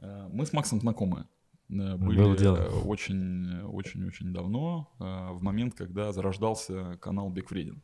Э, 0.00 0.28
мы 0.32 0.46
с 0.46 0.52
Максом 0.52 0.80
знакомы. 0.80 1.26
Э, 1.70 1.96
Были 1.96 2.18
Было 2.22 2.36
дело. 2.36 2.56
очень, 2.84 3.60
очень, 3.62 4.04
очень 4.06 4.32
давно, 4.32 4.90
э, 4.98 5.02
в 5.32 5.42
момент, 5.42 5.74
когда 5.74 6.12
зарождался 6.12 6.96
канал 7.00 7.30
Бег 7.30 7.50
Вреден. 7.50 7.82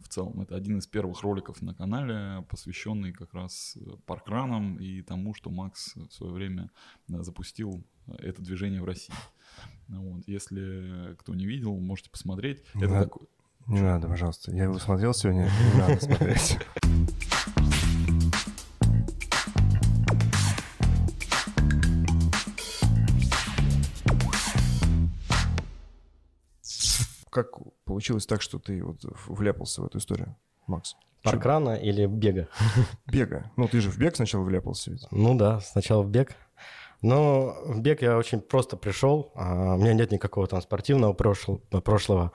В 0.00 0.08
целом, 0.08 0.40
это 0.40 0.54
один 0.54 0.78
из 0.78 0.86
первых 0.86 1.22
роликов 1.22 1.60
на 1.60 1.74
канале, 1.74 2.44
посвященный 2.48 3.12
как 3.12 3.34
раз 3.34 3.76
э, 3.76 3.96
паркранам 4.06 4.76
и 4.76 5.02
тому, 5.02 5.34
что 5.34 5.50
Макс 5.50 5.96
в 5.96 6.10
свое 6.12 6.32
время 6.32 6.70
э, 7.08 7.22
запустил 7.22 7.84
это 8.18 8.40
движение 8.40 8.80
в 8.80 8.84
России. 8.84 9.14
Вот. 9.88 10.22
Если 10.28 11.14
кто 11.16 11.34
не 11.34 11.46
видел, 11.46 11.76
можете 11.80 12.10
посмотреть. 12.10 12.62
Не 12.74 12.84
это 12.84 12.92
надо. 12.92 13.04
такой- 13.06 13.26
Не 13.66 13.80
надо, 13.82 14.06
пожалуйста. 14.08 14.52
Я 14.52 14.64
его 14.64 14.78
смотрел 14.78 15.12
сегодня, 15.12 15.50
не 15.74 15.78
надо 15.80 16.00
смотреть. 16.00 16.58
Как 27.38 27.52
получилось 27.84 28.26
так, 28.26 28.42
что 28.42 28.58
ты 28.58 28.82
вот 28.82 28.98
вляпался 29.28 29.80
в 29.82 29.86
эту 29.86 29.98
историю, 29.98 30.34
Макс? 30.66 30.96
Паркрана 31.22 31.76
или 31.76 32.06
бега? 32.06 32.48
Бега. 33.06 33.50
Ну, 33.56 33.68
ты 33.68 33.80
же 33.80 33.90
в 33.90 33.98
бег 33.98 34.16
сначала 34.16 34.42
вляпался 34.42 34.90
ведь. 34.90 35.06
Ну 35.12 35.36
да, 35.36 35.60
сначала 35.60 36.02
в 36.02 36.08
бег. 36.10 36.34
Но 37.00 37.54
в 37.64 37.80
бег 37.80 38.02
я 38.02 38.16
очень 38.18 38.40
просто 38.40 38.76
пришел. 38.76 39.30
а, 39.36 39.74
У 39.74 39.78
меня 39.78 39.94
нет 39.94 40.10
никакого 40.10 40.48
там 40.48 40.60
спортивного 40.60 41.12
прошл- 41.12 41.60
прошлого. 41.80 42.32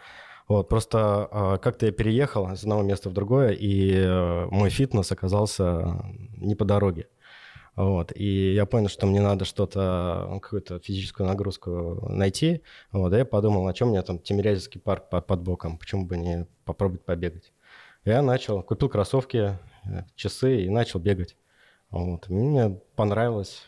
Вот, 0.47 0.69
просто 0.69 1.27
а, 1.31 1.57
как-то 1.57 1.85
я 1.85 1.91
переехал 1.91 2.49
из 2.53 2.63
одного 2.63 2.81
места 2.83 3.09
в 3.09 3.13
другое, 3.13 3.51
и 3.51 3.91
э, 3.93 4.45
мой 4.51 4.69
фитнес 4.69 5.11
оказался 5.11 6.05
не 6.37 6.55
по 6.55 6.63
дороге. 6.63 7.07
Вот, 7.75 8.11
и 8.15 8.53
я 8.53 8.67
понял, 8.67 8.87
что 8.87 9.07
мне 9.07 9.19
надо 9.19 9.45
что-то, 9.45 10.27
ну, 10.29 10.39
какую-то 10.39 10.79
физическую 10.79 11.27
нагрузку 11.27 12.07
найти. 12.07 12.61
Вот, 12.91 13.13
и 13.13 13.17
я 13.17 13.25
подумал, 13.25 13.67
о 13.67 13.73
чем 13.73 13.89
мне 13.89 14.01
там 14.03 14.19
Тимирязевский 14.19 14.79
парк 14.79 15.09
по- 15.09 15.21
под 15.21 15.41
боком, 15.41 15.77
почему 15.79 16.05
бы 16.05 16.17
не 16.17 16.45
попробовать 16.65 17.03
побегать. 17.03 17.51
Я 18.05 18.21
начал, 18.21 18.61
купил 18.61 18.89
кроссовки, 18.89 19.57
э, 19.85 20.03
часы 20.15 20.65
и 20.65 20.69
начал 20.69 20.99
бегать. 20.99 21.35
Вот. 21.89 22.27
Мне 22.27 22.81
понравилось. 22.95 23.63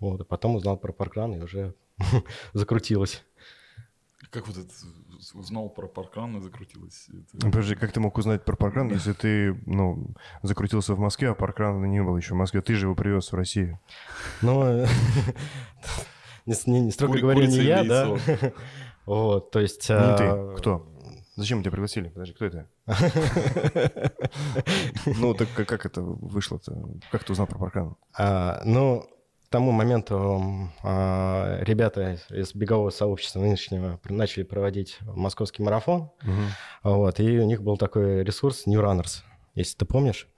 Вот. 0.00 0.20
И 0.20 0.24
потом 0.24 0.56
узнал 0.56 0.76
про 0.76 0.92
паркран 0.92 1.34
и 1.34 1.40
уже 1.40 1.74
закрутилось. 2.52 3.24
Как 4.30 4.46
вот 4.46 4.58
это 4.58 4.72
узнал 5.34 5.68
про 5.68 5.86
паркран 5.86 6.36
и 6.36 6.40
закрутилось? 6.40 7.06
Это- 7.08 7.44
Ну, 7.46 7.50
Подожди, 7.50 7.74
как 7.74 7.92
ты 7.92 8.00
мог 8.00 8.16
узнать 8.18 8.44
про 8.44 8.56
паркран, 8.56 8.88
если 8.90 9.12
ты, 9.12 9.54
ну, 9.66 10.06
закрутился 10.42 10.94
в 10.94 10.98
Москве, 10.98 11.30
а 11.30 11.34
паркрана 11.34 11.84
не 11.86 12.02
было 12.02 12.16
еще 12.16 12.34
в 12.34 12.38
Москве? 12.38 12.60
Ты 12.60 12.74
же 12.74 12.86
его 12.86 12.94
привез 12.94 13.30
в 13.32 13.34
Россию. 13.36 13.78
Ну, 14.42 14.62
не, 16.46 16.54
не- 16.66 16.80
не 16.80 16.90
строго 16.90 17.18
говоря, 17.18 17.46
не 17.46 17.56
я, 17.58 17.84
да. 17.84 18.16
Вот, 19.06 19.50
то 19.50 19.60
есть... 19.60 19.88
Не 19.88 19.94
а, 19.96 20.16
ты. 20.52 20.58
Кто? 20.60 20.86
Зачем 21.36 21.58
мы 21.58 21.64
тебя 21.64 21.72
пригласили? 21.72 22.08
Подожди, 22.10 22.34
кто 22.34 22.44
это? 22.44 22.68
Ну, 25.06 25.34
так 25.34 25.48
как- 25.54 25.68
как 25.68 25.86
это 25.86 26.02
вышло-то? 26.02 26.76
Как 27.10 27.24
ты 27.24 27.32
узнал 27.32 27.46
про 27.46 27.58
паркран? 27.58 27.96
А, 28.16 28.60
ну, 28.64 29.04
тому 29.50 29.72
моменту 29.72 30.70
а, 30.82 31.58
ребята 31.62 32.18
из 32.30 32.54
бегового 32.54 32.90
сообщества 32.90 33.40
нынешнего 33.40 34.00
начали 34.04 34.44
проводить 34.44 34.98
московский 35.02 35.62
марафон. 35.62 36.10
Вот, 36.82 37.20
и 37.20 37.38
у 37.38 37.44
них 37.44 37.62
был 37.62 37.76
такой 37.76 38.22
ресурс 38.22 38.66
New 38.66 38.80
Runners, 38.80 39.22
если 39.54 39.76
ты 39.76 39.84
помнишь. 39.84 40.28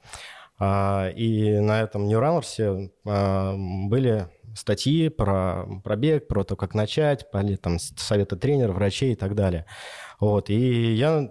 А, 0.58 1.10
и 1.10 1.58
на 1.58 1.82
этом 1.82 2.06
New 2.06 2.20
Runners 2.20 2.90
а, 3.06 3.54
были 3.56 4.28
статьи 4.54 5.08
про 5.08 5.66
пробег, 5.84 6.28
про 6.28 6.44
то, 6.44 6.56
как 6.56 6.74
начать, 6.74 7.30
были 7.30 7.56
там 7.56 7.78
советы 7.78 8.36
тренеров, 8.36 8.76
врачей 8.76 9.12
и 9.12 9.16
так 9.16 9.34
далее. 9.34 9.66
Вот, 10.20 10.50
и 10.50 10.94
я 10.94 11.30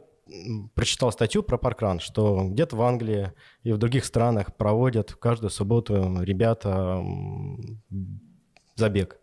прочитал 0.76 1.12
статью 1.12 1.44
про 1.44 1.58
паркран, 1.58 2.00
что 2.00 2.44
где-то 2.48 2.76
в 2.76 2.82
Англии 2.82 3.34
и 3.64 3.72
в 3.72 3.78
других 3.78 4.06
странах 4.06 4.56
проводят 4.56 5.14
каждую 5.14 5.50
субботу 5.50 6.22
ребята 6.22 7.04
забег. 8.76 9.20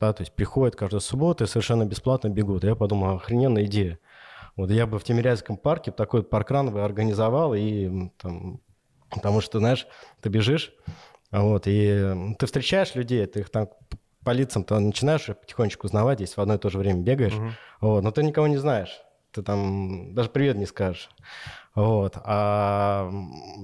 Да, 0.00 0.12
то 0.12 0.22
есть 0.22 0.34
приходят 0.34 0.76
каждую 0.76 1.00
субботу 1.00 1.44
и 1.44 1.46
совершенно 1.46 1.86
бесплатно 1.86 2.28
бегут. 2.28 2.64
Я 2.64 2.74
подумал, 2.74 3.16
охрененная 3.16 3.64
идея. 3.64 3.98
Вот 4.56 4.70
я 4.70 4.86
бы 4.86 4.98
в 4.98 5.04
Тимирязевском 5.04 5.56
парке 5.56 5.90
такой 5.92 6.22
паркран 6.22 6.70
бы 6.70 6.84
организовал, 6.84 7.54
и 7.54 8.10
там, 8.18 8.60
потому 9.10 9.40
что, 9.40 9.58
знаешь, 9.58 9.86
ты 10.20 10.28
бежишь, 10.28 10.72
вот, 11.30 11.64
и 11.66 12.34
ты 12.38 12.46
встречаешь 12.46 12.94
людей, 12.94 13.24
ты 13.26 13.40
их 13.40 13.50
там 13.50 13.68
по 14.24 14.30
лицам 14.30 14.64
ты 14.64 14.78
начинаешь 14.78 15.28
их 15.28 15.38
потихонечку 15.38 15.86
узнавать, 15.86 16.20
если 16.20 16.36
в 16.36 16.38
одно 16.38 16.54
и 16.54 16.58
то 16.58 16.70
же 16.70 16.78
время 16.78 17.02
бегаешь, 17.02 17.34
Мгм. 17.34 17.52
вот, 17.80 18.02
но 18.02 18.10
ты 18.10 18.22
никого 18.22 18.46
не 18.46 18.56
знаешь, 18.56 19.00
ты 19.34 19.42
там 19.42 20.14
даже 20.14 20.30
привет 20.30 20.56
не 20.56 20.66
скажешь. 20.66 21.10
Вот. 21.74 22.16
А 22.24 23.10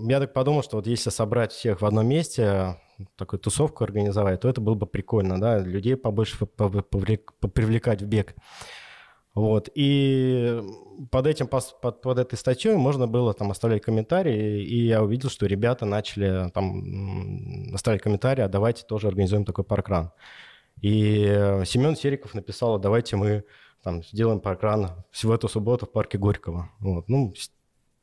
я 0.09 0.19
так 0.19 0.33
подумал, 0.33 0.63
что 0.63 0.77
вот 0.77 0.87
если 0.87 1.11
собрать 1.11 1.53
всех 1.53 1.81
в 1.81 1.87
одном 1.87 2.07
месте, 2.09 2.77
такую 3.17 3.41
тусовку 3.41 3.85
организовать, 3.85 4.41
то 4.41 4.49
это 4.49 4.61
было 4.61 4.75
бы 4.75 4.87
прикольно, 4.87 5.41
да, 5.41 5.59
людей 5.59 5.97
побольше 5.97 6.45
попривлекать 6.45 8.03
в 8.03 8.07
бег. 8.07 8.35
Вот. 9.33 9.69
И 9.75 10.61
под, 11.11 11.27
этим, 11.29 11.47
под, 11.47 11.81
под 11.81 12.19
этой 12.19 12.37
статьей 12.37 12.75
можно 12.75 13.07
было 13.07 13.33
там 13.33 13.53
оставлять 13.53 13.83
комментарии, 13.83 14.61
и 14.63 14.87
я 14.87 15.03
увидел, 15.05 15.31
что 15.31 15.47
ребята 15.47 15.87
начали 15.87 16.51
там 16.51 17.73
оставлять 17.73 18.03
комментарии, 18.03 18.43
а 18.43 18.49
давайте 18.49 18.85
тоже 18.85 19.07
организуем 19.07 19.45
такой 19.45 19.65
паркран. 19.65 20.11
И 20.83 21.27
э, 21.29 21.65
Семен 21.65 21.95
Сериков 21.95 22.35
написал, 22.35 22.75
«А 22.75 22.79
давайте 22.79 23.17
мы 23.17 23.45
там 23.83 24.03
сделаем 24.03 24.41
паркран 24.41 24.91
всего 25.11 25.35
эту 25.35 25.49
субботу 25.49 25.87
в 25.87 25.93
парке 25.93 26.19
Горького. 26.19 26.71
Вот. 26.81 27.09
Ну, 27.09 27.33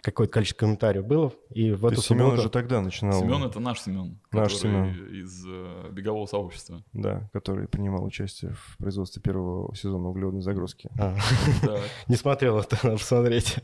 какое-то 0.02 0.34
количество 0.34 0.60
комментариев 0.60 1.06
было, 1.06 1.34
и 1.50 1.72
в 1.72 1.82
То 1.82 1.88
эту 1.88 1.96
есть 1.96 2.08
Семен 2.08 2.22
субботу... 2.22 2.42
уже 2.42 2.50
тогда 2.50 2.82
начинал... 2.82 3.20
Семен 3.20 3.44
это 3.44 3.60
наш 3.60 3.82
Семен. 3.82 4.20
Наш 4.32 4.54
который 4.54 4.94
Семен. 4.94 5.22
Из 5.22 5.46
э, 5.46 5.90
бегового 5.92 6.26
сообщества. 6.28 6.82
Да, 6.94 7.30
который 7.34 7.68
принимал 7.68 8.06
участие 8.06 8.54
в 8.54 8.78
производстве 8.78 9.22
первого 9.22 9.76
сезона 9.76 10.08
углеводной 10.10 10.42
загрузки. 10.42 10.90
А, 10.98 11.18
не 12.08 12.16
смотрел 12.16 12.60
это, 12.60 12.78
надо 12.84 12.98
посмотреть. 12.98 13.58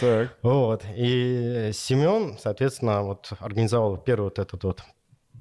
Так. 0.00 0.38
Вот. 0.42 0.84
И 0.96 1.70
Семен, 1.74 2.38
соответственно, 2.38 3.02
вот 3.02 3.32
организовал 3.38 3.98
первый 3.98 4.24
вот 4.24 4.38
этот 4.38 4.64
вот 4.64 4.82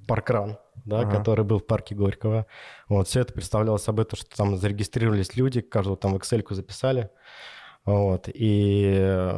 паркран, 0.08 0.58
да, 0.86 1.02
Ага. 1.02 1.18
который 1.18 1.46
был 1.46 1.60
в 1.60 1.66
парке 1.66 1.96
Горького. 1.96 2.46
Вот, 2.90 3.08
все 3.08 3.22
это 3.22 3.34
представляло 3.34 3.78
собой 3.78 4.06
то, 4.06 4.16
что 4.16 4.36
там 4.36 4.58
зарегистрировались 4.58 5.36
люди, 5.36 5.62
каждого 5.62 5.98
там 5.98 6.14
в 6.14 6.18
excel 6.18 6.44
записали. 6.54 7.10
Вот. 7.86 8.30
И 8.34 8.96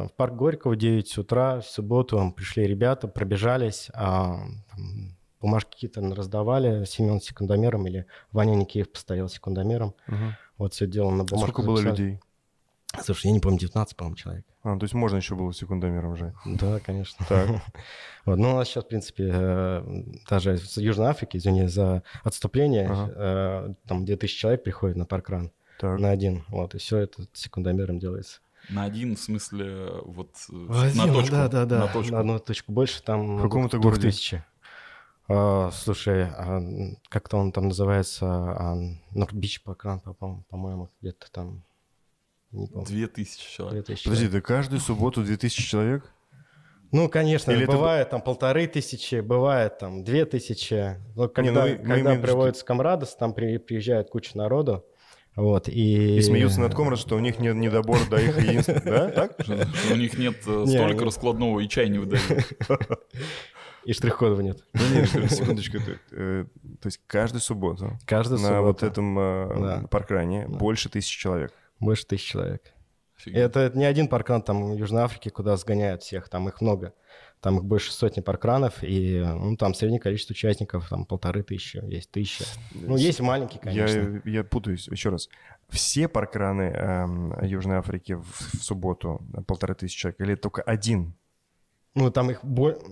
в 0.08 0.10
парк 0.16 0.34
Горького 0.34 0.72
в 0.74 0.76
9 0.76 1.18
утра 1.18 1.60
в 1.60 1.66
субботу 1.66 2.32
пришли 2.36 2.66
ребята, 2.66 3.08
пробежались, 3.08 3.90
а, 3.92 4.36
там 4.70 5.16
бумажки 5.40 5.70
какие-то 5.72 6.00
раздавали, 6.14 6.84
Семен 6.84 7.20
секундомером 7.20 7.86
или 7.86 8.06
Ваня 8.32 8.54
Никеев 8.54 8.90
постоял 8.92 9.28
секундомером. 9.28 9.94
Мгм. 10.06 10.36
Вот 10.58 10.74
все 10.74 10.86
дело 10.86 11.10
на 11.10 11.22
А 11.22 11.26
бумажку 11.26 11.50
сколько 11.52 11.62
было 11.66 11.76
записали. 11.76 12.02
людей? 12.06 12.20
Слушай, 13.04 13.26
я 13.28 13.32
не 13.32 13.40
помню, 13.40 13.58
19, 13.58 13.96
по-моему, 13.96 14.16
человек. 14.16 14.44
А, 14.62 14.76
то 14.76 14.84
есть 14.84 14.94
можно 14.94 15.16
еще 15.16 15.34
было 15.34 15.52
секундомером 15.52 16.16
же. 16.16 16.34
Да, 16.44 16.80
конечно. 16.80 17.24
Так. 17.28 17.48
Вот, 18.24 18.38
ну, 18.38 18.54
у 18.54 18.56
нас 18.56 18.66
сейчас, 18.68 18.82
в 18.84 18.88
принципе, 18.88 19.30
э, 19.32 20.02
даже 20.28 20.54
из 20.56 20.76
Южной 20.78 21.06
Африки, 21.06 21.36
извини 21.36 21.68
за 21.68 22.02
отступление, 22.24 22.88
Ага. 22.90 23.12
э, 23.14 23.74
там 23.86 24.04
2000 24.04 24.36
человек 24.36 24.64
приходит 24.64 24.96
на 24.96 25.04
паркран 25.06 25.52
Так. 25.78 26.00
на 26.00 26.10
один, 26.10 26.44
вот, 26.48 26.74
и 26.74 26.78
все 26.78 26.98
это 26.98 27.24
секундомером 27.32 28.00
делается. 28.00 28.40
На 28.68 28.82
один, 28.82 29.14
в 29.14 29.20
смысле, 29.20 29.90
вот 30.04 30.30
э, 30.50 30.52
В 30.52 30.82
один, 30.82 30.96
на 31.06 31.12
точку. 31.12 31.30
Да, 31.36 31.48
да, 31.48 31.64
да, 31.66 31.78
На 31.78 31.86
точку. 31.92 32.12
на 32.14 32.18
одну 32.20 32.38
точку 32.40 32.72
больше, 32.72 33.00
там 33.00 33.36
В 33.36 33.42
каком-то 33.42 33.76
двух 33.78 33.92
городе? 33.92 34.08
тысячи. 34.08 34.44
А, 35.28 35.70
слушай, 35.72 36.24
а, 36.24 36.60
как-то 37.08 37.36
он 37.36 37.52
там 37.52 37.68
называется, 37.68 38.26
а, 38.26 38.76
Норд-Бич 39.12 39.62
паркран, 39.62 40.00
по- 40.00 40.14
по-моему, 40.48 40.90
где-то 41.00 41.30
там. 41.30 41.62
Две 42.86 43.06
тысячи 43.06 43.50
человек. 43.54 43.84
2000 43.86 44.04
Подожди, 44.04 44.24
человек. 44.26 44.42
да 44.42 44.46
каждую 44.54 44.80
субботу 44.80 45.22
2000 45.22 45.62
человек? 45.62 46.04
Ну, 46.92 47.08
конечно, 47.08 47.50
Или 47.50 47.64
это 47.64 47.72
бывает 47.72 48.10
там 48.10 48.22
полторы 48.22 48.66
тысячи, 48.68 49.20
бывает 49.20 49.78
там 49.78 50.04
две 50.04 50.24
тысячи. 50.24 50.96
Но 51.16 51.28
когда, 51.28 51.52
ну, 51.52 51.60
мы- 51.60 51.68
мы 51.70 51.76
когда 51.78 51.94
имеем 51.94 52.06
в 52.06 52.12
виду, 52.12 52.22
приводится 52.22 52.64
Камрадос, 52.64 53.16
там 53.16 53.34
при- 53.34 53.58
приезжает 53.58 54.08
куча 54.08 54.36
народу, 54.38 54.84
вот, 55.34 55.68
и... 55.68 56.16
И 56.16 56.22
смеются 56.22 56.60
над 56.60 56.74
Комрад, 56.74 56.98
что 56.98 57.16
у 57.16 57.18
них 57.18 57.38
нет 57.40 57.56
недобор 57.56 57.98
до 58.08 58.16
их 58.18 58.38
единства. 58.40 58.80
Да? 58.84 59.08
Так? 59.10 59.32
Что 59.40 59.66
что 59.66 59.92
у 59.94 59.96
них 59.96 60.16
нет 60.16 60.36
э, 60.46 60.64
Не, 60.66 60.76
они- 60.78 60.98
раскладного 60.98 61.60
и 61.60 61.68
чай 61.68 61.88
не 61.90 61.98
выдают. 61.98 62.22
И 63.84 63.92
штрих-кодов 63.92 64.40
нет. 64.42 64.64
Ну, 64.72 64.80
нет, 64.94 65.08
секундочку. 65.30 65.76
это, 65.76 65.98
э, 66.12 66.44
То 66.80 66.86
есть 66.86 67.00
каждую 67.06 67.40
субботу 67.40 67.98
Каждую 68.06 68.40
на 68.40 68.60
вот 68.62 68.82
этом 68.82 69.18
э, 69.18 69.86
паркране 69.88 70.46
больше 70.48 70.88
тысячи 70.88 71.18
человек. 71.18 71.52
Больше 71.80 72.06
тысяч 72.06 72.26
человек. 72.26 72.72
Офигеть. 73.16 73.40
это 73.40 73.72
не 73.74 73.84
один 73.84 74.08
паркран 74.08 74.42
там 74.42 74.72
в 74.72 74.76
Южной 74.76 75.02
Африке, 75.02 75.30
куда 75.30 75.56
сгоняют 75.56 76.02
всех, 76.02 76.28
там 76.28 76.48
их 76.48 76.60
много. 76.60 76.92
Там 77.40 77.58
их 77.58 77.64
больше 77.64 77.92
сотни 77.92 78.20
паркранов, 78.20 78.82
и 78.82 79.20
ну, 79.20 79.56
там 79.56 79.74
среднее 79.74 80.00
количество 80.00 80.32
участников, 80.32 80.88
там 80.88 81.04
полторы 81.04 81.42
тысячи, 81.42 81.76
есть 81.84 82.10
тысяча. 82.10 82.44
Ну, 82.72 82.96
есть 82.96 83.20
маленькие, 83.20 83.60
конечно. 83.60 84.20
Я, 84.24 84.38
я 84.38 84.44
путаюсь, 84.44 84.88
еще 84.88 85.10
раз. 85.10 85.28
Все 85.68 86.08
паркраны 86.08 86.62
эм, 86.62 87.44
Южной 87.44 87.76
Африки 87.76 88.14
в, 88.14 88.24
в 88.24 88.62
субботу 88.62 89.20
полторы 89.46 89.74
тысячи 89.74 89.98
человек, 89.98 90.20
или 90.20 90.34
только 90.34 90.62
один? 90.62 91.14
Ну, 91.94 92.10
там 92.10 92.30
их, 92.30 92.42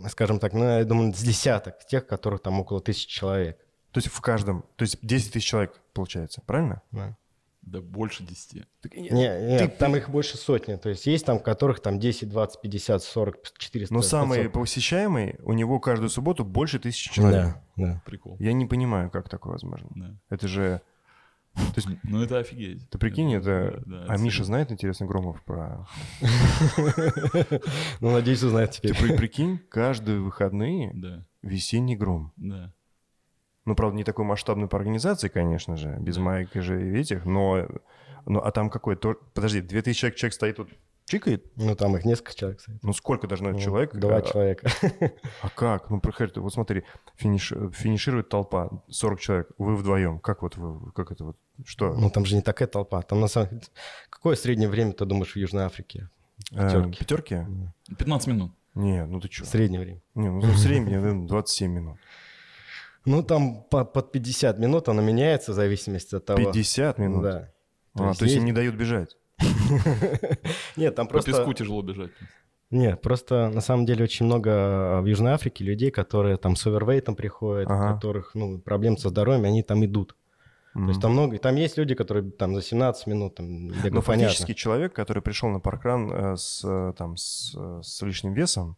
скажем 0.09 0.39
так, 0.39 0.53
ну, 0.53 0.65
я 0.65 0.85
думаю, 0.85 1.13
с 1.15 1.21
десяток, 1.21 1.85
тех, 1.87 2.07
которых 2.07 2.41
там 2.41 2.61
около 2.61 2.81
тысячи 2.81 3.09
человек. 3.09 3.59
То 3.93 3.99
есть 3.99 4.09
в 4.09 4.21
каждом, 4.21 4.65
то 4.77 4.83
есть 4.83 4.99
10 5.03 5.33
тысяч 5.33 5.47
человек 5.47 5.81
получается, 5.93 6.43
правильно? 6.45 6.83
Да. 6.91 7.17
Да 7.67 7.81
больше 7.81 8.23
10. 8.25 8.67
Не, 8.95 9.11
не, 9.11 9.69
там 9.69 9.97
их 9.97 10.11
больше 10.11 10.37
сотни. 10.37 10.77
То 10.77 10.91
есть 10.91 11.07
есть 11.07 11.25
там, 11.25 11.39
которых 11.39 11.81
там 11.81 11.99
10, 11.99 12.29
20, 12.29 12.61
50, 12.61 13.03
40, 13.03 13.37
400. 13.59 13.95
Но 13.95 14.03
самый 14.03 14.39
500. 14.45 14.53
посещаемый, 14.53 15.37
у 15.43 15.53
него 15.55 15.81
каждую 15.81 16.11
субботу 16.11 16.45
больше 16.45 16.79
тысячи 16.79 17.13
человек. 17.13 17.57
Да, 17.77 17.85
да. 17.87 18.03
Прикол. 18.05 18.37
Я 18.39 18.53
не 18.53 18.67
понимаю, 18.67 19.11
как 19.11 19.29
такое 19.29 19.53
возможно. 19.53 19.89
Да. 19.95 20.15
Это 20.31 20.47
же... 20.47 20.83
То 21.55 21.63
есть, 21.77 21.89
Ну 22.03 22.21
это 22.21 22.39
офигеть. 22.39 22.91
ты 22.91 22.99
прикинь, 22.99 23.33
это... 23.33 23.81
да, 23.87 24.07
а 24.09 24.15
это 24.15 24.23
Миша 24.23 24.43
знает, 24.43 24.73
интересно, 24.73 25.07
Громов 25.07 25.41
про... 25.45 25.87
Ну, 28.01 28.11
надеюсь, 28.11 28.43
узнает 28.43 28.73
Ты 28.73 28.89
теперь. 28.89 29.09
при- 29.11 29.17
прикинь, 29.17 29.59
каждые 29.69 30.21
выходные 30.21 30.91
Да, 30.95 31.25
весенний 31.43 31.97
гром. 31.97 32.33
да. 32.37 32.73
Ну, 33.65 33.75
правда, 33.75 33.97
не 33.97 34.05
такой 34.05 34.25
масштабный 34.25 34.69
по 34.69 34.77
организации, 34.77 35.29
конечно 35.29 35.77
же, 35.77 35.97
без 35.99 36.17
Да. 36.17 36.23
маек 36.23 36.55
и 36.57 36.61
же 36.61 36.81
и 36.91 36.99
этих, 36.99 37.25
но... 37.25 37.67
Ну, 38.27 38.41
а 38.41 38.51
там 38.53 38.71
какой? 38.71 38.97
То... 38.97 39.15
Подожди, 39.35 39.61
2000 39.61 39.99
человек, 40.01 40.19
человек 40.19 40.35
стоит 40.35 40.57
тут, 40.57 40.71
чикает? 41.05 41.45
Ну, 41.57 41.75
там 41.75 41.97
их 41.97 42.05
несколько 42.05 42.35
человек 42.35 42.61
стоит. 42.61 42.83
Ну, 42.83 42.93
сколько 42.93 43.27
должно 43.27 43.51
Ну, 43.51 43.59
человек? 43.59 43.95
Два 43.95 44.17
а, 44.17 44.23
человека. 44.23 44.71
А 45.43 45.49
как? 45.51 45.91
Ну, 45.91 46.01
проходит, 46.01 46.37
вот 46.39 46.53
смотри, 46.53 46.85
финиш, 47.17 47.53
финиширует 47.73 48.29
толпа, 48.29 48.71
40 48.89 49.21
человек, 49.21 49.51
вы 49.59 49.77
вдвоем. 49.77 50.19
Как 50.19 50.43
вот 50.43 50.57
вы, 50.57 50.91
как 50.93 51.13
это 51.13 51.25
вот, 51.25 51.37
что? 51.65 51.95
Ну, 51.95 52.11
там 52.11 52.25
же 52.25 52.35
не 52.35 52.43
такая 52.43 52.69
толпа. 52.69 53.03
Там 53.03 53.21
на 53.21 53.29
самом 53.29 53.61
Какое 54.09 54.37
среднее 54.37 54.69
время, 54.69 54.93
ты 54.93 55.05
думаешь, 55.05 55.33
в 55.33 55.37
Южной 55.37 55.65
Африке? 55.65 56.09
Э, 56.53 56.69
пятерки. 56.91 56.99
пятерки? 56.99 57.47
15 57.99 58.29
минут. 58.29 58.53
Не, 58.75 59.05
ну 59.07 59.21
ты 59.21 59.31
что? 59.31 59.45
Среднее 59.45 59.81
время. 59.81 60.01
Не, 60.15 60.31
ну 60.31 60.41
в 60.41 60.59
среднем 60.59 60.93
наверное, 60.93 61.29
27 61.29 61.71
минут. 61.71 61.99
Ну, 63.05 63.23
там 63.23 63.65
по- 63.71 63.85
под 63.85 64.13
50 64.13 64.59
минут 64.59 64.89
оно 64.89 65.03
меняется 65.03 65.53
в 65.53 65.55
зависимости 65.55 66.15
от 66.15 66.25
того. 66.25 66.39
50 66.39 66.99
минут? 66.99 67.23
Да. 67.23 67.51
А, 67.95 68.15
то 68.15 68.25
есть 68.25 68.37
им 68.37 68.45
не 68.45 68.53
дают 68.53 68.75
бежать? 68.75 69.17
Нет, 70.77 70.95
там 70.95 71.07
По 71.07 71.13
просто... 71.13 71.33
песку 71.33 71.53
тяжело 71.53 71.83
бежать. 71.83 72.11
Нет, 72.71 73.01
просто 73.03 73.51
на 73.51 73.61
самом 73.61 73.87
деле 73.87 74.05
очень 74.05 74.27
много 74.27 74.51
а, 74.53 75.01
в 75.01 75.07
Южной 75.07 75.33
Африке 75.33 75.65
людей, 75.65 75.91
которые 75.91 76.37
там 76.39 76.57
с 76.57 76.67
овервейтом 76.67 77.15
приходят, 77.15 77.71
Ага. 77.71 77.93
у 77.93 77.95
которых 77.95 78.35
ну, 78.35 78.59
проблем 78.59 78.97
со 78.97 79.11
здоровьем, 79.11 79.45
они 79.45 79.63
там 79.63 79.85
идут. 79.85 80.17
То 80.75 80.89
есть 80.89 81.01
там 81.01 81.13
много, 81.13 81.39
там 81.39 81.55
есть 81.55 81.79
люди, 81.79 81.95
которые 81.95 82.29
там 82.33 82.53
за 82.57 82.61
17 82.61 83.07
минут 83.07 83.37
там 83.37 83.69
Но 83.69 83.73
понятно. 83.81 84.03
фактически 84.03 84.55
человек, 84.55 84.93
который 84.93 85.23
пришел 85.23 85.49
на 85.49 85.61
паркран 85.61 86.11
э, 86.13 86.37
с, 86.37 86.63
э, 86.65 86.93
там, 86.99 87.17
с, 87.17 87.55
э, 87.57 87.81
с 87.85 88.03
лишним 88.03 88.35
весом, 88.35 88.77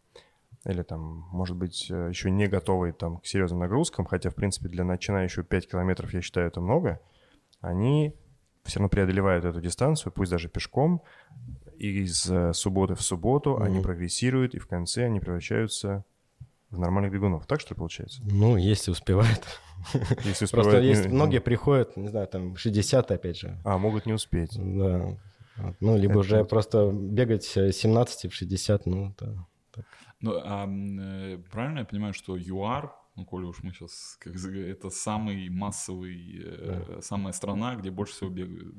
или 0.67 0.81
там, 0.83 1.27
может 1.31 1.55
быть, 1.55 1.87
э, 1.89 2.09
еще 2.09 2.29
не 2.29 2.47
готовый 2.47 2.91
там, 2.91 3.17
к 3.19 3.25
серьезным 3.25 3.59
нагрузкам, 3.59 4.05
хотя, 4.05 4.29
в 4.29 4.35
принципе, 4.35 4.67
для 4.69 4.83
начинающего 4.83 5.43
5 5.43 5.69
километров, 5.69 6.13
я 6.13 6.21
считаю, 6.21 6.47
это 6.47 6.59
много, 6.61 6.99
они 7.61 8.13
все 8.65 8.79
равно 8.79 8.89
преодолевают 8.89 9.45
эту 9.45 9.61
дистанцию, 9.61 10.11
пусть 10.11 10.29
даже 10.31 10.49
пешком, 10.49 11.01
и 11.77 12.01
из 12.03 12.29
э, 12.29 12.53
субботы 12.53 12.95
в 12.95 13.01
субботу 13.01 13.61
они 13.61 13.75
Мгм. 13.75 13.83
прогрессируют, 13.83 14.55
и 14.55 14.59
в 14.59 14.67
конце 14.67 15.05
они 15.05 15.19
превращаются 15.19 16.03
в 16.69 16.77
нормальных 16.79 17.13
бегунов. 17.13 17.45
Так 17.47 17.61
что 17.61 17.73
ли 17.73 17.77
получается? 17.77 18.21
Ну, 18.25 18.57
если 18.57 18.91
успевают. 18.91 19.41
Если 19.93 20.05
Просто 20.23 20.43
успевают 20.43 20.83
есть 20.83 21.05
не- 21.05 21.13
многие 21.13 21.39
приходят, 21.39 21.95
не 21.95 22.09
знаю, 22.09 22.27
там 22.27 22.57
60 22.57 23.09
опять 23.11 23.37
же. 23.37 23.57
А, 23.63 23.77
могут 23.77 24.05
не 24.05 24.11
успеть. 24.13 24.51
Да. 24.57 25.17
Ну, 25.79 25.95
либо 25.97 26.11
Это 26.13 26.19
уже 26.19 26.43
просто 26.45 26.91
бегать 26.91 27.45
с 27.45 27.71
17 27.71 28.31
в 28.31 28.35
60, 28.35 28.85
ну, 28.85 29.11
это... 29.11 29.45
Ну, 30.21 30.33
а, 30.43 30.65
правильно 31.51 31.79
я 31.79 31.85
понимаю, 31.85 32.13
что 32.13 32.37
ЮАР, 32.37 32.91
ну, 33.15 33.25
коли 33.25 33.45
уж 33.45 33.63
мы 33.63 33.71
сейчас, 33.73 34.17
как 34.19 34.35
это 34.35 34.89
самый 34.89 35.49
массовый, 35.49 36.41
э, 36.43 36.99
самая 37.01 37.33
страна, 37.33 37.75
где 37.75 37.89
больше 37.91 38.13
всего 38.13 38.29
бегают. 38.29 38.75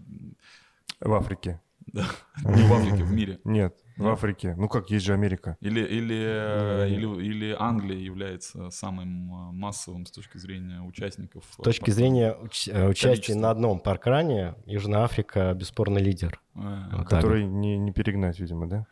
В 1.00 1.12
Африке. 1.14 1.60
Да. 1.92 2.06
Не 2.44 2.62
в 2.64 2.72
Африке, 2.72 3.04
в 3.04 3.12
мире. 3.12 3.40
Нет, 3.44 3.74
в? 3.96 4.06
Африке. 4.08 4.54
Ну 4.58 4.68
как, 4.68 4.90
есть 4.90 5.06
же 5.06 5.14
Америка. 5.14 5.56
Или, 5.60 5.80
или, 5.80 6.16
э, 6.18 6.88
или, 6.90 7.24
или 7.24 7.56
Англия 7.58 7.98
является 7.98 8.70
самым 8.70 9.08
массовым 9.54 10.04
с 10.06 10.10
точки 10.10 10.38
зрения 10.38 10.82
участников. 10.82 11.44
С 11.50 11.62
точки 11.62 11.90
зрения 11.90 12.36
уч- 12.40 12.88
участия 12.90 13.34
на 13.34 13.50
одном 13.50 13.80
паркране, 13.80 14.54
Южная 14.66 15.00
Африка 15.00 15.54
бесспорно 15.54 15.98
лидер. 15.98 16.40
А, 16.54 16.88
Вот 16.92 17.08
так 17.08 17.22
Который 17.22 17.44
не, 17.44 17.78
не 17.78 17.92
перегнать, 17.92 18.38
видимо, 18.38 18.68
да? 18.68 18.86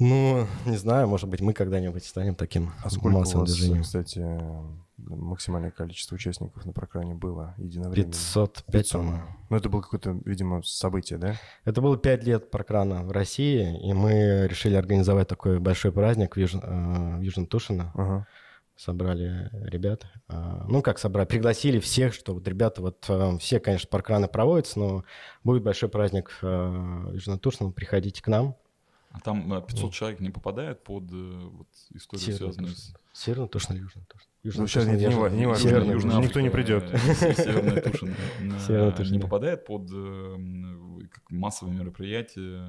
Ну, 0.00 0.46
не 0.64 0.76
знаю, 0.76 1.06
может 1.08 1.28
быть, 1.28 1.42
мы 1.42 1.52
когда-нибудь 1.52 2.04
станем 2.04 2.34
таким 2.34 2.72
А 2.82 2.88
сколько 2.88 3.16
у 3.16 3.18
вас, 3.20 3.52
движением. 3.52 3.82
кстати, 3.82 4.26
максимальное 4.96 5.70
количество 5.70 6.14
участников 6.14 6.64
на 6.64 6.72
прокране 6.72 7.14
было 7.14 7.54
единовременно? 7.58 8.10
505, 8.10 8.64
500. 8.72 8.92
по-моему. 8.92 9.22
Ну, 9.50 9.56
это 9.56 9.68
было 9.68 9.82
какое-то, 9.82 10.18
видимо, 10.24 10.62
событие, 10.62 11.18
да? 11.18 11.34
Это 11.64 11.82
было 11.82 11.98
пять 11.98 12.24
лет 12.24 12.50
паркрана 12.50 13.02
в 13.04 13.12
России, 13.12 13.78
и 13.86 13.92
мы 13.92 14.46
решили 14.48 14.74
организовать 14.74 15.28
такой 15.28 15.58
большой 15.60 15.92
праздник 15.92 16.34
в, 16.34 16.40
Юж... 16.40 16.54
э, 16.54 16.58
в 17.18 17.20
Южном 17.20 17.46
Тушино. 17.46 17.92
Ага. 17.94 18.26
Собрали 18.76 19.50
ребят. 19.52 20.06
А, 20.28 20.64
Ну, 20.66 20.80
как 20.80 20.98
собрали? 20.98 21.26
Пригласили 21.26 21.78
всех, 21.78 22.14
что 22.14 22.32
вот 22.32 22.48
ребята, 22.48 22.80
вот 22.80 23.04
э, 23.10 23.36
все, 23.38 23.60
конечно, 23.60 23.86
паркраны 23.90 24.28
проводятся, 24.28 24.78
но 24.78 25.04
будет 25.44 25.62
большой 25.62 25.90
праздник 25.90 26.30
э, 26.40 26.46
в 26.46 27.12
Южном 27.12 27.38
Тушино, 27.38 27.70
приходите 27.72 28.22
к 28.22 28.26
нам. 28.28 28.56
А 29.10 29.20
там 29.20 29.52
э, 29.52 29.60
500 29.60 29.92
человек 29.92 30.20
не 30.20 30.30
попадает 30.30 30.84
под 30.84 31.10
э, 31.12 31.48
вот, 31.52 31.68
историю, 31.94 32.26
Северный 32.26 32.52
связанную 32.52 32.74
с... 32.76 32.94
Северный 33.12 33.48
Тушино 33.48 33.76
или 33.76 33.82
Южный 33.82 34.04
Тушино? 34.04 34.62
Ну, 34.62 34.66
сейчас 34.68 34.86
не, 34.86 34.92
не, 34.92 35.06
не 35.38 35.46
важно, 35.46 35.68
Северный 35.68 35.92
Южная 35.94 36.16
никто 36.18 36.40
не 36.40 36.48
придет. 36.48 36.84
э, 36.92 37.34
Северная 37.34 37.82
Тушина. 37.82 38.14
Северная 38.66 38.92
Тушина, 38.92 39.14
Не 39.14 39.18
да. 39.18 39.24
попадает 39.24 39.66
под 39.66 39.90
м, 39.90 41.08
как 41.10 41.30
массовое 41.30 41.74
мероприятие 41.74 42.64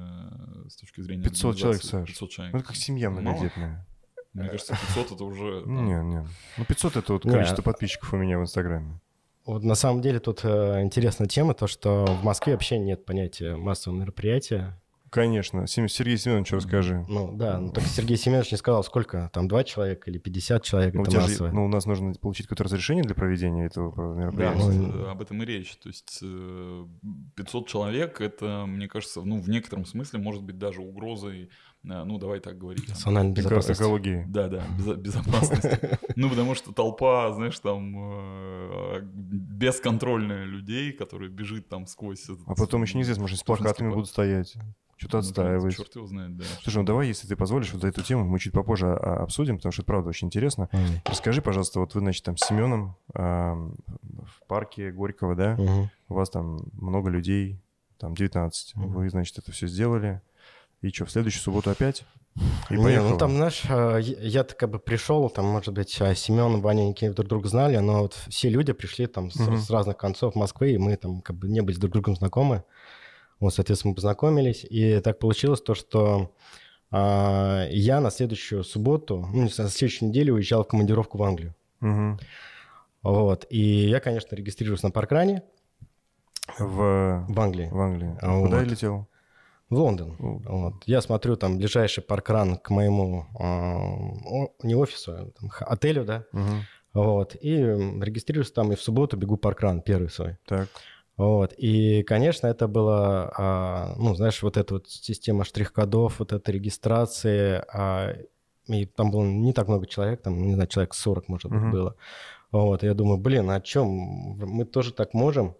э, 0.64 0.68
с 0.68 0.76
точки 0.76 1.00
зрения 1.00 1.22
500 1.22 1.56
человек. 1.56 1.82
Саш. 1.82 2.08
500 2.08 2.30
человек. 2.30 2.54
Ну, 2.54 2.58
это 2.58 2.68
как 2.68 2.76
семья 2.76 3.08
Мало? 3.08 3.20
многодетная. 3.20 3.86
Мне 4.32 4.48
кажется, 4.48 4.76
500 4.94 5.12
это 5.12 5.24
уже... 5.24 5.62
Ну, 5.64 5.82
Не, 5.84 5.94
не. 6.04 6.26
Ну, 6.58 6.64
500 6.64 6.96
это 6.96 7.12
вот 7.12 7.22
количество 7.22 7.62
подписчиков 7.62 8.12
у 8.12 8.16
меня 8.16 8.38
в 8.38 8.42
Инстаграме. 8.42 9.00
Вот 9.44 9.62
на 9.64 9.74
самом 9.74 10.02
деле 10.02 10.20
тут 10.20 10.40
э, 10.44 10.82
интересная 10.82 11.28
тема, 11.28 11.54
то, 11.54 11.66
что 11.66 12.04
в 12.04 12.24
Москве 12.24 12.52
вообще 12.52 12.78
нет 12.78 13.04
понятия 13.04 13.56
массового 13.56 13.98
мероприятия. 13.98 14.80
Конечно. 15.12 15.66
Сергей 15.66 16.16
Семенович, 16.16 16.52
расскажи. 16.52 17.04
Ну 17.06 17.36
да, 17.36 17.58
ну 17.60 17.70
только 17.70 17.86
Сергей 17.88 18.16
Семенович 18.16 18.52
не 18.52 18.56
сказал, 18.56 18.82
сколько 18.82 19.28
там, 19.34 19.46
два 19.46 19.62
человека 19.62 20.10
или 20.10 20.16
50 20.16 20.62
человек, 20.62 20.94
Ну, 20.94 21.00
у 21.00 21.02
это 21.02 21.10
тебя 21.12 21.20
же- 21.28 21.52
ну, 21.52 21.66
у 21.66 21.68
нас 21.68 21.84
нужно 21.84 22.14
получить 22.14 22.46
какое-то 22.46 22.64
разрешение 22.64 23.04
для 23.04 23.14
проведения 23.14 23.66
этого 23.66 23.92
Да, 23.94 24.18
мероприятия. 24.20 24.58
вот, 24.62 24.72
Ну, 24.74 25.04
э, 25.04 25.10
об 25.10 25.20
этом 25.20 25.42
и 25.42 25.44
речь. 25.44 25.76
То 25.76 25.90
есть 25.90 26.18
э, 26.22 26.86
500 27.36 27.68
человек, 27.68 28.22
это, 28.22 28.64
мне 28.66 28.88
кажется, 28.88 29.20
ну, 29.20 29.38
в 29.38 29.50
некотором 29.50 29.84
смысле 29.84 30.18
может 30.18 30.42
быть 30.44 30.56
даже 30.56 30.80
угрозой, 30.80 31.50
э, 31.84 32.04
ну, 32.04 32.16
давай 32.18 32.40
так 32.40 32.56
говорить. 32.56 32.84
Эко- 32.88 33.32
безопасность. 33.32 33.80
экологии. 33.82 34.24
Да, 34.28 34.48
да, 34.48 34.62
безо- 34.78 34.96
безопасность. 34.96 35.78
Ну, 36.16 36.30
потому 36.30 36.54
что 36.54 36.72
толпа, 36.72 37.30
знаешь, 37.34 37.58
там 37.58 37.94
э, 37.98 39.00
бесконтрольная 39.02 40.44
людей, 40.44 40.92
которые 40.92 41.30
бежит 41.30 41.68
там 41.68 41.86
сквозь... 41.86 42.26
А 42.46 42.54
потом 42.54 42.82
еще 42.82 42.96
неизвестно, 42.96 43.22
может, 43.24 43.38
с 43.38 43.42
плакатами 43.42 43.88
парк. 43.88 43.94
будут 43.96 44.08
стоять. 44.08 44.54
Что-то 45.08 45.18
отстаивать. 45.18 45.76
Черт 45.76 45.94
его 45.96 46.06
знает, 46.06 46.36
да. 46.36 46.44
Слушай, 46.62 46.78
ну 46.78 46.84
давай, 46.84 47.08
если 47.08 47.26
ты 47.26 47.36
позволишь, 47.36 47.72
вот 47.72 47.84
эту 47.84 48.02
тему 48.02 48.24
мы 48.24 48.38
чуть 48.38 48.52
попозже 48.52 48.92
обсудим, 48.92 49.56
потому 49.56 49.72
что 49.72 49.82
это 49.82 49.86
правда 49.86 50.08
очень 50.10 50.28
интересно. 50.28 50.68
Мгм. 50.72 51.00
Расскажи, 51.06 51.42
пожалуйста, 51.42 51.80
вот 51.80 51.94
вы, 51.94 52.00
значит, 52.00 52.24
там 52.24 52.36
с 52.36 52.46
Семеном 52.46 52.96
ам, 53.14 53.74
в 54.24 54.46
парке 54.46 54.90
Горького, 54.92 55.34
да? 55.34 55.56
Мгм. 55.58 55.90
У 56.08 56.14
вас 56.14 56.30
там 56.30 56.60
много 56.74 57.10
людей, 57.10 57.58
там 57.98 58.14
19. 58.14 58.74
Мгм. 58.76 58.92
Вы, 58.92 59.08
значит, 59.10 59.38
это 59.38 59.50
все 59.52 59.66
сделали. 59.66 60.20
И 60.82 60.88
что, 60.90 61.04
в 61.04 61.10
следующую 61.10 61.42
субботу 61.42 61.70
опять? 61.70 62.04
И 62.70 62.74
Не, 62.76 62.82
поехало? 62.82 63.08
ну 63.10 63.18
там, 63.18 63.30
знаешь, 63.36 63.62
я- 63.64 63.98
я-то 63.98 64.54
как 64.54 64.70
бы 64.70 64.78
пришел, 64.78 65.28
там, 65.28 65.44
может 65.44 65.72
быть, 65.74 66.00
а, 66.00 66.14
Семен, 66.14 66.60
Ваня, 66.62 66.82
Никита 66.88 67.14
друг 67.14 67.28
друга 67.28 67.48
знали, 67.48 67.76
но 67.76 68.00
вот 68.02 68.14
все 68.28 68.48
люди 68.48 68.72
пришли 68.72 69.06
там 69.06 69.30
с, 69.30 69.36
Мгм. 69.38 69.58
с 69.58 69.68
разных 69.70 69.98
концов 69.98 70.34
Москвы, 70.34 70.70
и 70.72 70.78
мы 70.78 70.96
там 70.96 71.20
как 71.20 71.36
бы 71.36 71.46
не 71.48 71.60
были 71.60 71.76
с 71.76 71.78
друг 71.78 71.92
другом 71.92 72.16
знакомы. 72.16 72.64
Вот, 73.42 73.52
соответственно, 73.52 73.90
мы 73.90 73.94
познакомились, 73.96 74.64
и 74.70 75.00
так 75.00 75.18
получилось 75.18 75.60
то, 75.60 75.74
что 75.74 76.32
а, 76.92 77.66
я 77.70 78.00
на 78.00 78.12
следующую 78.12 78.62
субботу, 78.62 79.28
ну, 79.32 79.42
на 79.42 79.48
следующую 79.48 80.10
неделю 80.10 80.34
уезжал 80.34 80.62
в 80.62 80.68
командировку 80.68 81.18
в 81.18 81.24
Англию. 81.24 81.52
Мгм. 81.80 82.20
Вот, 83.02 83.44
и 83.50 83.58
я, 83.58 83.98
конечно, 83.98 84.36
регистрировался 84.36 84.86
на 84.86 84.92
паркране 84.92 85.42
В... 86.56 87.26
в 87.28 87.40
Англии. 87.40 87.68
в 87.68 87.80
Англии. 87.80 88.16
А 88.20 88.26
Куда 88.26 88.58
вот. 88.58 88.62
я 88.62 88.62
летел? 88.62 89.08
В 89.70 89.74
Лондон. 89.74 90.14
Вот. 90.20 90.74
Я 90.86 91.00
смотрю, 91.00 91.34
там 91.34 91.58
ближайший 91.58 92.04
паркран 92.04 92.58
к 92.58 92.70
моему 92.70 93.26
э, 93.40 94.64
не 94.64 94.76
офису, 94.76 95.14
а 95.14 95.30
там, 95.30 95.50
отелю, 95.62 96.04
да. 96.04 96.26
Угу. 96.32 97.02
Вот. 97.02 97.34
И 97.40 97.56
регистрируюсь 97.56 98.52
там, 98.52 98.70
и 98.70 98.76
в 98.76 98.80
субботу 98.80 99.16
бегу 99.16 99.36
паркран 99.36 99.80
первый 99.80 100.10
свой. 100.10 100.36
Так. 100.46 100.68
Вот. 101.16 101.52
И, 101.56 102.02
конечно, 102.04 102.46
это 102.46 102.68
было, 102.68 103.32
а, 103.36 103.94
ну, 103.98 104.14
знаешь, 104.14 104.42
вот 104.42 104.56
эта 104.56 104.74
вот 104.74 104.88
система 104.88 105.44
штрих-кодов, 105.44 106.18
вот 106.18 106.32
эта 106.32 106.50
регистрация, 106.52 107.64
а, 107.72 108.14
и 108.66 108.86
там 108.86 109.10
было 109.10 109.24
не 109.24 109.52
так 109.52 109.68
много 109.68 109.86
человек, 109.86 110.22
там, 110.22 110.46
не 110.46 110.54
знаю, 110.54 110.68
человек 110.68 110.94
40, 110.94 111.28
может 111.28 111.50
быть, 111.50 111.60
uh-huh. 111.60 111.70
было. 111.70 111.96
Вот. 112.50 112.82
Я 112.82 112.94
думаю, 112.94 113.18
блин, 113.18 113.50
а 113.50 113.60
чем? 113.60 113.88
Мы 113.88 114.64
тоже 114.64 114.92
так 114.92 115.14
можем. 115.14 115.54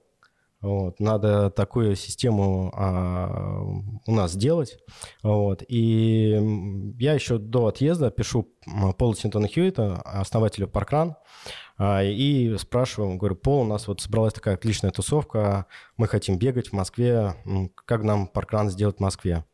Вот, 0.63 1.01
надо 1.01 1.51
такую 1.51 1.97
систему 1.97 2.73
а, 2.77 3.65
у 4.07 4.13
нас 4.13 4.33
сделать. 4.33 4.79
Вот, 5.25 5.65
и 5.67 6.39
я 7.01 7.15
еще 7.15 7.39
до 7.39 7.67
отъезда 7.67 8.13
пишу 8.13 8.49
Полу 8.97 9.15
Синтона 9.15 9.49
Хьюита, 9.49 10.01
основателю 10.03 10.69
Паркран, 10.69 11.17
и 11.81 12.57
спрашиваю, 12.59 13.17
говорю, 13.17 13.37
Пол, 13.37 13.63
у 13.63 13.65
нас 13.65 13.89
вот 13.89 14.01
собралась 14.01 14.35
такая 14.35 14.55
отличная 14.55 14.91
тусовка, 14.91 15.67
мы 15.97 16.07
хотим 16.07 16.39
бегать 16.39 16.69
в 16.69 16.73
Москве, 16.73 17.35
как 17.85 18.03
нам 18.03 18.27
Паркран 18.27 18.71
сделать 18.71 18.99
в 18.99 19.01
Москве? 19.01 19.45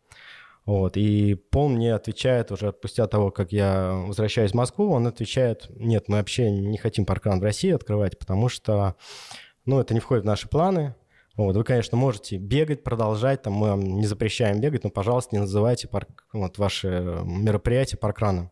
Вот, 0.66 0.98
и 0.98 1.34
Пол 1.34 1.70
мне 1.70 1.94
отвечает 1.94 2.52
уже 2.52 2.75
спустя 2.76 3.06
того, 3.06 3.30
как 3.30 3.52
я 3.52 3.92
возвращаюсь 4.06 4.50
в 4.50 4.56
Москву, 4.56 4.90
он 4.90 5.06
отвечает, 5.06 5.66
нет, 5.70 6.08
мы 6.08 6.18
вообще 6.18 6.50
не 6.50 6.76
хотим 6.76 7.06
паркран 7.06 7.40
в 7.40 7.42
России 7.42 7.70
открывать, 7.70 8.18
потому 8.18 8.50
что 8.50 8.94
ну, 9.64 9.80
это 9.80 9.94
не 9.94 10.00
входит 10.00 10.25
в 10.25 10.26
наши 10.26 10.48
планы. 10.48 10.94
Вот, 11.37 11.56
вы, 11.56 11.62
конечно, 11.62 11.96
можете 11.96 12.37
бегать, 12.37 12.82
продолжать, 12.82 13.42
там, 13.42 13.52
мы 13.52 13.68
вам 13.68 13.80
не 13.80 14.06
запрещаем 14.06 14.60
бегать, 14.60 14.82
но, 14.82 14.90
пожалуйста, 14.90 15.37
не 15.37 15.40
называйте 15.40 15.87
парк, 15.87 16.26
вот, 16.32 16.58
ваши 16.58 17.22
мероприятия 17.25 17.96
паркраном. 17.96 18.50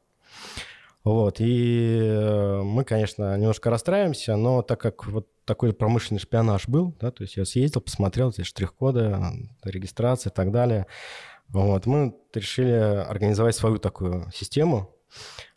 Вот, 1.07 1.37
и 1.39 2.01
э, 2.03 2.63
мы, 2.65 2.83
конечно, 2.83 3.39
немножко 3.39 3.71
расстраиваемся, 3.71 4.35
но 4.35 4.63
так 4.63 4.81
как 4.81 5.07
вот 5.07 5.29
такой 5.45 5.73
промышленный 5.73 6.19
шпионаж 6.19 6.67
был, 6.67 6.97
да, 6.99 7.13
то 7.13 7.23
есть 7.23 7.37
я 7.37 7.45
съездил, 7.45 7.81
посмотрел 7.81 8.31
эти 8.31 8.43
штрих-коды, 8.43 9.17
регистрация 9.63 10.33
и 10.33 10.35
так 10.35 10.51
далее, 10.51 10.89
вот, 11.47 11.87
мы 11.87 12.17
решили 12.35 12.73
организовать 12.73 13.55
свою 13.55 13.79
такую 13.79 14.29
систему, 14.35 14.97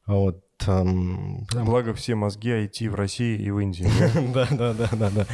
вот, 0.05 0.45
там... 0.57 1.47
Благо 1.51 1.95
все 1.95 2.13
мозги 2.13 2.51
IT 2.51 2.87
в 2.87 2.93
России 2.93 3.35
и 3.35 3.49
в 3.49 3.57
Индии. 3.57 3.87
Да, 4.31 4.47
да, 4.51 4.73
да, 4.75 4.89
да, 4.91 5.09
да. 5.09 5.25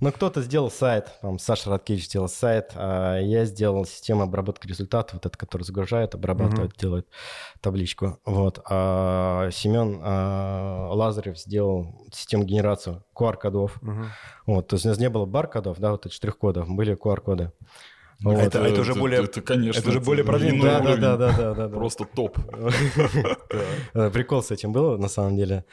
Но 0.00 0.12
кто-то 0.12 0.40
сделал 0.40 0.70
сайт, 0.70 1.12
там 1.20 1.38
Саша 1.38 1.68
Радкевич 1.70 2.06
сделал 2.06 2.28
сайт, 2.28 2.72
а 2.74 3.18
я 3.18 3.44
сделал 3.44 3.84
систему 3.84 4.22
обработки 4.22 4.66
результатов, 4.66 5.14
вот 5.14 5.26
это, 5.26 5.36
который 5.36 5.62
загружает, 5.62 6.14
обрабатывает, 6.14 6.72
uh-huh. 6.72 6.80
делает 6.80 7.06
табличку. 7.60 8.18
Вот. 8.24 8.60
А 8.64 9.50
Семен 9.50 10.00
а, 10.02 10.88
Лазарев 10.92 11.38
сделал 11.38 11.94
систему 12.12 12.44
генерации 12.44 13.02
QR-кодов. 13.14 13.76
Uh-huh. 13.82 14.06
Вот. 14.46 14.68
То 14.68 14.76
есть 14.76 14.86
у 14.86 14.88
нас 14.88 14.98
не 14.98 15.10
было 15.10 15.26
бар-кодов, 15.26 15.78
да, 15.78 15.90
вот 15.92 16.10
штрих-кодов, 16.10 16.68
были 16.70 16.96
QR-коды. 16.96 17.52
Вот. 18.22 18.38
Это, 18.38 18.58
это, 18.58 18.68
это 18.68 18.80
уже 18.82 18.92
это, 18.92 19.00
более, 19.00 19.24
это, 19.24 19.40
конечно, 19.40 19.80
это 19.80 19.90
уже 19.90 20.00
более 20.00 20.24
продвинутый 20.24 20.70
да, 20.70 20.80
уровень. 20.80 21.00
Да, 21.00 21.16
да, 21.16 21.32
да, 21.32 21.54
да, 21.54 21.68
да. 21.68 21.76
Просто 21.76 22.04
топ. 22.04 22.38
Прикол 24.12 24.42
с 24.42 24.50
этим 24.50 24.72
был, 24.72 24.98
на 24.98 25.08
самом 25.08 25.36
деле. 25.36 25.64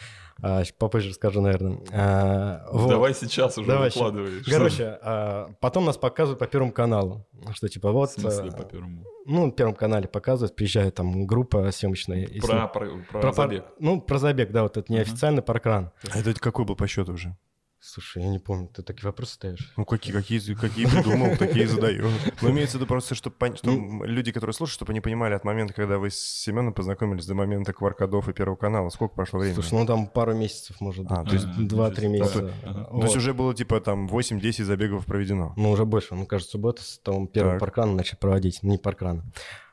А, 0.41 0.63
попозже 0.77 1.10
расскажу, 1.10 1.41
наверное. 1.41 1.79
А, 1.91 2.67
вот. 2.72 2.89
Давай 2.89 3.13
сейчас 3.13 3.58
уже 3.58 3.67
Давай 3.67 3.89
выкладывай. 3.89 4.44
Короче, 4.46 5.00
а, 5.01 5.50
потом 5.60 5.86
нас 5.86 5.98
показывают 5.98 6.39
по 6.39 6.48
Первому 6.48 6.72
каналу. 6.72 7.27
Что 7.53 7.67
типа 7.67 7.91
вот... 7.91 8.10
В 8.10 8.20
смысле 8.20 8.51
по 8.51 8.63
Первому? 8.63 9.03
Ну, 9.25 9.48
на 9.48 9.51
Первом 9.51 9.75
канале 9.75 10.08
показывают, 10.08 10.56
приезжает 10.56 10.96
там 10.96 11.25
группа 11.25 11.72
съемочная. 11.72 12.27
Про, 12.41 12.67
про, 12.67 12.88
про, 13.12 13.20
про 13.20 13.34
забег. 13.34 13.65
Ну, 13.79 14.00
про 14.01 14.20
забег, 14.20 14.51
да, 14.51 14.63
вот 14.63 14.77
это 14.77 14.91
неофициальный 14.91 15.41
uh-huh. 15.41 15.46
паркран. 15.46 15.91
А 16.13 16.20
это 16.20 16.34
какой 16.36 16.65
был 16.65 16.75
по 16.75 16.88
счету 16.88 17.13
уже? 17.13 17.36
Слушай, 17.79 18.24
я 18.24 18.29
не 18.29 18.39
помню, 18.39 18.67
ты 18.67 18.81
такие 18.81 19.05
вопросы 19.05 19.36
ставишь? 19.36 19.72
Ну, 19.77 19.86
какие, 19.86 20.12
какие, 20.12 20.39
какие 20.55 20.88
придумал, 20.88 21.38
такие 21.38 21.67
задаю. 21.67 22.10
Но 22.41 22.50
имеется 22.50 22.77
в 22.77 22.81
виду 22.81 22.88
просто, 22.88 23.13
чтобы, 23.13 23.36
что 23.55 23.72
ну, 23.72 24.03
люди, 24.03 24.31
которые 24.31 24.53
слушают, 24.55 24.75
чтобы 24.75 24.91
они 24.91 25.00
понимали 25.00 25.36
от 25.36 25.43
момента, 25.43 25.74
когда 25.74 26.00
вы 26.00 26.10
с 26.10 26.19
Семеном 26.19 26.74
познакомились 26.74 27.25
до 27.27 27.36
момента 27.36 27.74
кваркодов 27.74 28.29
и 28.29 28.34
Первого 28.34 28.55
канала, 28.55 28.89
сколько 28.89 29.13
прошло 29.13 29.39
времени? 29.39 29.55
Слушай, 29.55 29.75
ну 29.75 29.86
там 29.86 30.07
пару 30.07 30.34
месяцев, 30.34 30.81
может 30.81 31.03
быть. 31.03 31.17
А, 31.17 31.24
то 31.24 31.34
есть 31.34 31.67
два-три 31.67 32.07
месяца. 32.07 32.51
То 32.63 33.01
есть 33.03 33.15
уже 33.15 33.34
было 33.34 33.53
типа 33.53 33.79
там 33.79 34.07
8-10 34.07 34.63
забегов 34.63 35.05
проведено? 35.05 35.53
Ну, 35.55 35.69
уже 35.69 35.86
больше. 35.86 36.15
Ну, 36.15 36.25
кажется, 36.25 36.53
суббота 36.53 36.81
с 36.81 36.98
там 37.00 37.27
первого 37.27 37.60
паркрана 37.60 37.93
начали 37.93 38.17
проводить, 38.17 38.63
не 38.63 38.77
паркрана. 38.77 39.24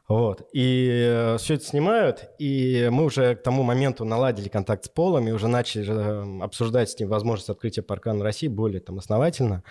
Вот. 0.06 0.48
И 0.52 0.88
э, 0.90 1.36
все 1.38 1.54
это 1.54 1.64
снимают, 1.64 2.28
и 2.38 2.88
мы 2.92 3.04
уже 3.04 3.36
к 3.36 3.42
тому 3.42 3.62
моменту 3.62 4.04
наладили 4.04 4.48
контакт 4.48 4.84
с 4.84 4.88
Полом 4.88 5.26
и 5.28 5.32
уже 5.32 5.48
начали 5.48 5.86
э, 5.88 6.44
обсуждать 6.44 6.90
с 6.90 6.98
ним 6.98 7.08
возможность 7.08 7.48
открытия 7.48 7.82
паркана 7.82 8.22
России 8.22 8.48
более 8.48 8.80
там 8.80 8.98
основательно. 8.98 9.64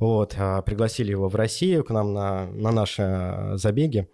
Вот. 0.00 0.34
А, 0.38 0.62
пригласили 0.62 1.12
его 1.12 1.28
в 1.28 1.36
Россию 1.36 1.84
к 1.84 1.90
нам 1.90 2.12
на, 2.12 2.46
на 2.46 2.72
наши 2.72 3.02
э, 3.02 3.56
забеги. 3.56 4.08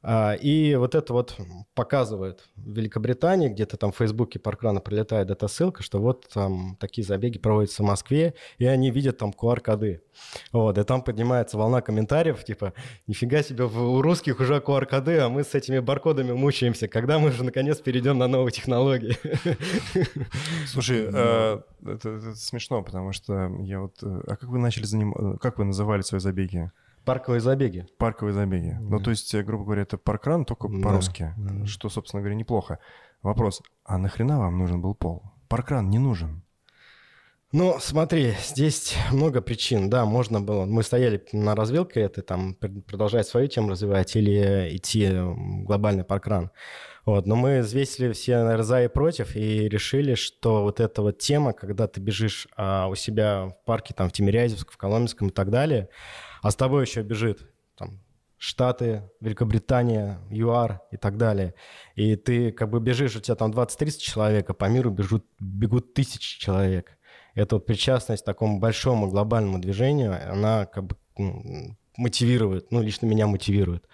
А, 0.00 0.34
и 0.34 0.76
вот 0.76 0.94
это 0.94 1.12
вот 1.12 1.36
показывает 1.74 2.48
в 2.54 2.72
Великобритании, 2.72 3.48
где-то 3.48 3.76
там 3.76 3.90
в 3.90 3.96
Фейсбуке 3.96 4.38
паркрана 4.38 4.80
прилетает 4.80 5.30
эта 5.30 5.48
ссылка, 5.48 5.82
что 5.82 6.00
вот 6.00 6.28
там 6.32 6.76
такие 6.78 7.04
забеги 7.04 7.38
проводятся 7.38 7.82
в 7.82 7.86
Москве, 7.86 8.34
и 8.58 8.66
они 8.66 8.90
видят 8.90 9.18
там 9.18 9.30
QR-коды. 9.30 10.02
Вот, 10.52 10.78
и 10.78 10.84
там 10.84 11.02
поднимается 11.02 11.58
волна 11.58 11.80
комментариев, 11.80 12.44
типа, 12.44 12.74
нифига 13.06 13.42
себе, 13.42 13.64
у 13.64 14.00
русских 14.00 14.38
уже 14.40 14.58
QR-коды, 14.58 15.18
а 15.18 15.28
мы 15.28 15.42
с 15.42 15.54
этими 15.54 15.80
баркодами 15.80 16.32
мучаемся, 16.32 16.86
когда 16.86 17.18
мы 17.18 17.30
уже 17.30 17.42
наконец 17.42 17.78
перейдем 17.78 18.18
на 18.18 18.28
новые 18.28 18.52
технологии. 18.52 19.16
Слушай, 20.66 21.08
э, 21.12 21.60
это 21.86 22.34
смешно, 22.36 22.82
потому 22.82 23.12
что 23.12 23.50
я 23.62 23.80
вот... 23.80 23.96
Э, 24.02 24.20
а 24.26 24.36
как 24.36 24.48
вы 24.48 24.58
начали 24.58 24.84
заниматься... 24.84 25.38
Как 25.40 25.58
вы 25.58 25.64
называли 25.64 26.02
свои 26.02 26.20
забеги? 26.20 26.70
Парковые 27.08 27.40
забеги. 27.40 27.86
Парковые 27.96 28.34
забеги. 28.34 28.76
Да. 28.78 28.96
Ну, 28.96 29.00
то 29.00 29.10
есть, 29.10 29.34
э, 29.34 29.42
грубо 29.42 29.64
говоря, 29.64 29.82
это 29.82 29.96
паркран 29.96 30.44
только 30.44 30.68
да. 30.68 30.82
по-русски, 30.82 31.32
да. 31.38 31.64
что, 31.64 31.88
собственно 31.88 32.20
говоря, 32.20 32.36
неплохо. 32.36 32.80
Вопрос, 33.22 33.62
а 33.84 33.96
нахрена 33.96 34.38
вам 34.38 34.58
нужен 34.58 34.82
был 34.82 34.94
пол? 34.94 35.22
Паркран 35.48 35.88
не 35.88 35.98
нужен. 35.98 36.42
Ну, 37.50 37.78
смотри, 37.80 38.34
здесь 38.42 38.94
много 39.10 39.40
причин. 39.40 39.88
Да, 39.88 40.04
можно 40.04 40.42
было. 40.42 40.66
Мы 40.66 40.82
стояли 40.82 41.24
на 41.32 41.54
развилке 41.54 42.00
это 42.00 42.20
там 42.20 42.54
продолжать 42.54 43.26
свою 43.26 43.48
тему 43.48 43.70
развивать 43.70 44.14
или 44.14 44.76
идти 44.76 45.10
глобальный 45.64 46.04
паркран. 46.04 46.50
Вот, 47.06 47.24
но 47.24 47.36
мы 47.36 47.60
взвесили 47.60 48.12
все 48.12 48.42
наверное, 48.42 48.64
за 48.64 48.84
и 48.84 48.88
против 48.88 49.34
и 49.34 49.66
решили, 49.66 50.14
что 50.14 50.62
вот 50.62 50.78
эта 50.78 51.00
вот 51.00 51.16
тема, 51.16 51.54
когда 51.54 51.86
ты 51.86 52.02
бежишь 52.02 52.48
а, 52.54 52.86
у 52.88 52.94
себя 52.94 53.46
в 53.46 53.64
парке, 53.64 53.94
там, 53.94 54.10
в 54.10 54.12
Тимирязевск, 54.12 54.70
в 54.70 54.76
Коломенском 54.76 55.28
и 55.28 55.32
так 55.32 55.48
далее, 55.48 55.88
а 56.42 56.50
с 56.50 56.56
тобой 56.56 56.84
еще 56.84 57.02
бежит 57.02 57.48
там, 57.76 58.00
Штаты, 58.36 59.10
Великобритания, 59.20 60.20
ЮАР 60.30 60.82
и 60.92 60.96
так 60.96 61.16
далее. 61.16 61.54
И 61.96 62.14
ты 62.14 62.52
как 62.52 62.70
бы 62.70 62.80
бежишь, 62.80 63.16
у 63.16 63.20
тебя 63.20 63.34
там 63.34 63.50
20-30 63.50 63.98
человек, 63.98 64.50
а 64.50 64.54
по 64.54 64.66
миру 64.66 64.90
бежут, 64.90 65.26
бегут 65.40 65.94
тысячи 65.94 66.38
человек. 66.38 66.98
Это 67.34 67.56
вот 67.56 67.66
причастность 67.66 68.22
к 68.22 68.26
такому 68.26 68.58
большому 68.58 69.08
глобальному 69.08 69.58
движению, 69.58 70.18
она 70.32 70.66
как 70.66 70.84
бы 70.84 70.96
мотивирует, 71.96 72.70
ну, 72.70 72.80
лично 72.80 73.06
меня 73.06 73.26
мотивирует. 73.26 73.88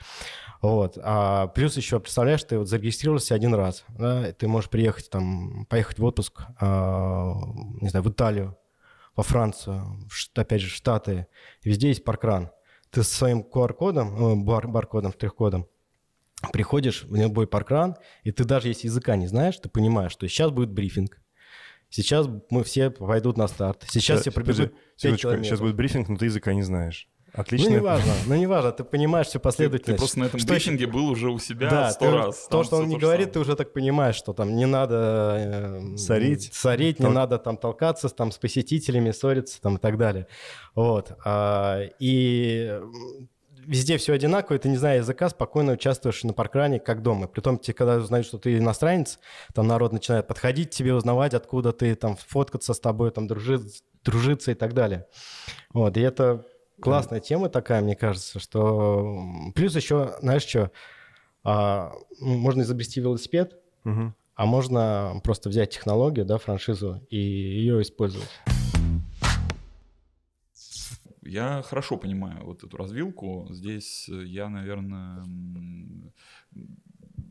Вот. 0.61 0.99
А 1.03 1.49
плюс 1.49 1.77
еще, 1.77 2.01
представляешь, 2.01 2.45
ты 2.45 2.59
вот 2.59 2.69
зарегистрировался 2.69 3.35
один 3.35 3.55
раз, 3.55 3.85
да, 3.89 4.33
ты 4.33 4.49
можешь 4.49 4.71
приехать 4.71 5.11
там, 5.11 5.67
поехать 5.67 5.99
в 5.99 6.05
отпуск, 6.05 6.43
а, 6.61 7.35
не 7.81 7.89
знаю, 7.89 8.03
в 8.05 8.11
Италию, 8.11 8.57
во 9.17 9.23
Францию, 9.23 9.99
опять 10.35 10.61
же, 10.61 10.69
в 10.69 10.75
Штаты, 10.75 11.27
везде 11.63 11.89
есть 11.89 12.05
паркран. 12.05 12.51
Ты 12.91 13.03
со 13.03 13.15
своим 13.15 13.43
QR-кодом, 13.43 14.17
э, 14.17 14.37
бар, 14.37 14.69
баркодом, 14.69 15.13
штрих-кодом, 15.13 15.69
приходишь 16.53 17.05
в 17.05 17.15
любой 17.15 17.47
паркран, 17.47 17.97
и 18.23 18.33
ты 18.33 18.45
даже 18.45 18.69
если 18.69 18.87
языка 18.87 19.17
не 19.17 19.27
знаешь, 19.27 19.57
ты 19.57 19.69
понимаешь, 19.69 20.13
что 20.13 20.29
сейчас 20.29 20.51
будет 20.51 20.71
брифинг, 20.71 21.21
сейчас 21.89 22.29
мы 22.51 22.65
все 22.65 22.91
пойдут 22.91 23.37
на 23.37 23.49
старт, 23.49 23.85
сейчас 23.89 24.21
все 24.21 24.31
пробегут 24.31 24.75
Сейчас 25.45 25.61
будет 25.61 25.77
брифинг, 25.77 26.09
но 26.09 26.17
ты 26.17 26.27
языка 26.27 26.55
не 26.55 26.63
знаешь. 26.63 27.09
Отлично. 27.35 27.71
Ну, 27.71 27.77
неважно, 27.77 28.13
ну, 28.27 28.35
неважно, 28.37 28.71
ты 28.71 28.85
понимаешь 28.85 29.27
все 29.27 29.41
последовательно. 29.41 29.87
Ты, 29.87 29.93
ты 29.95 29.99
просто 29.99 30.21
на 30.21 30.25
этом 30.27 30.39
что 30.39 30.53
брифинге 30.53 30.87
был 30.87 31.09
уже 31.09 31.31
у 31.31 31.41
себя 31.41 31.91
сто 31.91 32.05
да, 32.05 32.17
раз. 32.27 32.47
То, 32.47 32.63
что 32.63 32.77
он 32.77 32.89
не 32.89 32.97
говорит, 32.97 33.33
ты 33.33 33.41
уже 33.41 33.57
так 33.57 33.73
понимаешь, 33.73 34.15
что 34.15 34.33
там 34.33 34.55
не 34.55 34.67
надо... 34.67 35.37
Э, 35.37 35.97
сорить. 35.97 36.55
Сорить, 36.55 37.01
не 37.01 37.09
надо 37.09 37.39
там 37.39 37.57
толкаться 37.57 38.09
там, 38.09 38.31
с 38.31 38.39
посетителями, 38.39 39.11
ссориться 39.11 39.61
там 39.61 39.77
и 39.77 39.79
так 39.81 39.99
далее. 39.99 40.29
Вот. 40.77 41.13
А, 41.25 41.81
и 41.99 42.81
везде 43.67 43.99
все 43.99 44.13
одинаково, 44.13 44.57
и 44.57 44.59
ты, 44.61 44.69
не 44.69 44.77
зная 44.77 44.99
языка, 44.99 45.29
спокойно 45.29 45.73
участвуешь 45.73 46.23
на 46.23 46.35
паркране, 46.35 46.79
как 46.79 47.03
дома. 47.03 47.27
Притом, 47.27 47.59
тебе, 47.59 47.75
когда 47.75 47.97
узнают, 47.97 48.29
что 48.29 48.39
ты 48.39 48.59
иностранец, 48.59 49.19
там 49.55 49.67
народ 49.67 49.93
начинает 49.93 50.29
подходить 50.29 50.71
тебе, 50.71 50.95
узнавать, 50.95 51.35
откуда 51.35 51.73
ты, 51.73 51.97
там, 51.97 52.17
фоткаться 52.17 52.75
с 52.75 52.79
тобой, 52.79 53.11
там, 53.11 53.27
дружить, 53.27 53.83
дружиться 54.05 54.53
и 54.53 54.55
так 54.55 54.73
далее. 54.73 55.07
Вот, 55.73 55.97
и 55.97 56.01
это 56.01 56.45
классная 56.85 57.21
тема 57.21 57.49
такая, 57.49 57.83
мне 57.83 57.97
кажется, 57.97 58.39
что... 58.39 59.51
Плюс 59.55 59.75
еще, 59.75 60.15
знаешь 60.21 60.43
что, 60.43 60.71
а, 61.43 61.93
можно 62.21 62.63
изобрести 62.63 63.01
велосипед, 63.01 63.59
Мгм. 63.85 64.15
а 64.35 64.47
можно 64.47 65.21
просто 65.25 65.49
взять 65.49 65.71
технологию, 65.71 66.25
да, 66.27 66.39
франшизу, 66.39 67.01
и 67.11 67.17
ее 67.17 67.83
использовать. 67.83 68.29
Я 71.23 71.63
хорошо 71.63 71.97
понимаю 71.97 72.45
вот 72.45 72.65
эту 72.65 72.77
развилку. 72.77 73.49
Здесь 73.51 74.09
я, 74.09 74.51
наверное, 74.51 75.25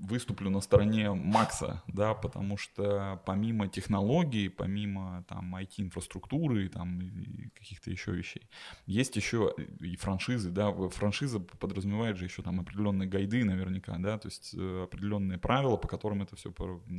выступлю 0.03 0.49
на 0.49 0.59
стороне 0.59 1.11
Макса, 1.13 1.81
да, 1.87 2.13
потому 2.13 2.57
что 2.57 3.21
помимо 3.25 3.69
технологий, 3.69 4.49
помимо 4.49 5.23
там 5.29 5.55
IT-инфраструктуры 5.55 6.67
там, 6.67 6.99
и 7.01 7.49
каких-то 7.49 7.89
еще 7.89 8.11
вещей, 8.11 8.49
есть 8.85 9.15
еще 9.15 9.55
и 9.79 9.95
франшизы, 9.95 10.51
да, 10.51 10.71
франшиза 10.89 11.39
подразумевает 11.39 12.17
же 12.17 12.25
еще 12.25 12.41
там 12.41 12.59
определенные 12.59 13.07
гайды 13.07 13.45
наверняка, 13.45 13.97
да, 13.97 14.17
то 14.17 14.27
есть 14.27 14.53
э, 14.53 14.83
определенные 14.83 15.37
правила, 15.37 15.77
по 15.77 15.87
которым 15.87 16.21
это 16.21 16.35
все 16.35 16.51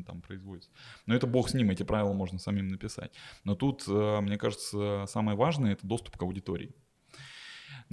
там 0.06 0.22
производится. 0.22 0.70
Но 1.04 1.14
это 1.14 1.26
бог 1.26 1.50
с 1.50 1.54
ним, 1.54 1.70
эти 1.70 1.82
правила 1.82 2.14
можно 2.14 2.38
самим 2.38 2.68
написать. 2.68 3.12
Но 3.44 3.54
тут, 3.54 3.84
э, 3.86 4.20
мне 4.20 4.38
кажется, 4.38 5.04
самое 5.08 5.36
важное— 5.36 5.72
это 5.74 5.86
доступ 5.86 6.16
к 6.16 6.22
аудитории. 6.22 6.74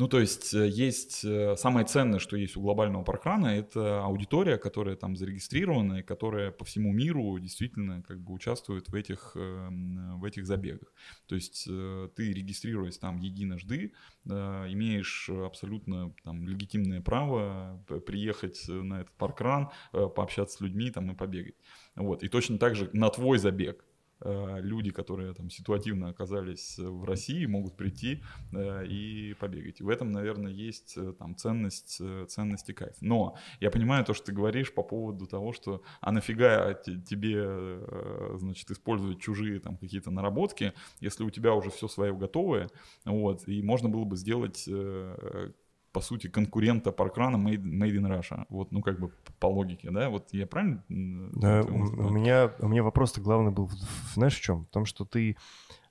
Ну, 0.02 0.08
то 0.08 0.20
есть 0.20 0.56
э, 0.56 0.68
есть 0.68 1.24
э, 1.24 1.56
самое 1.58 1.86
ценное, 1.86 2.18
что 2.18 2.36
есть 2.36 2.58
у 2.58 2.62
глобального 2.62 3.04
паркрана, 3.04 3.46
это 3.46 4.04
аудитория, 4.04 4.58
которая 4.58 4.96
там 4.96 5.16
зарегистрирована 5.16 6.00
и 6.00 6.02
которая 6.02 6.50
по 6.50 6.66
всему 6.66 6.92
миру 6.92 7.38
действительно 7.38 8.02
как 8.02 8.20
бы 8.20 8.34
участвует 8.34 8.90
в 8.90 8.96
этих, 8.96 9.34
эм, 9.36 10.20
в 10.20 10.26
этих 10.26 10.48
забегах. 10.48 10.92
То 11.28 11.36
есть 11.36 11.68
э, 11.70 12.10
ты, 12.16 12.34
регистрируясь 12.34 12.98
там 12.98 13.20
единожды, 13.20 13.94
имеешь 14.26 15.30
абсолютно 15.30 16.16
там 16.24 16.48
легитимное 16.48 17.02
право 17.02 17.84
приехать 18.08 18.64
на 18.68 19.02
этот 19.02 19.14
паркран, 19.18 19.70
пообщаться 19.92 20.58
с 20.58 20.62
людьми 20.62 20.90
там 20.90 21.12
и 21.12 21.16
побегать. 21.16 21.56
Вот. 21.96 22.24
И 22.24 22.28
точно 22.28 22.58
так 22.58 22.76
же 22.76 22.90
на 22.94 23.10
твой 23.10 23.38
забег 23.38 23.84
люди, 24.24 24.92
которые 24.92 25.34
там 25.34 25.50
ситуативно 25.50 26.10
оказались 26.10 26.78
э, 26.80 26.84
в 26.84 27.04
России, 27.04 27.46
могут 27.46 27.76
прийти 27.76 28.24
э, 28.52 28.86
и 28.86 29.34
побегать. 29.34 29.82
И 29.82 29.84
в 29.84 29.90
этом, 29.90 30.12
наверное, 30.12 30.52
есть 30.52 30.98
э, 30.98 31.14
там 31.18 31.36
ценность, 31.36 31.98
э, 32.00 32.26
ценность 32.28 32.70
и 32.70 32.74
кайф. 32.74 32.96
Но 33.02 33.36
я 33.60 33.72
понимаю 33.72 34.06
то, 34.06 34.14
что 34.14 34.28
ты 34.28 34.32
говоришь 34.32 34.74
по 34.74 34.84
поводу 34.84 35.26
того, 35.28 35.54
что 35.54 35.84
а 36.02 36.12
нафига 36.12 36.74
те- 36.74 37.00
тебе, 37.00 37.44
э, 37.46 38.36
значит, 38.38 38.70
использовать 38.72 39.20
чужие 39.20 39.60
там 39.60 39.78
какие-то 39.78 40.12
наработки, 40.12 40.74
если 41.00 41.24
у 41.24 41.30
тебя 41.30 41.54
уже 41.54 41.70
все 41.70 41.88
свое 41.88 42.16
готовое, 42.16 42.70
вот, 43.06 43.48
и 43.48 43.62
можно 43.62 43.90
было 43.90 44.06
бы 44.06 44.16
сделать 44.18 44.66
э, 44.68 45.52
по 45.92 46.02
сути, 46.02 46.28
конкурента 46.28 46.92
паркрана 46.92 47.36
made, 47.36 47.64
made 47.64 47.96
in 47.96 48.08
Russia. 48.08 48.46
Вот, 48.50 48.72
ну, 48.72 48.82
как 48.82 49.00
бы 49.00 49.12
по 49.40 49.48
логике, 49.48 49.92
да? 49.92 50.10
Вот 50.10 50.30
я 50.32 50.48
правильно? 50.48 50.84
Да, 50.90 51.62
у, 51.64 52.08
у 52.08 52.10
меня, 52.10 52.52
у 52.60 52.68
меня 52.68 52.84
вопрос-то 52.84 53.22
главный 53.22 53.52
был, 53.52 53.70
знаешь, 54.14 54.38
в 54.38 54.42
чем? 54.42 54.66
В 54.66 54.70
том, 54.70 54.86
что 54.86 55.06
ты, 55.06 55.36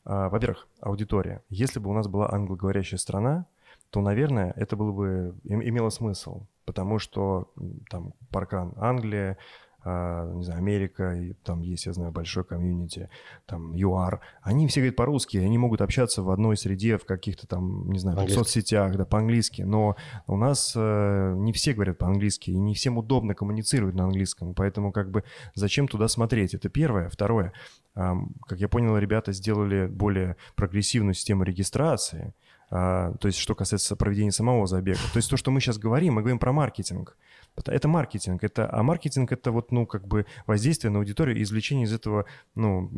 а, 0.04 0.28
во-первых, 0.28 0.66
аудитория. 0.80 1.42
Если 1.50 1.80
бы 1.80 1.90
у 1.90 1.92
нас 1.94 2.08
была 2.08 2.30
англоговорящая 2.32 2.98
страна, 2.98 3.46
то, 3.90 4.00
наверное, 4.00 4.52
это 4.56 4.76
было 4.76 4.92
бы 4.92 5.34
им- 5.44 5.62
имело 5.62 5.90
смысл, 5.90 6.42
потому 6.64 6.98
что 6.98 7.50
там 7.90 8.14
паркран 8.30 8.72
Англия, 8.76 9.36
а, 9.82 10.30
не 10.34 10.44
знаю, 10.44 10.58
Америка, 10.58 11.14
и 11.14 11.32
там 11.42 11.62
есть, 11.62 11.86
я 11.86 11.92
знаю, 11.92 12.12
большой 12.12 12.44
комьюнити, 12.44 13.08
там 13.46 13.74
ЮАР, 13.74 14.20
они 14.42 14.66
все 14.68 14.80
говорят 14.80 14.96
по-русски, 14.96 15.38
они 15.38 15.58
могут 15.58 15.80
общаться 15.80 16.22
в 16.22 16.30
одной 16.30 16.56
среде, 16.56 16.98
в 16.98 17.04
каких-то 17.04 17.46
там, 17.46 17.90
не 17.90 17.98
знаю, 17.98 18.18
в 18.26 18.30
соцсетях, 18.30 18.96
да, 18.96 19.04
по-английски, 19.04 19.62
но 19.62 19.96
у 20.26 20.36
нас 20.36 20.74
э, 20.76 21.34
не 21.36 21.52
все 21.52 21.72
говорят 21.72 21.98
по-английски, 21.98 22.50
и 22.50 22.58
не 22.58 22.74
всем 22.74 22.98
удобно 22.98 23.34
коммуницировать 23.34 23.94
на 23.94 24.04
английском, 24.04 24.54
поэтому 24.54 24.92
как 24.92 25.10
бы 25.10 25.24
зачем 25.54 25.88
туда 25.88 26.08
смотреть? 26.08 26.54
Это 26.54 26.68
первое. 26.68 27.08
Второе, 27.08 27.52
ам, 27.94 28.34
как 28.46 28.58
я 28.60 28.68
понял, 28.68 28.96
ребята 28.98 29.32
сделали 29.32 29.86
более 29.86 30.36
прогрессивную 30.56 31.14
систему 31.14 31.44
регистрации, 31.44 32.34
а, 32.70 33.14
то 33.14 33.26
есть 33.26 33.38
что 33.38 33.54
касается 33.54 33.96
проведения 33.96 34.32
самого 34.32 34.66
забега. 34.66 35.00
То 35.12 35.16
есть 35.16 35.28
то, 35.28 35.36
что 35.36 35.50
мы 35.50 35.60
сейчас 35.60 35.78
говорим, 35.78 36.14
мы 36.14 36.22
говорим 36.22 36.38
про 36.38 36.52
маркетинг. 36.52 37.16
Это- 37.56 37.88
маркетинг, 37.88 38.42
это, 38.44 38.68
а 38.72 38.82
маркетинг 38.82 39.32
это 39.32 39.52
вот, 39.52 39.72
ну, 39.72 39.86
как 39.86 40.06
бы 40.06 40.26
воздействие 40.46 40.90
на 40.90 40.98
аудиторию 40.98 41.36
и 41.36 41.42
извлечение 41.42 41.84
из 41.84 41.92
этого, 41.92 42.24
ну, 42.54 42.90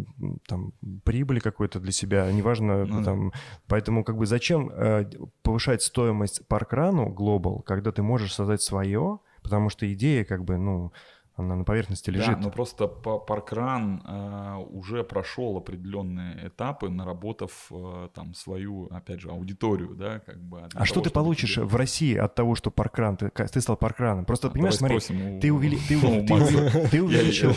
там, 0.47 0.73
прибыли 1.05 1.41
какой-то 1.41 1.81
для 1.81 1.93
себя, 1.93 2.31
неважно, 2.31 2.85
Ну 2.85 3.05
там, 3.05 3.33
поэтому 3.67 4.05
как 4.05 4.17
бы 4.17 4.27
зачем 4.27 4.71
э, 4.71 5.11
повышать 5.43 5.83
стоимость 5.83 6.47
паркрану 6.49 7.09
Global, 7.13 7.63
когда 7.63 7.91
ты 7.91 8.03
можешь 8.03 8.35
создать 8.35 8.63
свое, 8.63 9.19
потому 9.43 9.71
что 9.71 9.93
идея 9.93 10.25
как 10.25 10.45
бы, 10.45 10.57
ну, 10.57 10.93
она 11.37 11.57
на 11.57 11.65
поверхности 11.65 12.11
лежит. 12.11 12.37
Да, 12.37 12.41
но 12.45 12.51
просто 12.51 12.87
па- 12.87 13.19
Паркран 13.19 14.03
э, 14.07 14.57
уже 14.71 15.03
прошел 15.03 15.57
определенные 15.57 16.49
этапы, 16.49 16.89
наработав 16.91 17.69
э, 17.71 18.09
там 18.15 18.35
свою, 18.35 18.87
опять 18.91 19.21
же, 19.21 19.31
аудиторию, 19.31 19.95
да, 19.95 20.19
как 20.21 20.41
бы. 20.43 20.69
А 20.75 20.85
что 20.85 20.95
того, 20.97 21.05
ты 21.05 21.11
чтобы 21.11 21.25
получишь 21.25 21.55
тебе- 21.55 21.65
в 21.65 21.77
России 21.77 22.17
от 22.17 22.35
того, 22.35 22.55
что 22.55 22.71
паркран, 22.71 23.17
ты, 23.17 23.31
ты 23.31 23.61
стал 23.61 23.77
паркраном? 23.77 24.25
Просто, 24.25 24.49
А, 24.49 24.51
понимаешь, 24.51 24.77
смотри, 24.77 25.01
спросим 25.01 25.37
у- 25.37 25.41
ты, 25.41 25.49
увели- 25.49 25.79
ты, 25.89 25.97
у 25.97 26.27
ты 26.27 26.33
Макса. 26.35 26.59
ув- 26.67 26.91
ты 26.91 27.03
увеличил, 27.03 27.53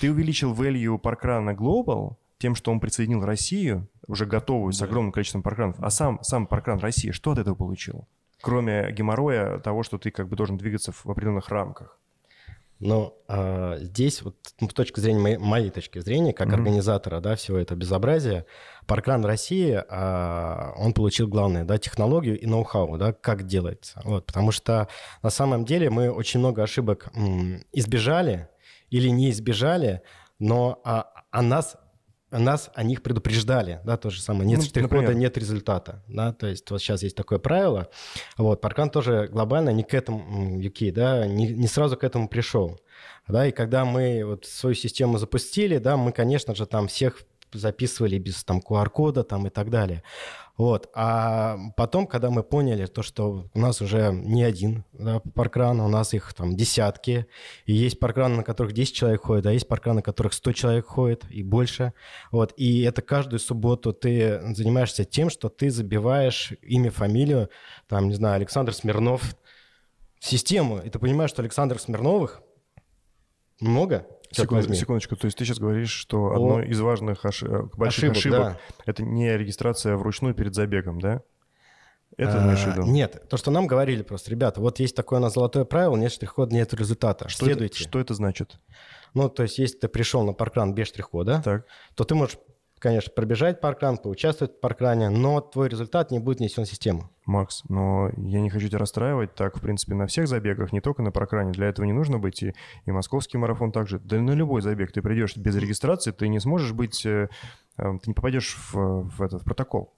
ты 0.00 0.10
увеличил 0.10 0.52
value 0.54 0.98
паркрана 0.98 1.50
Global 1.50 2.16
тем, 2.38 2.54
что 2.54 2.70
он 2.72 2.80
присоединил 2.80 3.24
Россию, 3.24 3.88
уже 4.06 4.26
готовую, 4.26 4.72
с 4.74 4.82
огромным 4.82 5.12
количеством 5.12 5.42
паркранов, 5.42 5.76
а 5.78 5.88
сам, 5.88 6.18
сам 6.22 6.46
паркран 6.46 6.78
России, 6.78 7.10
что 7.10 7.30
от 7.32 7.38
этого 7.38 7.54
получил? 7.54 8.06
Кроме 8.42 8.92
геморроя 8.92 9.58
того, 9.60 9.82
что 9.82 9.96
ты 9.96 10.10
как 10.10 10.28
бы 10.28 10.36
должен 10.36 10.58
двигаться 10.58 10.92
в 10.92 11.06
определенных 11.06 11.48
рамках. 11.48 11.98
Но 12.80 13.16
а, 13.28 13.76
здесь, 13.78 14.22
вот 14.22 14.36
ну, 14.60 14.68
с 14.68 14.74
точки 14.74 15.00
зрения 15.00 15.20
моей, 15.20 15.36
моей 15.38 15.70
точки 15.70 16.00
зрения, 16.00 16.32
как 16.32 16.48
Мгм. 16.48 16.56
организатора 16.56 17.20
да, 17.20 17.36
всего 17.36 17.58
этого 17.58 17.78
безобразия, 17.78 18.46
Паркран 18.86 19.24
России, 19.24 19.82
а, 19.88 20.72
он 20.76 20.92
получил 20.92 21.28
главное, 21.28 21.64
да, 21.64 21.78
технологию 21.78 22.38
и 22.38 22.46
ноу-хау, 22.46 22.98
да, 22.98 23.12
как 23.12 23.46
делается. 23.46 24.00
Вот, 24.04 24.26
потому 24.26 24.50
что 24.50 24.88
на 25.22 25.30
самом 25.30 25.64
деле 25.64 25.88
мы 25.88 26.10
очень 26.10 26.40
много 26.40 26.62
ошибок 26.62 27.08
м, 27.14 27.64
избежали 27.72 28.48
или 28.90 29.08
не 29.08 29.30
избежали, 29.30 30.02
но 30.38 30.80
а, 30.84 31.10
а 31.30 31.42
нас 31.42 31.76
нас 32.38 32.70
о 32.74 32.82
них 32.82 33.02
предупреждали, 33.02 33.80
да, 33.84 33.96
то 33.96 34.10
же 34.10 34.20
самое. 34.20 34.48
Нет 34.48 34.58
Ну, 34.58 34.64
штрих-кода, 34.64 35.02
например? 35.02 35.20
нет 35.20 35.38
результата, 35.38 36.02
да, 36.08 36.32
то 36.32 36.46
есть 36.46 36.70
вот 36.70 36.80
сейчас 36.80 37.02
есть 37.02 37.16
такое 37.16 37.38
правило, 37.38 37.88
вот, 38.36 38.60
Паркан 38.60 38.90
тоже 38.90 39.28
глобально 39.30 39.70
не 39.70 39.84
к 39.84 39.94
этому, 39.94 40.60
UK, 40.60 40.92
да, 40.92 41.26
не, 41.26 41.48
не 41.48 41.66
сразу 41.66 41.96
к 41.96 42.04
этому 42.04 42.28
пришел, 42.28 42.80
да, 43.28 43.46
и 43.46 43.52
когда 43.52 43.84
мы 43.84 44.24
вот 44.24 44.44
свою 44.44 44.74
систему 44.74 45.18
запустили, 45.18 45.78
да, 45.78 45.96
мы, 45.96 46.12
конечно 46.12 46.54
же, 46.54 46.66
там 46.66 46.88
всех 46.88 47.22
записывали 47.52 48.18
без 48.18 48.44
там 48.44 48.60
QR-кода 48.60 49.22
там 49.22 49.46
и 49.46 49.50
так 49.50 49.70
далее. 49.70 50.02
Вот. 50.56 50.88
А 50.94 51.56
потом, 51.76 52.06
когда 52.06 52.30
мы 52.30 52.44
поняли 52.44 52.86
то, 52.86 53.02
что 53.02 53.48
у 53.52 53.58
нас 53.58 53.80
уже 53.80 54.12
не 54.12 54.44
один 54.44 54.84
да, 54.92 55.20
паркран, 55.34 55.80
у 55.80 55.88
нас 55.88 56.14
их 56.14 56.32
там 56.32 56.56
десятки, 56.56 57.26
и 57.66 57.72
есть 57.72 57.98
паркраны, 57.98 58.36
на 58.36 58.42
которых 58.44 58.72
10 58.72 58.94
человек 58.94 59.22
ходит, 59.22 59.46
а 59.46 59.52
есть 59.52 59.66
паркраны, 59.66 59.96
на 59.96 60.02
которых 60.02 60.32
100 60.32 60.52
человек 60.52 60.86
ходит 60.86 61.24
и 61.28 61.42
больше. 61.42 61.92
Вот. 62.30 62.54
И 62.56 62.82
это 62.82 63.02
каждую 63.02 63.40
субботу 63.40 63.92
ты 63.92 64.40
занимаешься 64.54 65.04
тем, 65.04 65.28
что 65.28 65.48
ты 65.48 65.70
забиваешь 65.70 66.52
имя, 66.62 66.90
фамилию, 66.90 67.50
там, 67.88 68.08
не 68.08 68.14
знаю, 68.14 68.36
Александр 68.36 68.72
Смирнов 68.74 69.36
систему, 70.20 70.78
и 70.78 70.88
ты 70.88 70.98
понимаешь, 70.98 71.30
что 71.30 71.42
Александров 71.42 71.80
Смирновых 71.82 72.42
много, 73.60 74.06
возьми. 74.42 74.76
секундочку, 74.76 75.16
то 75.16 75.26
есть 75.26 75.36
ты 75.38 75.44
сейчас 75.44 75.58
говоришь, 75.58 75.90
что 75.90 76.24
О. 76.26 76.34
одно 76.34 76.62
из 76.62 76.80
важных 76.80 77.24
ош- 77.24 77.46
э, 77.46 77.68
больших 77.76 78.12
Ошибок, 78.12 78.16
ошибок, 78.16 78.38
да. 78.40 78.58
это 78.86 79.02
не 79.02 79.36
регистрация 79.36 79.96
вручную 79.96 80.34
перед 80.34 80.54
забегом, 80.54 81.00
да? 81.00 81.22
Это 82.16 82.38
имеешь 82.38 82.60
в 82.60 82.66
А, 82.68 82.70
виду? 82.70 82.82
Нет, 82.86 83.28
то, 83.28 83.36
что 83.36 83.50
нам 83.50 83.66
говорили 83.66 84.02
просто, 84.02 84.30
ребята, 84.30 84.60
вот 84.60 84.78
есть 84.78 84.94
такое 84.94 85.18
у 85.18 85.22
нас 85.22 85.34
золотое 85.34 85.64
правило, 85.64 85.96
нет 85.96 86.12
штрих-кода, 86.12 86.54
нет 86.54 86.72
результата. 86.72 87.28
Что 87.28 87.46
это, 87.46 87.54
Следуйте. 87.54 87.78
что 87.82 87.98
это 87.98 88.14
значит? 88.14 88.60
Ну, 89.14 89.28
то 89.28 89.42
есть, 89.42 89.58
если 89.58 89.78
ты 89.78 89.88
пришел 89.88 90.22
на 90.24 90.32
паркран 90.32 90.74
без 90.74 90.88
штрих-кода, 90.88 91.42
Так. 91.44 91.66
то 91.96 92.04
ты 92.04 92.14
можешь, 92.14 92.36
конечно, 92.84 93.10
пробежать 93.16 93.62
паркран, 93.62 93.96
поучаствовать 93.96 94.58
в 94.58 94.60
паркране, 94.60 95.08
но 95.08 95.40
твой 95.40 95.70
результат 95.70 96.10
не 96.10 96.18
будет 96.18 96.40
внесен 96.40 96.64
в 96.64 96.68
систему. 96.68 97.08
Макс, 97.24 97.62
но 97.70 98.10
я 98.18 98.42
не 98.42 98.50
хочу 98.50 98.68
тебя 98.68 98.78
расстраивать. 98.78 99.34
Так, 99.34 99.56
в 99.56 99.62
принципе, 99.62 99.94
на 99.94 100.06
всех 100.06 100.28
забегах, 100.28 100.70
не 100.70 100.82
только 100.82 101.00
на 101.02 101.10
прокране. 101.10 101.52
Для 101.52 101.68
этого 101.68 101.86
не 101.86 101.94
нужно 101.94 102.18
быть 102.18 102.42
и, 102.42 102.52
и 102.84 102.92
московский 102.92 103.38
марафон 103.38 103.72
также. 103.72 103.98
Да 104.00 104.20
на 104.20 104.32
любой 104.32 104.60
забег 104.60 104.92
ты 104.92 105.00
придешь 105.00 105.34
без 105.34 105.56
регистрации, 105.56 106.10
ты 106.10 106.28
не 106.28 106.40
сможешь 106.40 106.72
быть... 106.72 107.06
э, 107.06 107.30
э, 107.78 107.98
Ты 108.02 108.10
не 108.10 108.12
попадешь 108.12 108.54
в, 108.54 109.08
в 109.08 109.22
этот 109.22 109.40
в 109.40 109.44
протокол. 109.46 109.94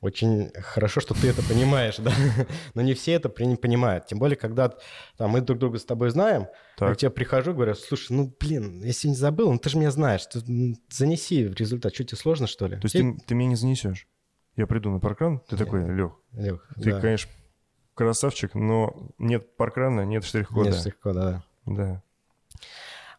Очень 0.00 0.50
хорошо, 0.54 1.00
что 1.00 1.14
ты 1.14 1.28
это 1.28 1.42
понимаешь, 1.42 1.96
да, 1.98 2.10
но 2.74 2.82
не 2.82 2.94
все 2.94 3.12
это 3.12 3.28
понимают. 3.28 4.06
Тем 4.06 4.18
более, 4.18 4.36
когда 4.36 4.72
там, 5.16 5.30
мы 5.30 5.40
друг 5.42 5.60
друга 5.60 5.78
с 5.78 5.84
тобой 5.84 6.10
знаем, 6.10 6.42
я 6.42 6.48
Так. 6.76 6.94
к 6.94 6.96
тебе 6.96 7.10
прихожу, 7.10 7.54
говорю, 7.54 7.74
слушай, 7.74 8.12
ну, 8.12 8.34
блин, 8.40 8.82
если 8.82 9.08
не 9.08 9.14
забыл, 9.14 9.52
ну, 9.52 9.58
ты 9.58 9.68
же 9.68 9.78
меня 9.78 9.92
знаешь, 9.92 10.26
ты, 10.26 10.40
занеси 10.90 11.46
в 11.46 11.54
результат. 11.54 11.94
Что 11.94 12.04
тебе 12.04 12.18
сложно, 12.18 12.46
что 12.48 12.66
ли? 12.66 12.76
То 12.76 12.86
есть 12.86 12.94
Я- 12.96 13.02
ты, 13.02 13.18
ты 13.26 13.34
меня 13.36 13.50
не 13.50 13.56
занесешь? 13.56 14.08
я 14.56 14.66
приду 14.66 14.90
на 14.90 14.98
паркран, 14.98 15.40
ты 15.48 15.56
такой, 15.56 15.86
Лех, 15.94 16.12
Лех, 16.32 16.68
ты, 16.82 16.92
да. 16.92 17.00
конечно, 17.00 17.30
красавчик, 17.94 18.54
но 18.54 19.10
нет 19.18 19.56
паркрана, 19.56 20.02
нет 20.04 20.24
штрих-кода. 20.24 20.70
Нет 20.70 20.78
штрих-кода, 20.80 21.44
да. 21.66 21.74
Да. 21.74 22.02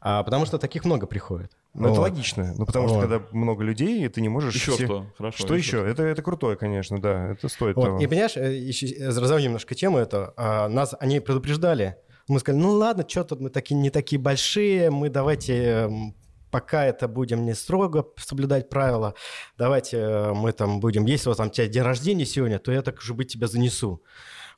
А, 0.05 0.21
потому 0.23 0.45
что 0.45 0.57
таких 0.57 0.83
много 0.83 1.07
приходит. 1.07 1.51
Ну, 1.73 1.83
это 1.87 1.95
Вот. 2.01 2.09
логично. 2.09 2.53
Ну, 2.57 2.65
потому 2.65 2.87
что, 2.89 2.97
Вот. 2.97 3.07
когда 3.07 3.23
много 3.31 3.63
людей, 3.63 4.05
ты 4.09 4.19
не 4.19 4.27
можешь... 4.27 4.53
Еще 4.53 4.73
всех- 4.73 4.85
что? 4.87 5.05
Хорошо. 5.17 5.37
Что 5.45 5.55
еще? 5.55 5.77
Это, 5.89 6.03
это 6.03 6.21
крутое, 6.21 6.57
конечно, 6.57 6.99
да. 7.01 7.31
Это 7.31 7.47
стоит 7.47 7.75
того. 7.75 7.93
Вот. 7.93 8.01
И 8.01 8.07
понимаешь, 8.07 8.35
э, 8.35 8.53
еще 8.53 8.87
э, 8.87 9.07
разовьем 9.07 9.45
немножко 9.45 9.75
тему 9.75 9.97
эту. 9.97 10.33
А, 10.35 10.67
Нас 10.67 10.93
они 10.99 11.21
предупреждали. 11.21 11.95
Мы 12.27 12.39
сказали, 12.41 12.61
ну 12.61 12.71
ладно, 12.71 13.05
что 13.07 13.23
тут 13.23 13.39
мы 13.39 13.49
такие 13.49 13.75
не 13.79 13.89
такие 13.89 14.19
большие, 14.21 14.91
мы 14.91 15.09
давайте 15.09 15.53
м, 15.89 16.15
пока 16.51 16.85
это 16.85 17.07
будем 17.07 17.45
не 17.45 17.53
строго 17.55 18.05
соблюдать 18.17 18.69
правила, 18.69 19.13
давайте 19.57 19.97
э, 19.97 20.33
мы 20.33 20.51
там 20.51 20.79
будем, 20.81 21.05
если 21.05 21.29
вот 21.29 21.37
там 21.37 21.47
у 21.47 21.49
тебя 21.49 21.67
день 21.67 21.81
рождения 21.83 22.25
сегодня, 22.25 22.59
то 22.59 22.71
я 22.73 22.81
так 22.81 23.01
же 23.01 23.13
быть 23.13 23.31
тебя 23.31 23.47
занесу. 23.47 24.03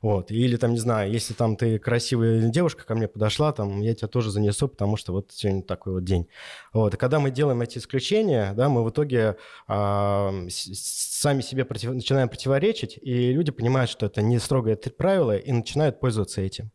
Вот. 0.02 0.30
Или 0.30 0.56
там, 0.56 0.72
не 0.72 0.78
знаю, 0.78 1.10
если 1.10 1.34
там 1.34 1.56
ты 1.56 1.78
красивая 1.78 2.48
девушка 2.50 2.84
ко 2.84 2.94
мне 2.94 3.08
подошла, 3.08 3.52
там 3.52 3.80
я 3.80 3.94
тебя 3.94 4.08
тоже 4.08 4.30
занесу, 4.30 4.68
потому 4.68 4.96
что 4.96 5.12
вот 5.12 5.32
сегодня 5.32 5.62
такой 5.62 5.94
вот 5.94 6.04
день. 6.04 6.28
Вот. 6.72 6.94
И 6.94 6.96
когда 6.96 7.20
мы 7.20 7.30
делаем 7.30 7.60
эти 7.62 7.78
исключения, 7.78 8.52
да, 8.54 8.68
мы 8.68 8.84
в 8.84 8.90
итоге 8.90 9.36
а, 9.68 10.32
сами 10.48 11.40
себе 11.40 11.64
против- 11.64 11.94
начинаем 11.94 12.28
противоречить, 12.28 12.98
и 13.00 13.32
люди 13.32 13.50
понимают, 13.52 13.90
что 13.90 14.06
это 14.06 14.22
не 14.22 14.38
строгое 14.38 14.76
правило, 14.76 15.36
и 15.36 15.52
начинают 15.52 16.00
пользоваться 16.00 16.40
этим. 16.40 16.70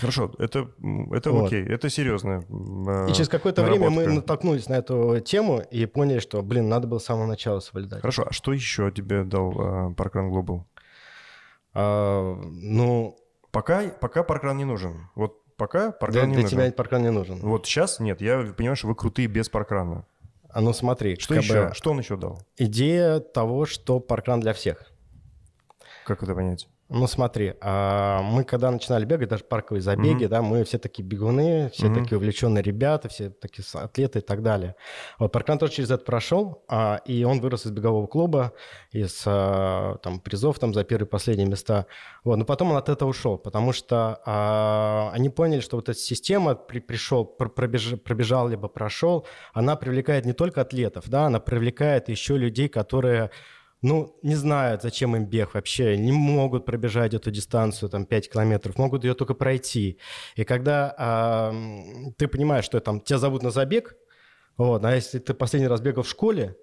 Хорошо, 0.00 0.32
это, 0.38 0.68
это 1.12 1.30
Вот. 1.30 1.46
окей, 1.46 1.64
это 1.64 1.88
серьезно. 1.90 2.44
И 3.08 3.12
через 3.12 3.28
какое-то 3.28 3.62
время 3.62 3.90
мы 3.90 4.02
наработка. 4.02 4.14
натолкнулись 4.14 4.68
на 4.68 4.74
эту 4.74 5.20
тему 5.20 5.62
и 5.70 5.86
поняли, 5.86 6.18
что, 6.18 6.42
блин, 6.42 6.68
надо 6.68 6.88
было 6.88 6.98
с 6.98 7.04
самого 7.04 7.26
начала 7.26 7.60
соблюдать. 7.60 8.00
Хорошо, 8.00 8.24
а 8.28 8.32
что 8.32 8.52
еще 8.52 8.90
тебе 8.90 9.24
дал 9.24 9.52
а, 9.56 9.90
Parkrun 9.90 10.30
Global? 10.30 10.62
А, 11.74 12.34
ну, 12.42 13.16
Пока, 13.50 13.88
пока 13.88 14.22
Parkrun 14.22 14.54
не 14.54 14.64
нужен. 14.64 15.08
Вот 15.14 15.42
пока 15.56 15.90
Parkrun 15.90 16.12
для, 16.12 16.26
не 16.26 16.34
для 16.34 16.42
нужен. 16.42 16.58
тебя 16.58 16.72
паркран 16.72 17.02
не 17.02 17.10
нужен. 17.10 17.40
Вот 17.40 17.66
сейчас 17.66 18.00
нет, 18.00 18.20
я 18.20 18.38
понимаю, 18.56 18.76
что 18.76 18.86
вы 18.88 18.94
крутые 18.94 19.28
без 19.28 19.48
паркрана. 19.48 20.06
А 20.48 20.60
ну 20.60 20.72
смотри, 20.72 21.16
Что 21.16 21.34
еще? 21.34 21.72
Что 21.74 21.90
он 21.90 21.98
еще 21.98 22.16
дал? 22.16 22.40
идея 22.56 23.20
того, 23.20 23.66
что 23.66 24.00
паркран 24.00 24.40
для 24.40 24.52
всех. 24.52 24.90
Как 26.04 26.22
это 26.22 26.34
понять? 26.34 26.68
Ну 26.92 27.06
смотри, 27.06 27.54
а, 27.60 28.20
мы 28.20 28.42
когда 28.42 28.68
начинали 28.68 29.04
бегать, 29.04 29.28
даже 29.28 29.44
парковые 29.44 29.80
забеги, 29.80 30.24
Мгм. 30.24 30.28
да, 30.30 30.42
мы 30.42 30.64
все 30.64 30.76
такие 30.76 31.04
бегуны, 31.06 31.70
все 31.72 31.86
Мгм. 31.86 31.94
такие 31.94 32.18
увлеченные 32.18 32.62
ребята, 32.62 33.08
все 33.08 33.30
такие 33.30 33.64
атлеты 33.74 34.18
и 34.18 34.22
так 34.22 34.42
далее. 34.42 34.74
Вот 35.20 35.30
паркран 35.30 35.56
тоже 35.58 35.74
через 35.74 35.92
это 35.92 36.04
прошел, 36.04 36.64
а, 36.66 37.00
и 37.06 37.22
он 37.22 37.40
вырос 37.40 37.64
из 37.64 37.70
бегового 37.70 38.08
клуба, 38.08 38.54
из 38.90 39.22
а, 39.24 39.98
там 40.02 40.18
призов 40.18 40.58
там 40.58 40.74
за 40.74 40.82
первые 40.82 41.06
и 41.06 41.10
последние 41.10 41.46
места. 41.46 41.86
Вот, 42.24 42.34
но 42.36 42.44
потом 42.44 42.72
он 42.72 42.76
от 42.76 42.88
этого 42.88 43.10
ушел, 43.10 43.38
потому 43.38 43.72
что 43.72 44.20
они 45.14 45.28
поняли, 45.28 45.60
что 45.60 45.76
вот 45.76 45.88
эта 45.88 45.98
система 45.98 46.56
при, 46.56 46.80
пришел, 46.80 47.24
пр- 47.24 47.50
пробеж- 47.54 47.98
пробежал 47.98 48.48
либо 48.48 48.66
прошел, 48.66 49.26
она 49.52 49.76
привлекает 49.76 50.26
не 50.26 50.32
только 50.32 50.60
атлетов, 50.62 51.08
да, 51.08 51.26
она 51.26 51.38
привлекает 51.38 52.08
еще 52.08 52.36
людей, 52.36 52.68
которые 52.68 53.30
ну, 53.82 54.16
не 54.22 54.34
знают, 54.34 54.82
зачем 54.82 55.16
им 55.16 55.26
бег 55.26 55.54
вообще, 55.54 55.96
не 55.96 56.12
могут 56.12 56.66
пробежать 56.66 57.14
эту 57.14 57.30
дистанцию, 57.30 57.88
там, 57.88 58.04
5 58.04 58.30
километров, 58.30 58.76
могут 58.78 59.04
ее 59.04 59.14
только 59.14 59.34
пройти. 59.34 59.98
И 60.36 60.44
когда 60.44 60.94
а, 60.98 61.54
ты 62.18 62.28
понимаешь, 62.28 62.64
что 62.64 62.80
там 62.80 63.00
тебя 63.00 63.18
зовут 63.18 63.42
на 63.42 63.50
забег, 63.50 63.96
вот, 64.56 64.84
а 64.84 64.94
если 64.94 65.18
ты 65.18 65.32
последний 65.32 65.68
раз 65.68 65.80
бегал 65.80 66.02
в 66.02 66.08
школе, 66.08 66.56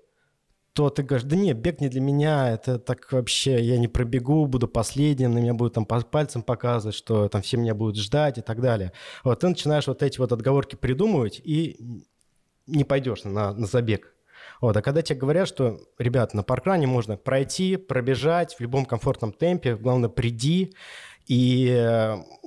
то 0.73 0.91
ты 0.91 1.01
говоришь, 1.01 1.27
да 1.27 1.35
нет, 1.35 1.57
бег 1.57 1.81
не 1.81 1.89
для 1.89 2.01
меня, 2.01 2.51
это 2.51 2.77
так 2.77 3.11
вообще, 3.11 3.59
я 3.63 3.79
не 3.79 3.87
пробегу, 3.87 4.45
буду 4.45 4.67
последним, 4.67 5.33
на 5.33 5.39
меня 5.39 5.55
будут 5.55 5.73
там 5.73 5.85
пальцем 5.85 6.43
показывать, 6.43 6.95
что 6.95 7.27
там 7.29 7.41
все 7.41 7.57
меня 7.57 7.73
будут 7.73 7.97
ждать 7.97 8.37
и 8.37 8.41
так 8.41 8.61
далее. 8.61 8.91
Вот 9.23 9.39
ты 9.39 9.49
начинаешь 9.49 9.87
вот 9.87 10.03
эти 10.03 10.19
вот 10.19 10.31
отговорки 10.31 10.75
придумывать 10.75 11.41
и 11.43 12.05
не 12.67 12.83
пойдешь 12.83 13.23
на, 13.23 13.53
на 13.53 13.65
забег. 13.65 14.13
Вот, 14.61 14.75
а 14.75 14.81
когда 14.81 15.01
тебе 15.01 15.19
говорят, 15.19 15.47
что, 15.47 15.79
ребят, 15.97 16.33
на 16.33 16.43
паркране 16.43 16.87
можно 16.87 17.17
пройти, 17.17 17.77
пробежать 17.77 18.55
в 18.55 18.59
любом 18.59 18.85
комфортном 18.85 19.31
темпе, 19.31 19.75
главное, 19.75 20.09
приди, 20.09 20.73
и 21.27 21.67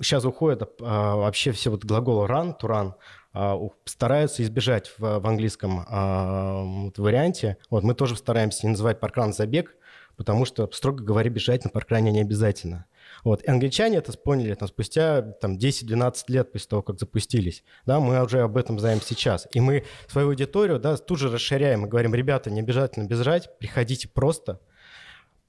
сейчас 0.00 0.24
уходят 0.24 0.62
а, 0.80 1.16
вообще 1.16 1.52
все 1.52 1.70
вот 1.70 1.84
глаголы 1.84 2.26
run, 2.26 2.54
to 2.58 2.68
run, 2.68 2.94
а, 3.32 3.58
стараются 3.84 4.42
избежать 4.42 4.90
в, 4.96 5.20
в 5.20 5.26
английском 5.26 5.84
а, 5.86 6.62
вот 6.64 6.98
варианте. 6.98 7.58
Вот 7.68 7.84
мы 7.84 7.94
тоже 7.94 8.16
стараемся 8.16 8.66
не 8.66 8.70
называть 8.70 8.98
паркран 8.98 9.32
забег, 9.32 9.76
потому 10.16 10.44
что, 10.46 10.68
строго 10.72 11.04
говоря, 11.04 11.30
бежать 11.30 11.64
на 11.64 11.70
паркране 11.70 12.10
не 12.10 12.22
обязательно. 12.22 12.86
Вот. 13.24 13.42
И 13.42 13.48
англичане 13.50 13.98
это 13.98 14.12
поняли 14.16 14.54
там, 14.54 14.68
спустя 14.68 15.22
там, 15.22 15.56
10-12 15.58 16.24
лет 16.28 16.52
после 16.52 16.68
того, 16.68 16.82
как 16.82 16.98
запустились. 16.98 17.64
Да, 17.86 18.00
мы 18.00 18.22
уже 18.24 18.40
об 18.40 18.56
этом 18.56 18.78
знаем 18.78 19.00
сейчас. 19.00 19.46
И 19.52 19.60
мы 19.60 19.84
свою 20.08 20.28
аудиторию 20.28 20.78
да, 20.78 20.96
тут 20.96 21.18
же 21.18 21.30
расширяем 21.30 21.86
и 21.86 21.88
говорим, 21.88 22.14
ребята, 22.14 22.50
не 22.50 22.60
обязательно 22.60 23.06
бежать, 23.06 23.58
приходите 23.58 24.08
просто, 24.08 24.60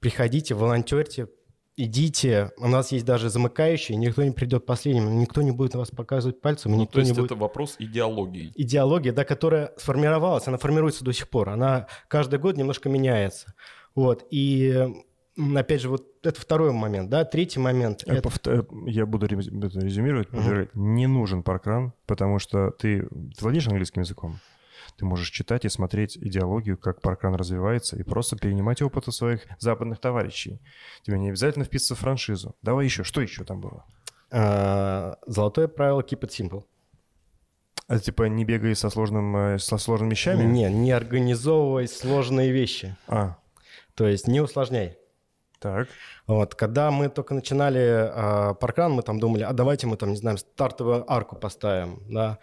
приходите, 0.00 0.54
волонтерьте, 0.54 1.28
идите. 1.76 2.50
У 2.58 2.68
нас 2.68 2.92
есть 2.92 3.04
даже 3.04 3.30
замыкающие, 3.30 3.96
никто 3.96 4.22
не 4.22 4.30
придет 4.32 4.66
последним, 4.66 5.18
никто 5.18 5.42
не 5.42 5.50
будет 5.52 5.72
на 5.72 5.80
вас 5.80 5.90
показывать 5.90 6.40
пальцем, 6.40 6.72
Ну, 6.72 6.80
никто 6.82 6.94
то 6.94 6.98
есть 7.00 7.12
не 7.12 7.16
будет 7.16 7.32
это 7.32 7.40
вопрос 7.40 7.76
идеологии. 7.78 8.52
идеология, 8.54 9.12
да, 9.12 9.24
которая 9.24 9.72
сформировалась, 9.76 10.46
она 10.46 10.58
формируется 10.58 11.04
до 11.04 11.12
сих 11.12 11.28
пор. 11.28 11.48
Она 11.50 11.86
каждый 12.08 12.38
год 12.38 12.56
немножко 12.56 12.88
меняется. 12.88 13.54
Вот. 13.94 14.26
И 14.30 14.86
опять 15.36 15.80
же, 15.80 15.88
вот 15.88 16.06
это 16.22 16.40
второй 16.40 16.72
момент, 16.72 17.08
да. 17.10 17.24
Третий 17.24 17.58
момент. 17.60 18.02
Э, 18.06 18.14
это- 18.16 18.28
повт- 18.28 18.48
э, 18.48 18.64
Я 18.90 19.06
буду 19.06 19.26
резюмировать. 19.26 20.28
Повторять. 20.28 20.74
Не 20.74 21.06
нужен 21.06 21.42
паркран, 21.42 21.92
потому 22.06 22.38
что 22.38 22.70
ты, 22.70 23.02
ты 23.02 23.08
владеешь 23.40 23.66
английским 23.68 24.02
языком. 24.02 24.38
Ты 24.98 25.04
можешь 25.06 25.30
читать 25.30 25.64
и 25.64 25.68
смотреть 25.68 26.16
идеологию, 26.18 26.76
как 26.76 27.00
паркран 27.00 27.34
развивается, 27.34 27.96
и 27.96 28.02
просто 28.02 28.36
перенимать 28.36 28.82
опыт 28.82 29.08
у 29.08 29.12
своих 29.12 29.42
западных 29.58 30.00
товарищей. 30.00 30.60
Тебе 31.02 31.18
не 31.18 31.28
обязательно 31.30 31.64
вписываться 31.64 31.94
в 31.94 31.98
франшизу. 32.00 32.54
Давай 32.62 32.84
еще. 32.84 33.02
Что 33.04 33.20
еще 33.20 33.44
там 33.44 33.60
было? 33.60 33.84
а, 34.34 35.16
золотое 35.26 35.68
правило 35.68 36.00
keep 36.00 36.20
it 36.20 36.28
simple. 36.30 36.64
А 37.86 37.98
типа 37.98 38.24
не 38.24 38.44
бегай 38.44 38.74
со, 38.74 38.88
сложным, 38.90 39.36
э, 39.36 39.58
со 39.58 39.76
сложными 39.76 40.10
вещами? 40.12 40.44
Не, 40.44 40.70
не 40.72 40.90
организовывай 40.92 41.86
сложные 41.88 42.50
вещи. 42.52 42.96
А, 43.08 43.36
То 43.94 44.06
есть 44.06 44.26
не 44.28 44.40
усложняй. 44.40 44.96
Так. 45.62 45.88
Вот, 46.26 46.54
когда 46.54 46.90
мы 46.90 47.08
только 47.08 47.34
начинали 47.34 48.10
а, 48.12 48.54
паркран, 48.54 48.92
мы 48.92 49.02
там 49.02 49.20
думали, 49.20 49.44
а 49.44 49.52
давайте 49.52 49.86
мы 49.86 49.96
там, 49.96 50.10
не 50.10 50.16
знаю, 50.16 50.38
стартовую 50.38 51.10
арку 51.10 51.36
поставим, 51.36 52.02
да, 52.08 52.38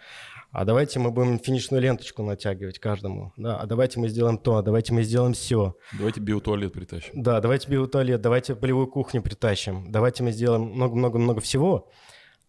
а 0.52 0.64
давайте 0.64 0.98
мы 0.98 1.10
будем 1.10 1.38
финишную 1.38 1.82
ленточку 1.82 2.22
натягивать 2.22 2.78
каждому, 2.78 3.32
да, 3.36 3.56
а 3.56 3.66
давайте 3.66 4.00
мы 4.00 4.08
сделаем 4.08 4.38
то, 4.38 4.56
а 4.56 4.62
давайте 4.62 4.94
мы 4.94 5.02
сделаем 5.02 5.34
все. 5.34 5.76
Давайте 5.96 6.20
биотуалет 6.20 6.72
притащим. 6.72 7.22
Да, 7.22 7.40
давайте 7.40 7.70
биотуалет, 7.70 8.20
давайте 8.20 8.56
полевую 8.56 8.86
кухню 8.86 9.22
притащим, 9.22 9.92
давайте 9.92 10.22
мы 10.22 10.32
сделаем 10.32 10.62
много-много-много 10.62 11.40
всего. 11.40 11.90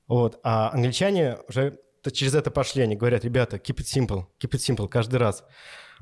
Вот. 0.07 0.39
А 0.43 0.71
англичане 0.71 1.37
уже 1.47 1.79
через 2.11 2.33
это 2.33 2.49
пошли, 2.49 2.81
они 2.81 2.95
говорят, 2.95 3.23
ребята, 3.23 3.57
keep 3.57 3.77
it 3.77 3.85
simple, 3.85 4.25
keep 4.41 4.51
it 4.51 4.59
simple 4.59 4.87
каждый 4.87 5.17
раз. 5.17 5.43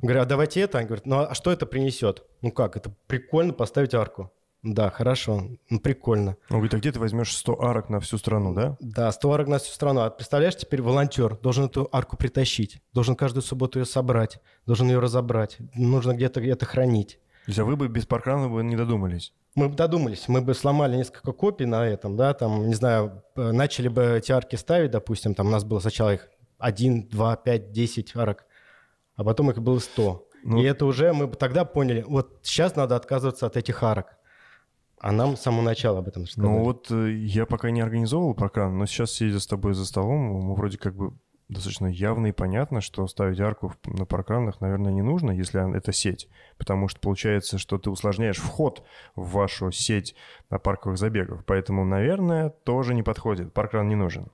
Говорят, 0.02 0.26
а 0.26 0.30
давайте 0.30 0.62
это. 0.62 0.78
Они 0.78 0.88
говорят, 0.88 1.06
ну 1.06 1.20
а 1.20 1.36
что 1.36 1.52
это 1.52 1.66
принесет? 1.66 2.24
Ну 2.42 2.52
как, 2.52 2.78
это 2.78 2.94
прикольно 3.08 3.54
поставить 3.54 3.94
арку. 3.94 4.32
Да, 4.62 4.90
хорошо, 4.90 5.44
ну 5.70 5.80
прикольно. 5.80 6.36
Он 6.50 6.58
говорит, 6.58 6.74
а 6.74 6.78
где 6.80 6.92
ты 6.92 7.00
возьмешь 7.00 7.36
100 7.36 7.62
арок 7.64 7.90
на 7.90 8.00
всю 8.02 8.18
страну, 8.18 8.54
да? 8.54 8.76
Да, 8.82 9.10
100 9.12 9.32
арок 9.32 9.48
на 9.48 9.58
всю 9.58 9.72
страну. 9.72 10.02
А 10.02 10.10
представляешь, 10.10 10.58
теперь 10.58 10.82
волонтер 10.82 11.38
должен 11.38 11.66
эту 11.66 11.88
арку 11.94 12.18
притащить, 12.18 12.82
должен 12.94 13.16
каждую 13.16 13.42
субботу 13.42 13.80
ее 13.80 13.86
собрать, 13.86 14.40
должен 14.66 14.88
ее 14.90 15.00
разобрать, 15.00 15.58
нужно 15.76 16.14
где-то 16.14 16.42
где-то 16.42 16.66
хранить. 16.66 17.20
То 17.46 17.52
есть, 17.52 17.60
а 17.60 17.64
вы 17.66 17.78
бы 17.78 17.88
без 17.88 18.06
паркрана 18.06 18.50
бы 18.50 18.62
не 18.64 18.76
додумались? 18.76 19.34
Мы 19.56 19.70
бы 19.70 19.76
додумались, 19.76 20.28
мы 20.28 20.42
бы 20.42 20.54
сломали 20.54 20.98
несколько 20.98 21.32
копий 21.32 21.66
на 21.66 21.88
этом, 21.88 22.18
да, 22.18 22.34
там, 22.34 22.68
не 22.68 22.76
знаю, 22.76 23.24
э, 23.38 23.52
начали 23.52 23.88
бы 23.88 24.04
эти 24.18 24.32
арки 24.34 24.58
ставить, 24.58 24.92
допустим, 24.92 25.34
там 25.36 25.48
у 25.48 25.50
нас 25.52 25.64
было 25.64 25.80
сначала 25.80 26.14
их 26.14 26.28
1, 26.60 27.08
2, 27.08 27.36
5, 27.38 27.72
10 27.72 28.16
арок, 28.16 28.46
а 29.16 29.24
потом 29.24 29.50
их 29.52 29.60
было 29.62 29.80
100. 29.80 30.28
Ну- 30.44 30.60
И 30.62 30.64
это 30.66 30.86
уже 30.86 31.14
мы 31.14 31.28
бы 31.28 31.36
тогда 31.38 31.66
поняли, 31.66 32.04
вот 32.08 32.40
сейчас 32.44 32.76
надо 32.76 32.96
отказываться 32.98 33.48
от 33.48 33.58
этих 33.58 33.82
арок. 33.84 34.18
А 35.00 35.12
нам 35.12 35.38
с 35.38 35.42
самого 35.42 35.62
начала 35.62 36.00
об 36.00 36.08
этом 36.08 36.28
сказали. 36.28 36.52
Ну 36.52 36.64
вот 36.64 36.92
э, 36.92 37.12
я 37.14 37.46
пока 37.46 37.72
не 37.72 37.82
организовывал 37.82 38.34
паркран, 38.34 38.78
но 38.78 38.86
сейчас, 38.86 39.12
сидя 39.12 39.40
с 39.40 39.48
тобой 39.48 39.74
за 39.74 39.86
столом, 39.86 40.20
мы 40.20 40.56
вроде 40.56 40.78
как 40.78 40.96
бы 40.96 41.14
достаточно 41.48 41.88
явно 41.88 42.28
и 42.28 42.32
понятно, 42.32 42.80
что 42.80 43.08
ставить 43.08 43.40
арку 43.40 43.74
на 43.86 44.06
паркранах, 44.06 44.62
наверное, 44.62 44.92
не 44.92 45.02
нужно, 45.02 45.32
если 45.32 45.76
это 45.76 45.92
сеть. 45.92 46.28
Потому 46.58 46.88
что 46.88 47.00
получается, 47.00 47.58
что 47.58 47.78
ты 47.78 47.90
усложняешь 47.90 48.38
вход 48.38 48.84
в 49.16 49.32
вашу 49.32 49.72
сеть 49.72 50.16
на 50.50 50.60
парковых 50.60 50.98
забегов. 51.00 51.44
Поэтому, 51.46 51.86
наверное, 51.86 52.50
тоже 52.50 52.94
не 52.94 53.02
подходит. 53.02 53.54
Паркран 53.54 53.88
не 53.88 53.96
нужен. 53.96 54.30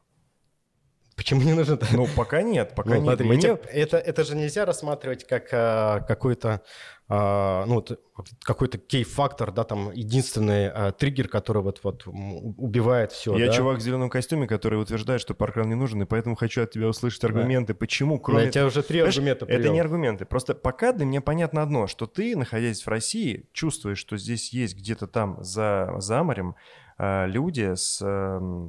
Почему 1.15 1.41
не 1.43 1.53
нужно 1.53 1.79
Ну, 1.93 2.07
пока 2.13 2.41
нет, 2.41 2.73
пока 2.75 2.95
Ну, 2.95 3.01
нет. 3.05 3.21
эти- 3.21 3.67
это, 3.69 3.97
это 3.97 4.23
же 4.25 4.35
нельзя 4.35 4.65
рассматривать 4.65 5.25
как 5.25 5.47
а, 5.53 6.01
какой-то 6.01 6.49
а, 6.49 6.61
ну, 7.07 7.75
вот, 7.75 7.99
какой-то 8.43 8.79
кей-фактор, 8.79 9.51
да, 9.51 9.63
там 9.63 9.91
единственный 9.91 10.69
а, 10.69 10.91
триггер, 10.91 11.27
который 11.27 11.61
вот, 11.61 11.81
вот 11.83 12.07
убивает 12.07 13.11
все. 13.11 13.37
Я 13.37 13.47
да? 13.47 13.53
чувак 13.53 13.77
в 13.77 13.81
зеленом 13.81 14.09
костюме, 14.09 14.47
который 14.47 14.81
утверждает, 14.81 15.21
что 15.21 15.35
паркран 15.35 15.69
не 15.69 15.75
нужен, 15.75 16.01
и 16.01 16.05
поэтому 16.05 16.35
хочу 16.35 16.63
от 16.63 16.71
тебя 16.71 16.87
услышать 16.87 17.23
аргументы, 17.23 17.73
да. 17.73 17.77
почему, 17.77 18.19
кроме... 18.19 18.45
Я 18.45 18.51
тебе 18.51 18.65
уже 18.65 18.81
три 18.81 18.99
Понимаешь, 18.99 19.17
аргумента 19.17 19.45
привел. 19.45 19.61
Это 19.61 19.69
не 19.69 19.79
аргументы, 19.79 20.25
просто 20.25 20.55
пока 20.55 20.93
для 20.93 21.05
меня 21.05 21.21
понятно 21.21 21.61
одно, 21.61 21.85
что 21.85 22.07
ты, 22.07 22.35
находясь 22.35 22.81
в 22.81 22.87
России, 22.87 23.45
чувствуешь, 23.53 23.99
что 23.99 24.17
здесь 24.17 24.51
есть 24.51 24.75
где-то 24.75 25.05
там 25.05 25.37
за, 25.43 25.93
за 25.99 26.23
морем 26.23 26.55
а, 26.97 27.27
люди 27.27 27.75
с, 27.75 27.97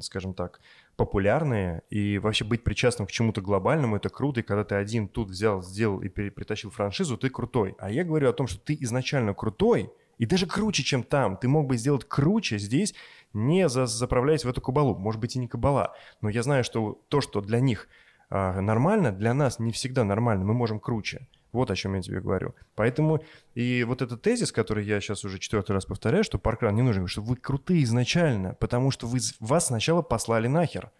скажем 0.03 0.35
так, 0.35 0.61
популярные, 0.97 1.83
и 1.91 2.19
вообще 2.19 2.45
быть 2.45 2.65
причастным 2.65 3.07
к 3.07 3.11
чему-то 3.11 3.41
глобальному, 3.41 3.97
это 3.97 4.09
круто, 4.09 4.41
и 4.41 4.43
когда 4.43 4.65
ты 4.65 4.75
один 4.77 5.09
тут 5.09 5.31
взял, 5.31 5.63
сделал 5.63 6.01
и 6.01 6.09
притащил 6.09 6.71
франшизу, 6.71 7.19
ты 7.19 7.29
крутой. 7.29 7.75
А 7.79 7.91
я 7.91 8.05
говорю 8.05 8.31
о 8.31 8.33
том, 8.33 8.47
что 8.47 8.59
ты 8.59 8.77
изначально 8.81 9.35
крутой, 9.35 9.91
и 10.19 10.25
даже 10.25 10.47
круче, 10.47 10.83
чем 10.83 11.03
там. 11.03 11.37
Ты 11.37 11.49
мог 11.49 11.67
бы 11.67 11.77
сделать 11.77 12.07
круче 12.09 12.59
здесь, 12.59 12.95
не 13.33 13.69
за, 13.69 13.87
заправляясь 13.87 14.45
в 14.45 14.49
эту 14.49 14.61
кабалу. 14.61 14.97
Может 14.97 15.21
быть, 15.21 15.37
и 15.37 15.39
не 15.39 15.49
кабала. 15.49 15.95
Но 16.21 16.31
я 16.31 16.43
знаю, 16.43 16.65
что 16.65 17.03
то, 17.09 17.21
что 17.21 17.41
для 17.41 17.61
них 17.61 17.89
а, 18.31 18.61
нормально, 18.61 19.13
для 19.13 19.35
нас 19.35 19.59
не 19.59 19.73
всегда 19.73 20.05
нормально. 20.05 20.45
Мы 20.45 20.55
можем 20.55 20.81
круче. 20.81 21.29
Вот 21.57 21.71
о 21.71 21.75
чем 21.75 21.95
я 21.95 22.03
тебе 22.03 22.21
говорю. 22.21 22.55
Поэтому 22.75 23.25
и 23.55 23.83
вот 23.85 24.03
этот 24.03 24.21
тезис, 24.21 24.53
который 24.53 24.85
я 24.85 25.01
сейчас 25.01 25.25
уже 25.25 25.39
четвертый 25.39 25.73
раз 25.73 25.87
повторяю, 25.87 26.23
что 26.23 26.39
паркран 26.39 26.75
не 26.75 26.83
нужен, 26.83 27.07
что 27.07 27.23
вы 27.23 27.37
крутые 27.37 27.83
изначально, 27.85 28.55
потому 28.61 28.91
что 28.91 29.07
вы, 29.07 29.21
вас 29.41 29.69
сначала 29.69 30.03
послали 30.03 30.49
нахер. 30.49 30.91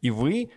И 0.00 0.10
вы 0.10 0.50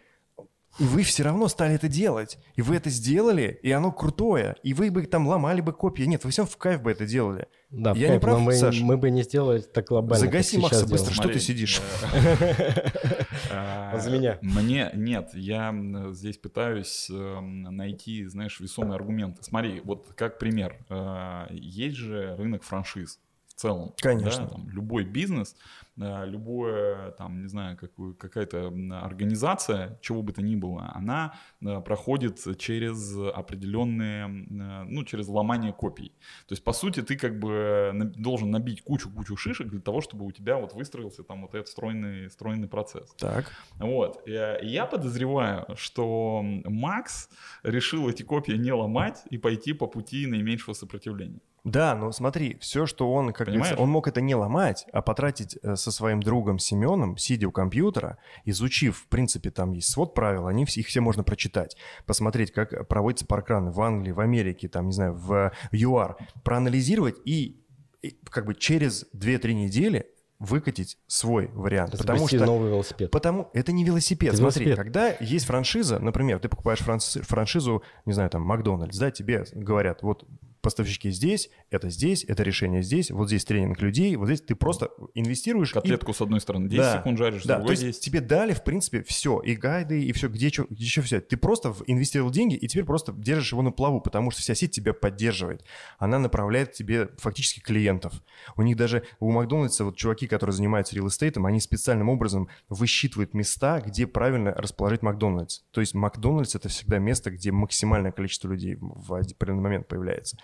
и 0.79 0.83
вы 0.83 1.03
все 1.03 1.23
равно 1.23 1.47
стали 1.47 1.75
это 1.75 1.87
делать. 1.87 2.37
И 2.55 2.61
вы 2.61 2.75
это 2.75 2.89
сделали, 2.89 3.59
и 3.61 3.71
оно 3.71 3.91
крутое. 3.91 4.55
И 4.63 4.73
вы 4.73 4.89
бы 4.91 5.05
там 5.05 5.27
ломали 5.27 5.61
бы 5.61 5.73
копии. 5.73 6.03
Нет, 6.03 6.23
вы 6.23 6.31
всем 6.31 6.45
в 6.45 6.55
кайф 6.57 6.81
бы 6.81 6.91
это 6.91 7.05
делали. 7.05 7.47
Да, 7.69 7.91
Я 7.91 8.07
кайф, 8.07 8.13
не 8.13 8.19
прав, 8.19 8.37
но 8.39 8.43
мы, 8.45 8.53
Саш? 8.53 8.79
мы 8.81 8.97
бы 8.97 9.11
не 9.11 9.23
сделали 9.23 9.61
так 9.61 9.87
глобально. 9.87 10.25
Загаси 10.25 10.57
Макса 10.57 10.87
быстро, 10.87 11.13
что 11.13 11.27
ты 11.27 11.39
сидишь? 11.39 11.81
За 13.49 14.09
меня. 14.09 14.39
Мне 14.41 14.91
нет, 14.93 15.31
я 15.33 15.75
здесь 16.11 16.37
пытаюсь 16.37 17.09
эм, 17.09 17.63
найти, 17.63 18.25
знаешь, 18.25 18.59
весомые 18.59 18.95
аргументы. 18.95 19.43
Смотри, 19.43 19.81
вот 19.83 20.07
как 20.15 20.39
пример. 20.39 20.77
Э, 20.89 21.47
есть 21.51 21.97
же 21.97 22.35
рынок 22.37 22.63
франшиз 22.63 23.19
целом. 23.59 23.93
Конечно. 24.01 24.45
Да, 24.45 24.51
там, 24.51 24.69
любой 24.69 25.03
бизнес, 25.03 25.55
э, 25.97 26.25
любое, 26.25 27.11
там, 27.11 27.41
не 27.41 27.47
знаю, 27.47 27.77
какую, 27.77 28.15
какая-то 28.15 28.67
организация, 29.01 29.99
чего 30.01 30.21
бы 30.21 30.33
то 30.33 30.41
ни 30.41 30.55
было, 30.55 30.91
она 30.95 31.33
э, 31.61 31.81
проходит 31.81 32.57
через 32.57 33.15
определенные, 33.15 34.25
э, 34.25 34.83
ну, 34.87 35.03
через 35.03 35.27
ломание 35.27 35.73
копий. 35.73 36.09
То 36.47 36.53
есть, 36.53 36.63
по 36.63 36.73
сути, 36.73 37.01
ты 37.01 37.17
как 37.17 37.39
бы 37.39 37.91
должен 38.15 38.49
набить 38.51 38.81
кучу-кучу 38.81 39.35
шишек 39.35 39.67
для 39.67 39.81
того, 39.81 40.01
чтобы 40.01 40.25
у 40.25 40.31
тебя 40.31 40.57
вот 40.57 40.73
выстроился 40.73 41.23
там 41.23 41.41
вот 41.41 41.53
этот 41.53 41.67
стройный, 41.67 42.29
стройный 42.29 42.67
процесс. 42.67 43.13
Так. 43.17 43.51
Вот. 43.79 44.21
И 44.25 44.31
я 44.31 44.85
подозреваю, 44.85 45.65
что 45.75 46.41
Макс 46.43 47.29
решил 47.63 48.09
эти 48.09 48.23
копии 48.23 48.53
не 48.53 48.71
ломать 48.71 49.23
и 49.29 49.37
пойти 49.37 49.73
по 49.73 49.87
пути 49.87 50.27
наименьшего 50.27 50.73
сопротивления. 50.73 51.41
Да, 51.63 51.95
но 51.95 52.11
смотри, 52.11 52.57
все, 52.59 52.85
что 52.85 53.11
он, 53.11 53.33
как 53.33 53.47
говорится, 53.47 53.75
он 53.75 53.89
мог 53.89 54.07
это 54.07 54.21
не 54.21 54.35
ломать, 54.35 54.85
а 54.91 55.01
потратить 55.01 55.57
э, 55.61 55.75
со 55.75 55.91
своим 55.91 56.21
другом 56.21 56.59
Семеном, 56.59 57.17
сидя 57.17 57.47
у 57.47 57.51
компьютера, 57.51 58.17
изучив, 58.45 58.97
в 58.97 59.07
принципе, 59.07 59.51
там 59.51 59.73
есть 59.73 59.91
свод 59.91 60.13
правил, 60.13 60.47
они 60.47 60.63
их 60.63 60.87
все 60.87 61.01
можно 61.01 61.23
прочитать, 61.23 61.75
посмотреть, 62.05 62.51
как 62.51 62.87
проводятся 62.87 63.25
паркраны 63.25 63.71
в 63.71 63.81
Англии, 63.81 64.11
в 64.11 64.19
Америке, 64.19 64.67
там, 64.67 64.87
не 64.87 64.93
знаю, 64.93 65.13
в 65.13 65.51
ЮАР, 65.71 66.17
проанализировать 66.43 67.15
и, 67.25 67.63
и 68.01 68.17
как 68.29 68.45
бы 68.45 68.55
через 68.55 69.05
2-3 69.13 69.53
недели 69.53 70.05
выкатить 70.39 70.97
свой 71.07 71.47
вариант. 71.53 71.91
Запусти 71.91 72.07
потому 72.07 72.27
что 72.27 72.45
новый 72.45 72.69
велосипед. 72.69 73.11
Потому 73.11 73.49
это 73.53 73.71
не 73.73 73.83
велосипед. 73.83 74.29
Это 74.29 74.37
Смотри, 74.37 74.65
велосипед. 74.65 74.85
когда 74.85 75.15
есть 75.19 75.45
франшиза, 75.45 75.99
например, 75.99 76.39
ты 76.39 76.47
покупаешь 76.47 76.79
франшизу, 76.79 77.83
не 78.05 78.13
знаю, 78.13 78.29
там 78.29 78.43
Макдональдс, 78.43 78.97
да, 78.97 79.11
тебе 79.11 79.45
говорят, 79.53 80.01
вот 80.01 80.25
поставщики 80.61 81.11
здесь, 81.11 81.49
это 81.69 81.89
здесь, 81.89 82.23
это 82.25 82.43
решение 82.43 82.81
здесь, 82.81 83.11
вот 83.11 83.27
здесь 83.27 83.45
тренинг 83.45 83.81
людей, 83.81 84.15
вот 84.15 84.27
здесь 84.27 84.41
ты 84.41 84.55
просто 84.55 84.89
инвестируешь. 85.13 85.71
Котлетку 85.71 86.11
и... 86.11 86.13
с 86.13 86.21
одной 86.21 86.41
стороны 86.41 86.69
10 86.69 86.77
да, 86.77 86.97
секунд 86.97 87.17
жаришь, 87.17 87.43
да, 87.43 87.59
то 87.61 87.71
есть 87.71 87.83
10. 87.83 88.01
тебе 88.01 88.21
дали, 88.21 88.53
в 88.53 88.63
принципе, 88.63 89.03
все, 89.03 89.39
и 89.39 89.55
гайды, 89.55 90.03
и 90.03 90.11
все, 90.11 90.27
где, 90.27 90.49
что, 90.49 90.65
где 90.69 90.85
что 90.85 91.01
взять. 91.01 91.27
Ты 91.27 91.37
просто 91.37 91.73
инвестировал 91.87 92.31
деньги, 92.31 92.55
и 92.55 92.67
теперь 92.67 92.85
просто 92.85 93.13
держишь 93.13 93.51
его 93.51 93.61
на 93.61 93.71
плаву, 93.71 94.01
потому 94.01 94.31
что 94.31 94.41
вся 94.41 94.55
сеть 94.55 94.71
тебя 94.71 94.93
поддерживает. 94.93 95.63
Она 95.97 96.19
направляет 96.19 96.73
тебе 96.73 97.09
фактически 97.17 97.59
клиентов. 97.59 98.13
У 98.55 98.61
них 98.61 98.77
даже, 98.77 99.03
у 99.19 99.31
Макдональдса, 99.31 99.85
вот 99.85 99.97
чуваки, 99.97 100.27
которые 100.27 100.53
занимаются 100.53 100.95
реал-эстейтом, 100.95 101.45
они 101.45 101.59
специальным 101.59 102.09
образом 102.09 102.49
высчитывают 102.67 103.33
места, 103.33 103.81
где 103.81 104.07
правильно 104.07 104.51
расположить 104.51 105.01
Макдональдс. 105.01 105.61
То 105.71 105.81
есть 105.81 105.93
Макдональдс— 105.93 106.55
это 106.55 106.69
всегда 106.69 106.99
место, 106.99 107.31
где 107.31 107.51
максимальное 107.51 108.11
количество 108.11 108.49
людей 108.49 108.77
в 108.79 109.13
определенный 109.13 109.63
момент 109.63 109.87
появляется. 109.87 110.37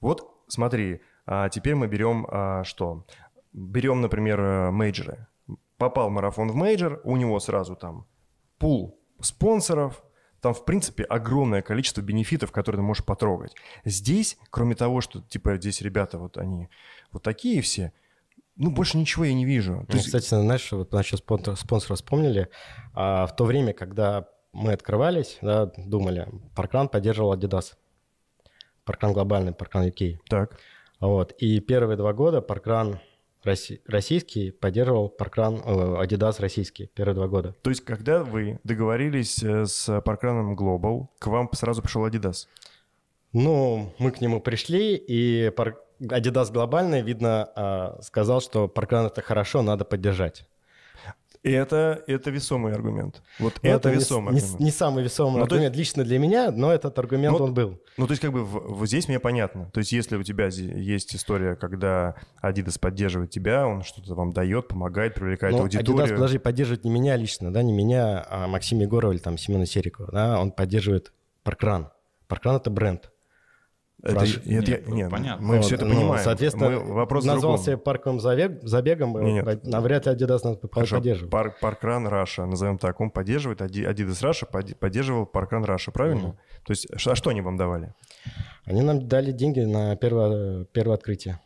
Вот 0.00 0.44
смотри, 0.48 1.00
а 1.26 1.48
теперь 1.48 1.74
мы 1.74 1.86
берем 1.86 2.26
а, 2.30 2.64
что? 2.64 3.06
Берем, 3.52 4.00
например, 4.00 4.40
э, 4.40 4.70
мейджоры. 4.70 5.26
Попал 5.76 6.10
марафон 6.10 6.50
в 6.50 6.54
мейджор, 6.54 7.00
у 7.04 7.16
него 7.16 7.38
сразу 7.40 7.76
там 7.76 8.06
пул 8.58 8.98
спонсоров, 9.20 10.02
там, 10.40 10.52
в 10.52 10.64
принципе, 10.64 11.04
огромное 11.04 11.62
количество 11.62 12.02
бенефитов, 12.02 12.52
которые 12.52 12.80
ты 12.80 12.82
можешь 12.82 13.04
потрогать. 13.04 13.54
Здесь, 13.84 14.36
кроме 14.50 14.74
того, 14.74 15.00
что, 15.00 15.22
типа, 15.22 15.56
здесь 15.56 15.80
ребята 15.80 16.18
вот 16.18 16.36
они 16.36 16.68
вот 17.12 17.22
такие 17.22 17.62
все, 17.62 17.92
ну, 18.56 18.70
больше 18.70 18.98
ничего 18.98 19.24
я 19.24 19.34
не 19.34 19.44
вижу. 19.44 19.84
Ну, 19.88 19.94
есть... 19.94 20.06
Кстати, 20.06 20.28
знаешь, 20.28 20.70
вот 20.70 20.92
насчет 20.92 21.20
спонсора 21.20 21.96
вспомнили. 21.96 22.48
А, 22.92 23.26
в 23.26 23.34
то 23.34 23.44
время, 23.44 23.72
когда 23.72 24.28
мы 24.52 24.72
открывались, 24.72 25.38
да, 25.42 25.72
думали, 25.76 26.28
Parkrun 26.54 26.88
поддерживал 26.88 27.34
Adidas. 27.34 27.74
Parkrun 28.84 29.12
глобальный, 29.12 29.52
Parkrun 29.52 29.86
UK. 29.86 30.18
Так. 30.28 30.58
Вот. 31.00 31.32
И 31.32 31.60
первые 31.60 31.96
два 31.96 32.12
года 32.12 32.40
Parkrun 32.40 33.00
российский 33.44 34.50
поддерживал 34.50 35.08
Parkrun, 35.08 35.56
э, 35.56 36.02
Adidas 36.02 36.40
российский 36.40 36.86
первые 36.86 37.14
два 37.14 37.28
года. 37.28 37.54
То 37.62 37.70
есть, 37.70 37.84
когда 37.84 38.24
вы 38.24 38.58
договорились 38.64 39.42
э, 39.42 39.66
с 39.66 40.00
Parkrun 40.00 40.39
-ом 40.39 40.56
Global, 40.56 41.08
к 41.18 41.26
вам 41.26 41.48
сразу 41.52 41.82
пришел 41.82 42.06
Adidas? 42.06 42.46
Ну, 43.32 43.92
мы 43.98 44.12
к 44.12 44.20
нему 44.20 44.40
пришли, 44.40 44.94
и 44.96 45.50
Adidas 46.00 46.52
глобальный, 46.52 47.02
видно, 47.02 47.50
а, 47.56 47.98
сказал, 48.02 48.40
что 48.40 48.68
Parkrun 48.68 49.06
это 49.06 49.22
хорошо, 49.22 49.62
надо 49.62 49.84
поддержать. 49.84 50.46
И 51.44 51.50
это, 51.50 52.02
это 52.06 52.30
весомый 52.30 52.72
аргумент. 52.72 53.22
Вот 53.38 53.52
но 53.62 53.68
ну, 53.68 53.76
это, 53.76 53.90
это 53.90 53.98
весомый 53.98 54.32
не, 54.32 54.40
аргумент. 54.40 54.60
Не, 54.60 54.64
не 54.64 54.70
самый 54.70 55.04
весомый 55.04 55.36
ну, 55.36 55.42
аргумент 55.42 55.76
есть, 55.76 55.78
лично 55.78 56.02
для 56.02 56.18
меня, 56.18 56.50
но 56.50 56.72
этот 56.72 56.98
аргумент 56.98 57.38
ну, 57.38 57.44
он 57.44 57.52
был. 57.52 57.78
Ну, 57.98 58.06
то 58.06 58.12
есть 58.12 58.22
как 58.22 58.32
бы 58.32 58.42
в, 58.44 58.80
в, 58.80 58.86
здесь 58.86 59.08
мне 59.08 59.20
понятно. 59.20 59.70
То 59.70 59.80
есть 59.80 59.92
если 59.92 60.16
у 60.16 60.22
тебя 60.22 60.46
есть 60.46 61.14
история, 61.14 61.54
когда 61.54 62.14
Adidas 62.42 62.80
поддерживает 62.80 63.30
тебя, 63.30 63.66
он 63.66 63.82
что-то 63.82 64.14
вам 64.14 64.32
дает, 64.32 64.68
помогает, 64.68 65.14
привлекает 65.14 65.54
ну, 65.54 65.62
аудиторию. 65.64 66.06
Adidas, 66.06 66.14
подожди, 66.14 66.38
поддерживает 66.38 66.84
не 66.84 66.90
меня 66.90 67.14
лично, 67.16 67.52
да, 67.52 67.62
не 67.62 67.74
меня, 67.74 68.26
а 68.30 68.46
Максима 68.46 68.82
Егорова 68.82 69.12
или 69.12 69.18
там 69.18 69.36
Семена 69.36 69.66
Серикова, 69.66 70.10
да, 70.12 70.40
он 70.40 70.50
поддерживает 70.50 71.12
Parkrun. 71.42 71.90
Parkrun — 72.26 72.56
это 72.56 72.70
бренд. 72.70 73.10
Это, 74.04 74.16
Прош... 74.16 74.44
нет, 74.44 74.68
нет, 74.68 74.88
нет, 74.88 75.10
понятно. 75.10 75.46
Мы 75.46 75.56
вот, 75.56 75.64
все 75.64 75.76
это 75.76 75.86
ну, 75.86 75.94
понимаем. 75.94 76.22
Соответственно, 76.22 76.70
мы, 76.70 76.92
вопрос 76.92 77.24
назвался 77.24 77.78
парковым 77.78 78.20
забег, 78.20 78.60
забегом, 78.62 79.18
нет, 79.24 79.46
нет. 79.46 79.64
навряд 79.64 80.04
ли 80.04 80.12
Adidas 80.12 80.40
нас 80.44 80.58
Хорошо, 80.70 80.96
поддерживает. 80.96 81.30
Пар, 81.30 81.56
Parkrun 81.58 82.06
Russia, 82.06 82.44
назовем 82.44 82.76
так, 82.76 83.00
он 83.00 83.10
поддерживает, 83.10 83.62
Adidas 83.62 84.22
Russia 84.22 84.44
поддерживал 84.44 85.24
Parkrun 85.24 85.64
Russia, 85.64 85.90
правильно? 85.90 86.28
Угу. 86.28 86.36
То 86.66 86.70
есть, 86.72 86.86
а 86.92 87.14
что 87.14 87.30
они 87.30 87.40
вам 87.40 87.56
давали? 87.56 87.94
Они 88.66 88.82
нам 88.82 89.08
дали 89.08 89.32
деньги 89.32 89.60
на 89.60 89.96
первое, 89.96 90.66
первое 90.66 90.96
открытие. 90.96 91.40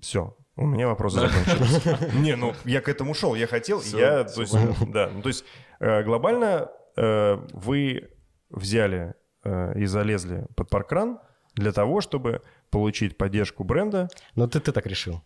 Все, 0.00 0.36
у 0.56 0.66
меня 0.66 0.88
вопросы 0.88 1.20
закончились. 1.20 2.14
Не, 2.14 2.34
ну 2.34 2.54
я 2.64 2.80
к 2.80 2.88
этому 2.88 3.14
шел, 3.14 3.36
я 3.36 3.46
хотел, 3.46 3.80
я, 3.82 4.24
то 4.24 4.40
есть, 4.40 4.52
да, 4.92 5.10
ну 5.14 5.22
то 5.22 5.28
есть 5.28 5.44
э, 5.78 6.02
глобально 6.02 6.72
э, 6.96 7.38
вы 7.52 8.10
взяли 8.50 9.14
э, 9.44 9.78
и 9.78 9.86
залезли 9.86 10.46
под 10.56 10.68
паркран, 10.70 11.20
для 11.58 11.72
того, 11.72 12.00
чтобы 12.00 12.42
получить 12.70 13.16
поддержку 13.16 13.64
бренда. 13.64 14.08
Но 14.34 14.46
ты, 14.46 14.60
ты 14.60 14.72
так 14.72 14.86
решил. 14.86 15.22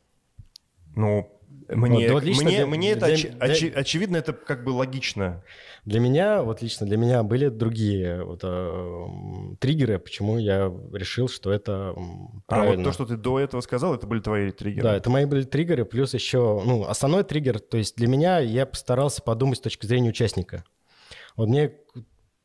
Ну, 0.94 1.30
мне, 1.68 2.12
вот, 2.12 2.24
мне, 2.24 2.34
для, 2.34 2.66
мне 2.66 2.90
это 2.92 3.06
для, 3.06 3.14
оч, 3.14 3.22
для, 3.22 3.38
оч, 3.38 3.64
очевидно, 3.74 4.16
это 4.16 4.32
как 4.32 4.64
бы 4.64 4.70
логично. 4.70 5.42
Для 5.84 6.00
меня, 6.00 6.42
вот 6.42 6.62
лично 6.62 6.86
для 6.86 6.96
меня 6.96 7.22
были 7.22 7.48
другие 7.48 8.24
вот, 8.24 8.40
э, 8.42 9.06
триггеры, 9.58 9.98
почему 9.98 10.38
я 10.38 10.72
решил, 10.92 11.28
что 11.28 11.52
это 11.52 11.94
правильно. 12.46 12.74
А 12.74 12.76
вот 12.76 12.84
то, 12.84 12.92
что 12.92 13.06
ты 13.06 13.16
до 13.16 13.40
этого 13.40 13.60
сказал, 13.62 13.94
это 13.94 14.06
были 14.06 14.20
твои 14.20 14.50
триггеры? 14.50 14.82
Да, 14.82 14.96
это 14.96 15.10
мои 15.10 15.24
были 15.24 15.44
триггеры, 15.44 15.84
плюс 15.84 16.14
еще, 16.14 16.62
ну, 16.64 16.84
основной 16.84 17.24
триггер, 17.24 17.58
то 17.58 17.78
есть 17.78 17.96
для 17.96 18.08
меня 18.08 18.38
я 18.38 18.66
постарался 18.66 19.22
подумать 19.22 19.58
с 19.58 19.62
точки 19.62 19.86
зрения 19.86 20.10
участника. 20.10 20.64
Вот 21.36 21.48
мне 21.48 21.72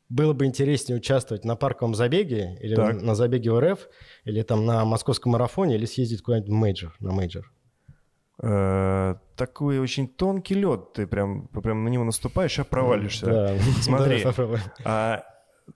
было 0.09 0.33
бы 0.33 0.45
интереснее 0.45 0.97
участвовать 0.97 1.43
на 1.43 1.55
парковом 1.55 1.95
забеге 1.95 2.57
или 2.61 2.75
Так. 2.75 3.01
на 3.01 3.15
забеге 3.15 3.51
в 3.51 3.59
РФ, 3.59 3.87
или 4.25 4.41
там 4.41 4.65
на 4.65 4.85
московском 4.85 5.33
марафоне, 5.33 5.75
или 5.75 5.85
съездить 5.85 6.21
куда-нибудь 6.21 6.49
в 6.49 6.53
major, 6.53 6.95
на 6.99 7.11
major. 7.13 7.51
Э, 8.41 9.15
Такой 9.35 9.79
очень 9.79 10.07
тонкий 10.07 10.55
лед, 10.55 10.93
ты 10.93 11.07
прям, 11.07 11.47
прям 11.47 11.83
на 11.83 11.89
него 11.89 12.03
наступаешь, 12.03 12.57
а 12.59 12.63
провалишься. 12.63 13.25
Да. 13.25 13.57
Смотри. 13.81 14.23
А 14.85 15.23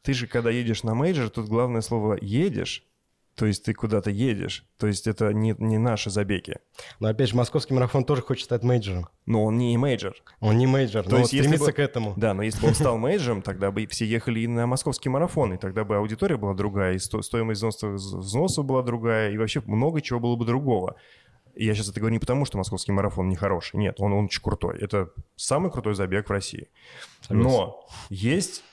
ты 0.04 0.14
же, 0.14 0.28
когда 0.28 0.50
едешь 0.50 0.84
на 0.84 0.96
major, 0.96 1.30
тут 1.30 1.48
главное 1.48 1.82
слово 1.82 2.18
«едешь», 2.22 2.86
то 3.42 3.48
есть 3.48 3.64
ты 3.66 3.74
куда-то 3.74 4.12
едешь, 4.12 4.64
то 4.78 4.86
есть 4.86 5.08
это 5.08 5.34
не, 5.34 5.56
не 5.58 5.80
наши 5.80 6.12
забеги. 6.12 6.58
Но 7.00 7.08
опять 7.08 7.30
же, 7.30 7.36
московский 7.36 7.74
марафон 7.74 8.06
тоже 8.06 8.22
хочет 8.22 8.46
стать 8.46 8.62
major 8.62 8.92
ом. 8.92 9.10
Но 9.26 9.46
он 9.46 9.58
не 9.58 9.76
major. 9.80 10.14
Он 10.42 10.60
не 10.60 10.68
major, 10.68 11.06
То 11.06 11.10
но 11.10 11.18
есть, 11.18 11.30
стремится 11.30 11.66
бы- 11.66 11.72
к 11.72 11.80
этому. 11.80 12.14
Да, 12.16 12.36
но 12.36 12.44
если 12.44 12.62
бы 12.62 12.68
он 12.68 12.76
стал 12.76 13.00
major 13.00 13.26
ом, 13.26 13.42
тогда 13.42 13.72
бы 13.72 13.88
все 13.88 14.06
ехали 14.06 14.42
и 14.42 14.48
на 14.48 14.68
московский 14.68 15.10
марафон, 15.10 15.56
и 15.56 15.58
тогда 15.58 15.84
бы 15.84 15.96
аудитория 15.98 16.38
была 16.38 16.54
другая, 16.54 16.94
и 16.94 17.00
сто- 17.00 17.24
стоимость 17.24 17.58
взноса, 17.62 17.88
взносов 17.88 18.64
была 18.64 18.84
другая, 18.84 19.32
и 19.32 19.38
вообще 19.40 19.64
много 19.66 20.02
чего 20.02 20.20
было 20.20 20.36
бы 20.36 20.46
другого. 20.46 20.98
И 21.56 21.66
я 21.66 21.74
сейчас 21.74 21.90
это 21.90 22.00
говорю 22.00 22.14
не 22.14 22.20
потому, 22.20 22.46
что 22.46 22.60
московский 22.60 22.92
марафон 22.92 23.28
не 23.28 23.36
хороший. 23.36 23.78
Нет, 23.78 23.96
он, 24.00 24.14
он 24.14 24.26
очень 24.26 24.44
крутой. 24.44 24.78
Это 24.78 25.10
самый 25.36 25.72
крутой 25.72 25.96
забег 25.96 26.28
в 26.28 26.32
России. 26.32 26.68
Но 27.28 27.88
есть, 28.12 28.64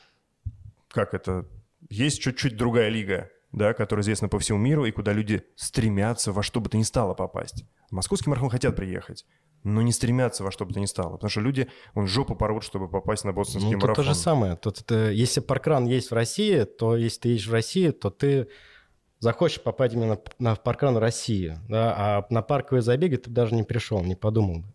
как 0.90 1.14
это, 1.14 1.46
есть 1.88 2.20
чуть-чуть 2.20 2.54
другая 2.58 2.90
лига, 2.90 3.30
да, 3.52 3.72
которая 3.74 4.02
известна 4.02 4.28
по 4.28 4.38
всему 4.38 4.58
миру, 4.58 4.84
и 4.84 4.90
куда 4.90 5.12
люди 5.12 5.44
стремятся 5.56 6.32
во 6.32 6.42
что 6.42 6.60
бы 6.60 6.68
то 6.68 6.76
ни 6.76 6.82
стало 6.82 7.14
попасть. 7.14 7.64
В 7.90 7.94
московский 7.94 8.28
марафон 8.30 8.50
хотят 8.50 8.76
приехать, 8.76 9.24
но 9.64 9.82
не 9.82 9.92
стремятся 9.92 10.44
во 10.44 10.50
что 10.50 10.66
бы 10.66 10.74
то 10.74 10.80
ни 10.80 10.86
стало. 10.86 11.12
Потому 11.12 11.30
что 11.30 11.40
люди, 11.40 11.68
он 11.94 12.06
жопу 12.06 12.34
порвут, 12.36 12.62
чтобы 12.64 12.88
попасть 12.88 13.24
на 13.24 13.32
бостонский 13.32 13.72
Ну, 13.72 13.78
марафон. 13.78 13.94
то 13.94 14.02
же 14.02 14.14
самое. 14.14 14.56
Тут 14.56 14.80
это, 14.80 15.10
если 15.10 15.40
паркран 15.40 15.86
есть 15.86 16.10
в 16.10 16.14
России, 16.14 16.64
то 16.64 16.96
если 16.96 17.20
ты 17.20 17.28
едешь 17.30 17.46
в 17.48 17.52
России, 17.52 17.90
то 17.90 18.10
ты 18.10 18.48
захочешь 19.18 19.62
попасть 19.62 19.94
именно 19.94 20.20
на 20.38 20.54
паркран 20.54 20.96
России. 20.96 21.58
Да? 21.68 21.94
А 21.96 22.26
на 22.30 22.42
парковые 22.42 22.82
забеги 22.82 23.16
ты 23.16 23.30
даже 23.30 23.54
не 23.54 23.62
пришел, 23.62 24.02
не 24.02 24.14
подумал 24.14 24.60
бы. 24.60 24.74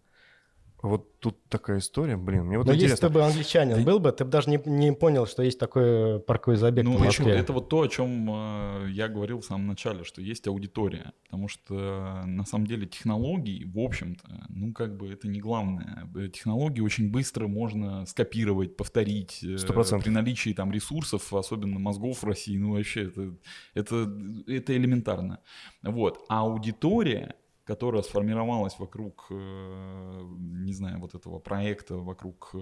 Вот 0.84 1.18
тут 1.20 1.38
такая 1.48 1.80
история, 1.80 2.18
блин, 2.18 2.44
мне 2.44 2.58
вот 2.58 2.68
Но 2.68 2.74
если 2.74 2.88
интересно. 2.88 3.08
ты 3.08 3.14
бы 3.14 3.24
англичанин 3.24 3.86
был 3.86 4.00
бы, 4.00 4.12
ты 4.12 4.26
бы 4.26 4.30
даже 4.32 4.50
не, 4.50 4.62
не 4.66 4.92
понял, 4.92 5.26
что 5.26 5.42
есть 5.42 5.58
такой 5.58 6.20
парковый 6.20 6.58
забег 6.58 6.84
Ну, 6.84 6.98
в 6.98 7.28
это, 7.28 7.54
вот 7.54 7.70
то, 7.70 7.84
о 7.84 7.88
чем 7.88 8.30
э, 8.30 8.90
я 8.92 9.08
говорил 9.08 9.40
в 9.40 9.46
самом 9.46 9.68
начале, 9.68 10.04
что 10.04 10.22
есть 10.22 10.46
аудитория. 10.46 11.14
Потому 11.24 11.48
что 11.48 12.22
э, 12.24 12.26
на 12.26 12.44
самом 12.44 12.68
деле 12.68 12.86
технологии, 12.86 13.64
в 13.64 13.80
общем-то, 13.80 14.28
ну 14.50 14.74
как 14.74 14.98
бы 14.98 15.08
это 15.08 15.30
не 15.30 15.40
главное. 15.40 16.10
Э, 16.18 16.28
Технологии 16.28 16.82
очень 16.82 17.10
быстро 17.10 17.48
можно 17.48 18.06
скопировать, 18.06 18.76
повторить. 18.76 19.42
э, 19.42 19.58
Сто 19.58 19.72
процентов. 19.72 20.04
При 20.04 20.12
наличии 20.12 20.52
там 20.54 20.70
ресурсов, 20.74 21.34
особенно 21.34 21.80
мозгов 21.80 22.24
в 22.24 22.26
России, 22.26 22.58
ну 22.58 22.74
вообще 22.74 23.06
это, 23.06 23.34
это, 23.74 24.14
это 24.48 24.76
элементарно. 24.76 25.40
Вот. 25.82 26.26
А 26.28 26.42
аудитория, 26.42 27.36
которая 27.64 28.02
сформировалась 28.04 28.78
вокруг, 28.78 29.28
э, 29.30 30.22
не 30.66 30.74
знаю, 30.74 31.00
вот 31.00 31.16
этого 31.16 31.40
проекта, 31.40 31.96
вокруг 31.96 32.50
э, 32.54 32.58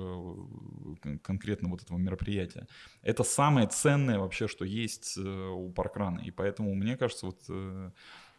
кон- 1.02 1.20
конкретно 1.20 1.70
вот 1.70 1.82
этого 1.82 1.98
мероприятия, 1.98 2.68
это 3.02 3.24
самое 3.24 3.68
ценное 3.68 4.20
вообще, 4.20 4.48
что 4.48 4.64
есть 4.64 5.18
э, 5.18 5.22
у 5.22 5.72
Паркрана. 5.72 6.20
И 6.20 6.32
поэтому, 6.32 6.76
мне 6.76 6.98
кажется, 6.98 7.26
вот 7.26 7.42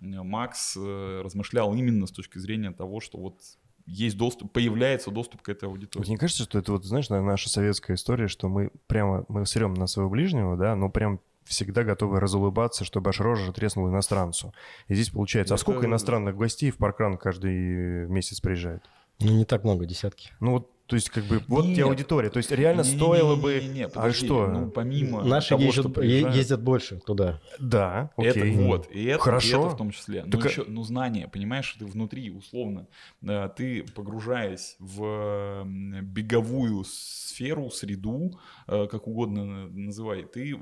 Макс 0.00 0.76
размышлял 0.76 1.74
именно 1.74 2.06
с 2.06 2.10
точки 2.10 2.38
зрения 2.38 2.72
того, 2.72 3.00
что 3.00 3.18
вот 3.18 3.40
есть 3.86 4.16
доступ, 4.16 4.52
появляется 4.52 5.10
доступ 5.10 5.42
к 5.42 5.48
этой 5.48 5.68
аудитории. 5.68 6.08
не 6.08 6.16
кажется, 6.16 6.44
что 6.44 6.58
это 6.58 6.72
вот, 6.72 6.84
знаешь, 6.84 7.08
наша 7.08 7.48
советская 7.48 7.96
история, 7.96 8.28
что 8.28 8.48
мы 8.48 8.70
прямо, 8.86 9.24
мы 9.28 9.46
срем 9.46 9.74
на 9.74 9.86
своего 9.86 10.10
ближнего, 10.10 10.56
да, 10.56 10.76
но 10.76 10.88
прям 10.88 11.20
всегда 11.44 11.84
готовы 11.84 12.20
разулыбаться, 12.20 12.84
чтобы 12.84 13.10
аж 13.10 13.20
рожа 13.20 13.52
треснула 13.52 13.88
иностранцу. 13.90 14.52
И 14.88 14.94
здесь 14.94 15.10
получается, 15.10 15.54
а 15.54 15.58
сколько 15.58 15.86
иностранных 15.86 16.36
гостей 16.36 16.70
в 16.70 16.76
Паркран 16.76 17.16
каждый 17.16 18.06
месяц 18.08 18.40
приезжает? 18.40 18.82
Ну, 19.20 19.32
не 19.32 19.44
так 19.44 19.64
много, 19.64 19.86
десятки. 19.86 20.30
Ну 20.40 20.52
вот, 20.52 20.71
то 20.92 20.96
есть 20.96 21.08
как 21.08 21.24
бы, 21.24 21.40
вот 21.48 21.62
тебе 21.62 21.76
Нет. 21.76 21.86
аудитория. 21.86 22.28
То 22.28 22.36
есть 22.36 22.50
реально 22.50 22.84
стоило 22.84 23.34
бы... 23.34 23.54
Не-не-не, 23.62 23.86
а 23.86 23.88
подожди, 23.88 24.26
что? 24.26 24.46
Ну, 24.46 24.70
помимо 24.70 25.24
Наши 25.24 25.48
того, 25.48 25.62
ездят, 25.62 25.84
что 25.84 25.88
приезжают- 25.88 26.36
ездят 26.36 26.60
больше 26.62 27.00
туда. 27.00 27.40
Да, 27.58 28.10
Это 28.18 28.40
окей. 28.40 28.56
вот, 28.58 28.90
и 28.90 29.04
это, 29.04 29.16
и 29.16 29.18
Хорошо. 29.18 29.60
это 29.68 29.74
в 29.74 29.76
том 29.78 29.90
числе. 29.90 30.20
Так 30.24 30.34
ну, 30.34 30.40
а- 30.44 30.48
еще, 30.50 30.64
ну, 30.68 30.82
знание, 30.82 31.28
понимаешь, 31.28 31.74
ты 31.78 31.86
внутри, 31.86 32.30
условно, 32.30 32.88
э, 33.22 33.48
ты 33.56 33.84
погружаясь 33.94 34.76
в 34.80 35.64
беговую 35.64 36.84
сферу, 36.84 37.70
среду, 37.70 38.38
э, 38.66 38.86
как 38.90 39.08
угодно 39.08 39.46
на- 39.46 39.68
называй, 39.68 40.24
ты 40.24 40.54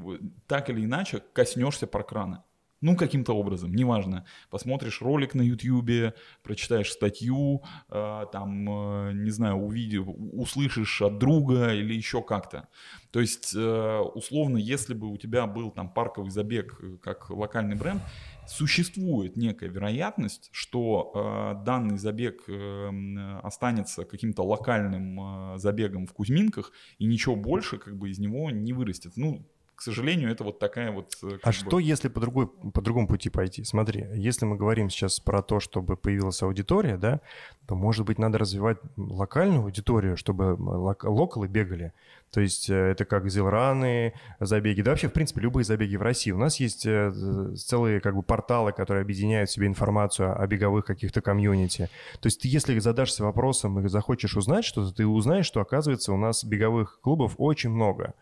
так 0.47 0.71
или 0.71 0.85
иначе 0.85 1.25
коснешься 1.33 1.89
паркрана. 1.89 2.45
Ну, 2.81 2.97
каким-то 2.97 3.35
образом, 3.35 3.75
неважно. 3.75 4.25
Посмотришь 4.49 5.03
ролик 5.03 5.35
на 5.35 5.43
Ютьюбе, 5.43 6.15
прочитаешь 6.43 6.91
статью, 6.91 7.63
э, 7.91 8.25
там, 8.33 9.09
э, 9.09 9.13
не 9.13 9.31
знаю, 9.31 9.57
увидев, 9.57 10.07
услышишь 10.07 11.03
от 11.03 11.19
друга 11.19 11.75
или 11.75 11.93
еще 11.93 12.23
как-то. 12.23 12.69
То 13.11 13.21
есть, 13.21 13.55
э, 13.55 13.99
условно, 14.15 14.57
если 14.57 14.95
бы 14.95 15.09
у 15.09 15.19
тебя 15.19 15.47
был 15.47 15.71
там 15.71 15.93
парковый 15.93 16.31
забег 16.31 16.79
э, 16.81 16.97
как 17.03 17.29
локальный 17.29 17.77
бренд, 17.77 18.01
существует 18.49 19.37
некая 19.37 19.69
вероятность, 19.69 20.49
что 20.53 21.13
э, 21.15 21.65
данный 21.65 21.99
забег 21.99 22.45
э, 22.49 23.39
останется 23.43 24.05
каким-то 24.05 24.43
локальным 24.43 25.55
э, 25.55 25.59
забегом 25.59 26.07
в 26.07 26.15
Кузьминках, 26.15 26.73
и 26.99 27.05
ничего 27.05 27.37
больше 27.37 27.77
как 27.77 27.97
бы 27.99 28.09
из 28.09 28.19
него 28.19 28.51
не 28.51 28.73
вырастет. 28.73 29.13
Ну, 29.17 29.47
к 29.81 29.83
сожалению, 29.83 30.31
это 30.31 30.45
вот 30.45 30.59
такая 30.59 30.93
вот... 30.93 31.15
э, 31.23 31.39
А 31.43 31.47
бы- 31.49 31.53
что, 31.55 31.79
если 31.79 32.09
по, 32.09 32.21
другой, 32.21 32.49
по 32.49 32.83
другому 32.83 33.09
пути 33.09 33.31
пойти? 33.31 33.65
Смотри, 33.65 34.07
если 34.15 34.45
мы 34.45 34.59
говорим 34.59 34.91
сейчас 34.91 35.21
про 35.21 35.41
то, 35.41 35.59
чтобы 35.59 35.97
появилась 35.97 36.43
аудитория, 36.43 36.99
да, 36.99 37.23
то, 37.67 37.75
может 37.77 38.05
быть, 38.05 38.19
надо 38.19 38.37
развивать 38.37 38.77
локальную 38.99 39.63
аудиторию, 39.63 40.19
чтобы 40.19 40.55
лок- 40.59 41.09
локалы 41.09 41.49
бегали. 41.49 41.95
То 42.31 42.43
есть 42.43 42.69
э, 42.69 42.75
это 42.75 43.07
как 43.07 43.31
зилраны, 43.31 44.13
забеги, 44.39 44.83
да 44.83 44.91
вообще, 44.91 45.09
в 45.09 45.15
принципе, 45.15 45.41
любые 45.41 45.65
забеги 45.65 45.97
в 45.97 46.03
России. 46.03 46.31
У 46.31 46.37
нас 46.39 46.61
есть 46.61 46.85
э, 46.85 47.11
целые 47.57 48.01
как 48.01 48.15
бы 48.17 48.23
порталы, 48.23 48.73
которые 48.73 49.01
объединяют 49.01 49.49
в 49.49 49.53
себе 49.55 49.67
информацию 49.67 50.39
о 50.39 50.47
беговых 50.47 50.85
каких-то 50.85 51.23
комьюнити. 51.23 51.89
То 52.21 52.27
есть 52.27 52.43
ты, 52.43 52.49
если 52.49 52.79
задашься 52.81 53.25
вопросом 53.25 53.81
и 53.81 53.89
захочешь 53.89 54.37
узнать 54.37 54.67
что-то, 54.67 54.95
ты 54.95 55.07
узнаешь, 55.07 55.47
что, 55.47 55.63
оказывается, 55.63 56.13
у 56.13 56.19
нас 56.19 56.45
беговых 56.45 57.01
клубов 57.01 57.37
очень 57.39 57.71
много. 57.71 58.13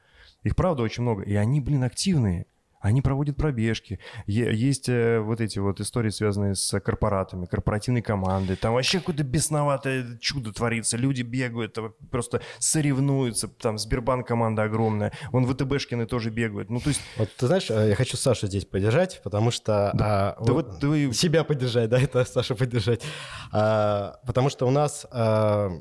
Их 0.42 0.56
правда 0.56 0.82
очень 0.82 1.02
много. 1.02 1.22
И 1.22 1.34
они, 1.34 1.60
блин, 1.60 1.84
активные. 1.84 2.46
Они 2.80 3.02
проводят 3.02 3.36
пробежки. 3.36 3.98
Есть 4.26 4.88
э, 4.88 5.18
вот 5.18 5.40
эти 5.40 5.58
вот 5.58 5.80
истории, 5.80 6.10
связанные 6.10 6.54
с 6.54 6.78
корпоратами, 6.78 7.46
корпоративной 7.46 8.02
командой. 8.02 8.54
Там 8.54 8.74
вообще 8.74 9.00
какое-то 9.00 9.24
бесноватое 9.24 10.16
чудо 10.20 10.52
творится. 10.52 10.96
Люди 10.96 11.22
бегают, 11.22 11.76
просто 12.12 12.40
соревнуются. 12.60 13.48
Там 13.48 13.78
Сбербанк 13.78 14.28
команда 14.28 14.62
огромная. 14.62 15.12
Вон 15.32 15.44
ВТБшкины 15.46 16.06
тоже 16.06 16.30
бегают. 16.30 16.70
Ну, 16.70 16.78
то 16.78 16.90
есть... 16.90 17.00
Вот 17.16 17.28
ты 17.36 17.48
знаешь, 17.48 17.68
э, 17.68 17.88
я 17.88 17.96
хочу 17.96 18.16
Сашу 18.16 18.46
здесь 18.46 18.64
поддержать, 18.64 19.20
потому 19.24 19.50
что... 19.50 19.90
а, 20.38 20.44
Да 20.44 20.52
вот 20.52 20.78
ты... 20.78 21.12
Себя 21.12 21.42
поддержать, 21.42 21.90
да, 21.90 22.00
это 22.00 22.24
Саша 22.24 22.54
поддержать. 22.54 23.02
А, 23.50 24.20
потому 24.24 24.50
что 24.50 24.66
у 24.68 24.70
нас 24.70 25.04
а, 25.10 25.72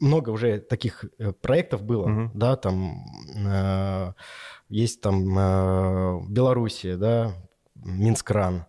много 0.00 0.30
уже 0.30 0.58
таких 0.60 1.04
э, 1.18 1.32
проектов 1.32 1.82
было, 1.82 2.06
Мгм. 2.06 2.30
да, 2.34 2.56
там 2.56 3.04
э, 3.36 4.12
есть 4.68 5.00
там 5.00 5.38
э, 5.38 6.20
Белоруссия, 6.28 6.96
да, 6.96 7.32
Минскран, 7.74 8.66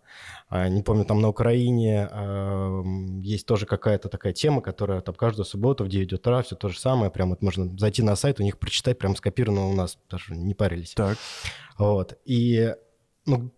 А, 0.49 0.69
не 0.69 0.81
помню, 0.81 1.03
там 1.03 1.19
на 1.21 1.27
Украине 1.27 2.07
а, 2.09 2.81
м, 2.81 3.19
есть 3.21 3.45
тоже 3.45 3.65
какая-то 3.65 4.07
такая 4.09 4.31
тема, 4.31 4.61
которая 4.61 5.01
там 5.01 5.13
каждую 5.15 5.45
субботу 5.45 5.83
в 5.83 5.89
9 5.89 6.13
утра, 6.13 6.41
все 6.41 6.55
то 6.55 6.69
же 6.69 6.79
самое, 6.79 7.11
прям 7.11 7.31
вот 7.31 7.41
можно 7.41 7.77
зайти 7.77 8.01
на 8.01 8.15
сайт, 8.15 8.39
у 8.39 8.43
них 8.43 8.57
прочитать, 8.57 8.97
прям 8.97 9.15
скопировано 9.15 9.67
у 9.67 9.73
нас, 9.73 9.97
даже 10.09 10.35
не 10.35 10.53
парились. 10.53 10.93
Так. 10.93 11.17
Вот. 11.77 12.17
И 12.23 12.73
ну, 13.25 13.51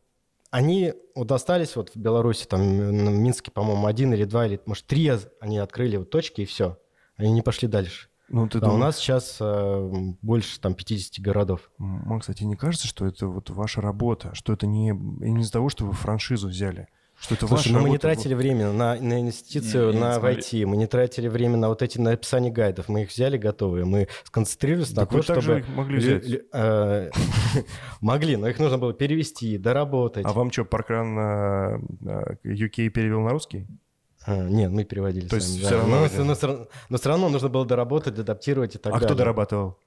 они 0.49 0.93
вот 1.13 1.31
остались 1.31 1.75
вот 1.75 1.91
в 1.91 1.95
Беларуси, 1.95 2.45
там 2.45 2.61
в 2.61 2.91
Минске, 2.91 3.51
по-моему, 3.51 3.85
один 3.85 4.13
или 4.13 4.23
два, 4.23 4.47
или, 4.47 4.59
может, 4.65 4.85
три 4.87 5.11
они 5.39 5.59
открыли 5.59 5.97
вот 5.97 6.09
точки, 6.09 6.41
и 6.41 6.45
все. 6.45 6.77
Они 7.19 7.31
не 7.31 7.41
пошли 7.43 7.67
дальше. 7.67 8.07
Ну, 8.29 8.47
ты 8.47 8.57
А 8.59 8.61
у 8.61 8.65
думаешь- 8.65 8.79
нас 8.81 8.97
сейчас 8.97 9.37
э, 9.41 9.89
больше 10.21 10.59
там 10.59 10.73
50 10.73 11.19
городов. 11.19 11.69
Макс, 11.77 12.29
а 12.29 12.33
тебе 12.33 12.47
не 12.47 12.55
кажется, 12.55 12.87
что 12.87 13.05
это 13.05 13.27
вот 13.27 13.49
ваша 13.49 13.81
работа? 13.81 14.33
Что 14.35 14.53
это 14.53 14.67
не, 14.67 14.89
не 14.91 15.41
из-за 15.41 15.51
того, 15.53 15.69
что 15.69 15.85
вы 15.85 15.93
франшизу 15.93 16.47
взяли? 16.47 16.87
Что 17.19 17.35
это 17.35 17.47
Слушай, 17.47 17.71
ваша 17.71 17.73
ну 17.73 17.81
мы 17.81 17.89
не 17.89 17.97
тратили 17.97 18.33
время 18.33 18.71
на, 18.71 18.95
на 18.95 19.19
инвестицию, 19.19 19.89
Не, 19.89 19.95
не, 19.95 19.99
на 19.99 20.13
смотри. 20.13 20.35
войти, 20.35 20.63
мы 20.65 20.77
не 20.77 20.87
тратили 20.87 21.27
время 21.27 21.57
на 21.57 21.67
вот 21.67 21.81
эти 21.81 21.97
на 21.97 22.11
написание 22.11 22.49
гайдов. 22.51 22.87
Мы 22.87 23.01
их 23.01 23.09
взяли 23.09 23.37
готовые, 23.37 23.83
мы 23.83 24.07
сконцентрировались 24.23 24.91
на 24.91 25.01
Так 25.01 25.09
том, 25.09 25.19
вы 25.19 25.25
также 25.25 25.41
чтобы... 25.41 25.59
их 25.59 25.67
могли 25.69 25.97
взять. 25.97 26.41
э, 26.53 27.11
Могли, 28.01 28.37
но 28.37 28.47
их 28.47 28.57
нужно 28.59 28.77
было 28.77 28.93
перевести, 28.93 29.57
доработать. 29.57 30.25
А 30.25 30.31
вам 30.31 30.51
что, 30.51 30.63
паркран 30.65 31.13
на 31.15 31.79
на 31.99 32.37
UK 32.45 32.87
перевел 32.89 33.21
на 33.21 33.31
русский? 33.31 33.67
А, 34.29 34.47
Нет, 34.47 34.71
мы 34.71 34.83
переводили 34.83 35.27
То 35.27 35.37
есть 35.37 35.47
сами, 35.53 35.63
да. 35.63 35.77
равно 35.77 35.95
Но, 35.99 36.05
это- 36.05 36.23
но 36.23 36.35
равно- 36.47 36.67
но 36.89 36.97
все 36.97 37.09
равно 37.09 37.29
нужно 37.29 37.49
было 37.49 37.65
доработать, 37.65 38.19
адаптировать 38.19 38.75
и 38.75 38.77
так 38.77 38.93
а 38.93 38.95
далее. 38.95 39.07
кто 39.07 39.15
дорабатывал? 39.17 39.77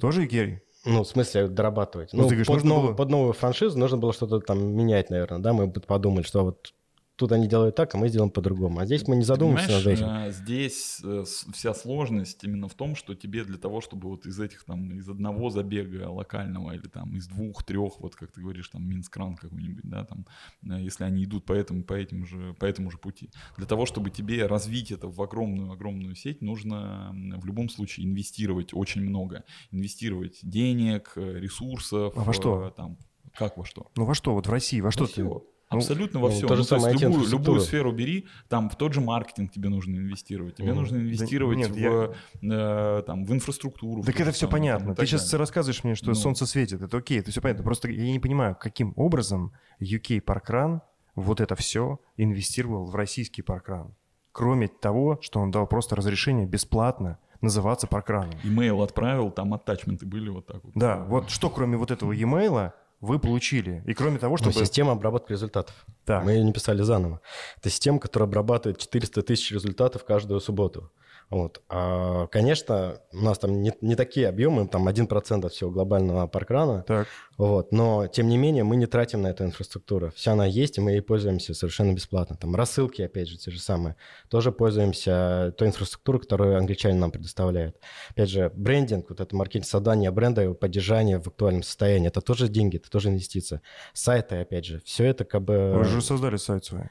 Тоже 0.00 0.26
Герри? 0.26 0.62
Ну, 0.84 1.04
в 1.04 1.06
смысле, 1.08 1.46
дорабатывать. 1.46 2.12
Ну, 2.12 2.22
Ну, 2.22 2.24
ты 2.24 2.30
говоришь, 2.34 2.46
под, 2.48 2.56
нужно 2.56 2.68
новую, 2.70 2.88
было- 2.88 2.96
под 2.96 3.10
новую 3.10 3.32
франшизу 3.34 3.78
нужно 3.78 3.98
было 3.98 4.12
что-то 4.12 4.40
там 4.40 4.74
менять, 4.76 5.10
наверное, 5.10 5.38
да? 5.38 5.52
Мы 5.52 5.70
подумали, 5.70 6.24
что 6.24 6.44
вот 6.44 6.74
тут 7.22 7.32
они 7.32 7.46
делают 7.48 7.76
так, 7.76 7.94
а 7.94 7.98
мы 7.98 8.08
сделаем 8.08 8.30
по-другому. 8.30 8.80
А 8.80 8.86
здесь 8.86 9.06
мы 9.06 9.14
не 9.16 9.22
задумываемся 9.22 9.72
над 9.76 9.86
этим. 9.86 10.06
э, 10.08 10.32
здесь 10.32 11.00
э, 11.04 11.24
вся 11.52 11.72
сложность 11.72 12.42
именно 12.42 12.66
в 12.68 12.74
том, 12.74 12.96
что 12.96 13.14
тебе 13.14 13.44
для 13.44 13.58
того, 13.58 13.80
чтобы 13.80 14.08
вот 14.08 14.26
из 14.26 14.40
этих 14.40 14.64
там, 14.64 14.90
из 14.98 15.08
одного 15.08 15.50
забега 15.50 16.08
локального 16.10 16.72
или 16.72 16.88
там 16.88 17.16
из 17.16 17.28
двух, 17.28 17.62
трех, 17.62 18.00
вот 18.00 18.16
как 18.16 18.32
ты 18.32 18.40
говоришь, 18.40 18.68
там 18.68 18.88
Минскран 18.88 19.36
какой-нибудь, 19.36 19.84
да, 19.84 20.04
там, 20.04 20.26
э, 20.68 20.80
если 20.82 21.04
они 21.04 21.24
идут 21.24 21.44
по 21.44 21.52
этому, 21.52 21.84
по 21.84 21.92
этим 21.94 22.26
же, 22.26 22.54
по 22.58 22.64
этому 22.64 22.90
же 22.90 22.98
пути. 22.98 23.30
Для 23.56 23.66
того, 23.66 23.86
чтобы 23.86 24.10
тебе 24.10 24.46
развить 24.46 24.90
это 24.90 25.06
в 25.08 25.22
огромную-огромную 25.22 26.16
сеть, 26.16 26.42
нужно 26.42 27.14
в 27.38 27.46
любом 27.46 27.68
случае 27.68 28.06
инвестировать 28.06 28.74
очень 28.74 29.02
много. 29.02 29.44
Инвестировать 29.70 30.40
денег, 30.42 31.12
э, 31.16 31.38
ресурсов. 31.38 32.14
А 32.16 32.24
во 32.24 32.32
что? 32.32 32.70
Там, 32.76 32.98
как 33.34 33.56
во 33.56 33.64
что? 33.64 33.90
Ну 33.96 34.04
во 34.04 34.14
что, 34.14 34.34
вот 34.34 34.46
в 34.46 34.50
России, 34.50 34.80
во 34.80 34.90
что 34.90 35.04
Во 35.04 35.06
ты? 35.06 35.12
всё. 35.12 35.44
Абсолютно 35.78 36.20
во 36.20 36.28
ну, 36.28 36.34
все. 36.34 36.46
то 36.46 36.56
же 36.56 36.64
самое 36.64 36.92
любую, 36.94 37.10
IT-инфраструктура. 37.10 37.40
любую 37.54 37.60
сферу 37.60 37.92
бери, 37.92 38.26
там 38.48 38.68
в 38.70 38.76
тот 38.76 38.92
же 38.94 39.00
маркетинг 39.00 39.52
тебе 39.52 39.68
нужно 39.68 39.96
инвестировать. 39.96 40.56
Тебе 40.56 40.68
Мгм. 40.72 40.76
нужно 40.80 40.98
Да 40.98 41.04
инвестировать 41.04 41.58
нет, 41.58 41.70
в, 41.70 41.76
я- 41.76 42.12
э, 42.42 43.02
там, 43.06 43.24
в 43.24 43.32
инфраструктуру. 43.32 44.02
в 44.02 44.06
Так 44.06 44.16
ту 44.16 44.22
это 44.22 44.32
все 44.32 44.46
там, 44.46 44.50
понятно. 44.52 44.92
и 44.92 44.94
Ты 44.94 45.06
сейчас 45.06 45.24
далее. 45.26 45.38
рассказываешь 45.40 45.84
мне, 45.84 45.94
что 45.94 46.08
Ну. 46.08 46.14
солнце 46.14 46.46
светит. 46.46 46.82
Это 46.82 46.96
окей, 46.98 47.18
это 47.20 47.30
все 47.30 47.40
понятно. 47.40 47.64
Просто 47.64 47.90
я 47.90 48.10
не 48.12 48.18
понимаю, 48.20 48.56
каким 48.58 48.92
образом 48.96 49.52
UK 49.80 50.20
паркран 50.20 50.82
вот 51.14 51.40
это 51.40 51.54
все 51.56 51.98
инвестировал 52.16 52.86
в 52.86 52.94
российский 52.94 53.42
паркран. 53.42 53.94
Кроме 54.32 54.68
того, 54.68 55.18
что 55.20 55.40
он 55.40 55.50
дал 55.50 55.66
просто 55.66 55.94
разрешение 55.94 56.46
бесплатно 56.46 57.18
называться 57.42 57.86
паркраном. 57.86 58.30
Имейл 58.44 58.80
отправил, 58.82 59.30
там 59.30 59.52
аттачменты 59.52 60.06
были 60.06 60.30
вот 60.30 60.46
так 60.46 60.62
вот. 60.64 60.72
Да, 60.74 61.04
вот 61.04 61.28
что 61.28 61.50
кроме 61.50 61.76
вот 61.76 61.90
этого 61.90 62.12
e-mail 62.12 62.72
вы 63.02 63.18
получили? 63.18 63.82
И 63.84 63.94
кроме 63.94 64.18
того, 64.18 64.36
Ну, 64.40 64.50
чтобы... 64.50 64.54
система 64.64 64.92
обработки 64.92 65.32
результатов. 65.32 65.74
Так. 66.04 66.24
Мы 66.24 66.32
ее 66.32 66.44
не 66.44 66.52
писали 66.52 66.82
заново. 66.82 67.20
Это 67.58 67.68
система, 67.68 67.98
которая 67.98 68.28
обрабатывает 68.28 68.78
400 68.78 69.22
тысяч 69.22 69.50
результатов 69.50 70.04
каждую 70.04 70.40
субботу. 70.40 70.90
Вот. 71.32 71.62
А, 71.70 72.26
конечно, 72.26 73.00
у 73.10 73.22
нас 73.22 73.38
там 73.38 73.62
не, 73.62 73.72
не 73.80 73.96
такие 73.96 74.28
объемы, 74.28 74.68
там 74.68 74.86
1% 74.86 75.46
от 75.46 75.52
всего 75.52 75.70
глобального 75.70 76.26
паркрана, 76.26 76.84
Так, 76.86 77.08
вот, 77.38 77.72
но 77.72 78.06
тем 78.06 78.28
не 78.28 78.36
менее 78.36 78.64
мы 78.64 78.76
не 78.76 78.84
тратим 78.84 79.22
на 79.22 79.28
эту 79.28 79.44
инфраструктуру. 79.44 80.12
Вся 80.14 80.32
она 80.32 80.44
есть, 80.44 80.76
и 80.76 80.82
мы 80.82 80.90
ей 80.90 81.00
пользуемся 81.00 81.54
совершенно 81.54 81.94
бесплатно. 81.94 82.36
Там 82.36 82.54
рассылки, 82.54 83.00
опять 83.00 83.28
же, 83.28 83.38
те 83.38 83.50
же 83.50 83.60
самые. 83.60 83.96
Тоже 84.28 84.52
пользуемся 84.52 85.54
той 85.56 85.68
инфраструктурой, 85.68 86.20
которую 86.20 86.58
англичане 86.58 86.98
нам 86.98 87.10
предоставляют. 87.10 87.78
Опять 88.10 88.28
же, 88.28 88.52
брендинг, 88.54 89.08
вот 89.08 89.20
это 89.20 89.34
маркетинг 89.34 89.64
создания 89.64 90.10
бренда, 90.10 90.42
его 90.42 90.52
поддержание 90.52 91.18
в 91.18 91.28
актуальном 91.28 91.62
состоянии, 91.62 92.08
это 92.08 92.20
тоже 92.20 92.48
деньги, 92.48 92.76
это 92.76 92.90
тоже 92.90 93.08
инвестиция. 93.08 93.62
Сайты, 93.94 94.36
опять 94.36 94.66
же, 94.66 94.82
все 94.84 95.06
это 95.06 95.24
как 95.24 95.40
бы... 95.40 95.72
вы 95.78 95.84
же 95.84 96.02
создали 96.02 96.36
сайт 96.36 96.66
свой. 96.66 96.90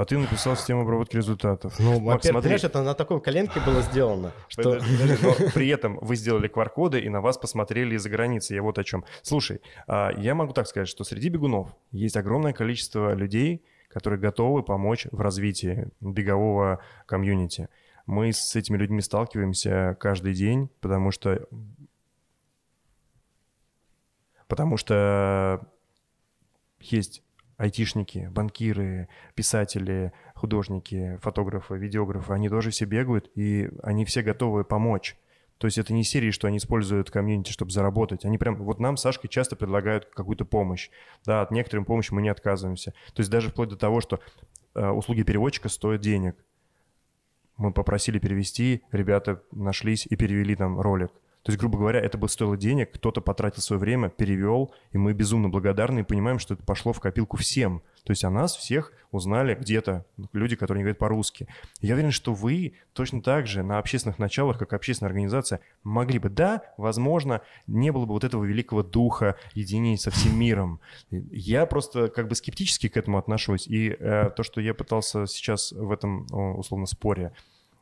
А 0.00 0.04
ты 0.06 0.16
написал 0.16 0.56
систему 0.56 0.80
обработки 0.80 1.14
результатов. 1.16 1.78
Ну, 1.78 2.00
Макс, 2.00 2.26
смотри. 2.26 2.40
понимаешь, 2.40 2.64
это 2.64 2.82
на 2.82 2.94
такой 2.94 3.20
коленке 3.20 3.60
было 3.60 3.82
сделано, 3.82 4.32
что... 4.48 4.62
Подожди, 4.62 4.96
подожди, 4.96 5.26
но 5.26 5.50
при 5.50 5.68
этом 5.68 5.98
вы 6.00 6.16
сделали 6.16 6.48
QR-коды, 6.48 7.00
и 7.00 7.10
на 7.10 7.20
вас 7.20 7.36
посмотрели 7.36 7.96
из-за 7.96 8.08
границы. 8.08 8.54
Я 8.54 8.62
вот 8.62 8.78
о 8.78 8.84
чем. 8.84 9.04
Слушай, 9.20 9.60
а, 9.86 10.10
я 10.16 10.34
могу 10.34 10.54
так 10.54 10.66
сказать, 10.68 10.88
что 10.88 11.04
среди 11.04 11.28
бегунов 11.28 11.68
есть 11.92 12.16
огромное 12.16 12.54
количество 12.54 13.12
людей, 13.12 13.62
которые 13.88 14.18
готовы 14.18 14.62
помочь 14.62 15.06
в 15.12 15.20
развитии 15.20 15.88
бегового 16.00 16.80
комьюнити. 17.04 17.68
Мы 18.06 18.32
с 18.32 18.56
этими 18.56 18.78
людьми 18.78 19.02
сталкиваемся 19.02 19.98
каждый 20.00 20.32
день, 20.32 20.70
потому 20.80 21.10
что... 21.10 21.46
Потому 24.48 24.78
что 24.78 25.60
есть 26.80 27.22
айтишники, 27.60 28.28
банкиры, 28.32 29.08
писатели, 29.34 30.12
художники, 30.34 31.18
фотографы, 31.22 31.76
видеографы, 31.76 32.32
они 32.32 32.48
тоже 32.48 32.70
все 32.70 32.86
бегают, 32.86 33.30
и 33.34 33.70
они 33.82 34.06
все 34.06 34.22
готовы 34.22 34.64
помочь. 34.64 35.16
То 35.58 35.66
есть 35.66 35.76
это 35.76 35.92
не 35.92 36.02
серии, 36.02 36.30
что 36.30 36.48
они 36.48 36.56
используют 36.56 37.10
комьюнити, 37.10 37.52
чтобы 37.52 37.70
заработать. 37.70 38.24
Они 38.24 38.38
прям, 38.38 38.56
вот 38.56 38.80
нам 38.80 38.96
с 38.96 39.02
Сашкой 39.02 39.28
часто 39.28 39.56
предлагают 39.56 40.06
какую-то 40.06 40.46
помощь. 40.46 40.88
Да, 41.26 41.42
от 41.42 41.50
некоторым 41.50 41.84
помощи 41.84 42.14
мы 42.14 42.22
не 42.22 42.30
отказываемся. 42.30 42.92
То 43.12 43.20
есть 43.20 43.30
даже 43.30 43.50
вплоть 43.50 43.68
до 43.68 43.76
того, 43.76 44.00
что 44.00 44.20
э, 44.74 44.88
услуги 44.88 45.22
переводчика 45.22 45.68
стоят 45.68 46.00
денег. 46.00 46.36
Мы 47.58 47.74
попросили 47.74 48.18
перевести, 48.18 48.84
ребята 48.90 49.42
нашлись 49.52 50.06
и 50.06 50.16
перевели 50.16 50.56
там 50.56 50.80
ролик. 50.80 51.10
То 51.42 51.52
есть, 51.52 51.58
грубо 51.58 51.78
говоря, 51.78 52.00
это 52.00 52.18
бы 52.18 52.28
стоило 52.28 52.56
денег, 52.56 52.92
кто-то 52.92 53.22
потратил 53.22 53.62
свое 53.62 53.80
время, 53.80 54.10
перевел, 54.10 54.72
и 54.92 54.98
мы 54.98 55.14
безумно 55.14 55.48
благодарны 55.48 56.00
и 56.00 56.04
понимаем, 56.04 56.38
что 56.38 56.54
это 56.54 56.62
пошло 56.62 56.92
в 56.92 57.00
копилку 57.00 57.38
всем. 57.38 57.82
То 58.04 58.12
есть 58.12 58.24
о 58.24 58.30
нас 58.30 58.56
всех 58.56 58.92
узнали 59.10 59.54
где-то 59.54 60.04
люди, 60.32 60.56
которые 60.56 60.80
не 60.80 60.84
говорят 60.84 60.98
по-русски. 60.98 61.48
Я 61.80 61.94
уверен, 61.94 62.10
что 62.10 62.34
вы 62.34 62.74
точно 62.92 63.22
так 63.22 63.46
же 63.46 63.62
на 63.62 63.78
общественных 63.78 64.18
началах, 64.18 64.58
как 64.58 64.72
общественная 64.72 65.08
организация, 65.08 65.60
могли 65.82 66.18
бы, 66.18 66.28
да, 66.28 66.62
возможно, 66.76 67.40
не 67.66 67.90
было 67.90 68.04
бы 68.04 68.12
вот 68.12 68.24
этого 68.24 68.44
великого 68.44 68.82
духа 68.82 69.36
единения 69.54 69.96
со 69.96 70.10
всем 70.10 70.38
миром. 70.38 70.80
Я 71.10 71.66
просто 71.66 72.08
как 72.08 72.28
бы 72.28 72.34
скептически 72.34 72.88
к 72.88 72.96
этому 72.96 73.18
отношусь, 73.18 73.66
и 73.66 73.88
э, 73.90 74.30
то, 74.36 74.42
что 74.42 74.60
я 74.60 74.74
пытался 74.74 75.26
сейчас 75.26 75.72
в 75.72 75.90
этом, 75.90 76.26
условно, 76.30 76.86
споре 76.86 77.32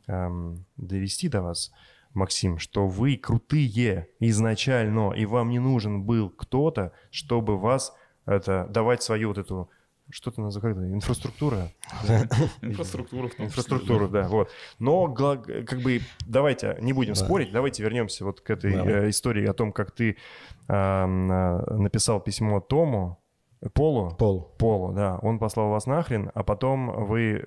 эм, 0.07 0.65
довести 0.77 1.29
до 1.29 1.43
вас, 1.43 1.73
Максим, 2.19 2.59
что 2.59 2.87
вы 2.87 3.17
крутые 3.17 4.09
изначально, 4.21 5.13
и 5.13 5.25
вам 5.25 5.51
не 5.51 5.59
нужен 5.59 6.03
был 6.03 6.31
кто-то, 6.31 6.93
чтобы 7.11 7.59
вас 7.59 7.95
это 8.27 8.67
давать 8.69 9.03
свою 9.03 9.29
вот 9.29 9.39
эту 9.39 9.71
что 10.11 10.31
ты 10.31 10.41
называешь, 10.41 10.75
как 10.75 10.83
это, 10.83 10.95
инфраструктура? 10.95 11.71
Инфраструктура 12.63 13.29
в 13.29 13.35
том 13.35 13.47
числе, 13.47 13.47
Инфраструктура, 13.47 14.09
да, 14.09 14.29
вот. 14.29 14.51
Но 14.79 15.13
как 15.13 15.83
бы 15.83 16.01
давайте 16.27 16.79
не 16.81 16.93
будем 16.95 17.15
спорить, 17.15 17.53
давайте 17.53 17.83
вернемся 17.83 18.25
вот 18.25 18.41
к 18.41 18.49
этой 18.49 18.73
э, 18.73 19.11
истории 19.11 19.47
о 19.47 19.53
том, 19.53 19.71
как 19.71 19.91
ты 19.91 20.17
а, 20.67 21.07
написал 21.07 22.21
письмо 22.21 22.61
Тому, 22.61 23.19
Полу, 23.75 24.15
Пол. 24.17 24.55
Полу, 24.59 24.93
да, 24.93 25.19
он 25.21 25.39
послал 25.39 25.71
вас 25.71 25.87
нахрен, 25.87 26.31
а 26.33 26.43
потом 26.43 27.07
вы 27.07 27.45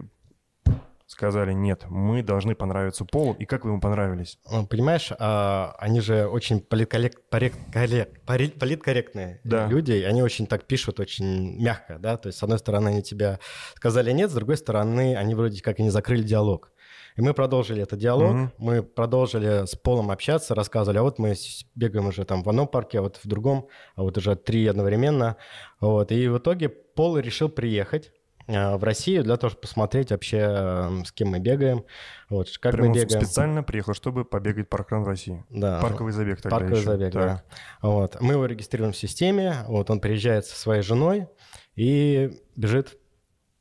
сказали, 1.12 1.52
нет, 1.52 1.84
мы 1.90 2.24
должны 2.24 2.56
понравиться 2.56 3.04
Полу, 3.04 3.34
и 3.34 3.44
как 3.46 3.66
вы 3.66 3.72
ему 3.72 3.82
понравились? 3.82 4.40
Ну, 4.50 4.66
Понимаешь, 4.66 5.12
а, 5.20 5.76
они 5.78 6.00
же 6.00 6.26
очень 6.26 6.60
политкоррек- 6.60 7.18
порек- 7.30 7.58
коррек- 7.74 8.14
пори- 8.26 8.58
политкорректные 8.58 9.42
Да. 9.44 9.68
люди, 9.68 9.92
и 9.92 10.04
они 10.04 10.24
очень 10.24 10.48
так 10.48 10.64
пишут, 10.64 11.02
очень 11.02 11.62
мягко, 11.62 12.00
да, 12.00 12.16
то 12.16 12.28
есть 12.28 12.40
с 12.40 12.44
одной 12.44 12.60
стороны 12.60 12.88
они 12.90 13.04
тебя 13.04 13.40
сказали 13.76 14.12
нет, 14.14 14.32
с 14.32 14.34
другой 14.34 14.56
стороны 14.56 15.18
они 15.18 15.36
вроде 15.36 15.62
как 15.62 15.80
и 15.80 15.84
не 15.84 15.90
закрыли 15.90 16.24
диалог. 16.24 16.72
И 17.18 17.22
мы 17.22 17.34
продолжили 17.34 17.84
этот 17.84 18.00
диалог, 18.00 18.32
Мгм. 18.32 18.52
мы 18.58 18.82
продолжили 18.84 19.66
с 19.66 19.76
Полом 19.76 20.12
общаться, 20.12 20.56
рассказывали, 20.56 21.00
а 21.00 21.04
вот 21.04 21.20
мы 21.20 21.34
бегаем 21.76 22.08
уже 22.08 22.24
там 22.24 22.42
в 22.42 22.48
одном 22.48 22.68
парке, 22.70 23.00
а 23.00 23.02
вот 23.02 23.20
в 23.22 23.28
другом, 23.28 23.68
а 23.96 24.04
вот 24.04 24.18
уже 24.18 24.36
три 24.38 24.66
одновременно. 24.66 25.36
Вот. 25.82 26.14
И 26.14 26.30
в 26.30 26.38
итоге 26.38 26.70
Пол 26.70 27.18
решил 27.18 27.50
приехать 27.50 28.14
в 28.48 28.84
Россию 28.84 29.24
для 29.24 29.38
того, 29.38 29.50
чтобы 29.50 29.62
посмотреть 29.62 30.12
вообще, 30.12 30.40
а, 30.42 31.04
с 31.06 31.12
кем 31.12 31.30
мы 31.30 31.40
бегаем, 31.40 31.86
вот, 32.30 32.48
как 32.60 32.74
Прям 32.74 32.88
мы 32.88 32.94
бегаем. 32.94 33.10
специально 33.24 33.64
приехал, 33.64 33.94
чтобы 33.94 34.26
побегать 34.26 34.70
паркран 34.70 35.04
в 35.04 35.08
России. 35.08 35.44
Да. 35.50 35.80
Парковый 35.82 36.14
забег 36.14 36.42
тогда 36.42 36.58
Парковый 36.58 36.78
еще. 36.80 36.90
забег, 36.92 37.14
Так. 37.14 37.22
да. 37.24 37.44
Вот. 37.82 38.20
Мы 38.22 38.34
его 38.34 38.46
регистрируем 38.46 38.94
в 38.94 38.98
системе, 38.98 39.58
вот 39.68 39.90
он 39.90 40.00
приезжает 40.00 40.46
со 40.46 40.56
своей 40.60 40.82
женой 40.82 41.28
и 41.76 42.42
бежит 42.56 42.98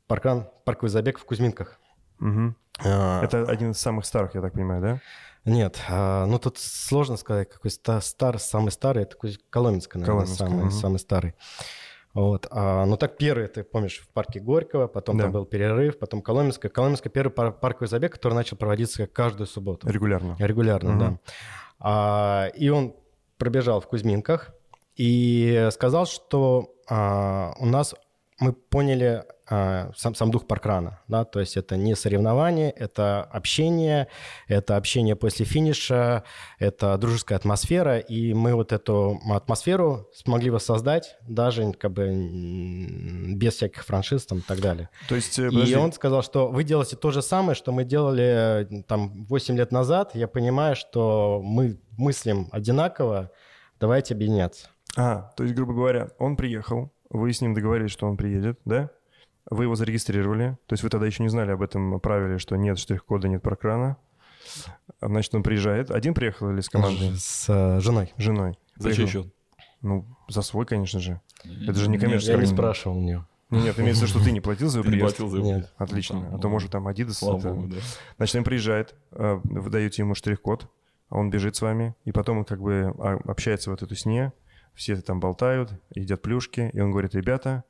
паркран, 0.07 0.49
парковый 0.65 0.89
забег 0.89 1.19
в 1.19 1.25
Кузьминках. 1.25 1.79
Мгм. 2.19 2.55
А, 2.83 3.23
Это 3.23 3.43
один 3.43 3.71
из 3.71 3.77
самых 3.79 4.05
старых, 4.05 4.35
я 4.35 4.41
так 4.41 4.53
понимаю, 4.53 4.81
да? 4.81 4.99
Нет, 5.43 5.79
а, 5.89 6.25
ну 6.27 6.37
тут 6.37 6.59
сложно 6.59 7.17
сказать, 7.17 7.49
какой 7.49 7.71
ста- 7.71 7.99
стар, 8.01 8.37
самый 8.39 8.71
старый, 8.71 9.03
это 9.03 9.15
Коломенская, 9.49 9.99
наверное, 9.99 10.25
Коломенская, 10.25 10.47
самый, 10.47 10.61
мгм. 10.65 10.71
самый 10.71 10.99
старый. 10.99 11.33
Вот. 12.13 12.47
А, 12.51 12.85
ну 12.85 12.97
так 12.97 13.15
первый, 13.17 13.47
ты 13.47 13.63
помнишь, 13.63 13.99
в 13.99 14.09
парке 14.13 14.39
Горького, 14.39 14.87
потом 14.87 15.17
Да. 15.17 15.23
там 15.23 15.31
был 15.31 15.45
перерыв, 15.45 15.97
потом 15.97 16.21
Коломенская. 16.21 16.69
Коломенская 16.69 17.11
первый 17.11 17.31
пар- 17.31 17.53
парковый 17.53 17.87
забег, 17.87 18.13
который 18.13 18.33
начал 18.33 18.57
проводиться 18.57 19.07
каждую 19.07 19.47
субботу. 19.47 19.87
Регулярно. 19.89 20.35
Регулярно, 20.39 20.89
Мгм. 20.91 20.99
да. 20.99 21.19
А, 21.79 22.47
и 22.55 22.69
он 22.69 22.95
пробежал 23.37 23.79
в 23.81 23.87
Кузьминках 23.87 24.53
и 24.95 25.69
сказал, 25.71 26.05
что 26.05 26.73
а, 26.89 27.53
у 27.59 27.65
нас 27.65 27.95
мы 28.41 28.53
поняли 28.53 29.23
а, 29.47 29.91
сам, 29.95 30.15
сам 30.15 30.31
дух 30.31 30.47
паркрана, 30.47 30.99
да, 31.07 31.25
то 31.25 31.39
есть 31.39 31.57
это 31.57 31.77
не 31.77 31.95
соревнование, 31.95 32.71
это 32.71 33.21
общение, 33.21 34.07
это 34.47 34.77
общение 34.77 35.15
после 35.15 35.45
финиша, 35.45 36.23
это 36.57 36.97
дружеская 36.97 37.37
атмосфера, 37.37 37.99
и 37.99 38.33
мы 38.33 38.55
вот 38.55 38.71
эту 38.71 39.19
атмосферу 39.29 40.09
смогли 40.13 40.49
воссоздать 40.49 41.17
даже 41.27 41.71
как 41.73 41.91
бы 41.91 42.09
без 43.35 43.55
всяких 43.55 43.85
франшиз 43.85 44.25
там 44.25 44.39
и 44.39 44.41
так 44.41 44.59
далее. 44.59 44.89
То 45.07 45.15
есть, 45.15 45.37
э, 45.37 45.47
И 45.47 45.51
подожди, 45.51 45.75
он 45.75 45.93
сказал, 45.93 46.23
что 46.23 46.47
вы 46.47 46.63
делаете 46.63 46.95
то 46.95 47.11
же 47.11 47.21
самое, 47.21 47.53
что 47.53 47.71
мы 47.71 47.83
делали 47.83 48.63
э, 48.63 48.83
там 48.87 49.25
8 49.25 49.55
лет 49.55 49.71
назад. 49.71 50.15
Я 50.15 50.27
понимаю, 50.27 50.75
что 50.75 51.41
мы 51.43 51.79
мыслим 51.95 52.47
одинаково, 52.51 53.29
давайте 53.79 54.15
объединяться. 54.15 54.69
А, 54.97 55.31
то 55.37 55.43
есть, 55.43 55.55
грубо 55.55 55.73
говоря, 55.73 56.09
он 56.17 56.35
приехал, 56.35 56.91
вы 57.11 57.31
с 57.31 57.41
ним 57.41 57.53
договорились, 57.53 57.91
что 57.91 58.07
он 58.07 58.17
приедет, 58.17 58.59
да? 58.65 58.89
Вы 59.49 59.65
его 59.65 59.75
зарегистрировали, 59.75 60.57
то 60.67 60.73
есть 60.73 60.83
вы 60.83 60.89
тогда 60.89 61.05
еще 61.05 61.23
не 61.23 61.29
знали 61.29 61.51
об 61.51 61.61
этом 61.61 61.99
правиле, 61.99 62.37
что 62.37 62.55
нет 62.55 62.77
штрих-кода, 62.77 63.27
нет 63.27 63.41
паркрана. 63.41 63.97
Значит, 65.01 65.33
он 65.35 65.43
приезжает. 65.43 65.91
Один 65.91 66.13
приехал 66.13 66.51
или 66.51 66.61
с 66.61 66.69
командой? 66.69 67.11
С 67.15 67.45
э, 67.49 67.79
женой. 67.79 68.13
С 68.17 68.21
женой. 68.21 68.57
За 68.75 68.89
чей 68.89 69.05
Приехал. 69.05 69.23
счет? 69.23 69.33
Ну, 69.81 70.05
за 70.27 70.41
свой, 70.41 70.65
конечно 70.65 70.99
же. 70.99 71.21
Это 71.43 71.73
же 71.73 71.89
не 71.89 71.97
коммерческая 71.97 72.37
Я 72.37 72.41
не 72.41 72.47
спрашивал 72.47 72.97
у 72.97 73.01
нее. 73.01 73.25
Ну, 73.49 73.61
нет, 73.61 73.77
имеется 73.79 74.05
в 74.05 74.07
виду, 74.07 74.19
что 74.19 74.23
ты 74.23 74.31
не 74.31 74.39
платил 74.39 74.69
за 74.69 74.79
не 74.79 74.85
приезд. 74.85 75.17
платил 75.17 75.27
за 75.27 75.37
его 75.37 75.49
приезд. 75.49 75.73
Отлично. 75.77 76.29
А 76.33 76.37
то, 76.37 76.49
может, 76.49 76.71
там 76.71 76.87
Adidas... 76.87 77.13
Слава 77.13 77.39
это- 77.39 77.49
богу, 77.49 77.67
да. 77.67 77.77
Значит, 78.17 78.35
он 78.37 78.43
приезжает, 78.43 78.95
э, 79.11 79.39
вы 79.43 79.69
даете 79.69 80.03
ему 80.03 80.15
штрих-код, 80.15 80.67
а 81.09 81.17
он 81.17 81.29
бежит 81.29 81.55
с 81.55 81.61
вами, 81.61 81.95
и 82.05 82.11
потом 82.11 82.39
он 82.39 82.45
как 82.45 82.61
бы 82.61 82.93
а, 82.97 83.19
общается 83.25 83.69
в 83.69 83.73
эту 83.73 83.93
сне, 83.95 84.31
все 84.73 84.95
там 85.01 85.19
болтают, 85.19 85.71
едят 85.93 86.21
плюшки, 86.21 86.69
и 86.73 86.79
он 86.79 86.91
говорит, 86.91 87.15
ребята, 87.15 87.63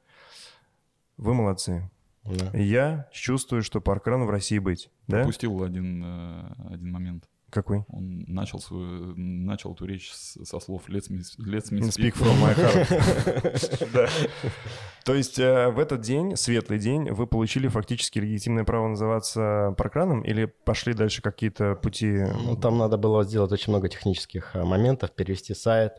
вы 1.18 1.34
молодцы. 1.34 1.90
Да. 2.24 2.52
И 2.58 2.64
я 2.64 3.10
чувствую, 3.12 3.64
что 3.64 3.82
паркрану 3.82 4.26
в 4.26 4.30
России 4.30 4.60
быть. 4.60 4.90
Да? 5.08 5.22
Один, 5.22 6.04
э, 6.04 6.54
один 6.70 6.92
момент. 6.92 7.26
Какой? 7.52 7.84
Он 7.90 8.24
начал, 8.28 8.60
свою, 8.60 9.14
начал 9.18 9.74
эту 9.74 9.86
речь 9.86 10.10
со 10.14 10.60
слов 10.62 10.84
«Let's 10.88 11.12
me, 11.12 11.22
let's 11.38 11.70
me 11.70 11.82
Speak 11.82 12.14
speak 12.14 12.16
from 12.16 12.40
my 12.42 12.56
heart. 12.56 13.88
Да. 13.94 14.08
То 15.04 15.14
есть 15.14 15.38
э, 15.38 15.70
в 15.70 15.80
этот 15.80 16.00
день, 16.00 16.38
светлый 16.38 16.80
день, 16.80 17.12
вы 17.12 17.28
получили 17.28 17.68
фактически 17.68 18.20
легитимное 18.20 18.64
право 18.64 18.88
называться 18.88 19.76
паркраном 19.78 20.22
или 20.22 20.46
пошли 20.46 20.94
дальше 20.94 21.22
какие-то 21.22 21.76
пути? 21.76 22.24
Ну, 22.46 22.56
там 22.56 22.78
надо 22.78 22.98
было 22.98 23.26
сделать 23.26 23.52
очень 23.52 23.74
много 23.74 23.90
технических 23.90 24.56
а, 24.56 24.64
моментов, 24.64 25.12
перевести 25.12 25.54
сайт, 25.54 25.94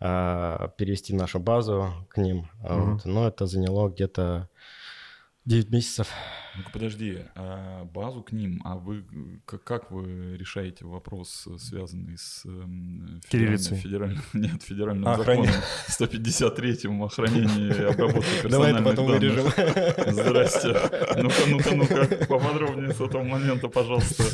А, 0.00 0.68
перевести 0.76 1.14
нашу 1.14 1.38
базу 1.40 1.92
к 2.10 2.18
ним. 2.18 2.48
Мгм. 2.62 2.92
вот. 2.94 3.04
Но 3.04 3.26
это 3.28 3.46
заняло 3.46 3.88
где-то 3.88 4.48
9 5.44 5.70
месяцев. 5.70 6.08
Ну-ка, 6.56 6.70
подожди, 6.72 7.18
а 7.34 7.84
базу 7.84 8.22
к 8.22 8.32
ним, 8.32 8.60
а 8.64 8.76
вы 8.76 9.04
как, 9.44 9.62
как 9.62 9.90
вы 9.90 10.36
решаете 10.38 10.84
вопрос, 10.86 11.46
связанный 11.58 12.16
с 12.16 12.42
Кириллицей. 13.28 13.76
федеральным, 13.76 14.22
нет, 14.32 14.62
федеральным 14.62 15.06
Охране. 15.06 15.44
законом 15.44 15.62
153-м 15.88 17.02
о 17.02 17.08
хранении 17.08 17.68
и 17.68 17.82
обработке 17.84 18.48
Давай 18.48 18.72
это 18.72 18.82
персональных 18.82 18.84
потом 18.84 19.06
данных? 19.06 19.20
вырежем. 19.20 20.14
Здрасте. 20.14 20.68
Ну-ка, 21.22 21.46
ну-ка, 21.46 21.74
ну-ка, 21.76 22.26
поподробнее 22.26 22.92
с 22.94 23.00
этого 23.00 23.22
момента, 23.22 23.68
пожалуйста. 23.68 24.24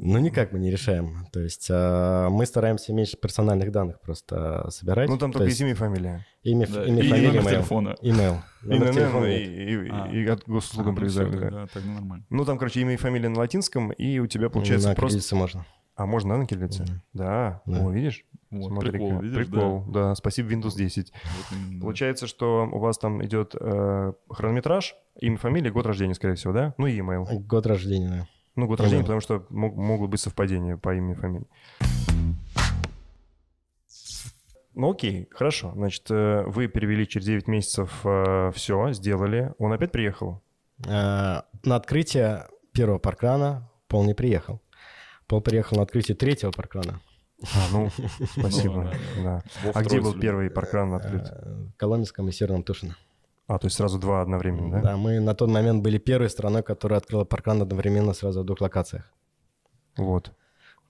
Ну, 0.00 0.18
никак 0.18 0.52
мы 0.52 0.58
не 0.58 0.70
решаем. 0.70 1.26
То 1.32 1.40
есть 1.40 1.68
а, 1.70 2.28
мы 2.30 2.46
стараемся 2.46 2.92
меньше 2.92 3.16
персональных 3.16 3.70
данных 3.72 4.00
просто 4.00 4.68
собирать. 4.70 5.08
Ну 5.08 5.18
там 5.18 5.32
То 5.32 5.38
только 5.38 5.48
есть 5.48 5.60
есть 5.60 5.62
имя 5.62 5.72
и 5.72 5.74
фамилия. 5.74 6.26
имя, 6.42 6.66
Да, 6.66 6.84
имя, 6.84 7.02
и 7.02 7.08
фамилия, 7.08 7.28
номер 7.40 7.50
телефона. 7.50 7.96
Имейл. 8.02 8.36
И 8.64 8.68
телефона 8.92 9.24
и, 9.26 9.86
и- 9.86 9.88
А. 9.90 10.08
и 10.12 10.26
от 10.26 10.44
госуслугам 10.46 10.94
А, 10.94 10.96
привязали. 10.96 11.50
да. 11.50 11.66
тогда 11.66 11.90
нормально. 11.92 12.24
Ну 12.30 12.44
там, 12.44 12.58
короче, 12.58 12.80
имя 12.80 12.94
и 12.94 12.96
фамилия 12.96 13.28
на 13.28 13.38
латинском, 13.38 13.90
и 13.92 14.18
у 14.18 14.26
тебя 14.26 14.50
получается 14.50 14.88
На 14.88 14.94
просто... 14.94 15.36
можно. 15.36 15.66
А 15.94 16.04
можно 16.04 16.34
да, 16.34 16.40
на 16.40 16.46
кириллице? 16.46 16.82
Мгм. 16.82 17.02
Да. 17.14 17.62
Да. 17.64 17.80
О, 17.86 17.90
видишь? 17.90 18.26
Вот, 18.50 18.68
Смотри-ка. 18.68 18.92
прикол, 18.98 19.20
видишь, 19.20 19.46
Прикол, 19.46 19.84
да. 19.88 20.14
Спасибо 20.14 20.50
Windows 20.52 20.76
10. 20.76 21.10
да? 21.10 21.18
Вот 21.38 21.56
именно, 21.58 21.80
да. 21.80 21.82
Получается, 21.82 22.26
что 22.26 22.68
у 22.70 22.78
вас 22.78 22.98
там 22.98 23.24
идет 23.24 23.54
э, 23.58 24.12
хронометраж, 24.28 24.94
имя, 25.20 25.38
фамилия, 25.38 25.70
год 25.70 25.86
рождения, 25.86 26.14
скорее 26.14 26.34
всего, 26.34 26.52
да? 26.52 26.74
Ну 26.76 26.86
и 26.86 26.98
email. 26.98 27.24
Год 27.46 27.66
рождения. 27.66 28.08
да. 28.10 28.26
Ну, 28.56 28.66
год 28.66 28.80
рождения, 28.80 29.02
потому 29.02 29.20
что 29.20 29.44
мог- 29.50 29.76
могут 29.76 30.10
быть 30.10 30.20
совпадения 30.20 30.76
по 30.76 30.94
имени 30.94 31.12
и 31.12 31.16
фамилии. 31.16 31.46
Ну 34.74 34.90
окей, 34.90 35.28
хорошо. 35.30 35.72
Значит, 35.74 36.10
э, 36.10 36.42
вы 36.46 36.66
перевели 36.68 37.06
через 37.08 37.26
9 37.26 37.48
месяцев 37.48 37.90
все, 38.54 38.92
сделали. 38.92 39.52
Он 39.58 39.72
опять 39.72 39.92
приехал? 39.92 40.42
А, 40.86 41.44
На 41.64 41.76
открытие 41.76 42.46
первого 42.72 42.98
паркрана 42.98 43.70
Пол 43.88 44.04
не 44.04 44.14
приехал. 44.14 44.60
Пол 45.28 45.40
приехал 45.40 45.76
на 45.78 45.82
открытие 45.84 46.14
третьего 46.16 46.50
паркрана. 46.50 47.00
А, 47.42 47.66
ну, 47.72 47.88
спасибо. 48.38 48.92
Ну, 49.16 49.22
да, 49.24 49.42
А 49.74 49.82
где 49.82 50.00
был 50.00 50.12
первый 50.18 50.50
паркран 50.50 50.92
открыт? 50.94 51.26
э, 51.30 51.66
В 51.74 51.76
Коломенском 51.78 52.28
и 52.28 52.32
Северном 52.32 52.62
Тушино. 52.62 52.96
А, 53.48 53.58
то 53.58 53.66
есть 53.66 53.76
сразу 53.76 53.98
два 53.98 54.22
одновременно, 54.22 54.70
да? 54.70 54.80
Да, 54.82 54.96
мы 54.96 55.20
на 55.20 55.34
тот 55.34 55.48
момент 55.50 55.82
были 55.82 55.98
первой 55.98 56.28
страной, 56.28 56.62
которая 56.62 56.98
открыла 56.98 57.24
паркран 57.24 57.62
одновременно 57.62 58.12
сразу 58.12 58.42
в 58.42 58.44
двух 58.44 58.60
локациях. 58.60 59.12
Вот. 59.96 60.32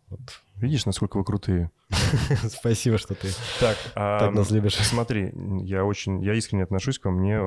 Вот. 0.09 0.21
Видишь, 0.57 0.87
насколько 0.87 1.19
вы 1.19 1.25
крутые? 1.25 1.71
Спасибо, 2.49 2.97
что 2.97 3.15
ты 3.15 3.29
Так, 3.61 3.77
а, 3.95 4.21
так 4.21 4.35
нас 4.35 4.51
любишь. 4.51 4.77
Смотри, 4.77 5.33
я 5.65 5.85
очень, 5.85 6.23
я 6.23 6.35
искренне 6.35 6.63
отношусь 6.65 6.99
к 6.99 7.05
вам. 7.05 7.17
Мне 7.17 7.41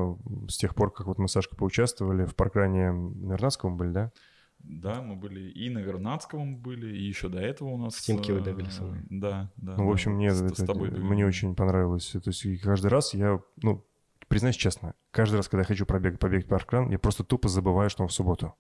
с 0.48 0.58
тех 0.58 0.76
пор, 0.76 0.92
как 0.94 1.08
вот 1.08 1.18
мы 1.18 1.28
с 1.28 1.32
Сашкой 1.32 1.58
поучаствовали 1.58 2.26
в 2.26 2.36
паркране 2.36 2.92
на 2.92 3.32
Вернадском 3.34 3.78
были, 3.78 3.92
да? 3.92 4.12
Да, 4.60 5.02
мы 5.02 5.16
были 5.16 5.50
и 5.50 5.70
на 5.70 5.80
Вернадском 5.80 6.58
были, 6.58 6.94
и 6.96 7.04
еще 7.08 7.30
до 7.30 7.40
этого 7.40 7.70
у 7.70 7.78
нас... 7.78 7.96
В 7.96 8.02
Тимке 8.02 8.34
вы 8.34 8.42
были 8.42 8.70
со 8.70 8.84
мной. 8.84 9.00
Да, 9.10 9.50
да. 9.56 9.76
Ну, 9.78 9.88
в 9.88 9.92
общем, 9.92 10.12
мне, 10.16 10.32
с- 10.34 10.42
это- 10.42 10.62
с 10.64 10.66
тобой 10.66 10.90
были. 10.92 11.02
мне 11.02 11.26
очень 11.26 11.56
понравилось. 11.56 12.10
То 12.12 12.22
есть 12.26 12.62
каждый 12.62 12.88
раз 12.88 13.14
я, 13.14 13.40
ну, 13.64 13.86
признаюсь 14.30 14.56
честно, 14.56 14.94
каждый 15.12 15.36
раз, 15.36 15.50
когда 15.50 15.62
я 15.62 15.66
хочу 15.66 15.86
пробегать, 15.86 16.20
побегать 16.20 16.48
паркран, 16.48 16.90
я 16.90 16.98
просто 17.00 17.24
тупо 17.24 17.50
забываю, 17.50 17.90
что 17.90 18.04
он 18.04 18.10
в 18.10 18.14
субботу. 18.14 18.54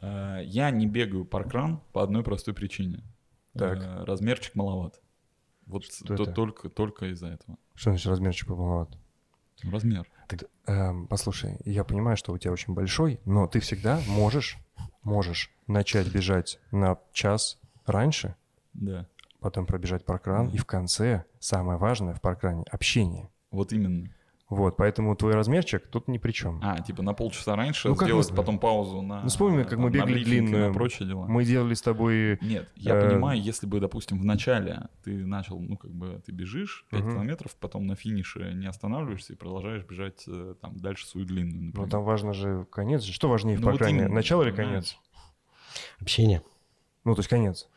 Э, 0.00 0.40
Я 0.44 0.70
не 0.70 0.86
бегаю 0.86 1.24
паркран 1.24 1.80
по 1.92 2.02
одной 2.02 2.22
простой 2.22 2.54
причине. 2.54 3.02
Так. 3.54 3.78
Э, 3.82 4.04
Размерчик 4.04 4.54
маловат. 4.54 5.00
Вот 5.66 5.84
Что 5.84 6.16
то- 6.16 6.22
это? 6.24 6.32
только, 6.32 6.68
только 6.68 7.06
из-за 7.12 7.28
этого. 7.28 7.56
Что 7.74 7.90
значит 7.90 8.06
размерчик 8.06 8.48
маловат? 8.50 8.90
Размер. 9.62 10.06
Эм, 10.66 11.06
послушай, 11.08 11.58
я 11.64 11.84
понимаю, 11.84 12.16
что 12.16 12.32
у 12.32 12.38
тебя 12.38 12.52
очень 12.52 12.74
большой, 12.74 13.20
но 13.24 13.46
ты 13.46 13.60
всегда 13.60 14.00
можешь, 14.08 14.58
можешь 15.02 15.50
начать 15.66 16.12
бежать 16.12 16.58
на 16.70 16.98
час 17.12 17.58
раньше, 17.86 18.34
Да. 18.74 19.06
потом 19.40 19.64
пробежать 19.66 20.04
паркран, 20.04 20.48
и 20.50 20.58
в 20.58 20.66
конце, 20.66 21.24
самое 21.38 21.78
важное 21.78 22.14
в 22.14 22.20
паркране, 22.20 22.64
общение. 22.70 23.30
Вот 23.50 23.72
именно. 23.72 24.10
Вот, 24.54 24.76
поэтому 24.76 25.16
твой 25.16 25.34
размерчик 25.34 25.86
тут 25.88 26.06
ни 26.06 26.18
при 26.18 26.30
чем. 26.32 26.60
А, 26.62 26.78
типа 26.80 27.02
на 27.02 27.12
полчаса 27.12 27.56
раньше 27.56 27.88
Ну, 27.88 27.96
как 27.96 28.06
сделать 28.06 28.30
мы- 28.30 28.36
потом 28.36 28.58
паузу 28.58 29.02
на... 29.02 29.22
Ну, 29.22 29.28
вспомни, 29.28 29.64
как 29.64 29.78
мы 29.78 29.90
бегали 29.90 30.22
длинную. 30.22 30.68
На 30.68 30.72
прочие 30.72 31.08
дела. 31.08 31.26
Мы 31.26 31.44
делали 31.44 31.74
с 31.74 31.82
тобой... 31.82 32.38
Нет, 32.40 32.68
я 32.76 32.94
Э, 32.94 33.08
понимаю, 33.10 33.40
если 33.42 33.66
бы, 33.66 33.80
допустим, 33.80 34.20
в 34.20 34.24
начале 34.24 34.88
ты 35.02 35.26
начал, 35.26 35.58
ну, 35.58 35.76
как 35.76 35.90
бы, 35.92 36.22
ты 36.24 36.30
бежишь 36.32 36.86
5 36.90 37.00
Мгм. 37.02 37.12
километров, 37.14 37.56
потом 37.56 37.86
на 37.86 37.96
финише 37.96 38.52
не 38.54 38.66
останавливаешься 38.66 39.32
и 39.32 39.36
продолжаешь 39.36 39.82
бежать 39.84 40.24
э, 40.28 40.54
там 40.60 40.78
дальше 40.78 41.06
свою 41.06 41.26
длинную, 41.26 41.60
Ну, 41.60 41.66
например. 41.68 41.90
там 41.90 42.04
важно 42.04 42.32
же 42.32 42.66
конец. 42.70 43.02
Что 43.04 43.28
важнее 43.28 43.56
в 43.56 43.60
Ну, 43.60 43.72
вот 43.72 43.82
именно, 43.82 44.08
Начало 44.08 44.42
или 44.44 44.52
конец? 44.52 44.96
Общение. 46.00 46.42
Ну, 47.04 47.14
то 47.14 47.20
есть 47.20 47.28
конец. 47.28 47.68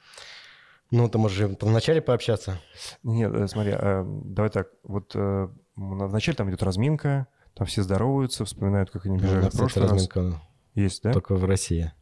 Ну, 0.91 1.09
ты 1.09 1.17
можешь 1.17 1.39
и 1.41 1.45
вначале 1.65 2.01
пообщаться. 2.01 2.61
Нет, 3.03 3.33
э, 3.33 3.47
смотри, 3.47 3.73
э, 3.75 4.03
давай 4.05 4.49
так. 4.49 4.67
Вот 4.83 5.11
э, 5.15 5.49
вначале 5.77 6.35
там 6.35 6.49
идет 6.49 6.63
разминка, 6.63 7.27
там 7.53 7.65
все 7.67 7.81
здороваются, 7.83 8.43
вспоминают, 8.45 8.89
как 8.91 9.05
они 9.05 9.17
У 9.17 9.19
бежали 9.19 9.43
нас, 9.45 9.53
в 9.53 9.57
прошлый 9.57 9.85
кстати, 9.85 10.01
раз. 10.05 10.09
разминка 10.15 10.41
Есть, 10.75 11.03
да? 11.03 11.13
только 11.13 11.35
в 11.35 11.45
России. 11.45 11.93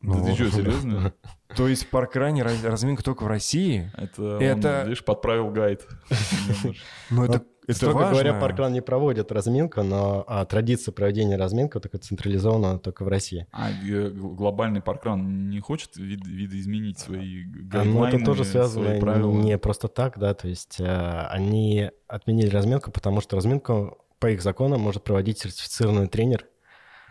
Ну, 0.00 0.14
Да 0.14 0.24
ты 0.24 0.34
что, 0.34 0.50
серьезно? 0.56 1.12
То 1.56 1.68
есть 1.68 1.84
в 1.84 1.88
паркране 1.90 2.42
раз- 2.42 2.62
разминка 2.64 3.02
только 3.04 3.22
в 3.22 3.26
России? 3.28 3.90
Это, 3.96 4.38
Это- 4.40 4.80
он, 4.82 4.88
видишь, 4.88 5.04
подправил 5.04 5.50
гайд. 5.50 5.86
Ну, 7.10 7.24
это, 7.24 7.32
Вот 7.38 7.46
это 7.64 7.74
Строго 7.76 7.98
важно. 7.98 8.10
говоря, 8.12 8.40
паркран 8.40 8.72
не 8.72 8.80
проводит 8.80 9.30
разминку, 9.30 9.82
но 9.82 10.24
а, 10.26 10.44
традиция 10.44 10.92
проведения 10.92 11.36
разминки 11.36 11.74
вот 11.74 11.84
такая 11.84 12.00
централизована 12.00 12.78
только 12.78 13.04
в 13.04 13.08
России. 13.08 13.46
А 13.52 13.68
глобальный 14.12 14.80
паркран 14.80 15.48
не 15.48 15.60
хочет 15.60 15.96
вид- 15.96 16.26
видоизменить 16.26 16.98
свои 16.98 17.44
А, 17.44 17.46
ну, 17.46 17.68
гайдлайны, 17.68 18.16
это 18.16 18.24
тоже 18.24 18.44
связано 18.44 18.86
свои 18.88 19.00
правила? 19.00 19.30
не 19.32 19.58
просто 19.58 19.88
так, 19.88 20.18
да, 20.18 20.34
то 20.34 20.48
есть 20.48 20.80
э, 20.80 21.26
они 21.30 21.90
отменили 22.08 22.48
разминку, 22.48 22.90
потому 22.90 23.20
что 23.20 23.36
разминку 23.36 23.98
по 24.18 24.30
их 24.30 24.42
законам 24.42 24.80
может 24.80 25.04
проводить 25.04 25.38
сертифицированный 25.38 26.08
тренер, 26.08 26.46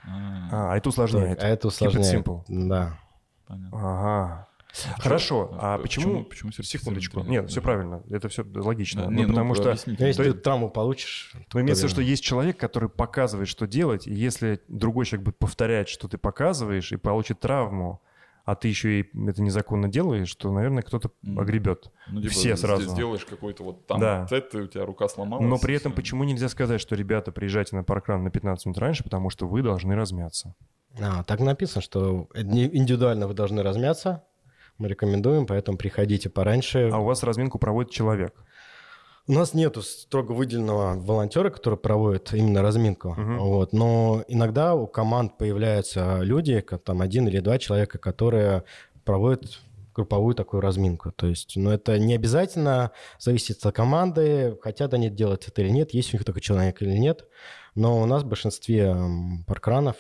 А, 0.06 0.50
А, 0.52 0.74
а 0.74 0.78
это 0.78 0.90
усложняет. 0.90 1.42
а 1.44 1.48
это 1.48 1.68
Keep 1.68 1.72
it 1.72 1.88
усложняет. 1.88 2.26
simple. 2.28 2.42
Да. 2.48 2.98
понятно. 3.48 3.78
Ага. 3.78 4.48
Хорошо, 5.00 5.56
а 5.60 5.78
почему... 5.78 6.24
Почему 6.24 6.52
Секундочку. 6.52 6.64
сертифицированный 6.64 7.30
Нет, 7.32 7.40
тренер? 7.42 7.48
все 7.50 7.62
правильно. 7.62 8.04
Это 8.10 8.30
все 8.30 8.46
логично. 8.56 9.04
Да, 9.04 9.10
Ну, 9.10 9.18
не, 9.18 9.24
ну, 9.24 9.30
потому 9.30 9.56
что... 9.56 9.70
объясните. 9.72 9.98
Ну, 10.02 10.08
если 10.08 10.24
То 10.24 10.34
ты 10.34 10.40
травму 10.40 10.70
получишь... 10.70 11.34
Ну, 11.54 11.62
имеется 11.62 11.82
в 11.82 11.84
виду, 11.86 11.90
что 11.90 12.02
то- 12.02 12.08
есть 12.08 12.24
человек, 12.24 12.58
который 12.58 12.90
показывает, 12.90 13.48
что 13.50 13.68
делать, 13.68 14.08
и 14.08 14.14
если 14.14 14.62
другой 14.68 15.06
человек 15.06 15.26
будет 15.26 15.38
повторять, 15.40 15.90
что 15.90 16.08
ты 16.08 16.18
показываешь, 16.18 16.92
и 16.92 16.98
получит 16.98 17.40
травму, 17.40 18.02
а 18.44 18.56
ты 18.56 18.70
еще 18.70 19.02
и 19.02 19.10
это 19.30 19.42
незаконно 19.44 19.88
делаешь, 19.88 20.34
то, 20.36 20.52
наверное, 20.52 20.82
кто-то 20.82 21.12
огребет. 21.38 21.92
Ну, 22.08 22.22
типа, 22.22 22.34
все 22.34 22.58
сразу. 22.58 22.90
Сделаешь 22.90 23.24
какой-то 23.26 23.64
вот 23.64 23.86
там 23.86 24.00
Да. 24.00 24.26
это, 24.32 24.58
у 24.64 24.68
тебя 24.68 24.86
рука 24.86 25.08
сломалась. 25.10 25.46
Но 25.48 25.60
при 25.60 25.76
этом 25.76 25.92
почему 25.92 26.24
нельзя 26.24 26.50
сказать, 26.50 26.82
что, 26.82 26.96
ребята, 26.96 27.32
приезжайте 27.32 27.76
на 27.76 27.84
паркран 27.84 28.24
на 28.24 28.32
15 28.32 28.66
минут 28.66 28.78
раньше, 28.80 29.04
потому 29.04 29.30
что 29.30 29.48
вы 29.48 29.62
должны 29.62 29.96
размяться? 29.96 30.56
А, 31.00 31.24
так 31.24 31.40
написано, 31.40 31.82
что 31.82 32.28
индивидуально 32.34 33.28
вы 33.28 33.34
должны 33.34 33.62
размяться. 33.64 34.24
Мы 34.82 34.88
рекомендуем, 34.88 35.46
поэтому 35.46 35.78
приходите 35.78 36.28
пораньше. 36.28 36.90
А 36.92 36.98
у 36.98 37.04
вас 37.04 37.22
разминку 37.22 37.60
проводит 37.60 37.92
человек. 37.92 38.34
У 39.28 39.34
нас 39.34 39.54
нету 39.54 39.84
строго 39.84 40.32
выделенного 40.32 41.00
волонтера, 41.00 41.52
который 41.52 41.78
проводит 41.78 42.34
именно 42.34 42.64
разминку. 42.64 43.10
Мгм. 43.10 43.38
Вот. 43.38 43.74
Но 43.74 44.26
иногда 44.28 44.74
у 44.74 44.88
команд 44.88 45.38
появляются 45.38 46.22
люди, 46.22 46.60
там 46.84 47.02
один 47.02 47.28
или 47.28 47.40
два 47.42 47.60
человека, 47.60 48.00
которые 48.00 48.64
проводят 49.06 49.60
групповую 49.94 50.34
такую 50.34 50.62
разминку. 50.62 51.12
То 51.12 51.28
есть, 51.28 51.56
ну, 51.56 51.70
это 51.70 52.00
не 52.00 52.16
обязательно 52.16 52.90
зависит 53.20 53.64
от 53.64 53.76
команды, 53.76 54.58
хотят 54.64 54.96
они 54.96 55.12
делать 55.12 55.48
это 55.48 55.62
или 55.62 55.70
нет, 55.70 55.94
есть 55.94 56.12
у 56.12 56.18
них 56.18 56.26
такой 56.26 56.42
человек 56.42 56.82
или 56.82 56.98
нет. 56.98 57.28
Но 57.76 58.02
у 58.02 58.08
нас 58.08 58.24
в 58.24 58.28
большинстве 58.28 58.96
паркранов 59.46 59.98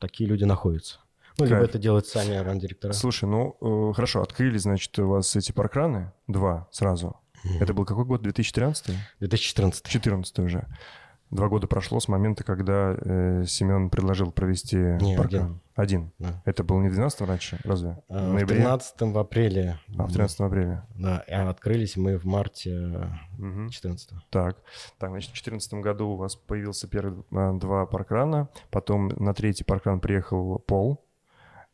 такие 0.00 0.28
люди 0.28 0.42
находятся. 0.42 0.98
Ну, 1.38 1.44
либо 1.44 1.58
Кайф. 1.58 1.68
это 1.70 1.78
делают 1.78 2.06
сами 2.06 2.34
ран-директора. 2.36 2.92
Слушай, 2.92 3.28
ну 3.28 3.56
э, 3.60 3.92
хорошо, 3.94 4.22
открыли, 4.22 4.58
значит, 4.58 4.98
у 4.98 5.08
вас 5.08 5.34
эти 5.36 5.52
паркраны, 5.52 6.12
два 6.26 6.68
сразу. 6.70 7.16
Это 7.60 7.74
был 7.74 7.84
какой 7.84 8.04
год? 8.04 8.22
2013? 8.22 8.96
2014. 9.20 9.86
14 9.86 10.38
уже. 10.40 10.66
Два 11.30 11.48
года 11.48 11.66
прошло 11.66 11.98
с 11.98 12.06
момента, 12.06 12.44
когда 12.44 12.96
э, 12.96 13.44
Семен 13.46 13.90
предложил 13.90 14.30
провести 14.30 14.76
Не, 14.76 15.16
паркран. 15.16 15.60
Один. 15.74 16.12
Да. 16.20 16.40
Это 16.44 16.62
было 16.64 16.80
не 16.80 16.88
12 16.88 17.20
раньше, 17.22 17.58
разве? 17.64 17.98
А, 18.08 18.28
в 18.28 18.30
В 18.30 18.34
ноябре? 18.34 18.56
13 18.58 18.94
в 19.00 19.18
апреле. 19.18 19.78
А, 19.98 20.06
в 20.06 20.12
13 20.12 20.40
апреля. 20.40 20.86
Да, 20.96 21.24
а 21.28 21.50
открылись 21.50 21.96
мы 21.96 22.16
в 22.16 22.24
марте 22.24 23.10
Мгм. 23.38 23.68
14 23.70 24.10
Так. 24.30 24.56
Так, 24.98 25.10
значит, 25.10 25.30
в 25.30 25.34
2014 25.34 25.74
году 25.74 26.10
у 26.10 26.16
вас 26.16 26.36
появился 26.36 26.86
первые 26.88 27.24
а, 27.32 27.52
два 27.54 27.86
паркрана, 27.86 28.48
потом 28.70 29.08
на 29.08 29.34
третий 29.34 29.64
паркран 29.64 29.98
приехал 30.00 30.60
Пол, 30.60 31.04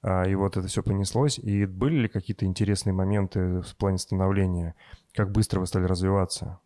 и 0.05 0.35
вот 0.35 0.57
это 0.57 0.67
все 0.67 0.83
понеслось. 0.83 1.39
И 1.39 1.65
были 1.65 2.03
ли 2.03 2.09
какие-то 2.09 2.45
интересные 2.45 2.93
моменты 2.93 3.61
в 3.61 3.77
плане 3.77 3.99
становления? 3.99 4.75
Как 5.15 5.31
быстро 5.31 5.61
вы 5.61 5.67
стали 5.67 5.85
развиваться? 5.85 6.59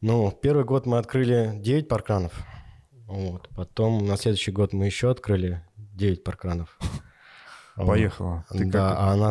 Ну, 0.00 0.30
первый 0.30 0.64
год 0.64 0.86
мы 0.86 0.98
открыли 0.98 1.52
9 1.56 1.88
паркранов. 1.88 2.32
Вот. 3.06 3.48
Потом 3.54 4.06
на 4.06 4.16
следующий 4.16 4.50
год 4.50 4.72
мы 4.72 4.86
еще 4.86 5.10
открыли 5.10 5.62
9 5.76 6.24
паркранов. 6.24 6.78
Поехало. 7.76 8.44
Ты 8.50 8.64
да, 8.64 8.90
как, 8.90 8.98
а 8.98 9.16
на 9.16 9.30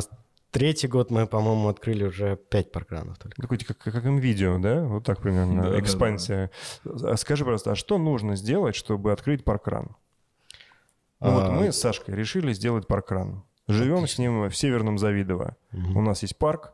третий 0.51 0.87
год 0.87 1.09
мы, 1.09 1.25
по-моему, 1.25 1.67
открыли 1.69 2.03
уже 2.03 2.37
5 2.37 2.71
паркранов 2.71 3.17
только. 3.17 3.41
такой, 3.41 3.57
как, 3.57 3.77
как 3.79 4.05
им 4.05 4.19
видео, 4.19 4.59
да? 4.59 4.83
Вот 4.83 5.03
так 5.03 5.21
примерно, 5.21 5.63
Да-да-да. 5.63 5.79
экспансия. 5.79 6.51
А 6.85 7.17
Скажи, 7.17 7.43
пожалуйста, 7.43 7.71
а 7.71 7.75
что 7.75 7.97
нужно 7.97 8.35
сделать, 8.35 8.75
чтобы 8.75 9.11
открыть 9.11 9.43
паркран? 9.43 9.95
Ну 11.21 11.31
вот 11.31 11.43
А, 11.43 11.51
мы 11.51 11.71
с 11.71 11.79
Сашкой 11.79 12.15
решили 12.15 12.51
сделать 12.53 12.87
паркран. 12.87 13.43
Живем 13.67 14.07
с 14.07 14.17
ним 14.17 14.49
в 14.49 14.55
Северном 14.57 14.97
Завидово. 14.97 15.55
мгм. 15.71 15.97
У 15.97 16.01
нас 16.01 16.23
есть 16.23 16.37
парк, 16.37 16.73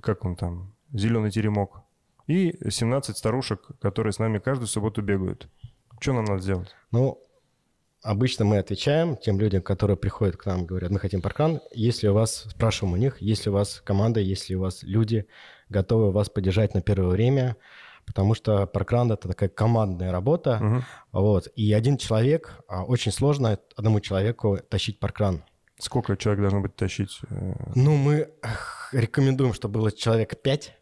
как 0.00 0.24
он 0.24 0.36
там, 0.36 0.72
зеленый 0.92 1.30
теремок, 1.30 1.82
и 2.26 2.56
17 2.70 3.16
старушек, 3.16 3.60
которые 3.80 4.12
с 4.12 4.18
нами 4.20 4.38
каждую 4.38 4.68
субботу 4.68 5.02
бегают. 5.02 5.48
Что 5.98 6.12
нам 6.12 6.24
надо 6.24 6.40
сделать? 6.40 6.74
Ну, 6.92 7.18
обычно 8.02 8.44
мы 8.44 8.58
отвечаем 8.58 9.16
тем 9.16 9.40
людям, 9.40 9.62
которые 9.62 9.96
приходят 9.96 10.36
к 10.36 10.46
нам, 10.46 10.64
говорят, 10.64 10.90
мы 10.90 11.00
хотим 11.00 11.20
паркран. 11.20 11.60
Если 11.72 12.06
у 12.08 12.14
вас, 12.14 12.46
спрашиваем 12.50 12.94
у 12.94 12.96
них, 12.96 13.20
если 13.20 13.50
у 13.50 13.52
вас 13.52 13.82
команда, 13.84 14.20
если 14.20 14.54
у 14.54 14.60
вас 14.60 14.84
люди 14.84 15.26
готовы 15.68 16.12
вас 16.12 16.30
поддержать 16.30 16.72
на 16.74 16.82
первое 16.82 17.08
время, 17.08 17.56
потому 18.10 18.34
что 18.34 18.66
паркран— 18.66 19.12
это 19.12 19.28
такая 19.28 19.48
командная 19.48 20.10
работа, 20.10 20.58
Мгм. 20.60 20.84
вот, 21.12 21.46
и 21.54 21.72
один 21.72 21.96
человек, 21.96 22.58
а, 22.66 22.82
очень 22.84 23.12
сложно 23.12 23.56
одному 23.76 24.00
человеку 24.00 24.58
тащить 24.68 24.98
паркран. 24.98 25.44
Сколько 25.78 26.16
человек 26.16 26.40
должно 26.40 26.60
быть 26.60 26.74
тащить? 26.74 27.20
э, 27.30 27.54
Ну, 27.76 27.96
мы 27.96 28.30
рекомендуем, 28.92 29.54
чтобы 29.54 29.74
было 29.78 29.92
человек 29.92 30.42
5, 30.42 30.72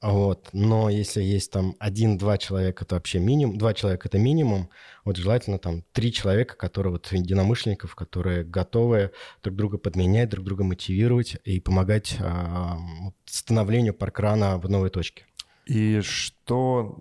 вот, 0.00 0.48
но 0.52 0.88
если 0.88 1.22
есть 1.22 1.50
там 1.50 1.74
один-два 1.80 2.38
человека, 2.38 2.84
это 2.84 2.94
вообще 2.94 3.18
минимум, 3.18 3.58
два 3.58 3.74
человека 3.74 4.06
это 4.06 4.18
минимум, 4.18 4.68
вот 5.04 5.16
желательно 5.16 5.58
там 5.58 5.82
три 5.92 6.12
человека, 6.12 6.54
которые 6.56 6.92
вот 6.92 7.10
единомышленников, 7.10 7.96
которые 7.96 8.44
готовы 8.44 9.10
друг 9.42 9.56
друга 9.56 9.78
подменять, 9.78 10.28
друг 10.28 10.44
друга 10.44 10.62
мотивировать 10.62 11.36
и 11.44 11.58
помогать 11.60 12.16
вот 12.20 13.14
становлению 13.24 13.92
паркрана 13.94 14.58
в 14.58 14.70
новой 14.70 14.90
точке. 14.90 15.24
И 15.66 16.00
что... 16.00 16.98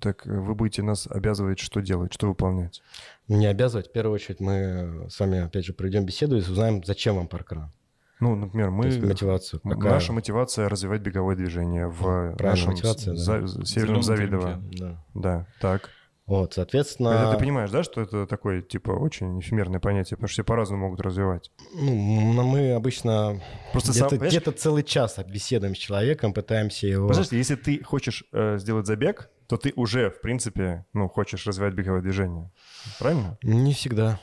Так 0.00 0.26
вы 0.26 0.54
будете 0.54 0.82
нас 0.82 1.08
обязывать 1.08 1.58
что 1.58 1.80
делать, 1.80 2.12
что 2.12 2.28
выполнять? 2.28 2.82
Не 3.26 3.46
обязывать, 3.46 3.88
в 3.88 3.92
первую 3.92 4.14
очередь 4.14 4.38
мы 4.38 5.06
с 5.10 5.18
вами 5.18 5.38
опять 5.40 5.64
же 5.64 5.72
проведем 5.72 6.04
беседу 6.04 6.36
и 6.36 6.40
узнаем, 6.40 6.84
зачем 6.84 7.16
вам 7.16 7.26
паркран, 7.26 7.72
Ну, 8.20 8.36
например, 8.36 8.70
мы... 8.70 8.82
то 8.82 8.88
есть 8.90 9.02
мотивацию. 9.02 9.60
какая. 9.60 9.90
Наша 9.94 10.12
мотивация 10.12 10.68
развивать 10.68 11.00
беговое 11.00 11.34
движение 11.34 11.88
в 11.88 11.98
Правильная 11.98 12.50
нашем 12.50 12.70
мотивация, 12.70 13.14
да. 13.14 13.18
за- 13.46 13.66
Северном 13.66 14.02
Завидово. 14.04 14.62
Да. 14.70 15.04
Да, 15.14 15.46
так. 15.60 15.90
Вот, 16.28 16.52
соответственно... 16.52 17.08
Это 17.08 17.32
ты 17.32 17.38
понимаешь, 17.38 17.70
да, 17.70 17.82
что 17.82 18.02
это 18.02 18.26
такое, 18.26 18.60
типа, 18.60 18.90
очень 18.90 19.40
эфемерное 19.40 19.80
понятие, 19.80 20.18
потому 20.18 20.28
что 20.28 20.34
все 20.34 20.44
по-разному 20.44 20.84
могут 20.84 21.00
развивать. 21.00 21.50
Ну, 21.74 22.42
мы 22.42 22.72
обычно 22.72 23.40
Просто 23.72 23.92
где-то, 23.92 24.10
сам, 24.10 24.28
где-то 24.28 24.52
целый 24.52 24.82
час 24.82 25.18
беседуем 25.26 25.74
с 25.74 25.78
человеком, 25.78 26.34
пытаемся 26.34 26.86
его... 26.86 27.08
Подожди, 27.08 27.36
если 27.38 27.54
ты 27.54 27.82
хочешь 27.82 28.24
э, 28.32 28.58
сделать 28.58 28.86
забег, 28.86 29.30
то 29.46 29.56
ты 29.56 29.72
уже, 29.74 30.10
в 30.10 30.20
принципе, 30.20 30.84
ну, 30.92 31.08
хочешь 31.08 31.46
развивать 31.46 31.72
беговое 31.72 32.02
движение. 32.02 32.52
Правильно? 32.98 33.38
Не 33.42 33.72
всегда. 33.72 34.20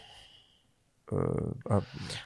Э, 1.11 1.53
а, 1.67 1.81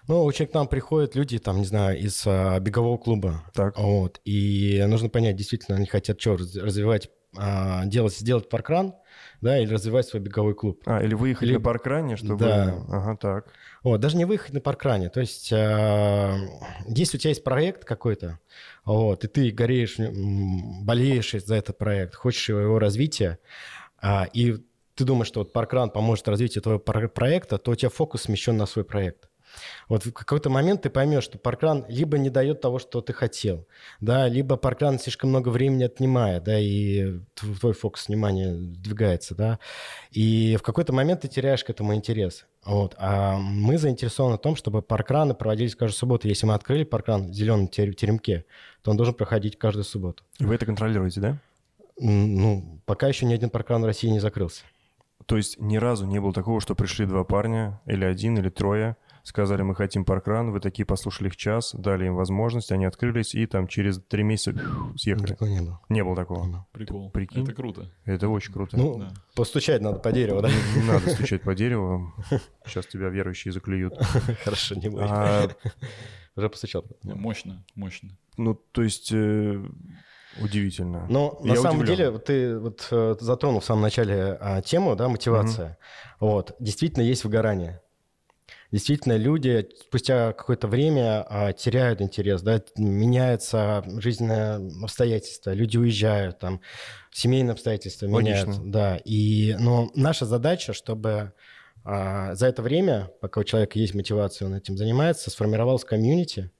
Ну, 0.09 0.23
очень 0.23 0.47
к 0.47 0.53
нам 0.53 0.67
приходят 0.67 1.15
люди, 1.15 1.39
там, 1.39 1.57
не 1.57 1.65
знаю, 1.65 1.97
из 1.97 2.21
а, 2.27 2.59
бегового 2.59 2.97
клуба. 2.97 3.45
так. 3.53 3.77
Вот. 3.77 4.19
И 4.25 4.83
нужно 4.87 5.07
понять, 5.07 5.37
действительно, 5.37 5.77
они 5.77 5.85
хотят 5.85 6.19
что, 6.19 6.35
раз- 6.35 6.55
развивать, 6.57 7.09
а, 7.37 7.85
делать, 7.85 8.17
сделать 8.17 8.49
паркран, 8.49 8.93
да, 9.41 9.59
или 9.59 9.73
развивать 9.73 10.07
свой 10.07 10.21
беговой 10.21 10.53
клуб. 10.53 10.81
А, 10.85 11.01
или 11.01 11.13
выехать 11.13 11.47
Или- 11.47 11.53
на 11.55 11.61
паркране, 11.61 12.17
чтобы... 12.17 12.45
Да. 12.45 12.83
Ага, 12.89 13.17
так. 13.17 13.53
Вот, 13.83 13.99
даже 13.99 14.17
не 14.17 14.25
выехать 14.25 14.53
на 14.53 14.61
паркране. 14.61 15.09
То 15.09 15.21
есть, 15.21 15.51
а, 15.53 16.35
если 16.87 17.17
у 17.17 17.19
тебя 17.19 17.29
есть 17.29 17.43
проект 17.43 17.85
какой-то, 17.85 18.39
вот, 18.85 19.23
и 19.23 19.27
ты 19.27 19.51
гореешь, 19.51 19.97
болеешь 20.83 21.31
за 21.31 21.55
этот 21.55 21.77
проект, 21.77 22.15
хочешь 22.15 22.49
его, 22.49 22.79
развития, 22.79 23.39
а, 24.01 24.27
и 24.33 24.57
ты 24.95 25.05
думаешь, 25.05 25.27
что 25.27 25.39
вот 25.39 25.53
паркран 25.53 25.89
поможет 25.89 26.27
развитию 26.27 26.61
твоего 26.61 26.79
проекта, 26.79 27.57
то 27.57 27.71
у 27.71 27.75
тебя 27.75 27.89
фокус 27.89 28.23
смещен 28.23 28.57
на 28.57 28.65
свой 28.65 28.83
проект. 28.83 29.28
Вот 29.87 30.05
в 30.05 30.11
какой-то 30.11 30.49
момент 30.49 30.83
ты 30.83 30.89
поймешь, 30.89 31.23
что 31.23 31.37
паркран 31.37 31.85
либо 31.87 32.17
не 32.17 32.29
дает 32.29 32.61
того, 32.61 32.79
что 32.79 33.01
ты 33.01 33.13
хотел, 33.13 33.67
да, 33.99 34.27
либо 34.27 34.57
паркран 34.57 34.99
слишком 34.99 35.29
много 35.29 35.49
времени 35.49 35.83
отнимает, 35.83 36.43
да, 36.43 36.59
и 36.59 37.19
тв- 37.35 37.59
твой 37.59 37.73
фокус 37.73 38.07
внимания 38.07 38.53
двигается, 38.53 39.35
да, 39.35 39.59
и 40.11 40.57
в 40.59 40.63
какой-то 40.63 40.93
момент 40.93 41.21
ты 41.21 41.27
теряешь 41.27 41.63
к 41.63 41.69
этому 41.69 41.95
интерес. 41.95 42.45
Вот. 42.65 42.93
А 42.97 43.37
мы 43.37 43.77
заинтересованы 43.77 44.35
в 44.37 44.41
том, 44.41 44.55
чтобы 44.55 44.81
паркраны 44.81 45.33
проводились 45.33 45.75
каждую 45.75 45.97
субботу. 45.97 46.27
Если 46.27 46.45
мы 46.45 46.53
открыли 46.53 46.83
паркран 46.83 47.31
в 47.31 47.33
зеленом 47.33 47.67
тер- 47.67 47.93
теремке, 47.93 48.45
то 48.83 48.91
он 48.91 48.97
должен 48.97 49.15
проходить 49.15 49.57
каждую 49.57 49.85
субботу. 49.85 50.23
Вы 50.39 50.55
это 50.55 50.65
контролируете, 50.65 51.21
да? 51.21 51.37
Ну, 51.97 52.79
пока 52.85 53.07
еще 53.07 53.25
ни 53.25 53.33
один 53.33 53.49
паркран 53.49 53.81
в 53.81 53.85
России 53.85 54.07
не 54.09 54.19
закрылся. 54.19 54.63
То 55.25 55.37
есть 55.37 55.59
ни 55.59 55.77
разу 55.77 56.05
не 56.05 56.19
было 56.19 56.33
такого, 56.33 56.61
что 56.61 56.75
пришли 56.75 57.05
два 57.05 57.23
парня, 57.23 57.79
или 57.85 58.03
один, 58.05 58.37
или 58.37 58.49
трое, 58.49 58.95
сказали, 59.29 59.61
мы 59.61 59.75
хотим 59.75 60.03
паркран, 60.05 60.51
вы 60.51 60.59
такие 60.59 60.85
послушали 60.85 61.27
их 61.29 61.37
час, 61.37 61.73
дали 61.73 62.07
им 62.07 62.15
возможность, 62.15 62.71
они 62.71 62.85
открылись, 62.85 63.33
и 63.35 63.45
там 63.45 63.67
через 63.67 63.99
три 64.03 64.23
месяца 64.23 64.59
съехали. 64.97 65.27
Такого 65.27 65.49
не 65.49 65.61
было. 65.61 65.79
Не 65.89 66.03
было 66.03 66.15
такого. 66.15 66.67
Прикол. 66.73 67.09
Прикинь. 67.11 67.43
Это 67.43 67.53
круто. 67.53 67.89
Это 68.05 68.27
очень 68.27 68.51
круто. 68.53 68.75
Ну, 68.77 68.97
Да. 68.99 69.13
постучать 69.35 69.81
надо 69.81 69.99
по 69.99 70.11
дереву, 70.11 70.41
да? 70.41 70.49
Не 70.75 70.83
надо 70.83 71.09
стучать 71.11 71.43
по 71.43 71.55
дереву. 71.55 72.13
Сейчас 72.65 72.85
тебя 72.87 73.09
верующие 73.09 73.51
заклюют. 73.53 73.93
Хорошо, 74.43 74.75
не 74.75 74.89
буду. 74.89 75.03
А, 75.07 75.47
Уже 76.35 76.49
постучал. 76.49 76.85
Мощно, 77.03 77.63
мощно. 77.75 78.09
ну, 78.37 78.53
то 78.53 78.81
есть, 78.83 79.11
э, 79.11 79.61
удивительно. 80.41 81.05
Но 81.09 81.37
Я 81.43 81.49
на 81.49 81.55
самом 81.55 81.79
удивлен. 81.81 81.97
деле, 81.97 82.09
вот 82.11 82.25
ты 82.25 82.57
вот 82.57 82.87
э, 82.91 83.15
затронул 83.19 83.59
в 83.59 83.65
самом 83.65 83.81
начале 83.81 84.37
а, 84.39 84.61
тему, 84.61 84.95
да, 84.95 85.09
мотивация. 85.09 85.77
Вот, 86.19 86.55
действительно 86.59 87.03
есть 87.03 87.23
выгорание. 87.23 87.81
Действительно, 88.71 89.17
люди 89.17 89.67
спустя 89.87 90.31
какое-то 90.33 90.67
время 90.67 91.25
а, 91.27 91.53
теряют 91.53 92.01
интерес, 92.01 92.41
да, 92.43 92.61
меняется 92.77 93.83
жизненное 93.97 94.61
обстоятельства, 94.83 95.53
люди 95.53 95.77
уезжают, 95.77 96.37
там, 96.37 96.61
семейные 97.11 97.53
обстоятельства 97.53 98.05
Логично. 98.05 98.45
меняются, 98.45 98.61
да. 98.63 98.97
И, 99.05 99.55
но 99.59 99.89
наша 99.95 100.25
задача, 100.27 100.73
чтобы 100.73 101.33
а, 101.83 102.35
за 102.35 102.45
это 102.45 102.61
время, 102.61 103.11
пока 103.21 103.41
у 103.41 103.43
человека 103.43 103.79
есть 103.79 103.95
мотивация, 103.95 104.47
он 104.47 104.53
этим 104.53 104.77
занимается, 104.77 105.31
сформировалась 105.31 105.83
комьюнити, 105.83 106.51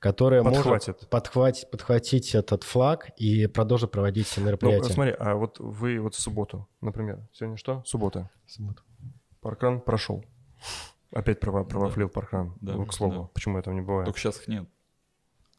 которая 0.00 0.42
Подхватит. 0.42 0.88
может 0.88 1.08
подхватить, 1.08 1.70
подхватить 1.70 2.34
этот 2.34 2.62
флаг 2.62 3.08
и 3.16 3.46
продолжить 3.46 3.90
проводить 3.90 4.30
Ну, 4.36 4.44
мероприятия. 4.44 4.92
смотри, 4.92 5.14
а 5.18 5.34
вот 5.34 5.58
вы 5.58 5.98
вот 5.98 6.14
в 6.14 6.20
субботу, 6.20 6.68
например, 6.82 7.26
сегодня 7.32 7.56
что? 7.56 7.82
Суббота. 7.86 8.28
Паркран 9.40 9.80
прошел. 9.80 10.22
Опять 11.12 11.40
права, 11.40 11.64
провафлил 11.64 12.08
паркран. 12.08 12.54
Да, 12.60 12.74
Ну, 12.74 12.84
к 12.86 12.92
слову, 12.92 13.22
да. 13.22 13.28
почему 13.34 13.58
этого 13.58 13.72
не 13.74 13.80
бывает? 13.80 14.06
Только 14.06 14.18
сейчас 14.20 14.38
их 14.40 14.48
нет. 14.48 14.68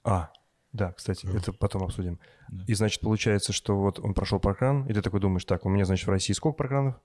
А, 0.03 0.31
Да, 0.71 0.91
кстати, 0.93 1.25
это 1.35 1.51
потом 1.51 1.81
обсудим. 1.83 2.19
Да. 2.49 2.63
И, 2.67 2.73
значит, 2.75 3.01
получается, 3.01 3.53
что 3.53 3.75
вот 3.75 3.99
он 3.99 4.13
прошел 4.13 4.39
паркран, 4.39 4.85
и 4.87 4.93
ты 4.93 5.01
такой 5.01 5.19
думаешь, 5.19 5.43
так, 5.45 5.65
у 5.65 5.69
меня, 5.69 5.85
значит, 5.85 6.05
в 6.05 6.11
России 6.11 6.33
сколько 6.33 6.57
паркранов? 6.57 6.95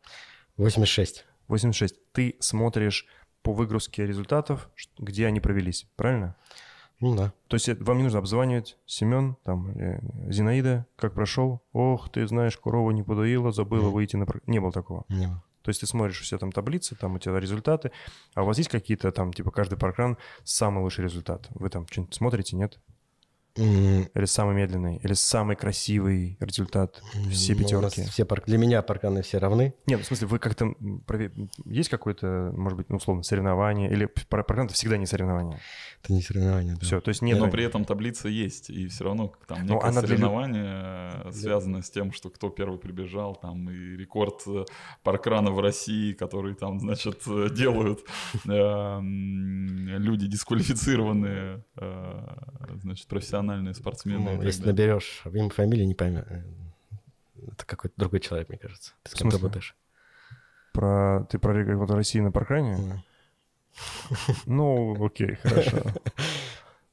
86. 0.59 1.25
86. 1.49 1.95
Ты 2.13 2.37
смотришь 2.41 3.07
по 3.43 3.53
выгрузке 3.55 4.07
результатов, 4.07 4.71
где 4.99 5.27
они 5.27 5.41
провелись, 5.41 5.87
правильно? 5.97 6.37
Ну 7.01 7.15
да. 7.17 7.33
То 7.49 7.57
есть 7.57 7.69
это- 7.69 7.83
вам 7.85 7.97
не 7.99 8.03
нужно 8.05 8.19
обзванивать 8.19 8.79
Семен, 8.87 9.37
там, 9.45 9.71
э, 9.71 10.01
Зинаида, 10.31 10.87
как 10.97 11.15
прошел? 11.15 11.63
Ох, 11.73 12.11
ты 12.11 12.27
знаешь, 12.27 12.57
корова 12.57 12.91
не 12.93 13.03
подоила, 13.03 13.51
забыла 13.51 13.89
выйти 13.91 14.17
на... 14.17 14.27
Не 14.47 14.61
было 14.61 14.73
такого. 14.73 15.05
Не 15.09 15.27
было. 15.27 15.43
То 15.65 15.71
есть 15.71 15.81
ты 15.81 15.87
смотришь 15.87 16.21
все 16.21 16.37
там 16.37 16.53
таблицы, 16.53 16.95
там 16.95 17.15
у 17.15 17.19
тебя 17.19 17.41
результаты, 17.41 17.91
а 18.35 18.43
у 18.43 18.47
вас 18.47 18.59
есть 18.59 18.69
какие-то 18.69 19.11
там, 19.13 19.33
типа, 19.33 19.51
каждый 19.51 19.79
паркран 19.79 20.19
самый 20.45 20.83
лучший 20.83 21.05
результат? 21.05 21.49
Вы 21.55 21.71
там 21.71 21.87
что-нибудь 21.91 22.15
смотрите, 22.15 22.55
нет? 22.55 22.79
М, 23.57 24.09
Или 24.15 24.25
самый 24.25 24.57
медленный, 24.57 24.97
или 24.97 25.13
самый 25.13 25.55
красивый 25.55 26.37
результат, 26.41 27.01
все 27.31 27.55
ну, 27.55 27.61
пятерки? 27.61 28.03
Все 28.11 28.25
парк... 28.25 28.47
Для 28.47 28.59
меня 28.59 28.83
парканы 28.83 29.23
все 29.23 29.39
равны. 29.39 29.75
Нет, 29.87 29.99
ну, 29.99 30.05
в 30.05 30.07
смысле, 30.07 30.27
вы 30.27 30.39
как-то 30.41 30.75
есть 31.65 31.89
какое-то, 31.89 32.53
может 32.57 32.77
быть, 32.77 32.91
ну, 32.91 32.97
условно, 32.97 33.23
соревнование, 33.23 33.89
или 33.93 34.07
пар- 34.07 34.43
паркран 34.43 34.67
это 34.67 34.75
всегда 34.75 34.97
не 34.97 35.07
соревнование? 35.07 35.61
Это 36.03 36.13
не 36.13 36.21
соревнование. 36.21 36.75
да. 36.75 36.81
Все, 36.81 37.01
то 37.01 37.11
есть 37.11 37.23
нет... 37.23 37.39
Но 37.39 37.49
при 37.49 37.63
этом 37.65 37.85
таблица 37.85 38.29
есть, 38.29 38.71
и 38.71 38.89
все 38.89 39.05
равно 39.05 39.33
там 39.47 39.65
Ну, 39.67 39.75
некое 39.75 39.87
она 39.89 40.01
для 40.01 40.17
лю- 40.17 40.19
соревнование 40.19 41.33
связано 41.33 41.83
с 41.83 41.91
тем, 41.91 42.13
что 42.13 42.31
кто 42.31 42.51
первый 42.51 42.79
прибежал, 42.81 43.37
там 43.37 43.71
и 43.71 43.97
рекорд 43.97 44.43
э, 44.49 44.65
паркрана 45.05 45.53
в 45.53 45.61
России, 45.61 46.13
который 46.13 46.55
там, 46.55 46.81
значит, 46.81 47.21
э, 47.29 47.49
делают 47.55 48.01
э, 48.47 49.01
люди 49.01 50.27
дисквалифицированные, 50.27 51.65
значит, 52.83 53.07
профессиональные 53.45 53.75
спортсмены. 53.75 54.37
Ну, 54.37 54.43
если 54.43 54.65
наберешь 54.67 55.23
имя, 55.27 55.51
фамилию, 55.51 55.87
не 55.87 55.95
поймешь. 55.95 56.25
Это 57.53 57.67
какой-то 57.67 57.95
другой 57.97 58.21
человек, 58.21 58.49
мне 58.49 58.59
кажется. 58.59 58.93
Ты 59.03 59.11
с 59.11 59.15
кем 59.15 59.29
работаешь? 59.31 59.75
Про... 60.73 61.27
Ты 61.31 61.39
про 61.39 61.53
рекорд 61.53 61.91
России 61.91 62.21
на 62.21 62.33
паркране? 62.33 62.77
Да. 62.77 63.03
Ну, 64.47 65.05
окей, 65.05 65.35
хорошо. 65.43 65.79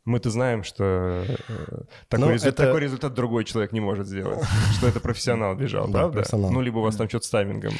Мы-то 0.03 0.31
знаем, 0.31 0.63
что 0.63 0.83
э, 1.27 1.35
такой, 2.09 2.25
Ну, 2.27 2.33
резу- 2.33 2.47
это- 2.49 2.65
такой 2.65 2.81
результат 2.81 3.13
другой 3.13 3.43
человек 3.45 3.71
не 3.71 3.79
может 3.79 4.07
сделать. 4.07 4.43
Что 4.77 4.87
это 4.87 4.99
профессионал 4.99 5.55
бежал, 5.55 5.85
Да, 5.87 5.99
правда? 5.99 6.17
профессионал. 6.17 6.51
Ну, 6.51 6.61
либо 6.61 6.79
у 6.79 6.81
вас 6.81 6.95
там 6.95 7.07
что-то 7.07 7.27
с 7.27 7.29
таймингом. 7.29 7.73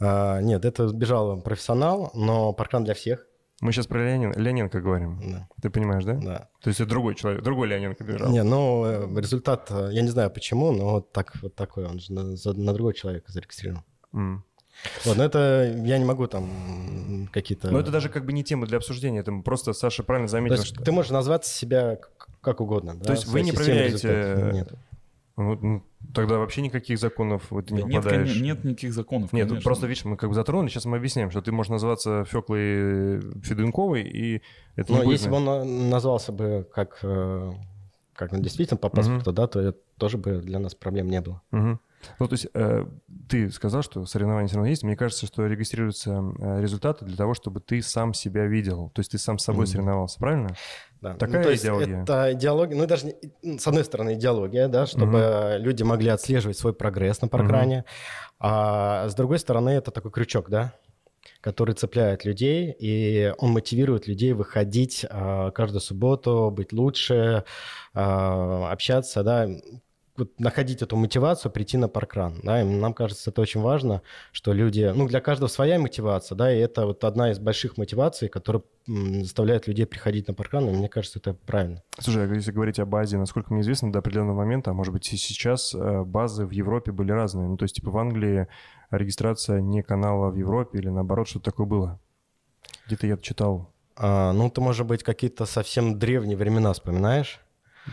А, 0.00 0.40
нет, 0.40 0.64
это 0.64 0.88
сбежал 0.88 1.40
профессионал, 1.42 2.10
но 2.14 2.52
паркан 2.54 2.84
для 2.84 2.94
всех. 2.94 3.26
Мы 3.60 3.72
сейчас 3.72 3.88
про 3.88 3.98
Леонин, 3.98 4.32
Леоненко 4.36 4.80
говорим. 4.80 5.20
Да, 5.32 5.48
Ты 5.60 5.70
понимаешь, 5.70 6.04
да? 6.04 6.14
да. 6.14 6.48
То 6.60 6.68
есть 6.68 6.80
это 6.80 6.90
другой 6.90 7.16
человек, 7.16 7.42
другой 7.42 7.66
Леоненко 7.68 8.04
бежал. 8.04 8.30
Не, 8.30 8.44
ну, 8.44 8.84
э, 8.84 9.20
результат, 9.20 9.66
э, 9.70 9.90
я 9.92 10.02
не 10.02 10.08
знаю 10.08 10.30
почему, 10.30 10.70
но 10.70 10.92
вот, 10.92 11.12
так, 11.12 11.34
вот 11.42 11.56
такой, 11.56 11.86
он 11.86 11.98
же 11.98 12.12
на, 12.12 12.22
на 12.22 12.72
другого 12.72 12.94
человека 12.94 13.32
зарегистрирован. 13.32 13.82
М. 14.12 14.44
Вот, 15.04 15.16
но 15.16 15.24
это 15.24 15.74
я 15.84 15.98
не 15.98 16.04
могу 16.04 16.28
там 16.28 17.28
какие-то... 17.32 17.70
Но 17.70 17.80
это 17.80 17.90
даже 17.90 18.08
как 18.08 18.24
бы 18.24 18.32
не 18.32 18.44
тема 18.44 18.66
для 18.66 18.76
обсуждения. 18.76 19.20
Это 19.20 19.32
просто 19.44 19.72
Саша 19.72 20.04
правильно 20.04 20.28
То 20.28 20.32
заметил, 20.32 20.54
есть 20.54 20.68
что... 20.68 20.82
ты 20.84 20.92
можешь 20.92 21.10
назвать 21.10 21.44
себя 21.44 21.98
как 22.40 22.60
угодно. 22.60 22.94
да, 22.94 23.06
То 23.06 23.12
есть 23.12 23.26
вы 23.26 23.42
не 23.42 23.50
проверяете, 23.50 24.08
э, 24.08 24.52
Нет. 24.52 24.72
Ну, 25.36 25.58
ну, 25.60 25.84
тогда 26.14 26.38
вообще 26.38 26.62
никаких 26.62 26.98
законов 26.98 27.50
вот, 27.50 27.66
ты 27.66 27.74
не 27.74 27.82
Да 27.82 27.88
нет, 27.88 28.02
попадаешь. 28.02 28.30
коне- 28.36 28.40
нет 28.42 28.64
никаких 28.64 28.92
законов. 28.94 29.32
Нет, 29.32 29.48
конечно. 29.48 29.64
просто, 29.64 29.86
видишь, 29.86 30.04
мы 30.04 30.16
как 30.16 30.28
бы 30.30 30.34
затронули, 30.34 30.68
сейчас 30.68 30.84
мы 30.84 30.96
объясняем, 30.96 31.30
что 31.30 31.42
ты 31.42 31.52
можешь 31.52 31.70
называться 31.70 32.24
Феклой 32.24 33.20
Федунковой, 33.42 34.02
и 34.02 34.42
это 34.76 34.92
не 34.92 34.98
Но 34.98 35.04
будет 35.04 35.18
если 35.18 35.30
бы 35.30 35.36
он 35.36 35.44
на- 35.44 35.64
назвался 35.64 36.32
бы 36.32 36.66
как, 36.72 36.98
э, 37.02 37.52
как 38.14 38.32
он 38.32 38.42
действительно 38.42 38.78
по 38.78 38.88
паспорту, 38.88 39.32
да, 39.32 39.46
то 39.46 39.60
это 39.60 39.78
тоже 39.98 40.18
бы 40.18 40.38
для 40.40 40.58
нас 40.58 40.74
проблем 40.74 41.08
не 41.08 41.20
было. 41.20 41.42
Мгм. 41.50 41.80
Ну, 42.20 42.28
то 42.28 42.34
есть 42.34 42.46
э, 42.54 42.86
ты 43.28 43.50
сказал, 43.50 43.82
что 43.82 44.06
соревнования 44.06 44.46
все 44.46 44.54
равно 44.56 44.70
есть. 44.70 44.84
Мне 44.84 44.94
кажется, 44.96 45.26
что 45.26 45.44
регистрируются 45.48 46.22
э, 46.38 46.60
результаты 46.62 47.04
для 47.04 47.16
того, 47.16 47.34
чтобы 47.34 47.58
ты 47.58 47.82
сам 47.82 48.14
себя 48.14 48.46
видел. 48.46 48.90
То 48.94 49.00
есть 49.00 49.10
ты 49.10 49.18
сам 49.18 49.36
с 49.38 49.44
собой 49.44 49.64
Мгм. 49.64 49.72
соревновался, 49.72 50.18
правильно? 50.20 50.54
Да. 51.00 51.12
Ну, 51.12 51.18
Такая 51.18 51.50
есть 51.50 51.62
идеология. 51.62 52.02
Это 52.02 52.32
идеология, 52.32 52.76
ну 52.76 52.86
даже 52.86 53.14
ну, 53.42 53.58
с 53.58 53.66
одной 53.66 53.84
стороны 53.84 54.14
идеология, 54.14 54.68
да, 54.68 54.86
чтобы 54.86 55.56
люди 55.60 55.82
могли 55.82 56.08
отслеживать 56.08 56.58
свой 56.58 56.74
прогресс 56.74 57.22
на 57.22 57.28
паркране, 57.28 57.84
а 58.40 59.08
с 59.08 59.14
другой 59.14 59.38
стороны 59.38 59.70
это 59.70 59.90
такой 59.90 60.10
крючок, 60.10 60.50
да, 60.50 60.74
который 61.40 61.74
цепляет 61.74 62.24
людей, 62.24 62.74
и 62.78 63.32
он 63.38 63.50
мотивирует 63.52 64.08
людей 64.08 64.32
выходить 64.32 65.06
а, 65.08 65.50
каждую 65.50 65.80
субботу, 65.80 66.50
быть 66.50 66.72
лучше, 66.72 67.44
а, 67.94 68.70
общаться, 68.72 69.22
да, 69.22 69.48
вот 70.18 70.38
находить 70.40 70.82
эту 70.82 70.96
мотивацию, 70.96 71.52
прийти 71.52 71.76
на 71.76 71.88
паркран, 71.88 72.34
да, 72.42 72.60
и 72.60 72.64
нам 72.64 72.92
кажется, 72.92 73.30
это 73.30 73.40
очень 73.40 73.60
важно, 73.60 74.02
что 74.32 74.52
люди, 74.52 74.90
ну, 74.94 75.06
для 75.06 75.20
каждого 75.20 75.48
своя 75.48 75.78
мотивация, 75.78 76.36
да, 76.36 76.52
и 76.52 76.58
это 76.58 76.86
вот 76.86 77.04
одна 77.04 77.30
из 77.30 77.38
больших 77.38 77.76
мотиваций, 77.76 78.28
которая 78.28 78.62
заставляет 78.86 79.66
людей 79.66 79.86
приходить 79.86 80.28
на 80.28 80.34
паркран, 80.34 80.68
и 80.68 80.72
мне 80.72 80.88
кажется, 80.88 81.18
это 81.18 81.34
правильно. 81.34 81.82
Слушай, 81.98 82.24
а 82.24 82.34
если 82.34 82.52
говорить 82.52 82.78
о 82.78 82.86
базе, 82.86 83.18
насколько 83.18 83.52
мне 83.52 83.62
известно, 83.62 83.92
до 83.92 84.00
определенного 84.00 84.36
момента, 84.36 84.70
а 84.70 84.74
может 84.74 84.92
быть 84.92 85.12
и 85.12 85.16
сейчас, 85.16 85.74
э, 85.74 86.02
базы 86.04 86.46
в 86.46 86.50
Европе 86.50 86.90
были 86.90 87.12
разные. 87.12 87.48
Ну, 87.48 87.56
то 87.56 87.64
есть, 87.64 87.76
типа, 87.76 87.90
в 87.90 87.98
Англии 87.98 88.48
регистрация 88.90 89.60
не 89.60 89.82
канала 89.82 90.30
в 90.30 90.36
Европе 90.36 90.78
или 90.78 90.88
наоборот, 90.88 91.28
что 91.28 91.40
такое 91.40 91.66
было? 91.66 92.00
Где-то 92.86 93.06
я 93.06 93.16
читал. 93.18 93.72
А, 93.96 94.32
ну, 94.32 94.48
ты, 94.50 94.60
может 94.60 94.86
быть, 94.86 95.02
какие-то 95.02 95.44
совсем 95.44 95.98
древние 95.98 96.36
времена 96.36 96.72
вспоминаешь? 96.72 97.40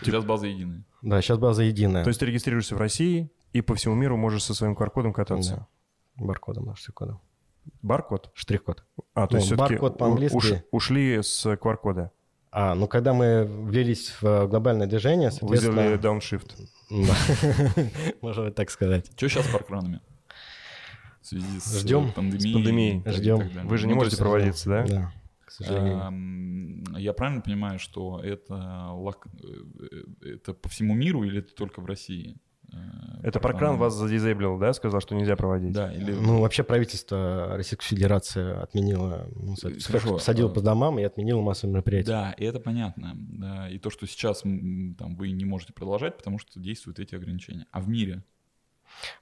Сейчас 0.01 0.23
база 0.23 0.47
единая. 0.47 0.83
Да, 1.05 1.21
сейчас 1.21 1.37
база 1.37 1.63
единая. 1.63 2.03
То 2.03 2.09
есть 2.09 2.19
ты 2.19 2.25
регистрируешься 2.25 2.75
в 2.75 2.79
России 2.79 3.29
и 3.53 3.61
по 3.61 3.75
всему 3.75 3.95
миру 3.95 4.17
можешь 4.17 4.43
со 4.43 4.53
своим 4.53 4.73
QR-кодом 4.73 5.13
кататься. 5.13 5.67
Баркодом, 6.17 6.65
да, 6.65 6.75
штрих-кодом. 6.75 7.19
Баркод? 7.81 8.31
Штрих-код. 8.33 8.83
А, 9.13 9.27
то 9.27 9.33
Ну, 9.33 9.37
есть 9.37 9.47
все-таки 9.47 9.73
баркод 9.73 9.97
по-английски. 9.97 10.63
ушли 10.71 11.21
с 11.21 11.45
QR-кода. 11.45 12.11
А, 12.51 12.73
ну, 12.73 12.87
когда 12.87 13.13
мы 13.13 13.43
влились 13.45 14.13
в 14.21 14.47
глобальное 14.47 14.87
движение, 14.87 15.29
Вы 15.41 15.57
сделали 15.57 15.75
соответственно... 15.75 15.97
дауншифт. 16.01 16.55
Да. 16.89 17.15
Можно 18.21 18.51
так 18.51 18.69
сказать. 18.71 19.11
Что 19.15 19.27
сейчас 19.29 19.45
с 19.45 19.49
паркранами? 19.49 19.99
В 21.21 21.27
связи 21.27 21.59
с 21.59 21.81
Ждем. 21.81 22.07
э, 22.07 22.11
пандемией. 22.13 22.49
С 22.51 22.53
пандемией. 22.53 23.03
Ждем. 23.07 23.67
Вы 23.67 23.77
же 23.77 23.87
не 23.87 23.93
Ну, 23.93 23.99
то 23.99 24.03
можете 24.05 24.17
проводиться, 24.17 24.69
да? 24.69 24.85
Да, 24.87 25.13
к 25.45 25.51
сожалению. 25.51 26.83
Я 26.97 27.13
правильно 27.13 27.41
понимаю, 27.41 27.79
что 27.79 28.19
это, 28.21 28.91
э, 30.21 30.27
это 30.33 30.53
по 30.53 30.69
всему 30.69 30.93
миру 30.95 31.23
или 31.23 31.39
это 31.39 31.53
только 31.53 31.81
в 31.81 31.85
России? 31.85 32.37
Э, 32.73 32.77
Это 33.23 33.39
паркран 33.39 33.77
вас 33.77 33.93
задизейблил, 33.93 34.57
да? 34.57 34.73
Сказал, 34.73 35.01
что 35.01 35.15
нельзя 35.15 35.35
проводить. 35.35 35.73
Да, 35.73 35.93
или... 35.93 36.11
Ну, 36.11 36.41
вообще 36.41 36.63
правительство 36.63 37.49
Российской 37.55 37.85
Федерации 37.85 38.61
отменило, 38.61 39.27
ну, 39.35 39.55
Хорошо, 39.85 40.13
посадило 40.13 40.49
а- 40.49 40.53
по 40.53 40.61
домам 40.61 40.99
и 40.99 41.03
отменило 41.03 41.41
массовые 41.41 41.73
мероприятия. 41.73 42.07
Да, 42.07 42.31
и 42.33 42.43
это 42.43 42.59
понятно. 42.59 43.13
Да, 43.15 43.69
и 43.69 43.77
то, 43.77 43.89
что 43.89 44.07
сейчас 44.07 44.41
там, 44.41 45.15
вы 45.15 45.31
не 45.31 45.45
можете 45.45 45.73
продолжать, 45.73 46.17
потому 46.17 46.39
что 46.39 46.59
действуют 46.59 46.99
эти 46.99 47.15
ограничения. 47.15 47.67
А 47.71 47.79
в 47.79 47.87
мире? 47.87 48.23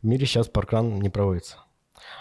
В 0.02 0.08
мире 0.08 0.26
сейчас 0.26 0.48
паркран 0.48 1.00
не 1.00 1.10
проводится. 1.10 1.58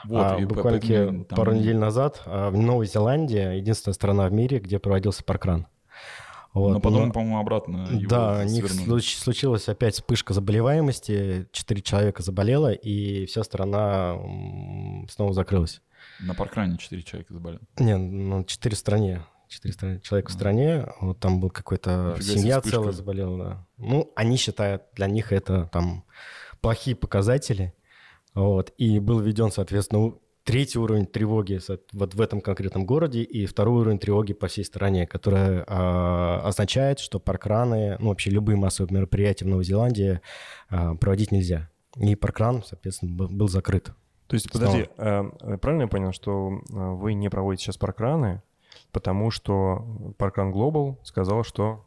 Вот, 0.04 0.18
А 0.24 0.38
буквально 0.38 0.80
поэтому 0.80 1.24
там- 1.24 1.36
пару 1.36 1.52
недель 1.54 1.76
назад 1.76 2.22
а, 2.26 2.50
в 2.50 2.56
Новой 2.56 2.86
Зеландии 2.86 3.56
единственная 3.56 3.94
страна 3.94 4.26
в 4.28 4.32
мире, 4.32 4.58
где 4.58 4.78
проводился 4.78 5.22
паркран. 5.24 5.66
Вот, 6.54 6.72
Но 6.74 6.80
потом, 6.80 7.06
но- 7.06 7.12
по-моему, 7.12 7.38
обратно 7.38 7.86
его 7.90 8.10
Да, 8.10 8.40
у 8.40 8.48
них 8.48 8.70
случ- 8.70 9.16
случилась 9.16 9.68
опять 9.68 9.94
вспышка 9.94 10.34
заболеваемости, 10.34 11.46
четыре 11.52 11.80
человека 11.80 12.22
заболело, 12.22 12.72
и 12.72 13.24
вся 13.26 13.42
страна 13.42 14.18
снова 15.08 15.32
закрылась. 15.32 15.80
На 16.20 16.34
паркране 16.34 16.76
4 16.78 17.02
человека 17.02 17.32
заболели. 17.32 17.60
Не, 17.78 17.96
ну, 17.96 18.44
четыре 18.44 18.76
в 18.76 18.78
стране. 18.78 19.24
Четыре 19.48 19.74
страны, 19.74 20.00
человека 20.00 20.30
в 20.30 20.32
стране, 20.32 20.86
вот 21.00 21.20
там 21.20 21.38
был 21.40 21.50
какой-то 21.50 22.16
семья 22.20 22.56
вспышка. 22.58 22.78
целая 22.78 22.92
заболела, 22.92 23.38
да. 23.44 23.66
Ну, 23.78 24.10
они 24.16 24.36
считают, 24.36 24.82
для 24.94 25.06
них 25.06 25.30
это 25.32 25.68
там 25.72 26.04
плохие 26.60 26.96
показатели, 26.96 27.74
вот, 28.34 28.72
и 28.78 28.98
был 28.98 29.20
введен, 29.20 29.50
соответственно, 29.50 30.14
третий 30.44 30.78
уровень 30.78 31.06
тревоги 31.06 31.60
вот 31.92 32.14
в 32.14 32.20
этом 32.20 32.40
конкретном 32.40 32.84
городе 32.84 33.22
и 33.22 33.46
второй 33.46 33.82
уровень 33.82 33.98
тревоги 33.98 34.32
по 34.32 34.48
всей 34.48 34.64
стране, 34.64 35.06
которая 35.06 35.64
а, 35.66 36.42
означает, 36.44 36.98
что 36.98 37.20
паркраны, 37.20 37.96
ну, 38.00 38.08
вообще 38.08 38.30
любые 38.30 38.56
массовые 38.56 38.94
мероприятия 38.94 39.44
в 39.44 39.48
Новой 39.48 39.64
Зеландии 39.64 40.20
а, 40.68 40.94
проводить 40.94 41.32
нельзя. 41.32 41.70
И 41.96 42.16
паркран, 42.16 42.62
соответственно, 42.64 43.12
был, 43.12 43.28
был 43.28 43.48
закрыт. 43.48 43.92
То 44.26 44.34
есть, 44.34 44.50
Снова. 44.50 44.66
подожди, 44.66 44.88
а, 44.96 45.30
э, 45.42 45.58
правильно 45.58 45.82
я 45.82 45.88
понял, 45.88 46.12
что 46.12 46.50
э, 46.50 46.74
вы 46.74 47.12
не 47.14 47.28
проводите 47.28 47.64
сейчас 47.64 47.76
паркраны, 47.76 48.42
потому 48.92 49.30
что 49.30 50.14
Паркран 50.18 50.50
Глобал 50.50 50.98
сказал, 51.02 51.44
что... 51.44 51.84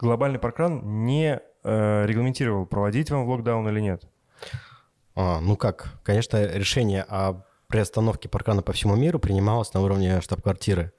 Глобальный 0.00 0.38
паркран 0.38 1.04
не 1.04 1.40
э, 1.62 2.06
регламентировал, 2.06 2.66
проводить 2.66 3.10
вам 3.10 3.26
в 3.26 3.28
локдаун 3.28 3.68
или 3.68 3.80
нет. 3.80 4.02
А, 5.14 5.40
ну 5.40 5.56
как, 5.56 6.00
конечно, 6.02 6.42
решение 6.46 7.02
о 7.02 7.44
приостановке 7.68 8.28
паркана 8.28 8.62
по 8.62 8.72
всему 8.72 8.96
миру 8.96 9.18
принималось 9.18 9.72
на 9.74 9.80
уровне 9.82 10.20
штаб-квартиры. 10.20 10.92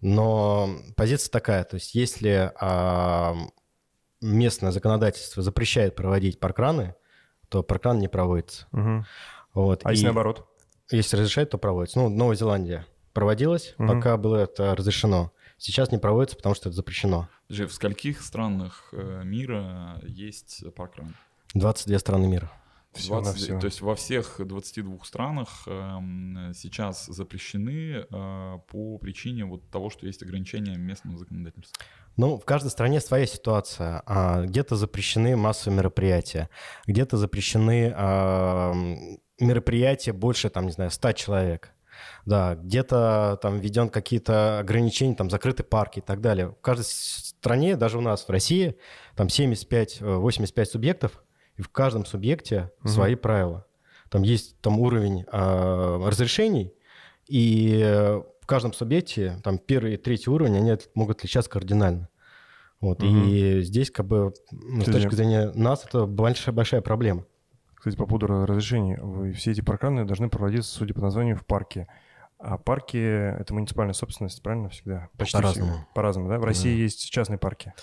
Но 0.00 0.68
позиция 0.96 1.30
такая, 1.30 1.64
то 1.64 1.74
есть 1.76 1.94
если 1.94 2.52
а, 2.60 3.34
местное 4.20 4.70
законодательство 4.72 5.42
запрещает 5.42 5.94
проводить 5.94 6.40
паркраны, 6.40 6.94
то 7.48 7.62
паркран 7.62 7.98
не 7.98 8.08
проводится. 8.08 8.66
Мгм. 8.72 9.04
Вот. 9.52 9.82
А 9.84 9.90
И 9.90 9.94
если 9.94 10.06
наоборот? 10.06 10.46
если 10.90 11.16
разрешает, 11.16 11.50
то 11.50 11.58
проводится. 11.58 11.98
Ну, 11.98 12.08
Новая 12.08 12.36
Зеландия 12.36 12.86
проводилась, 13.12 13.74
Мгм. 13.78 13.88
пока 13.88 14.16
было 14.16 14.36
это 14.36 14.74
разрешено. 14.74 15.30
Сейчас 15.56 15.90
не 15.92 15.98
проводится, 15.98 16.36
потому 16.36 16.54
что 16.54 16.68
это 16.68 16.76
запрещено. 16.76 17.28
Подожди, 17.48 17.66
в 17.66 17.72
скольких 17.72 18.22
странах 18.22 18.88
э, 18.92 19.22
мира 19.24 20.00
есть 20.02 20.64
паркран? 20.74 21.14
22 21.54 21.98
страны 21.98 22.26
мира. 22.26 22.50
Всего 22.92 23.16
на 23.16 23.22
20, 23.32 23.42
всего. 23.42 23.60
То 23.60 23.66
есть 23.66 23.80
во 23.80 23.94
всех 23.96 24.36
22 24.38 24.98
странах 25.04 25.64
эм, 25.66 26.52
сейчас 26.54 27.06
запрещены 27.06 28.04
э, 28.08 28.58
по 28.68 28.98
причине 28.98 29.44
вот 29.46 29.68
того, 29.70 29.90
что 29.90 30.06
есть 30.06 30.22
ограничения 30.22 30.76
местного 30.76 31.18
законодательства. 31.18 31.84
Ну, 32.16 32.38
в 32.38 32.44
каждой 32.44 32.70
стране 32.70 33.00
своя 33.00 33.26
ситуация. 33.26 34.02
А, 34.06 34.42
Где-то 34.42 34.76
запрещены 34.76 35.34
массовые 35.36 35.78
мероприятия, 35.78 36.48
где-то 36.86 37.16
запрещены 37.16 37.88
м, 37.88 39.18
мероприятия 39.40 40.12
больше, 40.12 40.48
там, 40.48 40.66
не 40.66 40.72
знаю, 40.72 40.92
100 40.92 41.12
человек. 41.12 41.73
Да, 42.26 42.54
где-то 42.54 43.38
там 43.42 43.58
введен 43.58 43.88
какие-то 43.88 44.58
ограничения, 44.60 45.14
там 45.14 45.30
закрыты 45.30 45.62
парки 45.62 45.98
и 45.98 46.02
так 46.02 46.20
далее. 46.20 46.48
В 46.48 46.60
каждой 46.60 46.84
стране, 46.84 47.76
даже 47.76 47.98
у 47.98 48.00
нас 48.00 48.24
в 48.26 48.30
России, 48.30 48.76
там 49.16 49.28
75-85 49.28 50.64
субъектов, 50.64 51.22
и 51.56 51.62
в 51.62 51.68
каждом 51.68 52.04
субъекте 52.04 52.70
Мгм. 52.80 52.88
свои 52.88 53.14
правила. 53.14 53.66
Там 54.10 54.22
есть 54.22 54.60
там 54.60 54.80
уровень 54.80 55.24
а, 55.32 56.08
разрешений, 56.08 56.72
и 57.26 57.80
э, 57.82 58.22
в 58.40 58.46
каждом 58.46 58.72
субъекте, 58.74 59.40
там 59.42 59.58
первый 59.58 59.94
и 59.94 59.96
третий 59.96 60.30
уровень, 60.30 60.56
они 60.56 60.76
могут 60.94 61.18
отличаться 61.18 61.50
кардинально. 61.50 62.08
Вот. 62.80 63.02
И 63.02 63.62
здесь, 63.62 63.90
как 63.90 64.06
бы, 64.06 64.34
ну, 64.50 64.82
с 64.82 64.84
точки 64.84 65.14
зрения 65.14 65.50
нас, 65.54 65.86
это 65.86 66.04
большая, 66.04 66.54
большая 66.54 66.82
проблема. 66.82 67.24
Кстати, 67.84 67.96
по 67.96 68.06
поводу 68.06 68.46
разрешений. 68.46 68.96
Вы- 68.96 69.34
Все 69.34 69.50
эти 69.50 69.60
паркраны 69.60 70.06
должны 70.06 70.30
проводиться, 70.30 70.72
судя 70.74 70.94
по 70.94 71.02
названию, 71.02 71.36
в 71.36 71.44
парке. 71.44 71.86
А 72.38 72.56
парки— 72.56 72.96
это 73.40 73.52
муниципальная 73.52 73.92
собственность, 73.92 74.42
правильно, 74.42 74.70
всегда? 74.70 75.10
Почти 75.18 75.36
По-разному. 75.36 75.86
По-разному, 75.94 76.30
да? 76.30 76.38
В 76.38 76.44
России 76.44 76.74
Да. 76.74 76.82
есть 76.82 77.10
частные 77.10 77.36
парки. 77.36 77.74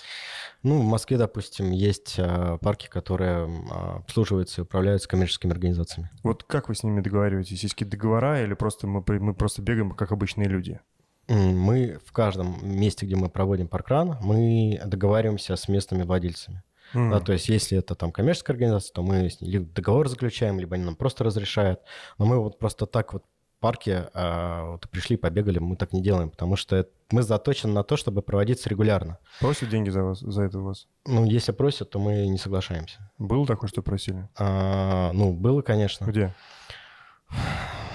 Ну, 0.64 0.80
в 0.80 0.84
Москве, 0.84 1.18
допустим, 1.18 1.70
есть 1.70 2.16
а, 2.18 2.58
парки, 2.58 2.88
которые 2.88 3.46
а, 3.70 3.98
обслуживаются 3.98 4.60
и 4.60 4.64
управляются 4.64 5.08
коммерческими 5.08 5.52
организациями. 5.52 6.10
Вот 6.24 6.42
как 6.42 6.68
вы 6.68 6.74
с 6.74 6.82
ними 6.82 7.00
договариваетесь? 7.00 7.62
Есть 7.62 7.74
какие-то 7.74 7.96
договора 7.96 8.42
или 8.42 8.54
просто 8.54 8.88
мы, 8.88 9.04
мы 9.20 9.34
просто 9.34 9.62
бегаем, 9.62 9.92
как 9.92 10.10
обычные 10.10 10.48
люди? 10.48 10.80
Мы 11.28 12.00
в 12.04 12.10
каждом 12.10 12.56
месте, 12.68 13.06
где 13.06 13.14
мы 13.14 13.28
проводим 13.28 13.68
паркран, 13.68 14.18
мы 14.20 14.80
договариваемся 14.84 15.54
с 15.54 15.68
местными 15.68 16.02
владельцами. 16.02 16.64
М. 16.94 17.10
Да, 17.10 17.20
то 17.20 17.32
есть, 17.32 17.48
если 17.48 17.78
это 17.78 17.94
там 17.94 18.12
коммерческая 18.12 18.54
организация, 18.54 18.92
то 18.94 19.02
мы 19.02 19.28
с 19.30 19.40
ней 19.40 19.50
либо 19.50 19.66
договор 19.72 20.08
заключаем, 20.08 20.58
либо 20.60 20.74
они 20.76 20.84
нам 20.84 20.96
просто 20.96 21.24
разрешают. 21.24 21.80
Но 22.18 22.26
мы 22.26 22.38
вот 22.38 22.58
просто 22.58 22.86
так 22.86 23.12
вот 23.12 23.24
парке 23.60 24.08
а, 24.12 24.72
вот 24.72 24.88
пришли, 24.90 25.16
побегали, 25.16 25.60
мы 25.60 25.76
так 25.76 25.92
не 25.92 26.02
делаем, 26.02 26.30
потому 26.30 26.56
что 26.56 26.74
это- 26.74 26.90
мы 27.12 27.22
заточены 27.22 27.72
на 27.72 27.84
то, 27.84 27.96
чтобы 27.96 28.20
проводиться 28.20 28.68
регулярно. 28.68 29.18
Просят 29.38 29.68
деньги 29.68 29.88
за, 29.88 30.02
вас, 30.02 30.18
за 30.18 30.42
это 30.42 30.58
у 30.58 30.64
вас? 30.64 30.88
Ну, 31.06 31.24
если 31.24 31.52
просят, 31.52 31.90
то 31.90 32.00
мы 32.00 32.26
не 32.26 32.38
соглашаемся. 32.38 32.98
Было 33.18 33.46
такое, 33.46 33.68
что 33.68 33.80
просили? 33.80 34.28
А, 34.36 35.12
ну, 35.12 35.32
было, 35.32 35.62
конечно. 35.62 36.06
Где? 36.06 36.34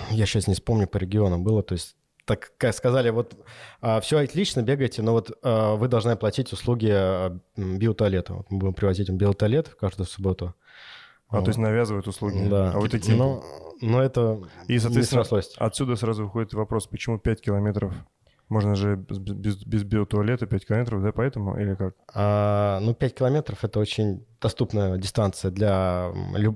Я 0.10 0.26
сейчас 0.26 0.48
не 0.48 0.54
вспомню 0.54 0.88
по 0.88 0.96
регионам 0.98 1.44
было, 1.44 1.62
то 1.64 1.74
есть 1.74 1.97
так 2.28 2.74
сказали, 2.74 3.10
вот 3.10 3.36
все 4.02 4.20
отлично, 4.20 4.62
бегайте, 4.62 5.02
но 5.02 5.14
вот 5.14 5.32
а, 5.42 5.76
вы 5.76 5.88
должны 5.88 6.12
оплатить 6.12 6.52
услуги 6.52 6.90
а, 6.92 7.38
биотуалета. 7.56 8.34
Вот 8.34 8.52
мы 8.52 8.60
будем 8.60 8.74
привозить 8.74 9.10
им 9.10 9.18
биотуалет 9.18 9.70
каждую 9.70 10.06
субботу. 10.08 10.54
А, 11.30 11.42
то 11.42 11.48
есть 11.48 11.58
навязывают 11.58 12.08
услуги. 12.08 12.48
Да. 12.50 12.72
А 12.74 12.80
вы 12.80 12.90
такие... 12.90 13.18
Но, 13.18 13.44
но 13.82 14.02
это 14.02 14.42
И, 14.68 14.74
не 14.74 14.80
соответственно, 14.80 15.24
срослось. 15.24 15.56
отсюда 15.58 15.96
сразу 15.96 16.24
выходит 16.26 16.54
вопрос, 16.54 16.88
почему 16.88 17.20
5 17.20 17.42
километров? 17.42 17.94
Можно 18.50 18.76
же 18.76 18.96
без, 18.96 19.18
без, 19.20 19.66
без 19.66 19.84
биотуалета 19.84 20.46
5 20.46 20.66
километров, 20.66 21.04
да, 21.04 21.12
поэтому? 21.12 21.60
Или 21.60 21.76
как? 21.76 21.96
А, 22.14 22.80
ну, 22.80 22.94
5 22.94 23.16
километров— 23.16 23.60
это 23.64 23.80
очень 23.80 24.26
доступная 24.40 24.98
дистанция 24.98 25.52
для 25.52 26.12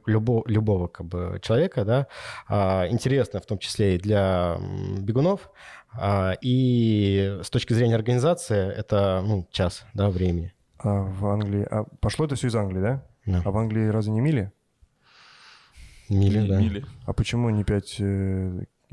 любо- 0.07 0.43
любого 0.45 0.87
как 0.87 1.07
бы, 1.07 1.39
человека, 1.41 1.83
да, 1.83 2.07
А, 2.47 2.87
интересная 2.89 3.41
в 3.41 3.45
том 3.45 3.57
числе 3.57 3.95
и 3.95 3.99
для 3.99 4.57
бегунов. 4.99 5.51
А, 5.93 6.33
и 6.39 7.39
с 7.43 7.49
точки 7.49 7.73
зрения 7.73 7.95
организации 7.95 8.71
это 8.71 9.21
ну, 9.25 9.45
час 9.51 9.85
да, 9.93 10.09
времени. 10.09 10.53
А 10.79 11.01
в 11.03 11.25
Англии... 11.25 11.67
А 11.69 11.83
пошло 11.99 12.25
это 12.25 12.35
все 12.35 12.47
из 12.47 12.55
Англии, 12.55 12.81
да? 12.81 13.05
Да. 13.25 13.41
А 13.43 13.51
в 13.51 13.57
Англии 13.57 13.87
разве 13.87 14.13
не 14.13 14.21
мили? 14.21 14.51
Мили, 16.09 16.39
Ми- 16.39 16.47
да. 16.47 16.59
мили. 16.59 16.85
А 17.05 17.13
почему 17.13 17.49
не 17.49 17.63
5, 17.63 17.97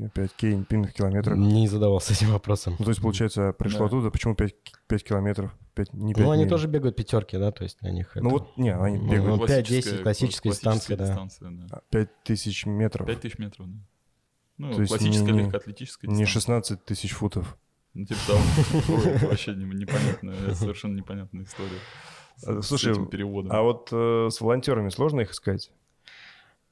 5 0.07 0.33
кейнпинных 0.35 0.93
километров? 0.93 1.37
Не 1.37 1.67
задавался 1.67 2.13
этим 2.13 2.31
вопросом. 2.31 2.75
Ну, 2.79 2.85
то 2.85 2.91
есть, 2.91 3.01
получается, 3.01 3.51
пришло 3.53 3.79
Да. 3.79 3.85
оттуда, 3.87 4.09
почему 4.11 4.35
5, 4.35 4.55
5 4.87 5.03
километров? 5.03 5.51
5, 5.75 5.93
не 5.93 6.13
5 6.13 6.25
Ну, 6.25 6.31
они 6.31 6.45
тоже 6.47 6.67
бегают 6.67 6.95
пятерки, 6.95 7.37
да, 7.37 7.51
то 7.51 7.63
есть 7.63 7.79
для 7.81 7.91
них 7.91 8.11
Ну 8.15 8.21
это- 8.21 8.29
вот, 8.29 8.57
не, 8.57 8.73
они 8.75 8.97
Ну, 8.97 9.11
бегают 9.11 9.39
ну, 9.41 9.45
5-10 9.45 10.01
классическая 10.03 10.49
дистанция, 10.51 10.95
да. 10.97 11.07
дистанция, 11.07 11.49
да. 11.51 11.81
5 11.89 12.09
тысяч 12.23 12.65
метров. 12.65 13.05
5 13.07 13.19
тысяч 13.21 13.37
метров, 13.37 13.67
да. 13.67 13.77
Ну, 14.57 14.73
То 14.73 14.81
есть 14.81 14.89
классическая 14.91 15.25
не- 15.25 15.31
не- 15.31 15.39
легкоатлетическая 15.43 16.09
Не 16.09 16.15
дистанция. 16.23 16.33
16 16.33 16.85
тысяч 16.85 17.11
футов. 17.11 17.57
Ну, 17.93 18.05
типа 18.05 18.19
того. 18.27 18.39
Вообще 19.27 19.55
не- 19.55 19.65
непонятная, 19.65 20.35
это 20.35 20.55
совершенно 20.55 20.95
непонятная 20.95 21.43
история. 21.43 21.69
с- 22.37 22.47
А, 22.47 22.61
с 22.61 22.67
слушай, 22.67 22.91
этим 22.93 23.07
переводом. 23.07 23.51
А 23.51 23.61
вот 23.61 23.89
э, 23.91 24.29
с 24.31 24.39
волонтерами 24.39 24.89
сложно 24.89 25.21
их 25.21 25.31
искать? 25.31 25.71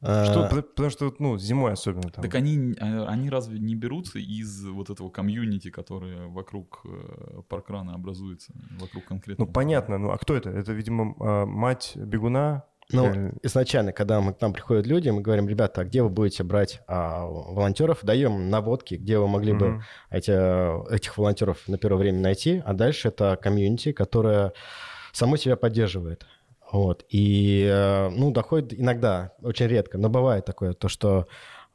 А, 0.02 0.26
Что, 0.26 0.44
потому- 0.44 0.62
потому 0.62 0.90
что, 0.92 1.14
ну, 1.20 1.38
зимой 1.40 1.74
особенно 1.74 2.10
там. 2.12 2.24
Так 2.24 2.36
они, 2.36 2.76
а, 2.80 3.08
они 3.08 3.30
разве 3.30 3.58
не 3.60 3.76
берутся 3.76 4.20
из 4.20 4.64
вот 4.68 4.90
этого 4.92 5.10
комьюнити, 5.10 5.72
которое 5.72 6.28
вокруг 6.28 6.82
э, 6.86 7.42
паркрана 7.50 7.96
образуется, 7.96 8.54
вокруг 8.80 9.06
конкретного? 9.06 9.48
Ну, 9.48 9.54
понятно, 9.54 9.98
ну, 9.98 10.12
а 10.12 10.18
кто 10.18 10.36
это? 10.36 10.52
Это, 10.52 10.72
видимо, 10.74 11.16
э, 11.20 11.46
мать 11.46 11.94
бегуна? 11.96 12.64
Ну, 12.94 13.12
Или- 13.12 13.34
изначально, 13.44 13.92
когда 13.92 14.22
мы, 14.22 14.34
к 14.34 14.40
нам 14.40 14.54
приходят 14.54 14.88
люди, 14.88 15.10
мы 15.10 15.22
говорим, 15.22 15.50
ребята, 15.50 15.82
а 15.82 15.84
где 15.84 16.02
вы 16.04 16.10
будете 16.10 16.44
брать 16.44 16.80
а, 16.88 17.26
волонтеров? 17.26 18.00
Даем 18.04 18.50
наводки, 18.50 18.96
где 18.96 19.18
вы 19.20 19.28
могли 19.28 19.52
бы 19.54 19.68
Мгм. 19.68 19.82
эти, 20.12 20.94
этих 20.94 21.18
волонтеров 21.18 21.68
на 21.68 21.78
первое 21.78 21.98
время 22.04 22.20
найти, 22.22 22.62
а 22.66 22.74
дальше 22.74 23.10
это 23.10 23.36
комьюнити, 23.42 23.92
которое 23.92 24.54
само 25.12 25.36
себя 25.38 25.58
поддерживает. 25.58 26.26
Вот. 26.72 27.06
И, 27.10 27.66
э, 27.72 28.10
ну, 28.10 28.32
доходит 28.32 28.74
иногда, 28.80 29.32
очень 29.42 29.68
редко, 29.68 29.98
но 29.98 30.10
бывает 30.10 30.46
такое, 30.46 30.74
то, 30.74 30.88
что 30.90 31.28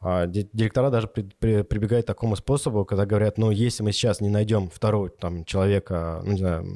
а, 0.05 0.27
ди- 0.27 0.49
директора 0.53 0.91
даже 0.91 1.07
при- 1.07 1.23
при- 1.39 1.63
прибегают 1.63 2.05
к 2.05 2.09
такому 2.09 2.35
способу, 2.35 2.85
когда 2.85 3.07
говорят, 3.07 3.39
ну, 3.39 3.53
если 3.53 3.85
мы 3.85 3.93
сейчас 3.93 4.21
не 4.21 4.29
найдем 4.29 4.69
второго 4.69 5.09
там, 5.11 5.45
человека, 5.45 6.21
ну, 6.25 6.33
не 6.33 6.39
знаю, 6.39 6.67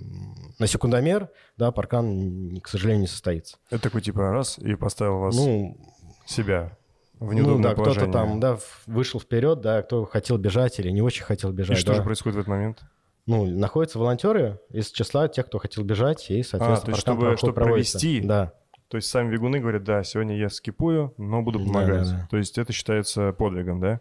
на 0.61 0.67
секундомер, 0.69 1.29
да, 1.57 1.73
паркан, 1.73 2.61
к 2.63 2.69
сожалению, 2.69 3.01
не 3.03 3.07
состоится. 3.09 3.57
Это 3.69 3.83
такой, 3.83 4.01
типа, 4.03 4.31
раз, 4.31 4.59
и 4.59 4.77
поставил 4.77 5.19
вас, 5.19 5.35
Ну, 5.37 5.77
себя, 6.25 6.77
в 7.19 7.25
ну 7.27 7.33
неудобное 7.33 7.71
да, 7.71 7.75
кто-то 7.75 7.91
положение. 8.01 8.13
там, 8.13 8.39
да, 8.41 8.59
вышел 8.87 9.19
вперед, 9.19 9.61
да, 9.61 9.83
кто 9.83 10.05
хотел 10.05 10.39
бежать 10.39 10.79
или 10.79 10.91
не 10.91 11.03
очень 11.03 11.25
хотел 11.25 11.51
И 11.51 11.55
бежать. 11.55 11.79
что 11.79 11.91
да. 11.93 11.95
же 11.97 12.03
происходит 12.05 12.37
в 12.37 12.39
этот 12.39 12.49
момент? 12.49 12.83
Ну, 13.27 13.45
находятся 13.47 13.99
волонтеры 13.99 14.61
из 14.71 14.91
числа 14.91 15.29
тех, 15.29 15.47
кто 15.47 15.59
хотел 15.59 15.83
бежать, 15.85 16.31
и, 16.31 16.43
соответственно, 16.43 16.75
А, 16.75 16.81
то 16.81 16.91
есть 16.93 17.01
чтобы- 17.01 17.37
чтобы 17.37 17.53
проводится. 17.53 17.99
провести. 17.99 18.21
Да. 18.27 18.53
То 18.89 18.99
есть 18.99 19.09
сами 19.09 19.33
бегуны 19.33 19.59
говорят, 19.59 19.83
да, 19.83 20.05
сегодня 20.05 20.37
я 20.39 20.49
скипую, 20.49 21.13
но 21.19 21.43
буду 21.43 21.59
Да, 21.59 21.65
помогать. 21.65 22.05
да, 22.09 22.11
да. 22.19 22.29
То 22.31 22.37
есть 22.37 22.57
это 22.57 22.73
считается 22.73 23.33
подвигом, 23.33 23.81
да? 23.81 24.01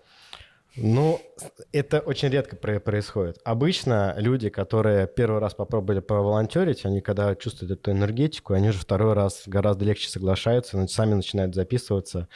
Ну, 0.77 1.21
это 1.71 1.99
очень 1.99 2.29
редко 2.29 2.55
про- 2.55 2.79
происходит. 2.79 3.39
Обычно 3.43 4.13
люди, 4.17 4.49
которые 4.49 5.07
первый 5.07 5.39
раз 5.39 5.53
попробовали 5.53 5.99
поволонтерить, 5.99 6.85
они 6.85 7.01
когда 7.01 7.35
чувствуют 7.35 7.71
эту 7.71 7.91
энергетику, 7.91 8.53
они 8.53 8.69
уже 8.69 8.79
второй 8.79 9.13
раз 9.13 9.43
гораздо 9.45 9.85
легче 9.85 10.09
соглашаются, 10.09 10.85
сами 10.87 11.13
начинают 11.13 11.55
записываться. 11.55 12.27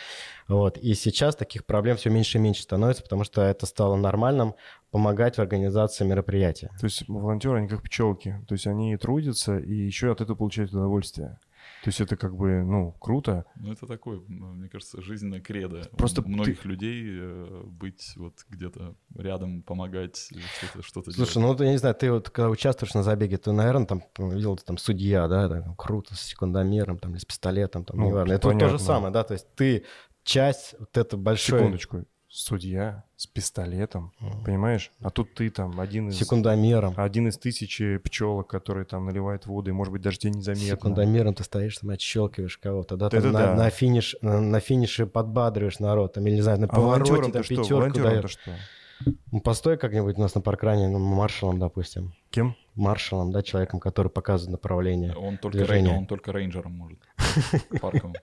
Вот. 0.47 0.77
И 0.77 0.93
сейчас 0.93 1.35
таких 1.35 1.65
проблем 1.65 1.97
все 1.97 2.09
меньше 2.09 2.37
и 2.37 2.41
меньше 2.41 2.63
становится, 2.63 3.03
потому 3.03 3.23
что 3.23 3.41
это 3.41 3.65
стало 3.65 3.95
нормальным 3.95 4.55
помогать 4.91 5.35
в 5.35 5.39
организации 5.39 6.05
мероприятия. 6.05 6.71
То 6.79 6.85
есть 6.85 7.07
волонтеры, 7.07 7.59
они 7.59 7.67
как 7.67 7.83
пчелки. 7.83 8.35
То 8.47 8.55
есть 8.55 8.67
они 8.67 8.95
трудятся 8.97 9.57
и 9.57 9.73
еще 9.73 10.11
от 10.11 10.21
этого 10.21 10.35
получают 10.35 10.71
удовольствие. 10.71 11.39
То 11.83 11.87
есть 11.89 12.01
это 12.01 12.17
как 12.17 12.35
бы, 12.35 12.61
ну, 12.63 12.91
круто. 12.99 13.45
Ну, 13.55 13.71
это 13.71 13.87
такое, 13.87 14.19
мне 14.27 14.67
кажется, 14.67 15.01
жизненное 15.01 15.39
кредо. 15.39 15.83
Просто 15.97 16.21
у 16.21 16.27
многих 16.27 16.65
людей 16.65 17.05
э, 17.07 17.63
быть 17.65 18.13
вот 18.17 18.33
где-то 18.49 18.95
рядом, 19.15 19.63
помогать, 19.63 20.29
э, 20.33 20.39
что-то 20.81 20.83
что 20.83 21.03
Слушай, 21.03 21.15
делать. 21.15 21.35
ну 21.35 21.47
вот 21.47 21.61
я 21.61 21.71
не 21.71 21.77
знаю, 21.77 21.95
ты 21.95 22.11
вот 22.11 22.29
когда 22.29 22.49
участвуешь 22.49 22.93
на 22.93 23.03
забеге, 23.03 23.37
ты, 23.37 23.53
наверное, 23.53 23.85
там 23.85 24.03
видел 24.17 24.57
ты 24.57 24.65
там 24.65 24.77
судья, 24.77 25.27
да, 25.29 25.47
там, 25.47 25.75
круто, 25.75 26.15
с 26.15 26.21
секундомером 26.21 26.99
там, 26.99 27.11
или 27.11 27.19
с 27.19 27.25
пистолетом, 27.25 27.85
там, 27.85 27.97
Ну, 27.97 28.07
неважно. 28.07 28.33
Это 28.33 28.47
вот 28.47 28.53
то 28.53 28.59
понятно. 28.59 28.77
же 28.77 28.83
самое, 28.83 29.13
да, 29.13 29.23
то 29.23 29.33
есть 29.33 29.47
ты 29.55 29.85
часть 30.23 30.75
вот 30.79 30.97
это 30.97 31.15
большой... 31.15 31.59
Секундочку. 31.59 32.05
Судья 32.31 33.03
с 33.17 33.25
пистолетом, 33.27 34.13
Мгм. 34.19 34.43
понимаешь? 34.43 34.91
А 35.01 35.09
тут 35.09 35.33
ты 35.33 35.49
там 35.49 35.79
один 35.79 36.09
из... 36.09 36.17
Секундомером. 36.19 36.93
Один 36.95 37.27
из 37.27 37.37
тысячи 37.37 37.97
пчелок, 37.97 38.47
которые 38.47 38.85
там 38.85 39.05
наливают 39.05 39.45
воду, 39.47 39.71
и, 39.71 39.73
может 39.73 39.91
быть, 39.91 40.01
даже 40.01 40.19
тебе 40.19 40.31
незаметно. 40.33 40.67
Секундомером 40.67 41.33
ты 41.33 41.43
стоишь, 41.43 41.77
там 41.79 41.89
отщелкиваешь 41.89 42.57
кого-то, 42.57 42.97
да, 42.97 43.07
Это 43.07 43.21
там 43.21 43.31
на, 43.33 43.39
да. 43.39 43.55
на 43.55 43.69
финиш, 43.71 44.15
на, 44.21 44.39
на 44.39 44.59
финише 44.59 45.05
подбадриваешь 45.07 45.79
народ, 45.79 46.13
там, 46.13 46.25
или, 46.27 46.35
не 46.35 46.41
знаю, 46.41 46.59
на 46.59 46.67
А 46.67 46.69
повороте 46.69 47.31
там 47.31 47.43
что? 47.43 47.55
пятерку 47.63 47.99
даешь. 47.99 48.31
что? 48.31 48.51
Ну, 49.31 49.39
постой 49.39 49.77
как-нибудь 49.77 50.17
у 50.17 50.21
нас 50.21 50.35
на 50.35 50.41
паркране, 50.41 50.89
ну, 50.89 50.99
маршалом, 50.99 51.57
допустим. 51.57 52.13
Кем? 52.31 52.55
Маршалом, 52.75 53.31
да, 53.31 53.41
человеком, 53.41 53.79
который 53.79 54.09
показывает 54.09 54.51
направление. 54.51 55.15
Он 55.15 55.37
только, 55.37 55.57
Движение. 55.57 55.91
рей- 55.93 55.97
он 55.99 56.05
только 56.05 56.31
рейнджером 56.33 56.73
может. 56.73 56.99
Парковым. 57.81 58.15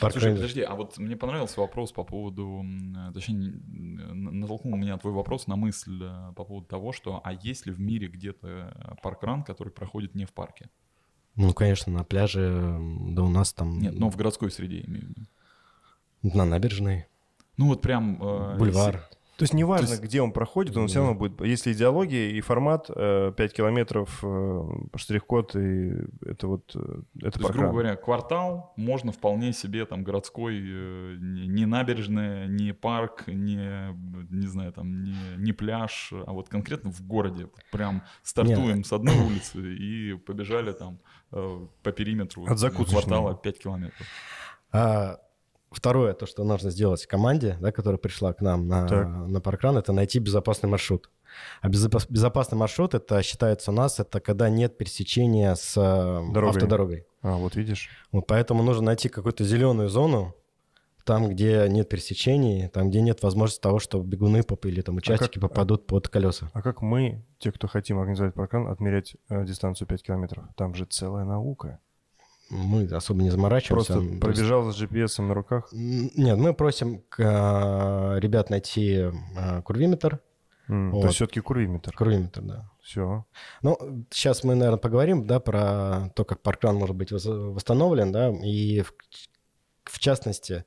Парк 0.00 0.12
Слушай, 0.12 0.34
подожди, 0.34 0.62
а 0.62 0.74
вот 0.74 0.98
мне 0.98 1.16
понравился 1.16 1.60
вопрос 1.60 1.92
по 1.92 2.04
поводу, 2.04 2.64
э, 2.64 3.12
точнее, 3.12 3.52
натолкнул 3.68 4.76
меня 4.76 4.96
твой 4.98 5.12
вопрос 5.12 5.46
на 5.46 5.56
мысль 5.56 6.02
э, 6.02 6.32
по 6.34 6.44
поводу 6.44 6.66
того, 6.66 6.92
что, 6.92 7.20
а 7.22 7.32
есть 7.32 7.66
ли 7.66 7.72
в 7.72 7.80
мире 7.80 8.08
где-то 8.08 8.98
паркран, 9.02 9.42
который 9.42 9.70
проходит 9.72 10.14
не 10.14 10.24
в 10.24 10.32
парке? 10.32 10.68
Ну, 11.36 11.52
конечно, 11.54 11.92
на 11.92 12.04
пляже, 12.04 12.78
да 13.10 13.22
у 13.22 13.28
нас 13.28 13.52
там... 13.52 13.78
Нет, 13.80 13.94
но 13.98 14.10
в 14.10 14.16
городской 14.16 14.50
среде, 14.50 14.82
имею 14.86 15.06
в 15.06 15.08
виду. 15.10 15.22
На 16.22 16.44
набережной, 16.44 17.06
Ну 17.56 17.68
вот 17.68 17.80
прям... 17.80 18.22
э, 18.22 18.56
бульвар. 18.58 19.08
То 19.40 19.44
есть 19.44 19.54
неважно, 19.54 19.86
То 19.86 19.92
есть- 19.94 20.02
где 20.04 20.20
он 20.20 20.32
проходит, 20.32 20.76
он 20.76 20.86
все 20.86 20.96
Да. 21.00 21.06
равно 21.06 21.18
будет... 21.18 21.40
Если 21.40 21.72
идеология 21.72 22.28
и 22.28 22.40
формат, 22.42 22.90
э, 22.94 23.32
5 23.34 23.52
километров, 23.54 24.20
э, 24.22 24.62
штрих-код, 24.96 25.56
и 25.56 25.92
это 26.26 26.46
вот... 26.46 26.76
э, 26.76 27.02
Это 27.20 27.38
То 27.38 27.40
есть, 27.40 27.52
грубо 27.52 27.70
говоря, 27.70 27.96
квартал 27.96 28.74
можно 28.76 29.12
вполне 29.12 29.54
себе 29.54 29.86
там 29.86 30.04
городской, 30.04 30.58
э, 30.62 31.16
не, 31.18 31.64
набережная, 31.64 32.46
не 32.48 32.74
парк, 32.74 33.24
не, 33.28 33.96
не 34.30 34.46
знаю, 34.46 34.72
там, 34.72 35.02
не, 35.04 35.16
не 35.38 35.52
пляж, 35.52 36.12
а 36.12 36.32
вот 36.32 36.50
конкретно 36.50 36.92
в 36.92 37.00
городе. 37.06 37.48
Прям 37.72 38.02
стартуем 38.22 38.84
с 38.84 38.92
одной 38.92 39.16
улицы 39.16 39.74
и 39.74 40.14
побежали 40.18 40.72
там 40.72 40.98
э, 41.32 41.66
по 41.82 41.92
периметру 41.92 42.44
От 42.46 42.60
квартала 42.60 43.34
5 43.34 43.58
километров. 43.58 44.06
А 44.72 45.16
второе, 45.70 46.14
то, 46.14 46.26
что 46.26 46.44
нужно 46.44 46.70
сделать 46.70 47.06
команде, 47.06 47.56
да, 47.60 47.72
которая 47.72 47.98
пришла 47.98 48.32
к 48.32 48.40
нам 48.40 48.66
на, 48.68 48.86
Так. 48.88 49.06
на 49.06 49.40
паркран, 49.40 49.76
это 49.76 49.92
найти 49.92 50.18
безопасный 50.18 50.68
маршрут. 50.68 51.10
А 51.60 51.68
безопас- 51.68 52.06
безопасный 52.08 52.58
маршрут, 52.58 52.94
это 52.94 53.22
считается 53.22 53.70
у 53.70 53.74
нас, 53.74 54.00
это 54.00 54.20
когда 54.20 54.48
нет 54.48 54.76
пересечения 54.76 55.54
с 55.54 55.76
э, 55.76 56.32
Дорогой. 56.32 56.50
автодорогой. 56.56 57.06
А, 57.22 57.36
вот 57.36 57.54
видишь. 57.54 57.88
Вот 58.10 58.26
поэтому 58.26 58.62
нужно 58.62 58.82
найти 58.86 59.08
какую-то 59.08 59.44
зеленую 59.44 59.88
зону, 59.88 60.34
там, 61.04 61.28
где 61.28 61.66
нет 61.68 61.88
пересечений, 61.88 62.68
там, 62.68 62.90
где 62.90 63.00
нет 63.00 63.22
возможности 63.22 63.60
того, 63.62 63.78
что 63.78 64.00
бегуны 64.02 64.44
или 64.64 64.80
там 64.82 64.96
участники 64.96 65.38
как- 65.38 65.48
попадут 65.50 65.86
под 65.86 66.08
колеса. 66.08 66.50
А 66.52 66.62
как 66.62 66.82
мы, 66.82 67.22
те, 67.38 67.52
кто 67.52 67.68
хотим 67.68 67.98
организовать 67.98 68.34
паркран, 68.34 68.66
отмерять 68.68 69.16
э, 69.28 69.44
дистанцию 69.44 69.86
5 69.88 70.02
километров? 70.02 70.44
Там 70.56 70.74
же 70.74 70.84
целая 70.84 71.24
наука. 71.24 71.78
Мы 72.50 72.84
особо 72.86 73.22
не 73.22 73.30
заморачиваемся. 73.30 73.94
Просто 73.94 74.14
то 74.14 74.20
пробежал 74.20 74.72
с 74.72 74.82
GPS 74.82 75.22
на 75.22 75.34
руках. 75.34 75.68
Нет, 75.72 76.36
мы 76.36 76.52
просим 76.52 77.02
э, 77.16 78.18
ребят 78.18 78.50
найти 78.50 79.12
э, 79.36 79.62
курвиметр. 79.62 80.20
То 80.66 80.74
Вот. 80.74 81.04
есть 81.04 81.16
все-таки 81.16 81.40
курвиметр. 81.40 81.92
Курвиметр, 81.96 82.42
да. 82.42 82.70
Все. 82.82 83.24
Ну, 83.62 83.78
сейчас 84.10 84.44
мы, 84.44 84.54
наверное, 84.54 84.78
поговорим, 84.78 85.26
да, 85.26 85.38
про 85.38 86.10
то, 86.14 86.24
как 86.24 86.42
паркран 86.42 86.76
может 86.76 86.96
быть 86.96 87.12
восстановлен, 87.12 88.10
да, 88.12 88.30
и 88.30 88.82
в, 88.82 88.94
в 89.84 89.98
частности 89.98 90.64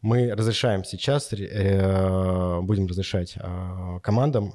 мы 0.00 0.32
разрешаем 0.34 0.84
сейчас, 0.84 1.32
э, 1.32 2.60
будем 2.62 2.86
разрешать 2.86 3.36
э, 3.36 4.00
командам 4.02 4.54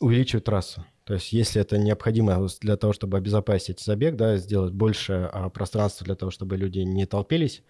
увеличивать 0.00 0.44
трассу. 0.44 0.84
То 1.04 1.14
есть, 1.14 1.32
если 1.32 1.60
это 1.60 1.76
необходимо 1.76 2.46
для 2.60 2.76
того, 2.76 2.92
чтобы 2.92 3.16
обезопасить 3.16 3.80
забег, 3.80 4.16
да, 4.16 4.36
сделать 4.36 4.72
больше 4.72 5.28
а, 5.32 5.48
пространства 5.50 6.04
для 6.04 6.14
того, 6.14 6.30
чтобы 6.30 6.56
люди 6.56 6.78
не 6.80 7.04
толпились, 7.06 7.62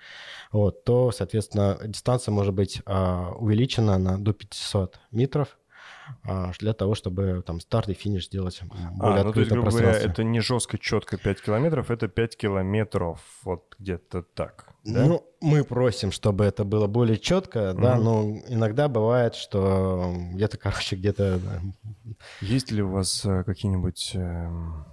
вот, 0.53 0.85
то, 0.85 1.11
соответственно, 1.11 1.78
дистанция 1.85 2.33
может 2.33 2.55
быть 2.55 2.83
а, 2.87 3.33
увеличена 3.33 3.99
на, 3.99 4.22
до 4.22 4.33
500 4.33 5.01
метров 5.11 5.59
а, 6.24 6.53
для 6.59 6.72
того, 6.72 6.95
чтобы 6.95 7.43
там 7.47 7.61
старт 7.61 7.89
и 7.89 7.95
финиш 7.95 8.26
сделать 8.26 8.61
более 8.62 9.20
А, 9.20 9.24
ну 9.24 9.33
то 9.33 9.41
есть, 9.41 9.53
грубо 9.53 9.70
говоря, 9.70 9.93
это 9.93 10.22
не 10.22 10.41
жестко, 10.41 10.78
четко 10.78 11.16
5 11.16 11.43
километров, 11.43 11.91
это 11.91 12.09
5 12.09 12.37
километров. 12.37 13.20
Вот 13.43 13.74
где-то 13.78 14.22
так. 14.22 14.69
Да? 14.85 15.05
Ну, 15.07 15.24
мы 15.43 15.62
просим, 15.64 16.11
чтобы 16.11 16.45
это 16.45 16.64
было 16.64 16.87
более 16.87 17.18
четко, 17.18 17.74
да, 17.74 17.97
Мгм. 17.97 18.05
но 18.05 18.39
иногда 18.49 18.89
бывает, 18.89 19.35
что 19.35 20.14
где-то, 20.33 20.57
короче, 20.59 20.97
где-то 20.97 21.39
да, 21.39 21.61
Есть 22.41 22.70
ли 22.70 22.83
у 22.83 22.89
вас 22.91 23.24
э, 23.24 23.45
какие-нибудь... 23.45 24.12
эм, 24.14 24.85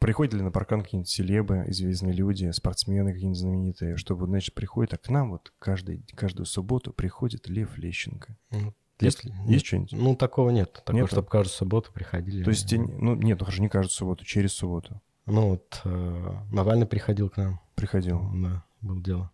Приходят 0.00 0.34
ли 0.34 0.42
на 0.42 0.50
паркан 0.50 0.82
какие-нибудь 0.82 1.08
селебы, 1.08 1.64
известные 1.68 2.12
люди, 2.12 2.50
спортсмены 2.50 3.12
какие-нибудь 3.12 3.38
знаменитые, 3.38 3.96
чтобы, 3.96 4.26
значит, 4.26 4.54
приходят, 4.54 4.92
а 4.92 4.98
к 4.98 5.08
нам 5.08 5.30
вот 5.30 5.50
каждый, 5.58 6.04
каждую 6.14 6.44
субботу 6.44 6.92
приходит 6.92 7.48
Лев 7.48 7.78
Лещенко. 7.78 8.36
ну, 8.50 8.74
Есть, 9.00 9.24
если- 9.24 9.32
есть 9.50 9.64
что-нибудь? 9.66 9.92
Ну, 9.92 10.14
такого 10.14 10.50
нет. 10.50 10.72
Такого, 10.84 10.96
Нету? 10.96 11.08
чтобы 11.12 11.28
каждую 11.28 11.54
субботу 11.54 11.90
приходили. 11.90 12.44
То 12.44 12.50
есть, 12.50 12.70
ну, 12.72 13.14
нет, 13.14 13.38
ну 13.38 13.44
хорошо, 13.46 13.62
не 13.62 13.68
каждую 13.70 13.90
субботу, 13.92 14.24
через 14.26 14.52
субботу 14.52 15.00
Ну, 15.26 15.50
вот 15.50 15.80
э, 15.84 16.34
Навальный 16.52 16.86
приходил 16.86 17.30
к 17.30 17.36
нам. 17.38 17.60
приходил. 17.74 18.20
Да, 18.34 18.64
было 18.80 19.00
дело. 19.00 19.30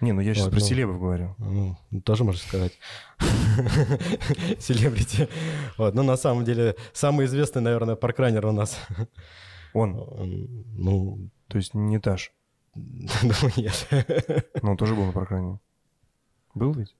Не, 0.00 0.12
ну 0.12 0.20
я 0.20 0.34
сейчас 0.34 0.44
Вот, 0.44 0.52
про 0.52 0.60
ну. 0.60 0.66
селебов 0.66 1.00
говорю. 1.00 1.34
Ну, 1.38 1.76
тоже 2.04 2.22
можно 2.24 2.40
сказать. 2.40 2.78
Селебрити. 4.58 5.28
Вот, 5.78 5.94
ну, 5.94 6.02
на 6.02 6.16
самом 6.16 6.44
деле, 6.44 6.76
самый 6.92 7.26
известный, 7.26 7.62
наверное, 7.62 7.96
паркранер 7.96 8.46
у 8.46 8.52
нас. 8.52 8.78
Он, 9.74 9.96
Он, 9.98 10.64
Ну, 10.76 11.30
то 11.48 11.58
есть 11.58 11.74
не 11.74 11.98
Таш, 11.98 12.32
думаю, 12.74 13.52
нет. 13.56 13.88
но 14.62 14.70
он 14.72 14.76
тоже 14.76 14.94
был 14.94 15.06
на 15.06 15.12
паркране. 15.12 15.58
Был 16.54 16.72
ведь? 16.74 16.94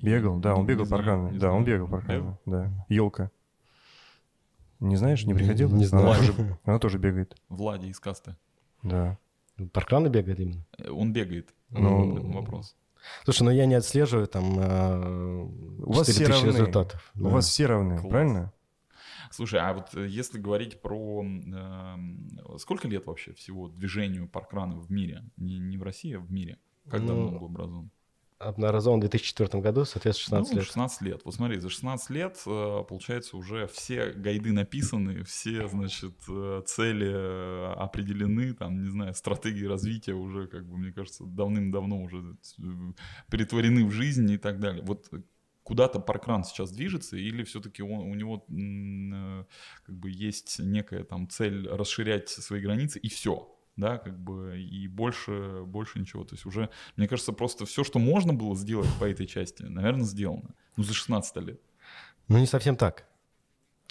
Бегал, 0.00 0.38
да, 0.38 0.54
он 0.54 0.66
бегал 0.66 0.84
не 0.84 0.90
по 0.90 0.96
знаю, 0.96 1.02
паркрану. 1.04 1.30
не 1.30 1.38
Да, 1.38 1.52
он 1.52 1.64
бегал. 1.64 1.86
Бегал? 1.88 2.38
Да. 2.46 2.86
Елка. 2.88 3.30
Не 4.80 4.96
знаешь, 4.96 5.24
не 5.24 5.32
Не- 5.32 5.38
приходил? 5.38 5.70
не 5.70 5.84
знаю. 5.84 6.06
Она 6.08 6.16
тоже, 6.18 6.58
она 6.64 6.78
тоже 6.78 6.98
бегает. 6.98 7.36
Влади 7.48 7.86
из 7.86 7.98
касты. 8.00 8.36
Да. 8.82 9.18
Паркраны 9.72 10.08
бегает 10.08 10.38
именно. 10.40 10.64
Э, 10.78 10.90
Он 10.90 11.12
бегает. 11.12 11.52
Ну, 11.70 12.04
Ну, 12.14 12.32
вопрос. 12.32 12.76
Слушай, 13.24 13.42
ну 13.44 13.50
я 13.50 13.66
не 13.66 13.74
отслеживаю 13.74 14.26
там 14.28 14.56
У 15.82 15.92
вас 15.92 16.08
все 16.08 16.20
4000 16.24 16.30
равны. 16.44 16.48
результатов. 16.58 17.12
У 17.16 17.22
да. 17.24 17.28
вас 17.28 17.48
все 17.48 17.66
равны, 17.66 17.98
Класс. 17.98 18.10
правильно? 18.10 18.52
Слушай, 19.30 19.60
а 19.60 19.74
вот 19.74 19.94
э, 19.94 20.06
если 20.08 20.38
говорить 20.38 20.80
про... 20.80 21.22
эм, 21.22 22.28
сколько 22.58 22.88
лет 22.88 23.06
вообще 23.06 23.32
всего 23.34 23.68
движению 23.68 24.26
паркрана 24.28 24.76
в 24.78 24.90
мире? 24.90 25.22
Не, 25.36 25.58
не 25.58 25.76
в 25.76 25.82
России, 25.82 26.14
а 26.14 26.20
в 26.20 26.30
мире. 26.32 26.58
Как 26.88 27.00
Ну, 27.02 27.06
давно 27.08 27.26
он 27.28 27.38
был 27.38 27.46
образован? 27.46 27.90
Обнародован 28.38 28.98
в 28.98 29.00
2004 29.00 29.60
году, 29.60 29.84
соответственно, 29.84 30.44
16 30.44 30.52
ну, 30.52 30.58
лет. 30.58 30.66
16 30.66 31.02
лет. 31.02 31.20
Вот 31.24 31.34
смотри, 31.34 31.58
за 31.58 31.70
16 31.70 32.10
лет, 32.10 32.40
э, 32.46 32.84
получается, 32.88 33.36
уже 33.36 33.66
все 33.66 34.12
гайды 34.12 34.52
написаны, 34.52 35.24
все, 35.24 35.66
значит, 35.66 36.14
э, 36.28 36.62
цели 36.64 37.10
э, 37.12 37.72
определены, 37.74 38.54
там, 38.54 38.80
не 38.80 38.90
знаю, 38.90 39.14
стратегии 39.14 39.64
развития 39.64 40.14
уже, 40.14 40.46
как 40.46 40.68
бы, 40.68 40.78
мне 40.78 40.92
кажется, 40.92 41.24
давным-давно 41.24 42.00
уже 42.00 42.36
перетворены 43.28 43.84
в 43.84 43.90
жизнь 43.90 44.30
и 44.30 44.38
так 44.38 44.60
далее. 44.60 44.84
Вот 44.84 45.10
куда-то 45.64 45.98
паркран 45.98 46.44
сейчас 46.44 46.70
движется, 46.70 47.16
или 47.16 47.42
все-таки 47.42 47.82
у 47.82 48.14
него 48.14 48.46
как 49.84 49.96
бы 49.96 50.10
есть 50.10 50.60
некая 50.60 51.02
там 51.02 51.28
цель 51.28 51.68
расширять 51.68 52.28
свои 52.28 52.60
границы, 52.60 53.00
и 53.00 53.08
все, 53.08 53.57
да, 53.78 53.96
как 53.96 54.18
бы, 54.18 54.60
и 54.60 54.88
больше, 54.88 55.62
больше 55.64 56.00
ничего. 56.00 56.24
То 56.24 56.34
есть 56.34 56.44
уже, 56.44 56.68
мне 56.96 57.06
кажется, 57.08 57.32
просто 57.32 57.64
все, 57.64 57.84
что 57.84 57.98
можно 57.98 58.34
было 58.34 58.56
сделать 58.56 58.90
по 58.98 59.04
этой 59.04 59.26
части, 59.26 59.62
наверное, 59.62 60.04
сделано. 60.04 60.50
Ну, 60.76 60.82
за 60.82 60.92
16 60.92 61.36
лет. 61.36 61.60
Ну, 62.26 62.38
не 62.38 62.46
совсем 62.46 62.76
так. 62.76 63.04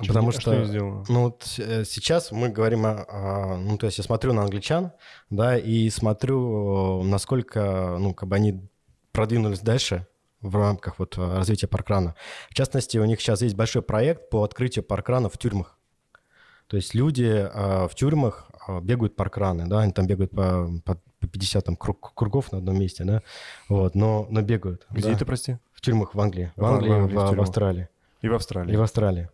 Чё- 0.01 0.09
Потому 0.09 0.29
а 0.29 0.31
что, 0.33 0.53
я 0.53 0.65
сделал? 0.65 1.05
ну, 1.09 1.23
вот 1.23 1.55
э, 1.57 1.85
сейчас 1.85 2.31
мы 2.31 2.49
говорим 2.49 2.85
о, 2.85 3.03
о- 3.05 3.57
ну, 3.57 3.77
то 3.77 3.87
есть 3.87 3.97
я 3.97 4.03
смотрю 4.03 4.33
на 4.33 4.43
англичан, 4.43 4.91
да, 5.29 5.57
и 5.57 5.89
смотрю, 5.89 7.01
э, 7.01 7.03
насколько, 7.05 7.95
ну, 7.97 8.13
как 8.13 8.29
бы 8.29 8.35
они 8.35 8.61
продвинулись 9.13 9.61
дальше 9.61 10.05
в 10.41 10.55
рамках 10.55 10.99
вот 10.99 11.17
э, 11.17 11.21
развития 11.37 11.67
паркрана. 11.67 12.13
В 12.49 12.53
частности, 12.53 12.97
у 12.97 13.05
них 13.05 13.21
сейчас 13.21 13.41
есть 13.41 13.55
большой 13.55 13.81
проект 13.81 14.29
по 14.29 14.43
открытию 14.43 14.83
паркрана 14.83 15.29
в 15.29 15.37
тюрьмах. 15.37 15.79
То 16.67 16.75
есть 16.75 16.93
люди 16.93 17.23
э, 17.23 17.87
в 17.87 17.95
тюрьмах 17.95 18.51
бегают 18.81 19.15
паркраны, 19.15 19.67
да, 19.67 19.81
они 19.81 19.91
там 19.91 20.07
бегают 20.07 20.31
по, 20.31 20.69
по 20.85 20.97
по 21.19 21.27
50 21.27 21.65
там, 21.65 21.75
круг- 21.75 22.13
кругов 22.13 22.51
на 22.51 22.59
одном 22.59 22.79
месте, 22.79 23.03
да, 23.03 23.21
вот, 23.69 23.95
но, 23.95 24.27
но 24.29 24.41
бегают. 24.41 24.85
Где 24.91 25.09
да. 25.09 25.13
это, 25.13 25.25
прости? 25.25 25.57
В 25.73 25.81
тюрьмах 25.81 26.13
в 26.13 26.19
Англии, 26.19 26.51
в 26.55 26.61
В 26.61 26.65
Англии, 26.65 26.91
Англии, 26.91 27.15
в 27.15 27.19
в, 27.19 27.35
в. 27.35 27.41
Австралии. 27.41 27.89
И 28.21 28.29
в 28.29 28.33
Австралии. 28.33 28.73
И 28.73 28.77
в 28.77 28.81
Австралии. 28.81 29.29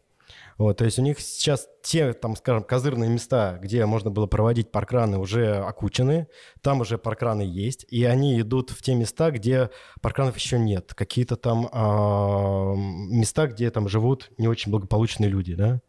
Вот, 0.58 0.78
то 0.78 0.86
есть 0.86 1.00
у 1.00 1.02
них 1.02 1.20
сейчас 1.20 1.68
те, 1.82 2.14
там, 2.14 2.36
скажем, 2.36 2.64
козырные 2.64 3.10
места, 3.10 3.58
где 3.62 3.86
можно 3.86 4.12
было 4.12 4.28
проводить 4.28 4.72
паркраны, 4.72 5.18
уже 5.18 5.56
окучены, 5.56 6.28
там 6.62 6.82
уже 6.82 6.98
паркраны 6.98 7.42
есть, 7.42 7.86
и 7.90 8.04
они 8.04 8.40
идут 8.40 8.70
в 8.70 8.82
те 8.84 8.94
места, 8.94 9.32
где 9.32 9.72
паркранов 10.02 10.38
еще 10.38 10.60
нет. 10.60 10.94
Какие-то 10.94 11.38
там 11.38 11.68
э, 11.72 12.74
места, 13.12 13.48
где 13.48 13.72
там 13.72 13.90
живут 13.90 14.30
не 14.38 14.48
очень 14.48 14.72
благополучные 14.72 15.30
люди, 15.30 15.56
да, 15.56 15.82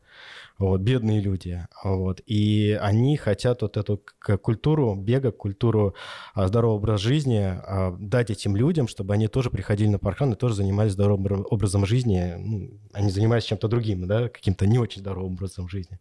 вот, 0.59 0.81
бедные 0.81 1.21
люди. 1.21 1.67
Вот, 1.83 2.21
и 2.27 2.79
они 2.81 3.17
хотят 3.17 3.63
вот 3.63 3.77
эту 3.77 4.01
культуру 4.41 4.95
бега, 4.95 5.33
культуру 5.33 5.95
а, 6.33 6.47
здорового 6.47 6.77
образа 6.77 6.99
жизни 6.99 7.41
а, 7.43 7.97
дать 7.99 8.31
этим 8.31 8.57
людям, 8.57 8.87
чтобы 8.87 9.15
они 9.15 9.27
тоже 9.27 9.51
приходили 9.51 9.89
на 9.89 9.99
паркран 9.99 10.33
и 10.33 10.37
тоже 10.37 10.55
занимались 10.55 10.93
здоровым 10.93 11.45
образом 11.51 11.85
жизни. 11.87 12.35
Ну, 12.39 12.81
они 12.93 13.11
занимались 13.11 13.45
чем-то 13.45 13.67
другим, 13.67 14.07
да, 14.07 14.29
каким-то 14.29 14.67
не 14.67 14.79
очень 14.79 15.01
здоровым 15.01 15.33
образом 15.33 15.69
жизни. 15.69 15.99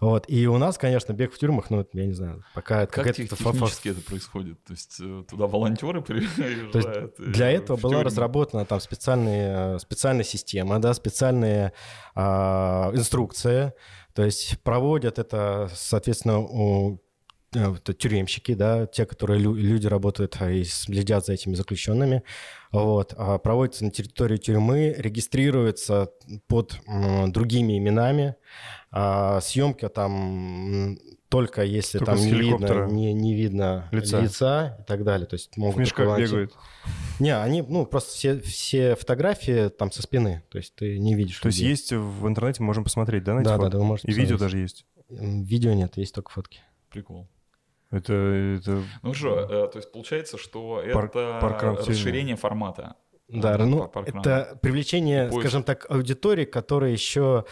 Вот. 0.00 0.24
И 0.28 0.46
у 0.46 0.58
нас, 0.58 0.78
конечно, 0.78 1.12
бег 1.12 1.32
в 1.32 1.38
тюрьмах, 1.38 1.70
ну, 1.70 1.86
я 1.92 2.06
не 2.06 2.12
знаю, 2.12 2.44
пока... 2.54 2.86
Как 2.86 3.14
тех, 3.14 3.30
технически 3.30 3.88
это 3.88 4.00
происходит? 4.00 4.62
То 4.64 4.72
есть 4.72 4.96
э, 5.00 5.24
туда 5.28 5.46
волонтеры 5.46 6.02
приезжают? 6.02 7.14
Для 7.18 7.50
этого 7.50 7.76
была 7.76 8.02
разработана 8.02 8.64
там 8.64 8.80
специальная, 8.80 9.78
специальная 9.78 10.24
система, 10.24 10.78
да, 10.80 10.94
специальные 10.94 11.72
а, 12.14 12.90
инструкции. 12.94 13.72
То 14.14 14.24
есть 14.24 14.60
проводят 14.62 15.18
это, 15.18 15.70
соответственно, 15.74 16.40
у 16.40 16.94
э, 16.94 16.98
тюремщики, 17.98 18.54
да, 18.54 18.86
те, 18.86 19.06
которые 19.06 19.40
люди 19.40 19.86
работают 19.86 20.40
и 20.40 20.64
следят 20.64 21.26
за 21.26 21.34
этими 21.34 21.54
заключенными, 21.54 22.22
вот, 22.72 23.14
а 23.16 23.38
проводится 23.38 23.84
на 23.84 23.90
территории 23.90 24.36
тюрьмы, 24.36 24.94
регистрируется 24.96 26.10
под 26.46 26.78
другими 27.28 27.78
именами, 27.78 28.36
а 28.90 29.40
съемка 29.40 29.88
там 29.88 30.98
только 31.28 31.64
если 31.64 31.98
только 31.98 32.12
там 32.12 32.24
не 32.24 32.32
видно, 32.32 32.86
не, 32.86 33.12
не 33.12 33.34
видно 33.34 33.88
лица. 33.90 34.20
лица 34.20 34.76
и 34.80 34.84
так 34.84 35.04
далее. 35.04 35.26
То 35.26 35.34
есть 35.34 35.56
могут 35.56 35.76
в 35.76 35.78
мешках 35.80 36.18
бегают. 36.18 36.54
Не, 37.18 37.36
они, 37.36 37.62
ну, 37.62 37.84
просто 37.84 38.10
все, 38.10 38.40
все 38.40 38.94
фотографии 38.94 39.68
там 39.68 39.90
со 39.90 40.02
спины. 40.02 40.44
То 40.50 40.58
есть 40.58 40.74
ты 40.76 40.98
не 40.98 41.14
видишь. 41.14 41.40
То 41.40 41.48
людей. 41.48 41.68
есть 41.68 41.90
есть 41.90 41.92
в 41.92 42.28
интернете, 42.28 42.62
можем 42.62 42.84
посмотреть, 42.84 43.24
да, 43.24 43.34
на 43.34 43.42
Да, 43.42 43.58
да, 43.58 43.68
да, 43.68 43.78
вы 43.78 43.84
можете 43.84 44.06
И 44.06 44.10
посмотреть. 44.10 44.30
видео 44.30 44.38
даже 44.38 44.58
есть? 44.58 44.86
Видео 45.08 45.72
нет, 45.72 45.96
есть 45.96 46.14
только 46.14 46.30
фотки. 46.30 46.60
Прикол. 46.90 47.28
Это, 47.90 48.12
это... 48.12 48.82
Ну 49.02 49.14
что, 49.14 49.38
э, 49.38 49.68
то 49.68 49.76
есть 49.76 49.92
получается, 49.92 50.38
что 50.38 50.82
Пар- 50.92 51.06
это 51.06 51.76
расширение 51.86 52.36
формата. 52.36 52.96
Да, 53.28 53.58
ну, 53.58 53.90
это 54.06 54.58
привлечение, 54.62 55.30
скажем 55.32 55.64
так, 55.64 55.90
аудитории, 55.90 56.44
которая 56.44 56.92
еще 56.92 57.44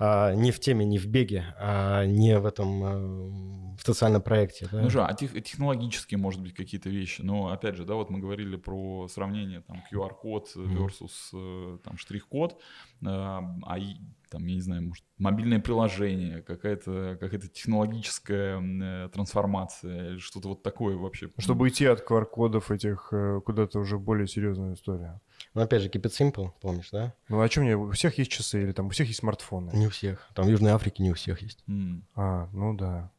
а, 0.00 0.32
не 0.34 0.50
в 0.50 0.58
теме, 0.58 0.86
не 0.86 0.98
в 0.98 1.06
беге, 1.06 1.54
а 1.58 2.06
не 2.06 2.38
в 2.38 2.46
этом 2.46 2.82
а, 2.82 3.76
в 3.76 3.82
социальном 3.84 4.22
проекте. 4.22 4.66
Да? 4.72 4.80
Ну 4.80 4.88
же, 4.88 5.02
а 5.02 5.12
тех, 5.12 5.32
технологические, 5.44 6.16
может 6.16 6.40
быть, 6.40 6.54
какие-то 6.54 6.88
вещи. 6.88 7.20
Но 7.20 7.52
опять 7.52 7.76
же, 7.76 7.84
да, 7.84 7.94
вот 7.94 8.08
мы 8.08 8.18
говорили 8.18 8.56
про 8.56 9.08
сравнение 9.08 9.60
там 9.60 9.82
QR-код 9.92 10.52
versus 10.56 11.10
mm. 11.34 11.78
там 11.84 11.98
штрих-код, 11.98 12.58
а, 13.04 13.42
а 13.66 13.78
там, 14.30 14.46
я 14.46 14.54
не 14.54 14.60
знаю, 14.62 14.88
может, 14.88 15.04
мобильное 15.18 15.60
приложение, 15.60 16.40
какая-то 16.40 17.18
какая 17.20 17.40
технологическая 17.40 18.60
э, 18.60 19.08
трансформация, 19.12 20.18
что-то 20.18 20.48
вот 20.48 20.62
такое 20.62 20.96
вообще. 20.96 21.28
Чтобы 21.36 21.68
идти 21.68 21.84
от 21.84 22.08
QR-кодов 22.08 22.70
этих 22.70 23.08
э, 23.12 23.40
куда-то 23.44 23.80
уже 23.80 23.98
более 23.98 24.28
серьезную 24.28 24.74
историю. 24.74 25.20
Ну, 25.54 25.62
опять 25.62 25.82
же, 25.82 25.88
Keep 25.88 26.02
It 26.02 26.32
Simple, 26.32 26.50
помнишь, 26.60 26.90
да? 26.90 27.14
Ну, 27.28 27.40
а 27.40 27.48
что 27.48 27.60
мне, 27.60 27.76
у 27.76 27.90
всех 27.90 28.18
есть 28.18 28.30
часы 28.30 28.62
или 28.62 28.72
там 28.72 28.86
у 28.86 28.90
всех 28.90 29.08
есть 29.08 29.20
смартфоны? 29.20 29.72
Не 29.74 29.88
у 29.88 29.90
всех. 29.90 30.28
Там 30.34 30.46
в 30.46 30.48
Южной 30.48 30.72
Африке 30.72 31.02
не 31.02 31.10
у 31.10 31.14
всех 31.14 31.42
есть. 31.42 31.64
Mm. 31.68 32.02
А, 32.14 32.48
ну 32.52 32.76
да. 32.76 33.10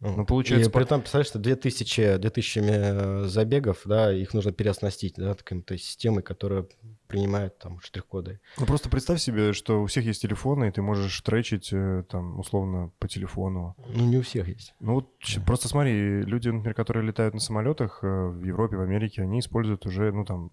Ну, 0.00 0.26
получается... 0.26 0.68
И 0.68 0.72
при 0.72 0.82
этом, 0.82 1.00
представляешь, 1.00 1.28
что 1.28 1.38
2000, 1.38 2.16
2000 2.16 2.58
э, 2.58 3.24
забегов, 3.28 3.82
да, 3.84 4.12
их 4.12 4.34
нужно 4.34 4.50
переоснастить, 4.50 5.14
да, 5.16 5.34
какой-то 5.34 5.78
системой, 5.78 6.22
которая 6.22 6.66
принимает 7.12 7.58
там 7.58 7.78
штрих-коды. 7.80 8.40
Ну, 8.58 8.66
просто 8.66 8.88
представь 8.88 9.20
себе, 9.20 9.52
что 9.52 9.82
у 9.82 9.86
всех 9.86 10.04
есть 10.04 10.22
телефоны, 10.22 10.68
и 10.68 10.70
ты 10.70 10.80
можешь 10.80 11.20
тречить 11.20 11.70
э, 11.72 12.04
там 12.08 12.40
условно 12.40 12.90
по 12.98 13.06
телефону. 13.06 13.76
Ну, 13.94 14.06
не 14.06 14.16
у 14.16 14.22
всех 14.22 14.48
есть. 14.48 14.74
Ну, 14.80 14.94
вот 14.94 15.10
да. 15.36 15.42
просто 15.42 15.68
смотри, 15.68 16.22
люди, 16.22 16.48
например, 16.48 16.74
которые 16.74 17.06
летают 17.06 17.34
на 17.34 17.40
самолетах 17.40 18.00
э, 18.02 18.06
в 18.06 18.42
Европе, 18.42 18.76
в 18.76 18.80
Америке, 18.80 19.22
они 19.22 19.40
используют 19.40 19.84
уже, 19.84 20.10
ну, 20.10 20.24
там, 20.24 20.50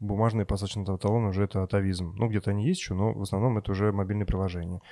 бумажные 0.00 0.44
посадочные 0.44 0.84
талоны, 0.98 1.28
уже 1.28 1.44
это 1.44 1.62
атовизм. 1.62 2.14
Ну, 2.16 2.28
где-то 2.28 2.50
они 2.50 2.66
есть 2.66 2.80
еще, 2.80 2.94
но 2.94 3.14
в 3.14 3.22
основном 3.22 3.56
это 3.56 3.72
уже 3.72 3.90
мобильные 3.90 4.26
приложения. 4.26 4.82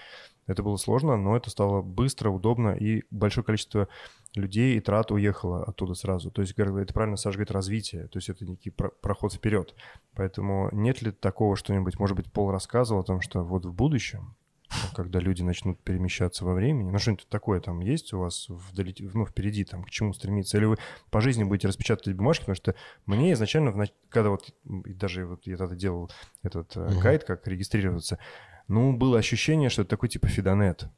Это 0.46 0.62
было 0.62 0.76
сложно, 0.76 1.16
но 1.16 1.36
это 1.36 1.50
стало 1.50 1.82
быстро, 1.82 2.30
удобно, 2.30 2.70
и 2.70 3.04
большое 3.10 3.44
количество 3.44 3.88
людей 4.34 4.76
и 4.76 4.80
трат 4.80 5.10
уехало 5.10 5.64
оттуда 5.64 5.94
сразу. 5.94 6.30
То 6.30 6.42
есть, 6.42 6.54
это 6.56 6.94
правильно 6.94 7.16
Саша 7.16 7.36
говорит, 7.36 7.50
развитие, 7.50 8.08
то 8.08 8.18
есть 8.18 8.28
это 8.28 8.44
некий 8.44 8.70
проход 8.70 9.32
вперед. 9.32 9.74
Поэтому 10.14 10.68
нет 10.72 11.02
ли 11.02 11.10
такого 11.10 11.56
что-нибудь, 11.56 11.98
может 11.98 12.16
быть, 12.16 12.32
Пол 12.32 12.50
рассказывал 12.50 13.00
о 13.00 13.04
том, 13.04 13.20
что 13.20 13.42
вот 13.42 13.64
в 13.64 13.72
будущем, 13.72 14.36
когда 14.94 15.18
люди 15.18 15.42
начнут 15.42 15.80
перемещаться 15.80 16.44
во 16.44 16.54
времени, 16.54 16.90
ну 16.90 16.98
что-нибудь 16.98 17.26
такое 17.28 17.60
там 17.60 17.80
есть 17.80 18.12
у 18.12 18.20
вас 18.20 18.46
вдали, 18.48 18.94
ну, 19.14 19.26
впереди, 19.26 19.64
там, 19.64 19.82
к 19.82 19.90
чему 19.90 20.12
стремиться? 20.12 20.58
Или 20.58 20.66
вы 20.66 20.76
по 21.10 21.20
жизни 21.20 21.42
будете 21.42 21.66
распечатывать 21.68 22.16
бумажки? 22.16 22.42
Потому 22.42 22.54
что 22.54 22.74
мне 23.04 23.32
изначально, 23.32 23.72
когда 24.08 24.30
вот, 24.30 24.54
даже 24.64 25.26
вот 25.26 25.46
я 25.46 25.56
тогда 25.56 25.74
делал 25.74 26.10
этот 26.42 26.76
uh-huh. 26.76 27.00
гайд, 27.00 27.24
как 27.24 27.46
регистрироваться, 27.48 28.18
ну, 28.70 28.96
было 28.96 29.18
ощущение, 29.18 29.68
что 29.68 29.82
это 29.82 29.90
такой 29.90 30.08
типа 30.08 30.28
фидонет. 30.28 30.88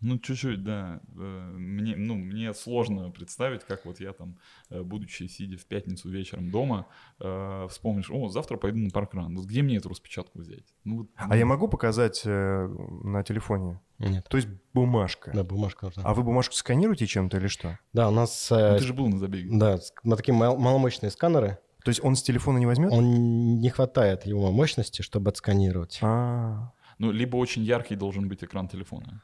Ну, 0.00 0.18
чуть-чуть, 0.18 0.62
да. 0.62 1.00
Э, 1.16 1.52
мне, 1.56 1.96
ну, 1.96 2.14
мне 2.14 2.54
сложно 2.54 3.10
представить, 3.10 3.64
как 3.64 3.84
вот 3.84 3.98
я 3.98 4.12
там, 4.12 4.38
э, 4.70 4.82
будучи 4.82 5.24
сидя 5.24 5.56
в 5.58 5.64
пятницу 5.64 6.08
вечером 6.08 6.50
дома, 6.50 6.86
э, 7.18 7.66
вспомнишь, 7.68 8.08
о, 8.08 8.28
завтра 8.28 8.58
пойду 8.58 8.78
на 8.78 8.90
паркран. 8.90 9.34
Вот 9.34 9.46
где 9.46 9.62
мне 9.62 9.78
эту 9.78 9.88
распечатку 9.88 10.38
взять? 10.38 10.72
Ну, 10.84 10.98
вот, 10.98 11.08
а 11.16 11.36
я 11.36 11.44
могу 11.46 11.66
показать 11.66 12.22
э, 12.24 12.68
на 13.02 13.24
телефоне? 13.24 13.80
Нет. 13.98 14.26
То 14.30 14.36
есть 14.36 14.48
бумажка? 14.72 15.32
Да, 15.34 15.42
бумажка 15.42 15.86
нужна. 15.86 16.04
А 16.04 16.14
вы 16.14 16.22
бумажку 16.22 16.54
сканируете 16.54 17.08
чем-то 17.08 17.38
или 17.38 17.48
что? 17.48 17.80
Да, 17.92 18.08
у 18.08 18.12
нас... 18.12 18.52
Э, 18.52 18.72
ну, 18.72 18.78
ты 18.78 18.84
же 18.84 18.94
был 18.94 19.08
на 19.08 19.18
забеге. 19.18 19.48
Да, 19.50 19.80
на 20.04 20.16
такие 20.16 20.34
мал- 20.34 20.58
маломощные 20.58 21.10
сканеры. 21.10 21.58
То 21.84 21.88
есть 21.88 22.04
он 22.04 22.14
с 22.14 22.22
телефона 22.22 22.58
не 22.58 22.66
возьмет? 22.66 22.92
Он 22.92 23.60
не 23.60 23.70
хватает 23.70 24.26
его 24.26 24.52
мощности, 24.52 25.02
чтобы 25.02 25.30
отсканировать. 25.30 25.98
А-а-а. 26.02 26.72
Ну, 26.98 27.12
либо 27.12 27.36
очень 27.36 27.62
яркий 27.62 27.96
должен 27.96 28.28
быть 28.28 28.42
экран 28.42 28.68
телефона. 28.68 29.22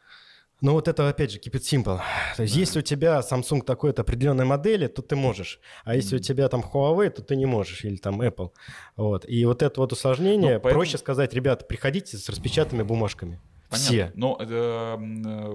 Ну 0.61 0.73
вот 0.73 0.89
это 0.89 1.09
опять 1.09 1.33
же 1.33 1.39
keep 1.39 1.53
it 1.53 1.61
simple. 1.61 2.01
То 2.37 2.43
есть 2.43 2.55
да. 2.55 2.61
если 2.61 2.79
у 2.79 2.83
тебя 2.83 3.21
Samsung 3.21 3.63
такой-то 3.63 4.03
определенной 4.03 4.45
модели, 4.45 4.87
то 4.87 5.03
ты 5.03 5.17
можешь. 5.17 5.61
А 5.85 5.95
если 5.95 6.17
mm. 6.17 6.21
у 6.21 6.23
тебя 6.23 6.49
там 6.49 6.63
Huawei, 6.63 7.11
то 7.11 7.23
ты 7.23 7.37
не 7.37 7.45
можешь. 7.45 7.85
Или 7.85 7.97
там 7.97 8.23
Apple. 8.23 8.51
Вот. 8.97 9.29
И 9.29 9.45
вот 9.45 9.63
это 9.63 9.81
вот 9.81 9.93
усложнение, 9.93 10.55
ну, 10.55 10.61
поэтому... 10.61 10.75
проще 10.75 10.97
сказать, 10.97 11.35
ребята, 11.35 11.65
приходите 11.67 12.17
с 12.17 12.29
распечатанными 12.29 12.87
бумажками. 12.87 13.41
Понятно. 13.75 13.87
Все. 13.87 14.13
Но 14.15 14.39
э, 14.41 15.49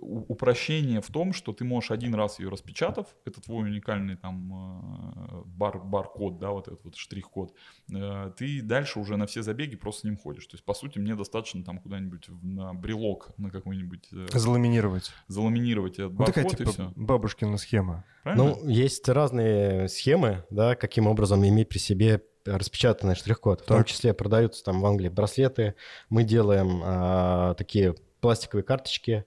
упрощение 0.00 1.00
в 1.00 1.08
том, 1.08 1.32
что 1.32 1.52
ты 1.52 1.64
можешь 1.64 1.90
один 1.90 2.14
раз 2.14 2.38
ее 2.38 2.48
распечатав, 2.48 3.06
это 3.24 3.40
твой 3.40 3.68
уникальный 3.68 4.16
там 4.16 4.52
э, 4.52 5.42
бар, 5.46 5.78
бар-код, 5.78 6.38
да, 6.38 6.50
вот 6.50 6.68
этот 6.68 6.84
вот 6.84 6.96
штрих-код, 6.96 7.54
э, 7.92 8.32
ты 8.36 8.62
дальше 8.62 8.98
уже 8.98 9.16
на 9.16 9.26
все 9.26 9.42
забеги 9.42 9.76
просто 9.76 10.00
с 10.00 10.04
ним 10.04 10.16
ходишь. 10.16 10.46
То 10.46 10.54
есть, 10.54 10.64
по 10.64 10.74
сути, 10.74 10.98
мне 10.98 11.14
достаточно 11.14 11.62
там 11.64 11.78
куда-нибудь 11.78 12.28
на 12.42 12.74
брелок, 12.74 13.32
на 13.38 13.50
какой-нибудь... 13.50 14.08
Заламинировать. 14.32 15.12
Заламинировать 15.28 15.94
этот 15.94 16.12
бар-код 16.12 16.34
такая, 16.34 16.50
типа, 16.50 16.68
и 16.68 16.72
все. 16.72 16.92
бабушкина 16.96 17.56
схема. 17.58 18.04
Правильно? 18.22 18.44
Ну, 18.44 18.68
есть 18.68 19.08
разные 19.08 19.88
схемы, 19.88 20.44
да, 20.50 20.74
каким 20.74 21.06
образом 21.06 21.46
иметь 21.46 21.68
при 21.68 21.78
себе 21.78 22.22
распечатанный 22.44 23.14
штрих-код. 23.14 23.62
В 23.62 23.64
том 23.64 23.84
числе 23.84 24.14
продаются 24.14 24.64
там 24.64 24.80
в 24.80 24.86
Англии 24.86 25.08
браслеты. 25.08 25.74
Мы 26.08 26.24
делаем 26.24 26.80
а, 26.84 27.54
такие 27.54 27.94
пластиковые 28.20 28.64
карточки, 28.64 29.24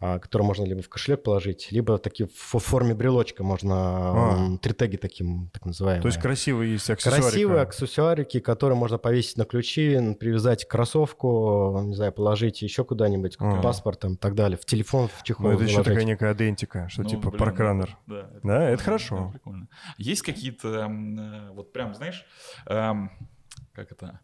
которые 0.00 0.46
можно 0.46 0.64
либо 0.64 0.80
в 0.80 0.88
кошелек 0.88 1.22
положить, 1.22 1.68
либо 1.70 1.98
такие 1.98 2.26
в 2.26 2.58
форме 2.58 2.94
брелочка 2.94 3.44
можно 3.44 3.74
а. 3.74 4.58
три 4.58 4.72
теги 4.72 4.96
таким, 4.96 5.50
так 5.52 5.66
называемые. 5.66 6.00
То 6.00 6.08
есть 6.08 6.18
красивые 6.18 6.72
есть 6.72 6.88
аксессуарики. 6.88 7.28
Красивые 7.28 7.60
аксессуарики, 7.60 8.40
которые 8.40 8.78
можно 8.78 8.96
повесить 8.96 9.36
на 9.36 9.44
ключи, 9.44 10.14
привязать 10.18 10.64
к 10.64 10.70
кроссовку, 10.70 11.82
не 11.84 11.94
знаю, 11.94 12.12
положить 12.12 12.62
еще 12.62 12.82
куда-нибудь, 12.84 13.36
а. 13.38 13.60
паспорт 13.60 14.04
и 14.06 14.16
так 14.16 14.34
далее, 14.34 14.56
в 14.56 14.64
телефон, 14.64 15.08
в 15.14 15.22
чехол. 15.22 15.48
Ну, 15.48 15.52
это 15.52 15.64
еще 15.64 15.82
такая 15.82 16.04
некая 16.04 16.32
идентика, 16.32 16.88
что 16.88 17.02
ну, 17.02 17.08
типа 17.08 17.30
паркранер. 17.30 17.98
Да, 18.06 18.20
это, 18.20 18.40
да, 18.42 18.70
это 18.70 18.82
хорошо. 18.82 19.16
Да, 19.16 19.32
прикольно. 19.32 19.68
Есть 19.98 20.22
какие-то, 20.22 20.68
э, 20.68 21.50
вот 21.52 21.74
прям, 21.74 21.94
знаешь, 21.94 22.24
эм, 22.66 23.10
как 23.74 23.92
это 23.92 24.20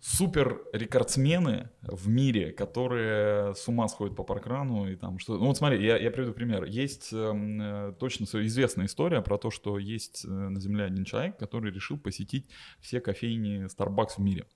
супер 0.00 0.62
рекордсмены 0.72 1.70
в 1.82 2.08
мире, 2.08 2.52
которые 2.52 3.54
с 3.54 3.68
ума 3.68 3.88
сходят 3.88 4.16
по 4.16 4.24
паркрану 4.24 4.90
и 4.90 4.96
там 4.96 5.18
что. 5.18 5.38
Ну 5.38 5.46
вот 5.46 5.56
смотри, 5.56 5.84
я, 5.84 5.96
я 5.98 6.10
приведу 6.10 6.32
пример. 6.32 6.64
Есть 6.64 7.12
эм, 7.12 7.60
э, 7.60 7.92
точно 7.98 8.24
известная 8.24 8.86
история 8.86 9.20
про 9.20 9.38
то, 9.38 9.50
что 9.50 9.78
есть 9.78 10.24
э, 10.24 10.28
на 10.28 10.60
Земле 10.60 10.84
один 10.84 11.04
человек, 11.04 11.38
который 11.38 11.72
решил 11.72 11.98
посетить 11.98 12.48
все 12.80 13.00
кофейни 13.00 13.66
Starbucks 13.66 14.14
в 14.16 14.20
мире. 14.20 14.46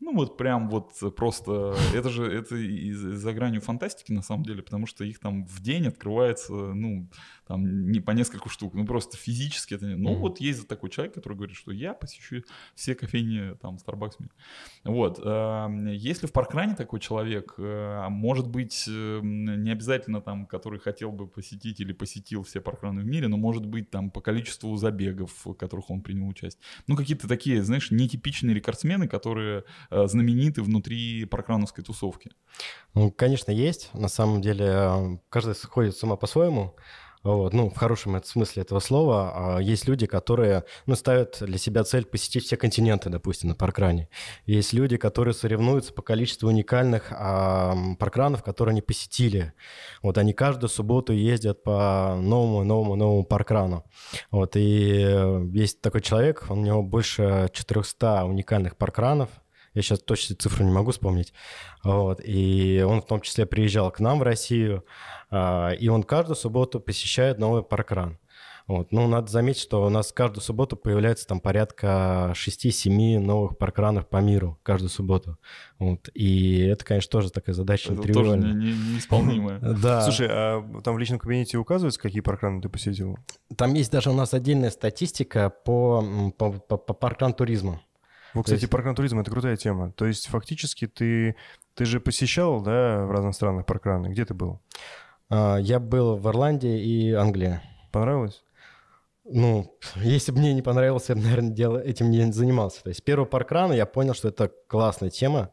Ну 0.00 0.14
вот 0.14 0.38
прям 0.38 0.70
вот 0.70 0.94
просто, 1.14 1.76
это 1.94 2.08
же, 2.08 2.24
это 2.24 2.56
и 2.56 2.90
за 2.92 3.34
гранью 3.34 3.60
фантастики 3.60 4.12
на 4.12 4.22
самом 4.22 4.44
деле, 4.44 4.62
потому 4.62 4.86
что 4.86 5.04
их 5.04 5.18
там 5.18 5.44
в 5.44 5.60
день 5.60 5.86
открывается, 5.88 6.52
ну, 6.52 7.10
там 7.50 7.90
не 7.90 8.00
по 8.00 8.12
несколько 8.12 8.48
штук, 8.48 8.74
ну 8.74 8.86
просто 8.86 9.16
физически 9.16 9.74
это 9.74 9.86
не... 9.86 9.96
Ну 9.96 10.10
mm-hmm. 10.10 10.18
вот 10.18 10.40
есть 10.40 10.68
такой 10.68 10.88
человек, 10.88 11.14
который 11.14 11.34
говорит, 11.34 11.56
что 11.56 11.72
я 11.72 11.94
посещу 11.94 12.42
все 12.74 12.94
кофейни 12.94 13.56
там 13.56 13.76
Starbucks. 13.76 14.18
Вот. 14.84 15.20
Эм, 15.22 15.86
если 15.86 16.26
в 16.26 16.32
Паркране 16.32 16.74
такой 16.74 17.00
человек, 17.00 17.54
э, 17.58 18.06
может 18.08 18.48
быть, 18.48 18.86
эм, 18.88 19.62
не 19.62 19.70
обязательно 19.70 20.20
там, 20.20 20.46
который 20.46 20.78
хотел 20.78 21.12
бы 21.12 21.26
посетить 21.26 21.80
или 21.80 21.92
посетил 21.92 22.42
все 22.44 22.60
паркраны 22.60 23.02
в 23.02 23.06
мире, 23.06 23.28
но 23.28 23.36
может 23.36 23.66
быть 23.66 23.90
там 23.90 24.10
по 24.10 24.20
количеству 24.20 24.76
забегов, 24.76 25.32
в 25.44 25.54
которых 25.54 25.90
он 25.90 26.02
принял 26.02 26.28
участие. 26.28 26.62
Ну 26.86 26.96
какие-то 26.96 27.28
такие, 27.28 27.62
знаешь, 27.62 27.90
нетипичные 27.90 28.54
рекордсмены, 28.54 29.08
которые 29.08 29.64
Э, 29.90 30.06
знамениты 30.06 30.62
внутри 30.62 31.24
паркрановской 31.24 31.84
тусовки? 31.84 32.30
Ну, 32.94 33.10
конечно, 33.10 33.50
есть. 33.50 33.92
На 33.94 34.08
самом 34.08 34.40
деле, 34.40 34.66
э, 34.66 35.18
каждый 35.28 35.54
сходит 35.54 35.96
с 35.96 36.02
ума 36.02 36.16
по-своему. 36.16 36.76
Вот, 37.22 37.52
ну, 37.52 37.68
в 37.68 37.76
хорошем 37.76 38.22
смысле 38.24 38.62
этого 38.62 38.80
слова. 38.80 39.56
А 39.56 39.58
есть 39.60 39.86
люди, 39.86 40.06
которые 40.06 40.64
ну, 40.86 40.94
ставят 40.94 41.36
для 41.40 41.58
себя 41.58 41.84
цель 41.84 42.06
посетить 42.06 42.44
все 42.44 42.56
континенты, 42.56 43.10
допустим, 43.10 43.50
на 43.50 43.54
паркране. 43.54 44.08
Есть 44.46 44.72
люди, 44.72 44.96
которые 44.96 45.34
соревнуются 45.34 45.92
по 45.92 46.00
количеству 46.00 46.48
уникальных 46.48 47.08
а, 47.10 47.76
паркранов, 47.98 48.42
которые 48.42 48.72
они 48.72 48.82
посетили. 48.82 49.52
Вот 50.02 50.16
они 50.16 50.32
каждую 50.32 50.70
субботу 50.70 51.12
ездят 51.12 51.62
по 51.62 52.16
новому, 52.18 52.64
новому, 52.64 52.96
новому 52.96 53.24
паркрану. 53.24 53.84
Вот, 54.30 54.56
и 54.56 55.04
э, 55.06 55.46
есть 55.52 55.82
такой 55.82 56.00
человек, 56.00 56.46
у 56.48 56.56
него 56.56 56.82
больше 56.82 57.50
400 57.52 58.24
уникальных 58.24 58.76
паркранов, 58.76 59.28
я 59.74 59.82
сейчас 59.82 60.00
точно 60.00 60.36
цифру 60.36 60.64
не 60.64 60.72
могу 60.72 60.90
вспомнить. 60.90 61.32
Вот. 61.84 62.20
И 62.24 62.84
он 62.86 63.02
в 63.02 63.06
том 63.06 63.20
числе 63.20 63.46
приезжал 63.46 63.90
к 63.90 64.00
нам 64.00 64.18
в 64.18 64.22
Россию, 64.22 64.84
а, 65.30 65.70
и 65.70 65.88
он 65.88 66.02
каждую 66.02 66.36
субботу 66.36 66.80
посещает 66.80 67.38
новый 67.38 67.62
паркран. 67.62 68.18
Вот. 68.70 68.92
Ну, 68.92 69.08
надо 69.08 69.28
заметить, 69.28 69.60
что 69.60 69.84
у 69.84 69.88
нас 69.88 70.12
каждую 70.12 70.42
субботу 70.42 70.76
появляется 70.76 71.26
там 71.26 71.40
порядка 71.40 72.32
6-7 72.36 73.18
новых 73.18 73.58
паркранов 73.58 74.08
по 74.08 74.18
миру 74.18 74.60
каждую 74.62 74.90
субботу. 74.90 75.38
Вот. 75.80 76.08
И 76.14 76.58
это, 76.60 76.84
конечно, 76.84 77.10
тоже 77.10 77.30
такая 77.30 77.52
задача 77.52 77.92
это 77.94 78.12
тоже 78.12 78.36
не, 78.36 78.52
не, 78.52 78.72
неисполнимая. 78.94 79.58
Да. 79.80 80.02
Слушай, 80.02 80.28
а 80.30 80.80
там 80.84 80.94
в 80.94 80.98
личном 80.98 81.18
кабинете 81.18 81.58
указывается, 81.58 82.00
какие 82.00 82.20
паркраны 82.20 82.62
ты 82.62 82.68
посетил? 82.68 83.18
Там 83.56 83.74
есть 83.74 83.90
даже 83.90 84.10
у 84.10 84.14
нас 84.14 84.34
отдельная 84.34 84.70
статистика 84.70 85.50
по, 85.50 86.32
по, 86.38 86.52
по, 86.52 86.76
по 86.76 86.94
паркран 86.94 87.34
туризму. 87.34 87.80
Вот, 88.34 88.44
кстати, 88.44 88.62
есть... 88.62 88.70
паркран 88.70 88.94
туризм— 88.94 89.18
это 89.20 89.30
крутая 89.30 89.56
тема. 89.56 89.92
То 89.92 90.06
есть 90.06 90.28
фактически 90.28 90.86
ты, 90.86 91.36
ты 91.74 91.84
же 91.84 92.00
посещал, 92.00 92.60
да, 92.60 93.04
в 93.06 93.10
разных 93.10 93.34
странах 93.34 93.66
паркраны. 93.66 94.08
Где 94.08 94.24
ты 94.24 94.34
был? 94.34 94.60
А, 95.28 95.56
я 95.56 95.80
был 95.80 96.16
в 96.16 96.28
Ирландии 96.28 96.82
и 96.82 97.12
Англии. 97.12 97.60
Понравилось? 97.90 98.44
Ну, 99.24 99.76
если 99.96 100.32
бы 100.32 100.38
мне 100.38 100.54
не 100.54 100.62
понравилось, 100.62 101.08
я 101.08 101.14
бы, 101.14 101.22
наверное, 101.22 101.50
дело, 101.50 101.78
этим 101.78 102.10
не 102.10 102.32
занимался. 102.32 102.82
То 102.82 102.88
есть 102.88 103.04
первый 103.04 103.26
паркран 103.26 103.72
я 103.72 103.86
понял, 103.86 104.14
что 104.14 104.28
это 104.28 104.50
классная 104.66 105.10
тема. 105.10 105.50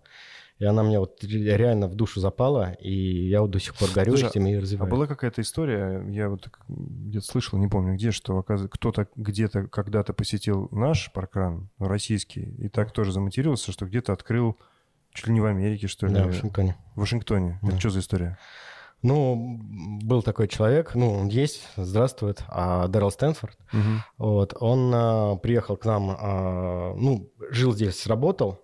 И 0.60 0.66
она 0.66 0.82
мне 0.82 1.00
вот 1.00 1.24
реально 1.24 1.88
в 1.88 1.94
душу 1.94 2.20
запала, 2.20 2.74
и 2.74 3.28
я 3.28 3.42
вот 3.42 3.52
до 3.52 3.60
сих 3.60 3.76
пор 3.76 3.90
горю 3.94 4.18
Слушай, 4.18 4.30
этим 4.30 4.48
и 4.48 4.58
развиваю. 4.58 4.88
А 4.88 4.92
была 4.92 5.06
какая-то 5.06 5.42
история, 5.42 6.04
я 6.10 6.30
вот 6.30 6.50
где-то 6.68 7.26
слышал, 7.26 7.60
не 7.60 7.68
помню 7.68 7.94
где, 7.94 8.12
что 8.12 8.42
кто-то 8.42 9.08
где-то 9.16 9.68
когда-то 9.68 10.14
посетил 10.14 10.68
наш 10.72 11.12
паркран, 11.14 11.70
российский, 11.78 12.42
и 12.58 12.70
так 12.70 12.92
тоже 12.92 13.12
заматерился, 13.12 13.72
что 13.72 13.86
где-то 13.86 14.14
открыл 14.14 14.58
чуть 15.14 15.28
ли 15.28 15.34
не 15.34 15.42
в 15.42 15.46
Америке, 15.46 15.88
что 15.88 16.08
ли? 16.08 16.14
Да, 16.14 16.24
в 16.24 16.28
Вашингтоне. 16.28 16.76
В 16.96 17.02
Вашингтоне. 17.02 17.60
Да. 17.62 17.70
Это 17.70 17.80
что 17.80 17.90
за 17.92 18.00
история? 18.00 18.38
Ну, 19.04 19.60
был 20.02 20.24
такой 20.24 20.48
человек, 20.48 20.96
ну, 20.96 21.14
он 21.14 21.28
есть, 21.28 21.68
здравствует, 21.76 22.44
а, 22.48 22.88
Дэрил 22.88 23.12
Стэнфорд. 23.12 23.56
Угу. 23.72 23.82
Вот, 24.18 24.56
он 24.60 24.92
а, 24.94 25.36
приехал 25.36 25.78
к 25.78 25.86
нам, 25.86 26.18
а, 26.20 26.96
ну, 26.96 27.32
жил 27.52 27.74
здесь, 27.74 28.08
работал, 28.08 28.60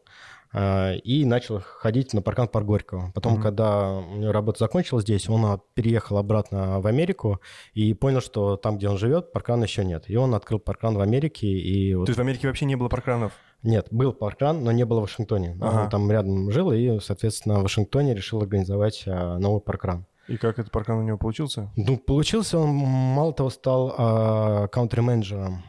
и 0.53 1.25
начал 1.25 1.61
ходить 1.61 2.13
на 2.13 2.21
паркан 2.21 2.47
Парк 2.47 2.65
Горького. 2.65 3.11
Потом, 3.15 3.35
mm-hmm. 3.35 3.41
когда 3.41 3.93
у 3.93 4.15
него 4.17 4.31
работа 4.31 4.59
закончилась 4.59 5.03
здесь, 5.03 5.27
он 5.27 5.45
а, 5.45 5.59
переехал 5.73 6.17
обратно 6.17 6.79
в 6.79 6.85
Америку 6.87 7.41
и 7.73 7.93
понял, 7.93 8.21
что 8.21 8.55
там, 8.55 8.77
где 8.77 8.87
он 8.87 8.97
живет, 8.97 9.31
паркана 9.31 9.63
еще 9.63 9.83
нет. 9.83 10.05
И 10.07 10.15
он 10.15 10.35
открыл 10.35 10.59
паркан 10.59 10.95
в 10.95 11.01
Америке. 11.01 11.47
И 11.47 11.95
вот... 11.95 12.05
То 12.05 12.11
есть 12.11 12.17
в 12.17 12.21
Америке 12.21 12.47
вообще 12.47 12.65
не 12.65 12.75
было 12.75 12.87
паркранов? 12.87 13.33
Нет, 13.63 13.87
был 13.91 14.13
паркран, 14.13 14.63
но 14.63 14.71
не 14.71 14.85
было 14.85 14.99
в 14.99 15.03
Вашингтоне. 15.03 15.57
Ага. 15.59 15.83
Он 15.83 15.89
там 15.89 16.11
рядом 16.11 16.51
жил, 16.51 16.71
и, 16.71 16.99
соответственно, 16.99 17.59
в 17.59 17.63
Вашингтоне 17.63 18.13
решил 18.13 18.41
организовать 18.41 19.03
а, 19.07 19.37
новый 19.39 19.61
паркран. 19.61 20.05
И 20.27 20.37
как 20.37 20.59
этот 20.59 20.71
паркран 20.71 20.99
у 20.99 21.03
него 21.03 21.17
получился? 21.17 21.71
Ну, 21.75 21.97
получился 21.97 22.57
он, 22.57 22.69
мало 22.69 23.33
того, 23.33 23.49
стал 23.49 23.95
а, 23.97 24.67
каунтри-менеджером 24.67 25.63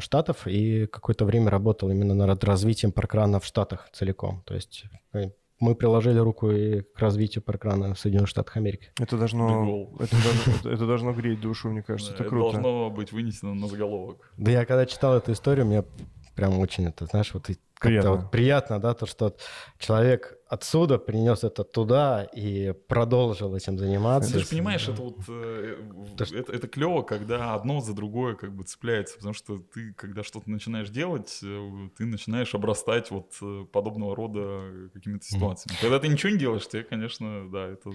штатов 0.00 0.46
и 0.46 0.86
какое-то 0.86 1.24
время 1.24 1.50
работал 1.50 1.90
именно 1.90 2.14
над 2.14 2.44
развитием 2.44 2.92
паркрана 2.92 3.40
в 3.40 3.44
Штатах 3.44 3.88
целиком. 3.92 4.42
То 4.46 4.54
есть 4.54 4.84
э, 5.12 5.30
мы 5.60 5.74
приложили 5.74 6.18
руку 6.18 6.50
и 6.50 6.80
к 6.80 6.98
развитию 6.98 7.42
паркрана 7.42 7.94
в 7.94 7.98
Соединенных 7.98 8.28
Штатах 8.28 8.56
Америки. 8.56 8.90
Это 8.98 9.16
должно, 9.16 9.90
это 10.00 10.16
должно, 10.22 10.70
это 10.70 10.86
должно 10.86 11.12
греть 11.12 11.40
душу, 11.40 11.68
мне 11.70 11.82
кажется, 11.82 12.12
это, 12.12 12.24
это 12.24 12.30
круто. 12.30 12.52
должно 12.52 12.90
быть 12.90 13.12
вынесено 13.12 13.54
на 13.54 13.68
заголовок. 13.68 14.32
Да 14.36 14.50
я 14.50 14.64
когда 14.64 14.86
читал 14.86 15.16
эту 15.16 15.32
историю, 15.32 15.66
мне 15.66 15.84
прям 16.34 16.58
очень 16.58 16.86
это, 16.86 17.06
знаешь, 17.06 17.32
вот 17.32 17.48
приятно. 17.80 18.10
вот 18.12 18.30
приятно, 18.30 18.80
да, 18.80 18.94
то, 18.94 19.06
что 19.06 19.36
человек 19.78 20.38
отсюда 20.52 20.98
принес 20.98 21.44
это 21.44 21.64
туда 21.64 22.24
и 22.24 22.74
продолжил 22.86 23.56
этим 23.56 23.78
заниматься. 23.78 24.34
Ты 24.34 24.40
же 24.40 24.46
понимаешь, 24.46 24.86
это 24.86 25.00
вот 25.00 25.20
э, 25.26 25.78
это, 26.18 26.52
это 26.52 26.68
клево, 26.68 27.00
когда 27.00 27.54
одно 27.54 27.80
за 27.80 27.94
другое 27.94 28.34
как 28.34 28.54
бы 28.54 28.62
цепляется, 28.64 29.16
потому 29.16 29.32
что 29.32 29.58
ты, 29.58 29.94
когда 29.94 30.22
что-то 30.22 30.50
начинаешь 30.50 30.90
делать, 30.90 31.38
э, 31.42 31.88
ты 31.96 32.04
начинаешь 32.04 32.54
обрастать 32.54 33.10
вот 33.10 33.32
э, 33.40 33.64
подобного 33.72 34.14
рода 34.14 34.90
какими-то 34.92 35.24
ситуациями. 35.24 35.78
Mm. 35.78 35.80
Когда 35.80 35.98
ты 35.98 36.08
ничего 36.08 36.30
не 36.30 36.38
делаешь, 36.38 36.68
тебе, 36.68 36.82
конечно, 36.82 37.50
да, 37.50 37.68
это 37.68 37.90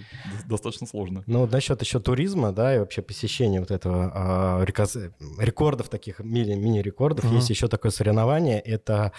достаточно 0.48 0.88
сложно. 0.88 1.22
Ну, 1.28 1.40
вот 1.42 1.52
насчет 1.52 1.80
еще 1.80 2.00
туризма, 2.00 2.50
да, 2.50 2.74
и 2.74 2.80
вообще 2.80 3.02
посещения 3.02 3.60
вот 3.60 3.70
этого 3.70 4.10
а, 4.12 4.64
рекордов 4.64 5.88
таких, 5.88 6.18
мини-рекордов, 6.18 7.24
mm-hmm. 7.24 7.36
есть 7.36 7.50
еще 7.50 7.68
такое 7.68 7.92
соревнование, 7.92 8.58
это 8.58 9.12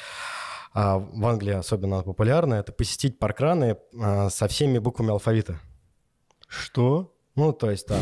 в 0.73 1.25
Англии 1.25 1.53
особенно 1.53 2.03
популярно, 2.03 2.55
это 2.55 2.71
посетить 2.71 3.19
паркраны 3.19 3.77
а, 3.99 4.29
со 4.29 4.47
всеми 4.47 4.77
буквами 4.79 5.11
алфавита. 5.11 5.59
Что? 6.47 7.13
Ну, 7.35 7.53
то 7.53 7.71
есть 7.71 7.87
там 7.87 8.01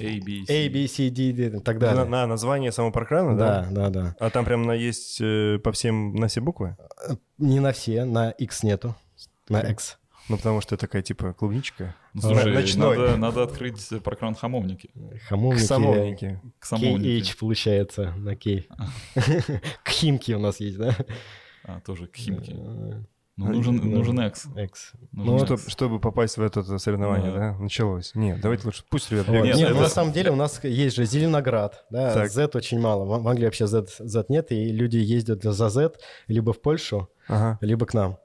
A, 0.00 0.20
B, 0.20 0.44
C, 0.46 0.66
A, 0.66 0.70
B, 0.70 0.88
C 0.88 1.10
D, 1.10 1.32
D 1.32 1.58
и 1.58 1.60
так 1.60 1.78
далее. 1.78 2.04
На, 2.04 2.10
на 2.22 2.26
название 2.26 2.72
самого 2.72 2.92
паркрана, 2.92 3.36
да? 3.36 3.66
Да, 3.70 3.70
да, 3.70 3.90
да. 3.90 4.16
А 4.18 4.30
там 4.30 4.44
прям 4.44 4.62
на 4.62 4.72
есть 4.72 5.20
э, 5.20 5.58
по 5.62 5.72
всем, 5.72 6.14
на 6.14 6.28
все 6.28 6.40
буквы? 6.40 6.76
Э, 7.06 7.14
не 7.38 7.60
на 7.60 7.72
все, 7.72 8.04
на 8.04 8.30
X 8.30 8.62
нету, 8.62 8.94
на 9.48 9.60
X. 9.60 9.98
Ну, 10.28 10.36
потому 10.36 10.60
что 10.60 10.76
такая, 10.76 11.02
типа, 11.02 11.32
клубничка. 11.32 11.94
Ну, 12.12 12.20
слушай, 12.20 12.52
Ночной. 12.52 12.98
Надо, 12.98 13.16
надо 13.16 13.42
открыть 13.44 13.88
паркран 14.02 14.34
хамовники. 14.34 14.90
Хамовники. 15.26 15.64
Самовники. 15.64 16.40
К 16.58 16.66
самовники. 16.66 17.30
KH 17.32 17.38
получается 17.38 18.14
на 18.16 18.36
K. 18.36 18.64
К 19.82 19.88
химке 19.88 20.36
у 20.36 20.38
нас 20.38 20.60
есть, 20.60 20.76
да? 20.76 20.94
А, 21.68 21.80
тоже 21.80 22.06
к 22.06 22.16
химке. 22.16 22.52
Э, 22.54 23.02
ну, 23.36 23.52
нужен, 23.52 23.76
нужен 23.76 24.20
X. 24.22 24.48
X. 24.56 24.92
Нужен 25.12 25.32
ну, 25.32 25.44
Чтобы, 25.44 25.70
чтобы 25.70 26.00
попасть 26.00 26.38
в 26.38 26.42
это 26.42 26.78
соревнование, 26.78 27.30
да. 27.30 27.38
да, 27.38 27.58
началось. 27.58 28.12
Нет, 28.14 28.40
давайте 28.40 28.64
лучше, 28.64 28.82
пусть 28.88 29.12
ребята... 29.12 29.30
Нет, 29.30 29.56
Нет 29.56 29.70
это... 29.70 29.80
на 29.80 29.88
самом 29.88 30.12
деле 30.12 30.30
у 30.30 30.34
нас 30.34 30.64
есть 30.64 30.96
же 30.96 31.04
Зеленоград, 31.04 31.84
да, 31.90 32.14
так. 32.14 32.30
Z 32.30 32.50
очень 32.54 32.80
мало. 32.80 33.04
В 33.04 33.28
Англии 33.28 33.44
вообще 33.44 33.66
Z, 33.66 33.86
Z 33.98 34.24
нет, 34.28 34.50
и 34.50 34.72
люди 34.72 34.96
ездят 34.96 35.44
за 35.44 35.68
Z 35.68 35.92
либо 36.26 36.52
в 36.52 36.60
Польшу, 36.60 37.08
ага. 37.28 37.58
либо 37.60 37.86
к 37.86 37.94
нам. 37.94 38.18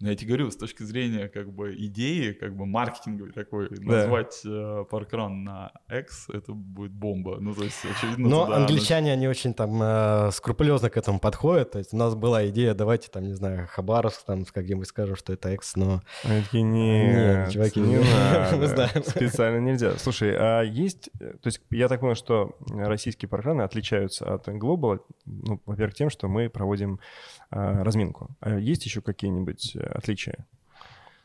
Но 0.00 0.08
я 0.08 0.16
тебе 0.16 0.28
говорю, 0.28 0.50
с 0.50 0.56
точки 0.56 0.82
зрения 0.82 1.28
как 1.28 1.52
бы 1.52 1.74
идеи, 1.76 2.32
как 2.32 2.56
бы 2.56 2.64
маркетинговой 2.64 3.32
такой, 3.32 3.68
да. 3.68 3.98
назвать 3.98 4.40
э, 4.46 4.84
паркран 4.90 5.44
на 5.44 5.72
X, 5.90 6.30
это 6.32 6.54
будет 6.54 6.92
бомба. 6.92 7.36
Ну, 7.38 7.54
то 7.54 7.64
есть, 7.64 7.76
очевидно, 7.84 8.28
Но 8.28 8.46
туда, 8.46 8.56
англичане, 8.56 9.12
они 9.12 9.28
очень 9.28 9.52
там 9.52 9.78
э, 9.82 10.30
скрупулезно 10.32 10.88
к 10.88 10.96
этому 10.96 11.20
подходят. 11.20 11.72
То 11.72 11.78
есть 11.78 11.92
у 11.92 11.98
нас 11.98 12.14
была 12.14 12.48
идея, 12.48 12.72
давайте 12.72 13.10
там, 13.10 13.24
не 13.24 13.34
знаю, 13.34 13.68
Хабаровск, 13.70 14.24
там, 14.24 14.44
где-нибудь 14.44 14.88
скажем, 14.88 15.16
что 15.16 15.34
это 15.34 15.52
X, 15.52 15.76
но... 15.76 16.00
Они 16.24 16.42
такие, 16.44 16.62
нет, 16.62 17.14
нет 17.14 17.52
чуваки, 17.52 17.80
не, 17.80 17.98
надо. 17.98 19.02
Специально 19.06 19.58
нельзя. 19.58 19.98
Слушай, 19.98 20.34
а 20.34 20.62
есть... 20.62 21.10
То 21.18 21.46
есть 21.46 21.60
я 21.70 21.88
так 21.88 22.00
понял, 22.00 22.14
что 22.14 22.56
российские 22.70 23.28
паркраны 23.28 23.62
отличаются 23.62 24.32
от 24.32 24.48
Global, 24.48 25.00
ну, 25.26 25.60
во-первых, 25.66 25.94
тем, 25.94 26.08
что 26.08 26.26
мы 26.28 26.48
проводим 26.48 26.94
э, 26.94 27.39
разминку. 27.50 28.28
А 28.40 28.58
есть 28.58 28.84
еще 28.84 29.00
какие-нибудь 29.00 29.76
э, 29.76 29.80
отличия? 29.80 30.46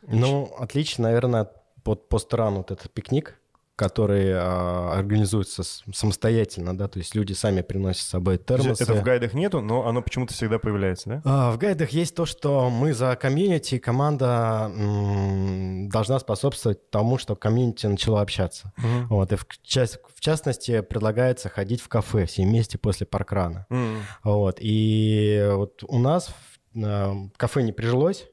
Ну, 0.07 0.53
отлично, 0.57 1.03
наверное, 1.03 1.49
под 1.83 2.09
пострану 2.09 2.57
вот 2.57 2.71
этот 2.71 2.91
пикник. 2.91 3.39
Которые 3.75 4.35
а, 4.37 4.93
организуются 4.97 5.63
самостоятельно, 5.93 6.77
да, 6.77 6.87
то 6.87 6.99
есть 6.99 7.13
люди 7.13 7.33
сами 7.33 7.61
приносят 7.61 8.03
с 8.03 8.07
собой 8.09 8.37
термосы. 8.37 8.83
Это 8.83 8.93
в 8.93 9.03
гайдах 9.03 9.33
нету, 9.33 9.61
но 9.61 9.85
оно 9.87 10.01
почему-то 10.01 10.33
всегда 10.33 10.59
появляется, 10.59 11.09
да? 11.09 11.21
А, 11.25 11.51
В 11.51 11.57
гайдах 11.57 11.89
есть 11.89 12.15
то, 12.15 12.25
что 12.25 12.69
мы 12.69 12.93
за 12.93 13.15
комьюнити, 13.15 13.77
команда 13.77 14.71
м, 14.73 15.89
должна 15.89 16.19
способствовать 16.19 16.89
тому, 16.89 17.17
чтобы 17.17 17.39
комьюнити 17.39 17.85
начало 17.87 18.21
общаться. 18.21 18.71
Мгм. 18.77 19.07
Вот, 19.07 19.31
и 19.33 19.35
в, 19.35 19.45
в 19.45 20.19
частности 20.21 20.81
предлагается 20.81 21.49
ходить 21.49 21.81
в 21.81 21.89
кафе 21.89 22.25
все 22.25 22.43
вместе 22.43 22.77
после 22.77 23.05
паркрана. 23.05 23.65
М. 23.69 23.97
Вот, 24.23 24.57
и 24.61 25.47
вот 25.53 25.83
у 25.87 25.99
нас 25.99 26.29
в 26.73 26.79
э, 26.81 27.13
кафе 27.37 27.61
не 27.63 27.71
прижилось. 27.73 28.27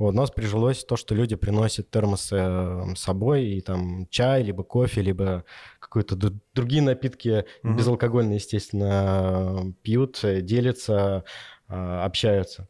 Вот, 0.00 0.14
у 0.14 0.16
нас 0.16 0.30
прижилось 0.30 0.82
то, 0.82 0.96
что 0.96 1.14
люди 1.14 1.36
приносят 1.36 1.90
термосы 1.90 2.36
э, 2.36 2.94
с 2.96 3.00
собой, 3.00 3.44
и 3.44 3.60
там 3.60 4.06
чай, 4.08 4.42
либо 4.42 4.62
кофе, 4.62 5.02
либо 5.02 5.44
какие-то 5.78 6.16
другие 6.54 6.80
напитки, 6.80 7.44
Мгм. 7.62 7.76
безалкогольные, 7.76 8.36
естественно, 8.36 9.66
э, 9.68 9.72
пьют, 9.82 10.18
э, 10.24 10.40
делятся, 10.40 11.24
э, 11.68 11.74
общаются. 11.74 12.66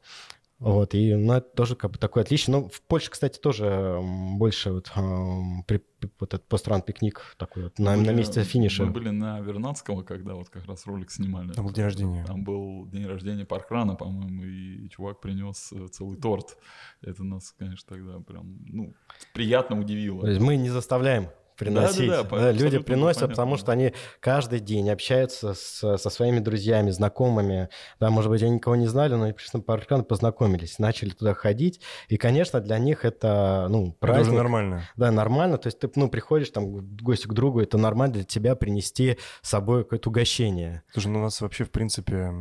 Вот, 0.60 0.94
и 0.94 1.14
ну, 1.14 1.32
это 1.32 1.48
тоже 1.56 1.74
как 1.74 1.92
бы 1.92 1.98
такое 1.98 2.22
отличие. 2.22 2.54
Ну, 2.54 2.68
в 2.68 2.82
Польше, 2.82 3.10
кстати, 3.10 3.38
тоже 3.38 3.98
больше 4.36 4.72
вот, 4.72 4.92
эм, 4.94 5.64
при- 5.66 5.80
вот 6.18 6.34
этот 6.34 6.46
постран-пикник 6.48 7.34
такой 7.38 7.64
вот 7.64 7.78
на, 7.78 7.92
Мы 7.92 7.96
на 7.98 8.02
были- 8.08 8.16
месте 8.18 8.42
финиша. 8.44 8.84
Мы 8.84 8.90
были 8.90 9.08
на 9.08 9.40
Вернадского, 9.40 10.02
когда 10.02 10.34
вот 10.34 10.50
как 10.50 10.66
раз 10.66 10.86
ролик 10.86 11.10
снимали. 11.10 11.52
Там 11.52 11.64
был 11.64 11.72
день 11.72 11.84
рождения. 11.84 12.24
Там 12.26 12.44
был 12.44 12.86
день 12.88 13.06
рождения 13.06 13.46
Паркрана, 13.46 13.94
по-моему, 13.94 14.44
и 14.44 14.88
чувак 14.90 15.20
принес 15.20 15.72
э, 15.72 15.88
целый 15.88 16.18
торт. 16.18 16.58
Это 17.00 17.24
нас, 17.24 17.54
конечно, 17.58 17.96
тогда 17.96 18.20
прям, 18.20 18.58
ну, 18.66 18.92
приятно 19.32 19.80
удивило. 19.80 20.20
То 20.20 20.28
есть 20.28 20.42
мы 20.42 20.56
не 20.56 20.68
заставляем 20.68 21.28
приносить. 21.60 22.08
Да-да-да, 22.08 22.22
Да, 22.22 22.28
по- 22.28 22.34
люди 22.50 22.64
абсолютно 22.64 22.80
приносят, 22.82 23.20
понятно, 23.20 23.28
потому 23.34 23.52
да. 23.52 23.58
что 23.58 23.72
они 23.72 23.92
каждый 24.18 24.58
день 24.60 24.90
общаются 24.90 25.54
с- 25.54 25.96
со 25.98 26.10
своими 26.10 26.40
друзьями, 26.40 26.90
знакомыми. 26.90 27.68
Да, 28.00 28.10
может 28.10 28.30
быть, 28.30 28.42
они 28.42 28.52
никого 28.56 28.74
не 28.76 28.88
знали, 28.88 29.14
но 29.14 29.24
они 29.24 29.32
пришли 29.32 29.50
на 29.58 29.62
паркран, 29.62 30.04
познакомились, 30.04 30.78
начали 30.78 31.10
туда 31.10 31.34
ходить. 31.34 31.80
И, 32.08 32.16
конечно, 32.16 32.60
для 32.60 32.78
них 32.78 33.04
это, 33.04 33.66
ну, 33.70 33.88
Это 33.90 33.96
праздник. 34.00 34.26
уже 34.28 34.36
нормально. 34.36 34.82
Да, 34.96 35.10
нормально. 35.12 35.58
То 35.58 35.68
есть 35.68 35.78
ты, 35.78 35.90
ну, 35.94 36.08
приходишь 36.08 36.50
там 36.50 36.96
гости 36.96 37.26
к 37.26 37.32
другу, 37.32 37.60
это 37.60 37.78
нормально 37.78 38.14
для 38.14 38.24
тебя 38.24 38.56
принести 38.56 39.18
с 39.42 39.48
собой 39.50 39.84
какое-то 39.84 40.08
угощение. 40.10 40.82
Слушай, 40.92 41.08
ну 41.08 41.20
у 41.20 41.22
нас 41.22 41.40
вообще, 41.40 41.64
в 41.64 41.70
принципе, 41.70 42.32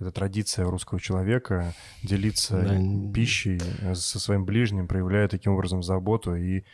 это 0.00 0.10
традиция 0.10 0.66
русского 0.66 0.98
человека 1.00 1.74
делиться 2.02 2.60
Да. 2.60 3.12
пищей 3.14 3.60
э, 3.82 3.94
со 3.94 4.18
своим 4.18 4.44
ближним, 4.44 4.88
проявляя 4.88 5.28
таким 5.28 5.52
образом 5.52 5.82
заботу 5.84 6.34
и 6.34 6.64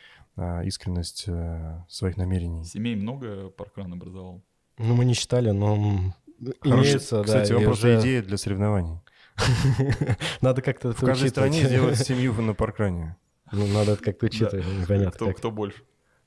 искренность 0.65 1.24
э, 1.27 1.82
своих 1.89 2.16
намерений. 2.16 2.65
Семей 2.65 2.94
много 2.97 3.48
Паркран 3.51 3.93
образовал. 3.93 4.43
Ну, 4.78 4.94
мы 4.94 5.05
не 5.05 5.15
считали, 5.15 5.51
но 5.51 6.15
Хороший- 6.60 6.82
имеется, 6.90 7.23
Кстати, 7.24 7.48
да. 7.48 7.55
и 7.55 7.59
вопрос 7.59 7.78
уже 7.78 8.01
идея 8.01 8.23
для 8.23 8.36
соревнований. 8.36 9.01
Надо 10.40 10.62
как-то 10.62 10.93
В 10.93 11.01
каждой 11.01 11.31
стране 11.31 11.69
делают 11.69 11.98
семью 11.98 12.32
на 12.40 12.55
паркране. 12.55 13.16
Ну, 13.52 13.66
надо 13.66 13.93
это 13.93 14.02
как-то 14.05 14.27
учитывать, 14.27 14.66
непонятно 14.66 15.32
Кто, 15.32 15.51
больше? 15.51 15.82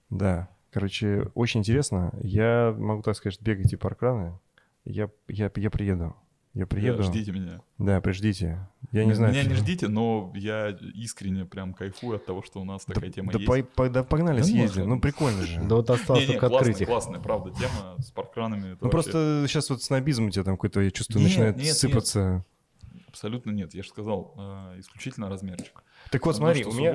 Да. 0.09 0.49
Короче, 0.71 1.29
очень 1.35 1.59
интересно. 1.59 2.11
Я 2.23 2.73
могу 2.77 3.03
так 3.03 3.15
сказать, 3.15 3.35
что 3.35 3.43
бегайте 3.43 3.77
паркраны. 3.77 4.39
Я, 4.85 5.09
я, 5.27 5.51
я 5.55 5.69
приеду. 5.69 6.15
Я 6.53 6.67
приеду. 6.67 6.97
Да, 6.97 7.03
ждите 7.03 7.31
меня. 7.31 7.61
Да, 7.77 8.01
приждите. 8.01 8.67
Я 8.91 9.05
не 9.05 9.13
знаю. 9.13 9.31
Меня 9.31 9.43
не 9.43 9.53
ждите, 9.55 9.87
но 9.87 10.33
я 10.35 10.69
искренне 10.95 11.45
прям 11.45 11.73
кайфую 11.73 12.17
от 12.17 12.25
того, 12.25 12.43
что 12.43 12.59
у 12.59 12.65
нас 12.65 12.83
Да, 12.85 12.93
такая 12.93 13.09
тема 13.09 13.31
да 13.31 13.39
есть. 13.39 13.47
пой- 13.49 13.63
по- 13.63 13.89
да 13.89 14.03
погнали, 14.03 14.39
Да 14.39 14.43
съездим. 14.43 14.89
Ну, 14.89 14.99
прикольно 14.99 15.43
же. 15.43 15.61
Да 15.61 15.75
вот 15.75 15.89
осталось 15.89 16.25
только 16.25 16.47
открыть 16.47 16.81
их. 16.81 16.87
классная, 16.87 17.21
правда, 17.21 17.51
тема 17.51 17.95
с 17.99 18.11
паркранами. 18.11 18.77
Ну, 18.81 18.89
просто 18.89 19.45
сейчас 19.47 19.69
вот 19.69 19.81
снобизм 19.81 20.25
у 20.25 20.29
тебя 20.29 20.43
там 20.43 20.55
какой-то, 20.57 20.81
я 20.81 20.91
чувствую, 20.91 21.23
начинает 21.23 21.55
нет, 21.55 21.67
нет. 21.67 21.75
сыпаться. 21.75 22.43
Абсолютно 23.07 23.51
нет. 23.51 23.73
Я 23.73 23.83
же 23.83 23.89
сказал, 23.89 24.33
э, 24.37 24.79
исключительно 24.79 25.29
размерчик. 25.29 25.83
Так 26.11 26.25
вот, 26.25 26.35
Потому 26.35 26.53
смотри, 26.53 26.65
у 26.65 26.73
меня... 26.73 26.93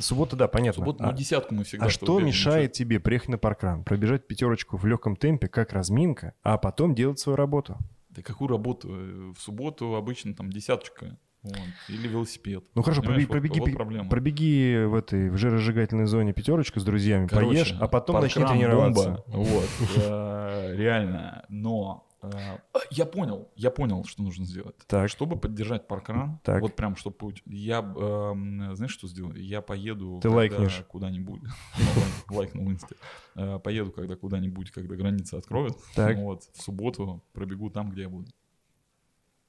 суббота, 0.00 0.36
да, 0.36 0.48
понятно. 0.48 0.80
суббота, 0.84 1.04
А- 1.04 1.10
ну, 1.10 1.16
десятку 1.16 1.54
мы 1.54 1.64
всегда... 1.64 1.86
А 1.86 1.90
что 1.90 2.18
мешает 2.20 2.72
тебе 2.72 3.00
приехать 3.00 3.28
на 3.30 3.38
паркран, 3.38 3.82
пробежать 3.84 4.26
пятерочку 4.26 4.76
в 4.76 4.84
легком 4.86 5.16
темпе, 5.16 5.48
как 5.48 5.72
разминка, 5.72 6.34
а 6.42 6.56
потом 6.58 6.94
делать 6.94 7.18
свою 7.18 7.36
работу? 7.36 7.76
Да 8.16 8.22
какую 8.22 8.48
работу? 8.48 8.88
Э, 8.90 9.32
В 9.36 9.40
субботу 9.40 9.94
обычно 9.94 10.34
там 10.34 10.50
десяточка. 10.50 11.18
вот, 11.42 11.54
или 11.88 12.08
велосипед. 12.08 12.64
Ну 12.74 12.82
хорошо, 12.82 13.02
Понимаешь, 13.02 13.28
пробеги, 13.28 13.60
вот- 13.60 13.72
пробеги, 13.72 13.98
вот 14.00 14.08
пробеги 14.08 14.84
в 14.84 14.94
этой 14.94 15.30
в 15.30 15.36
жиросжигательной 15.36 16.06
зоне 16.06 16.32
пятерочку 16.32 16.80
с 16.80 16.84
друзьями, 16.84 17.28
Короче, 17.28 17.48
поешь, 17.50 17.74
а 17.78 17.86
потом 17.88 18.20
начни 18.20 18.44
тренироваться. 18.44 19.22
бомба. 19.28 19.46
Вот, 19.48 19.68
э, 19.96 20.74
реально. 20.76 21.44
Но 21.48 22.08
я 22.90 23.06
понял, 23.06 23.48
я 23.56 23.70
понял, 23.70 24.04
что 24.04 24.22
нужно 24.22 24.44
сделать. 24.44 24.76
Так. 24.86 25.08
Чтобы 25.08 25.36
поддержать 25.36 25.86
паркран, 25.86 26.40
Так. 26.42 26.60
вот 26.62 26.74
прям, 26.74 26.96
чтобы... 26.96 27.34
Я, 27.44 27.78
эм, 27.80 28.74
знаешь, 28.74 28.92
что 28.92 29.06
сделаю? 29.08 29.42
Я 29.42 29.60
поеду 29.62 30.18
Ты 30.22 30.28
лайкнешь. 30.30 30.84
куда-нибудь. 30.88 31.42
Ну, 32.28 32.36
Лайкнул 32.36 32.70
инсте. 32.70 32.96
Э, 33.36 33.58
Поеду 33.58 33.92
когда 33.92 34.16
куда-нибудь, 34.16 34.70
когда 34.70 34.96
границы 34.96 35.34
откроют. 35.34 35.76
Так. 35.94 36.16
Вот, 36.16 36.44
в 36.54 36.62
субботу 36.62 37.22
пробегу 37.32 37.70
там, 37.70 37.90
где 37.90 38.02
я 38.02 38.08
буду. 38.08 38.30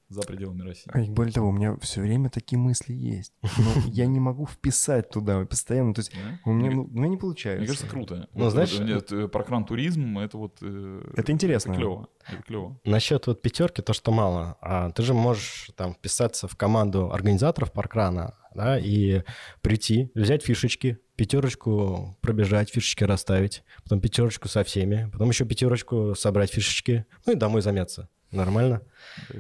За 0.09 0.21
пределами 0.21 0.61
России. 0.61 0.89
И 1.05 1.09
более 1.09 1.33
того, 1.33 1.49
у 1.49 1.51
меня 1.51 1.75
все 1.81 2.01
время 2.01 2.29
такие 2.29 2.57
мысли 2.57 2.93
есть. 2.93 3.33
Но 3.41 3.49
я 3.87 4.05
не 4.05 4.19
могу 4.19 4.45
вписать 4.45 5.09
туда 5.09 5.45
постоянно. 5.45 5.93
То 5.93 5.99
есть 5.99 6.13
у 6.45 6.51
меня, 6.53 6.71
ну, 6.71 6.83
у 6.83 6.97
меня 6.97 7.09
не 7.09 7.17
получается. 7.17 7.59
Мне 7.59 7.67
кажется, 7.67 7.87
круто. 7.87 8.29
Ну, 8.33 8.43
Вот, 8.45 8.51
знаешь, 8.51 8.73
вот, 8.77 8.87
нет, 8.87 9.11
э, 9.11 9.27
паркран 9.27 9.65
туризм, 9.65 10.17
это 10.19 10.37
вот... 10.37 10.59
э, 10.61 11.11
Это 11.17 11.31
интересно. 11.33 11.71
Это 11.71 11.79
клево. 11.79 12.07
Это 12.25 12.43
клево. 12.43 12.79
Насчет 12.85 13.27
вот 13.27 13.41
пятерки, 13.41 13.81
то, 13.81 13.91
что 13.93 14.11
мало. 14.11 14.57
А 14.61 14.91
ты 14.91 15.03
же 15.03 15.13
можешь 15.13 15.71
там 15.75 15.93
вписаться 15.93 16.47
в 16.47 16.55
команду 16.55 17.11
организаторов 17.11 17.73
паркрана, 17.73 18.33
да, 18.55 18.79
и 18.79 19.23
прийти, 19.61 20.09
взять 20.15 20.43
фишечки, 20.43 20.99
пятерочку 21.15 22.17
пробежать, 22.21 22.69
фишечки 22.69 23.03
расставить, 23.03 23.63
потом 23.83 23.99
пятерочку 23.99 24.47
со 24.47 24.63
всеми, 24.63 25.09
потом 25.11 25.29
еще 25.29 25.45
пятерочку 25.45 26.15
собрать 26.15 26.51
фишечки, 26.51 27.05
ну 27.25 27.33
и 27.33 27.35
домой 27.35 27.61
заняться. 27.61 28.09
Нормально? 28.37 28.81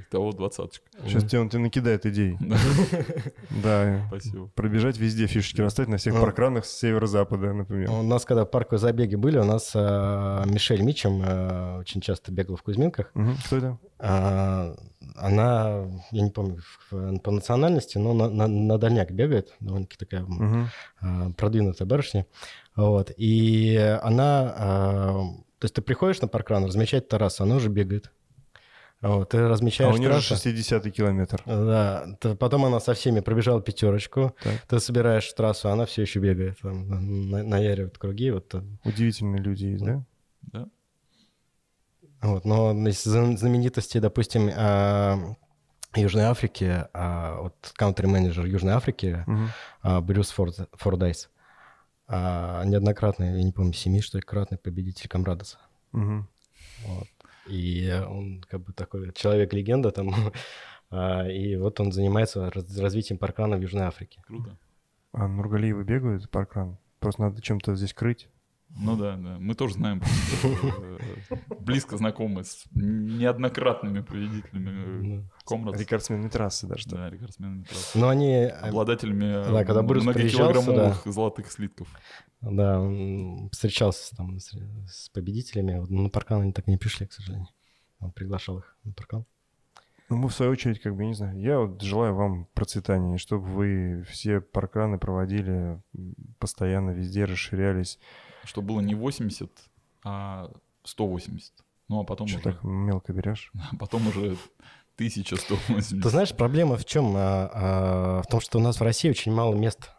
Того 0.09 0.31
двадцаточка. 0.31 0.85
Сейчас 1.05 1.23
тебе 1.25 1.39
он 1.41 1.49
тебе 1.49 1.61
накидает 1.61 2.05
идей. 2.05 2.37
Да. 3.63 4.03
Спасибо. 4.07 4.47
Пробежать 4.55 4.97
везде, 4.97 5.27
фишечки 5.27 5.61
расставить 5.61 5.89
на 5.89 5.97
всех 5.97 6.13
Ну. 6.15 6.21
паркранах 6.21 6.65
с 6.65 6.77
северо-запада, 6.77 7.53
например. 7.53 7.89
У 7.91 8.01
нас, 8.01 8.25
когда 8.25 8.45
парковые 8.45 8.79
забеги 8.79 9.15
были, 9.15 9.37
у 9.37 9.43
нас 9.43 9.71
а, 9.75 10.43
Мишель 10.45 10.81
Мичем 10.81 11.21
а, 11.25 11.79
очень 11.79 12.01
часто 12.01 12.31
бегала 12.31 12.57
в 12.57 12.63
Кузьминках. 12.63 13.11
Кто 13.45 13.57
это? 13.57 13.77
А, 13.99 14.75
она, 15.15 15.85
я 16.11 16.21
не 16.23 16.31
помню 16.31 16.59
по 16.89 17.31
национальности, 17.31 17.97
но 17.97 18.13
на, 18.13 18.29
на- 18.29 18.47
на 18.47 18.77
дальняк 18.77 19.11
бегает, 19.11 19.53
довольно-таки 19.59 19.97
такая 20.05 20.25
а, 21.01 21.31
продвинутая 21.31 21.87
барышня. 21.87 22.25
Вот. 22.75 23.11
И 23.17 23.75
она... 24.03 24.53
а, 24.57 25.23
то 25.59 25.65
есть 25.65 25.73
ты 25.73 25.81
приходишь 25.81 26.21
на 26.21 26.27
паркран, 26.27 26.65
размечать 26.65 27.07
трассу, 27.07 27.43
она 27.43 27.55
уже 27.55 27.69
бегает. 27.69 28.11
Вот, 29.01 29.29
ты 29.29 29.37
А 29.37 29.47
размечаешь 29.47 29.93
у 29.93 29.97
нее 29.97 30.11
же 30.19 30.27
трассу. 30.29 30.49
60-й 30.49 30.89
километр. 30.91 31.41
Да, 31.45 32.07
потом 32.39 32.65
она 32.65 32.79
со 32.79 32.93
всеми 32.95 33.19
пробежала 33.19 33.61
пятерочку, 33.61 34.35
Так. 34.41 34.61
ты 34.67 34.79
собираешь 34.79 35.31
трассу, 35.33 35.69
она 35.69 35.85
все 35.85 36.01
еще 36.01 36.19
бегает, 36.19 36.57
там, 36.61 37.29
на- 37.29 37.43
наяривает 37.43 37.97
круги. 37.99 38.31
Вот, 38.31 38.55
Удивительные 38.83 39.41
люди 39.41 39.65
есть, 39.65 39.85
да? 39.85 40.03
Да. 40.41 40.67
вот. 42.21 42.45
Но 42.45 42.71
из 42.87 43.03
зна- 43.03 43.37
знаменитостей, 43.37 43.99
допустим, 43.99 44.49
а, 44.55 45.35
Южной 45.95 46.23
Африки, 46.25 46.85
а, 46.93 47.41
вот 47.41 47.55
каунтри-менеджер 47.75 48.45
Южной 48.45 48.73
Африки 48.73 49.23
а, 49.83 50.01
Брюс 50.01 50.31
Форд- 50.31 50.69
Фордайс, 50.73 51.29
а, 52.07 52.63
неоднократный, 52.65 53.37
я 53.37 53.43
не 53.43 53.51
помню, 53.51 53.73
семи, 53.73 54.01
что 54.01 54.17
ли, 54.17 54.23
кратный 54.23 54.57
победитель 54.57 55.07
Камрадоса. 55.07 55.57
Мгм. 55.91 56.27
Вот. 56.85 57.07
И 57.49 57.91
он 58.07 58.41
как 58.47 58.61
бы 58.61 58.73
такой 58.73 59.11
человек-легенда 59.13 59.91
там. 59.91 60.13
А, 60.89 61.27
И 61.27 61.57
вот 61.57 61.81
он 61.81 61.91
занимается 61.91 62.49
раз- 62.49 62.77
развитием 62.79 63.17
паркрана 63.17 63.57
в 63.57 63.61
Южной 63.61 63.83
Африке. 63.83 64.21
Круто. 64.25 64.57
А 65.11 65.27
Нургалиевы 65.27 65.83
бегают 65.83 66.29
паркран? 66.29 66.77
Просто 66.99 67.23
надо 67.23 67.41
чем-то 67.41 67.75
здесь 67.75 67.93
крыть. 67.93 68.29
Ну 68.69 68.95
да, 68.95 69.15
да. 69.15 69.37
Мы 69.39 69.55
тоже 69.55 69.75
знаем, 69.75 70.01
э, 70.43 70.97
близко 71.59 71.97
знакомы 71.97 72.43
с 72.43 72.65
неоднократными 72.73 74.01
победителями 74.01 74.69
э, 74.69 75.01
Ну. 75.01 75.29
Комрадс. 75.45 75.79
Рекордсмены 75.79 76.29
трассы 76.29 76.67
даже. 76.67 76.87
Да, 76.89 77.09
рекордсменами 77.09 77.63
трассы. 77.63 77.97
Но 77.97 78.09
они, 78.09 78.31
э, 78.31 78.49
Обладателями 78.49 79.51
Да, 79.51 79.65
когда 79.65 79.81
Брюс 79.81 80.03
многокилограммовых 80.03 81.05
золотых 81.05 81.51
слитков. 81.51 81.87
да, 82.41 82.79
он 82.79 83.49
встречался 83.51 84.15
там 84.15 84.39
с, 84.39 84.53
с 84.87 85.09
победителями. 85.09 85.83
На 85.89 86.09
паркан 86.09 86.41
они 86.41 86.51
так 86.53 86.67
и 86.67 86.71
не 86.71 86.77
пришли, 86.77 87.07
к 87.07 87.13
сожалению. 87.13 87.47
Он 87.99 88.11
приглашал 88.11 88.59
их 88.59 88.77
на 88.83 88.93
паркан. 88.93 89.25
Ну, 90.09 90.15
мы 90.15 90.29
в 90.29 90.33
свою 90.33 90.51
очередь, 90.53 90.79
как 90.81 90.95
бы, 90.95 91.05
не 91.05 91.13
знаю, 91.13 91.37
я 91.37 91.59
вот 91.59 91.81
желаю 91.81 92.15
вам 92.15 92.47
процветания, 92.53 93.17
чтобы 93.17 93.43
вы 93.45 94.05
все 94.07 94.39
паркраны 94.39 94.99
проводили 94.99 95.81
постоянно, 96.39 96.91
везде 96.91 97.25
расширялись. 97.25 97.99
Чтобы 98.47 98.69
было 98.69 98.79
не 98.81 98.95
80, 98.95 99.51
а 100.03 100.49
180. 100.83 101.53
Ну, 101.89 102.01
а 102.01 102.03
потом 102.03 102.27
Что 102.27 102.37
уже, 102.37 102.43
так 102.43 102.63
мелко 102.63 103.13
берешь? 103.13 103.51
а 103.71 103.75
потом 103.75 104.07
уже 104.07 104.37
1180. 104.95 106.01
Ты 106.01 106.09
знаешь, 106.09 106.33
проблема 106.33 106.77
в 106.77 106.85
чем? 106.85 107.13
А, 107.15 107.51
а, 107.53 108.21
в 108.23 108.27
том, 108.27 108.39
что 108.41 108.57
у 108.57 108.61
нас 108.61 108.79
в 108.79 108.83
России 108.83 109.09
очень 109.09 109.33
мало 109.33 109.53
мест. 109.53 109.91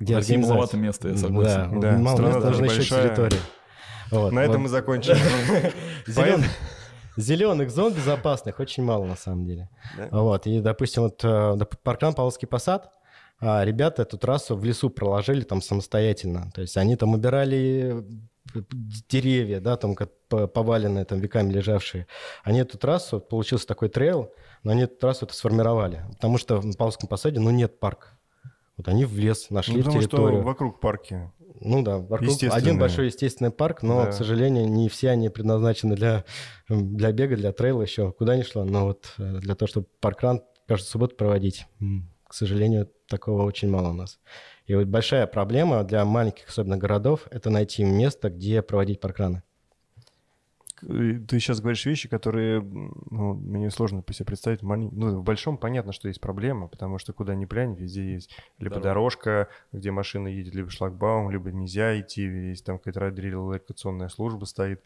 В 0.00 0.10
России 0.10 0.36
маловато 0.36 0.76
места, 0.76 1.08
я 1.08 1.16
согласен. 1.16 1.80
Да, 1.80 1.92
Да, 1.92 1.98
мало 1.98 2.16
страна 2.16 2.34
места, 2.34 2.50
нужна 2.50 2.66
еще 2.66 2.82
территория. 2.84 3.40
Вот, 4.10 4.32
На 4.32 4.40
этом 4.40 4.54
вот. 4.54 4.62
мы 4.62 4.68
закончим. 4.68 5.14
Зелен- 6.06 6.44
Зеленых 7.16 7.70
зон 7.72 7.92
безопасных 7.92 8.60
очень 8.60 8.84
мало 8.84 9.04
на 9.04 9.16
самом 9.16 9.44
деле. 9.44 9.68
Да? 9.96 10.08
Вот, 10.12 10.46
и, 10.46 10.60
допустим, 10.60 11.02
вот 11.02 11.20
э, 11.24 11.56
паркран 11.82 12.14
Павловский 12.14 12.48
посад, 12.48 12.92
а, 13.40 13.64
ребята 13.64 14.02
эту 14.02 14.18
трассу 14.18 14.56
в 14.56 14.64
лесу 14.64 14.90
проложили 14.90 15.42
там 15.42 15.62
самостоятельно. 15.62 16.50
То 16.54 16.60
есть 16.62 16.76
они 16.76 16.96
там 16.96 17.14
убирали 17.14 18.04
э, 18.54 18.60
деревья, 19.08 19.60
да, 19.60 19.76
там 19.76 19.94
как 19.94 20.10
поваленные, 20.28 21.04
там 21.04 21.20
веками 21.20 21.52
лежавшие. 21.52 22.06
Они 22.42 22.60
эту 22.60 22.78
трассу, 22.78 23.20
получился 23.20 23.66
такой 23.66 23.88
трейл, 23.88 24.32
но 24.64 24.72
они 24.72 24.82
эту 24.82 24.96
трассу 24.96 25.24
это 25.24 25.34
сформировали. 25.34 26.04
Потому 26.14 26.38
что 26.38 26.60
в 26.60 26.76
Павловском 26.76 27.08
посаде, 27.08 27.40
ну, 27.40 27.50
нет 27.50 27.78
парка. 27.78 28.18
Вот 28.76 28.88
они 28.88 29.04
в 29.04 29.16
лес 29.18 29.50
нашли 29.50 29.78
Ну, 29.78 29.82
потому 29.84 30.00
что 30.00 30.08
территорию. 30.10 30.42
вокруг 30.42 30.80
парки. 30.80 31.32
Ну 31.60 31.82
да, 31.82 31.98
вокруг 31.98 32.30
один 32.52 32.78
большой 32.78 33.06
естественный 33.06 33.50
парк, 33.50 33.82
но, 33.82 34.04
Да. 34.04 34.10
к 34.10 34.14
сожалению, 34.14 34.68
не 34.68 34.88
все 34.88 35.10
они 35.10 35.28
предназначены 35.28 35.96
для, 35.96 36.24
для 36.68 37.10
бега, 37.10 37.36
для 37.36 37.52
трейла 37.52 37.82
еще 37.82 38.12
куда 38.12 38.36
ни 38.36 38.42
шло. 38.42 38.64
Но 38.64 38.86
вот 38.86 39.12
э, 39.18 39.38
для 39.40 39.54
того, 39.56 39.66
чтобы 39.68 39.86
паркран 40.00 40.42
каждую 40.68 40.88
субботу 40.88 41.16
проводить, 41.16 41.66
к 42.28 42.34
сожалению, 42.34 42.88
такого 43.08 43.42
очень 43.42 43.68
мало 43.68 43.88
у 43.90 43.94
нас. 43.94 44.20
И 44.66 44.74
вот 44.74 44.86
большая 44.86 45.26
проблема 45.26 45.82
для 45.82 46.04
маленьких, 46.04 46.48
особенно 46.48 46.76
городов, 46.76 47.26
это 47.30 47.50
найти 47.50 47.82
место, 47.84 48.30
где 48.30 48.62
проводить 48.62 49.00
паркраны. 49.00 49.42
Э, 50.82 51.14
Ты 51.26 51.40
сейчас 51.40 51.60
говоришь 51.60 51.86
вещи, 51.86 52.08
которые 52.08 52.60
ну, 52.60 53.34
мне 53.34 53.70
сложно 53.70 54.02
по 54.02 54.12
себе 54.12 54.26
представить. 54.26 54.62
Малень- 54.62 54.90
Ну, 54.92 55.18
в 55.18 55.24
большом 55.24 55.58
понятно, 55.58 55.92
что 55.92 56.06
есть 56.08 56.20
проблема, 56.20 56.68
потому 56.68 56.98
что 56.98 57.12
куда 57.12 57.34
ни 57.34 57.46
плянь, 57.46 57.74
везде 57.74 58.12
есть 58.12 58.30
либо 58.58 58.76
Дорога. 58.76 58.88
дорожка, 58.90 59.48
где 59.72 59.90
машина 59.90 60.28
едет, 60.28 60.54
либо 60.54 60.70
шлагбаум, 60.70 61.30
либо 61.30 61.50
нельзя 61.50 61.98
идти, 62.00 62.22
есть 62.22 62.64
там 62.64 62.78
какая-то 62.78 63.00
радиолокационная 63.00 64.08
служба 64.08 64.44
стоит. 64.44 64.82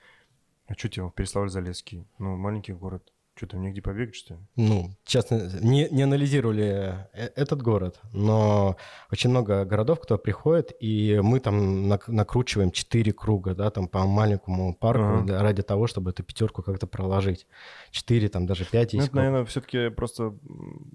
А 0.68 0.74
что 0.74 0.88
тебе 0.88 1.04
в 1.04 1.10
Переславль-Залесский? 1.10 2.06
Ну, 2.18 2.36
маленький 2.36 2.72
город. 2.72 3.02
Что 3.34 3.46
там, 3.46 3.62
негде 3.62 3.80
побегать, 3.80 4.14
что 4.14 4.34
ли? 4.34 4.40
Ну, 4.56 4.90
честно, 5.04 5.50
не, 5.62 5.88
не 5.90 6.02
анализировали 6.02 6.94
э- 7.14 7.30
этот 7.34 7.62
город, 7.62 7.98
но 8.12 8.76
очень 9.10 9.30
много 9.30 9.64
городов, 9.64 10.00
кто 10.00 10.18
приходит, 10.18 10.72
и 10.80 11.18
мы 11.22 11.40
там 11.40 11.90
нак- 11.90 12.08
накручиваем 12.10 12.70
4 12.70 13.10
круга, 13.12 13.54
да, 13.54 13.70
там 13.70 13.88
по 13.88 14.04
маленькому 14.04 14.74
парку 14.74 15.02
Ага. 15.04 15.24
да, 15.26 15.42
ради 15.42 15.62
того, 15.62 15.86
чтобы 15.86 16.10
эту 16.10 16.22
пятерку 16.22 16.62
как-то 16.62 16.86
проложить. 16.86 17.46
4, 17.90 18.28
там 18.28 18.44
даже 18.46 18.66
5 18.66 18.92
Ну, 18.92 19.02
это, 19.02 19.16
наверное, 19.16 19.44
все-таки 19.46 19.88
просто 19.88 20.34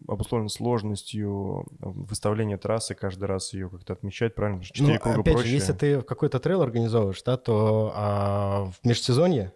обусловлено 0.07 0.49
сложностью 0.49 1.65
выставления 1.79 2.57
трассы, 2.57 2.93
каждый 2.93 3.25
раз 3.25 3.51
ее 3.53 3.67
как-то 3.67 3.93
отмечать, 3.93 4.35
правильно? 4.35 4.59
Потому 4.59 4.75
что 4.75 4.83
Ну, 4.83 4.87
Четыре 4.89 4.99
круга 4.99 5.21
опять 5.21 5.33
проще. 5.33 5.49
же, 5.49 5.55
если 5.55 5.73
ты 5.73 6.01
какой-то 6.03 6.39
трейл 6.39 6.61
организовываешь, 6.61 7.21
да, 7.23 7.35
то 7.37 7.91
а, 7.95 8.65
в 8.79 8.87
межсезонье 8.87 9.53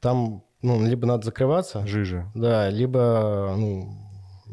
там 0.00 0.44
ну, 0.62 0.84
либо 0.86 1.06
надо 1.06 1.24
закрываться, 1.24 1.86
Жиже. 1.86 2.30
да, 2.34 2.68
либо 2.68 3.54
ну, 3.56 3.94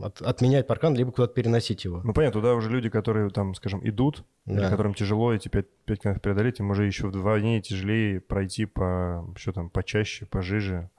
от- 0.01 0.21
отменять 0.21 0.67
паркан, 0.67 0.95
либо 0.95 1.11
куда-то 1.11 1.33
переносить 1.33 1.83
его. 1.83 2.01
Ну, 2.03 2.13
понятно, 2.13 2.39
туда 2.41 2.53
уже 2.53 2.69
люди, 2.69 2.89
которые 2.89 3.29
там, 3.29 3.53
скажем, 3.55 3.85
идут, 3.87 4.23
или 4.45 4.59
Да. 4.59 4.69
которым 4.69 4.93
тяжело 4.93 5.33
эти 5.33 5.49
5, 5.49 5.65
километров 5.85 6.21
преодолеть, 6.21 6.59
им 6.59 6.69
уже 6.69 6.85
еще 6.85 7.07
вдвойне 7.07 7.61
тяжелее 7.61 8.21
пройти 8.21 8.65
по, 8.65 9.27
что 9.37 9.51
там, 9.51 9.69
почаще, 9.69 10.25
пожиже. 10.25 10.89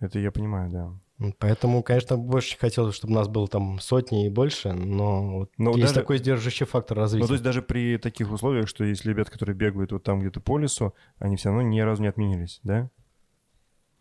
Это 0.00 0.18
я 0.18 0.30
понимаю, 0.32 0.70
да. 0.70 0.92
М, 1.18 1.34
Поэтому, 1.38 1.82
конечно, 1.82 2.16
больше 2.18 2.58
хотелось, 2.58 2.94
чтобы 2.96 3.14
нас 3.14 3.28
было 3.28 3.46
там 3.48 3.78
сотни 3.78 4.26
и 4.26 4.28
больше, 4.28 4.72
но 4.72 5.38
вот 5.38 5.50
Но 5.56 5.70
есть 5.70 5.82
даже- 5.82 5.94
такой 5.94 6.18
сдерживающий 6.18 6.66
фактор 6.66 6.98
развития. 6.98 7.22
Ну, 7.22 7.28
то 7.28 7.32
есть 7.34 7.44
даже 7.44 7.62
при 7.62 7.96
таких 7.96 8.30
условиях, 8.30 8.68
что 8.68 8.84
есть 8.84 9.06
ребята, 9.06 9.30
которые 9.30 9.54
бегают 9.56 9.92
вот 9.92 10.02
там 10.02 10.20
где-то 10.20 10.40
по 10.40 10.58
лесу, 10.58 10.94
они 11.18 11.36
все 11.36 11.48
равно 11.48 11.62
ни 11.62 11.80
разу 11.80 12.02
не 12.02 12.08
отменились, 12.08 12.60
да? 12.64 12.90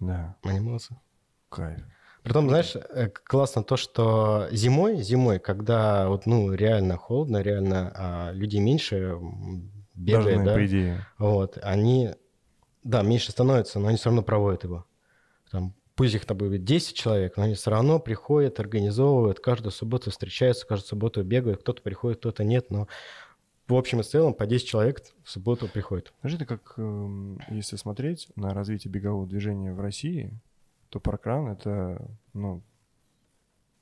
Да, 0.05 0.35
молодцы. 0.43 0.95
кайф. 1.49 1.81
Притом, 2.23 2.49
знаешь, 2.49 2.75
э, 2.75 3.09
классно 3.09 3.63
то, 3.63 3.77
что 3.77 4.47
зимой, 4.51 4.97
зимой, 4.97 5.37
когда 5.37 6.09
вот, 6.09 6.25
ну, 6.25 6.51
реально 6.53 6.97
холодно, 6.97 7.37
реально 7.37 7.91
а, 7.95 8.31
людей 8.31 8.59
меньше 8.59 9.19
бегает, 9.93 10.37
Даже, 10.37 10.45
да, 10.45 10.53
по 10.55 10.65
идее. 10.65 11.05
вот, 11.19 11.59
они, 11.61 12.15
да, 12.83 13.03
меньше 13.03 13.31
становятся, 13.31 13.79
но 13.79 13.89
они 13.89 13.97
все 13.97 14.05
равно 14.05 14.23
проводят 14.23 14.63
его. 14.63 14.85
Там, 15.51 15.75
пусть 15.95 16.15
их 16.15 16.25
там 16.25 16.37
будет 16.37 16.63
10 16.63 16.95
человек, 16.95 17.37
но 17.37 17.43
они 17.43 17.53
все 17.53 17.69
равно 17.69 17.99
приходят, 17.99 18.59
организовывают, 18.59 19.39
каждую 19.39 19.71
субботу 19.71 20.09
встречаются, 20.09 20.65
каждую 20.65 20.87
субботу 20.87 21.23
бегают, 21.23 21.61
кто-то 21.61 21.83
приходит, 21.83 22.19
кто-то 22.19 22.43
нет, 22.43 22.71
но 22.71 22.87
в 23.67 23.73
общем 23.73 23.99
и 23.99 24.03
целом 24.03 24.33
по 24.33 24.45
10 24.45 24.67
человек 24.67 25.03
в 25.23 25.29
субботу 25.29 25.67
приходит. 25.67 26.13
Знаешь, 26.21 26.35
это 26.35 26.45
как, 26.45 26.75
эм, 26.77 27.39
если 27.49 27.75
смотреть 27.77 28.29
на 28.35 28.53
развитие 28.53 28.91
бегового 28.91 29.25
движения 29.25 29.73
в 29.73 29.79
России, 29.79 30.31
то 30.89 30.99
паркран— 30.99 31.47
это, 31.49 32.07
ну, 32.33 32.61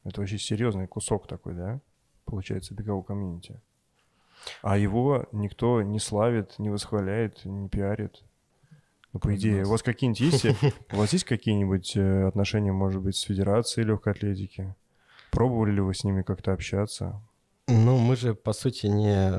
это 0.04 0.22
очень 0.22 0.40
серьезный 0.40 0.88
кусок 0.88 1.28
такой, 1.28 1.54
да, 1.54 1.82
получается, 2.26 2.74
бегового 2.74 3.04
комьюнити. 3.04 3.60
А 4.62 4.78
его 4.78 5.26
никто 5.32 5.82
не 5.82 6.00
славит, 6.00 6.60
не 6.60 6.70
восхваляет, 6.70 7.44
не 7.46 7.70
пиарит. 7.70 8.24
Ну, 9.12 9.20
по 9.20 9.36
идее, 9.36 9.64
у 9.64 9.70
вас 9.70 9.84
какие-нибудь 9.84 10.20
есть, 10.22 10.46
у 10.92 10.96
вас 10.96 11.14
есть 11.14 11.26
какие-нибудь 11.26 11.96
э, 11.96 12.28
отношения, 12.28 12.72
может 12.72 13.02
быть, 13.02 13.16
с 13.16 13.22
Федерацией 13.22 13.86
легкой 13.86 14.14
атлетики? 14.14 14.74
Пробовали 15.30 15.72
ли 15.72 15.82
вы 15.82 15.94
с 15.94 16.04
ними 16.04 16.24
как-то 16.24 16.52
общаться? 16.54 17.22
Ну, 17.68 17.98
мы 17.98 18.16
же, 18.16 18.34
по 18.36 18.52
сути, 18.54 18.88
не, 18.88 19.32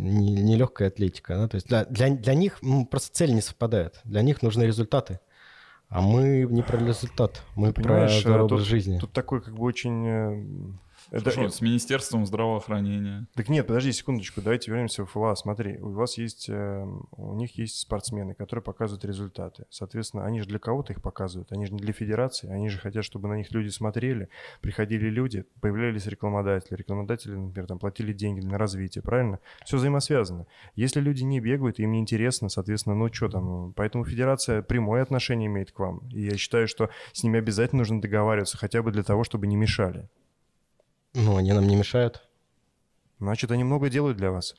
не, 0.00 0.34
не 0.34 0.56
легкая 0.56 0.88
атлетика. 0.88 1.34
Да? 1.34 1.48
То 1.48 1.56
есть 1.56 1.66
для, 1.66 1.84
для, 1.84 2.10
для 2.10 2.34
них 2.34 2.58
ну, 2.62 2.86
просто 2.86 3.12
цели 3.12 3.32
не 3.32 3.40
совпадают. 3.40 4.00
Для 4.04 4.22
них 4.22 4.42
нужны 4.42 4.62
результаты. 4.62 5.18
А 5.88 6.00
мы 6.00 6.46
не 6.48 6.62
про 6.62 6.78
результат, 6.78 7.42
мы 7.54 7.68
Ты 7.68 7.74
про 7.74 7.82
понимаешь, 7.82 8.16
э, 8.16 8.20
здоровый 8.20 8.44
образ 8.44 8.60
тут- 8.60 8.68
жизни. 8.68 8.98
Тут 8.98 9.12
такой 9.12 9.42
как 9.42 9.54
бы 9.54 9.64
очень... 9.64 10.78
это- 11.12 11.30
Слушай, 11.30 11.50
с 11.50 11.60
Министерством 11.60 12.26
здравоохранения. 12.26 13.26
Так 13.34 13.48
нет, 13.48 13.66
подожди 13.66 13.92
секундочку, 13.92 14.40
давайте 14.40 14.70
вернемся 14.70 15.04
в 15.04 15.10
ФЛА. 15.10 15.34
Смотри, 15.36 15.78
у 15.78 15.90
вас 15.90 16.18
есть, 16.18 16.48
э, 16.48 16.86
у 17.12 17.34
них 17.34 17.56
есть 17.58 17.78
спортсмены, 17.78 18.34
которые 18.34 18.62
показывают 18.62 19.04
результаты. 19.04 19.64
Соответственно, 19.70 20.24
они 20.24 20.40
же 20.40 20.46
для 20.46 20.58
кого-то 20.58 20.92
их 20.92 21.02
показывают, 21.02 21.52
они 21.52 21.66
же 21.66 21.74
не 21.74 21.80
для 21.80 21.92
федерации, 21.92 22.50
они 22.50 22.68
же 22.68 22.78
хотят, 22.78 23.04
чтобы 23.04 23.28
на 23.28 23.34
них 23.34 23.52
люди 23.52 23.68
смотрели, 23.68 24.28
приходили 24.60 25.08
люди, 25.08 25.44
появлялись 25.60 26.06
рекламодатели, 26.06 26.76
рекламодатели, 26.76 27.34
например, 27.34 27.66
там 27.68 27.78
платили 27.78 28.12
деньги 28.12 28.40
на 28.40 28.58
развитие, 28.58 29.02
правильно? 29.02 29.38
Все 29.64 29.76
взаимосвязано. 29.76 30.46
Если 30.74 31.00
люди 31.00 31.22
не 31.22 31.40
бегают, 31.40 31.78
им 31.78 31.92
не 31.92 32.00
интересно, 32.00 32.48
соответственно, 32.48 32.96
ну 32.96 33.12
что 33.12 33.28
там, 33.28 33.72
поэтому 33.74 34.04
федерация 34.04 34.62
прямое 34.62 35.02
отношение 35.02 35.46
имеет 35.46 35.72
к 35.72 35.78
вам. 35.78 36.00
И 36.10 36.22
я 36.22 36.36
считаю, 36.36 36.66
что 36.68 36.88
с 37.12 37.22
ними 37.22 37.38
обязательно 37.38 37.80
нужно 37.80 38.00
договариваться, 38.00 38.56
хотя 38.56 38.82
бы 38.82 38.90
для 38.92 39.02
того, 39.02 39.24
чтобы 39.24 39.46
не 39.46 39.56
мешали. 39.56 40.08
Ну, 41.14 41.36
они 41.36 41.52
нам 41.52 41.66
не 41.66 41.76
мешают. 41.76 42.22
Значит, 43.18 43.50
они 43.50 43.64
много 43.64 43.90
делают 43.90 44.16
для 44.16 44.30
вас. 44.30 44.54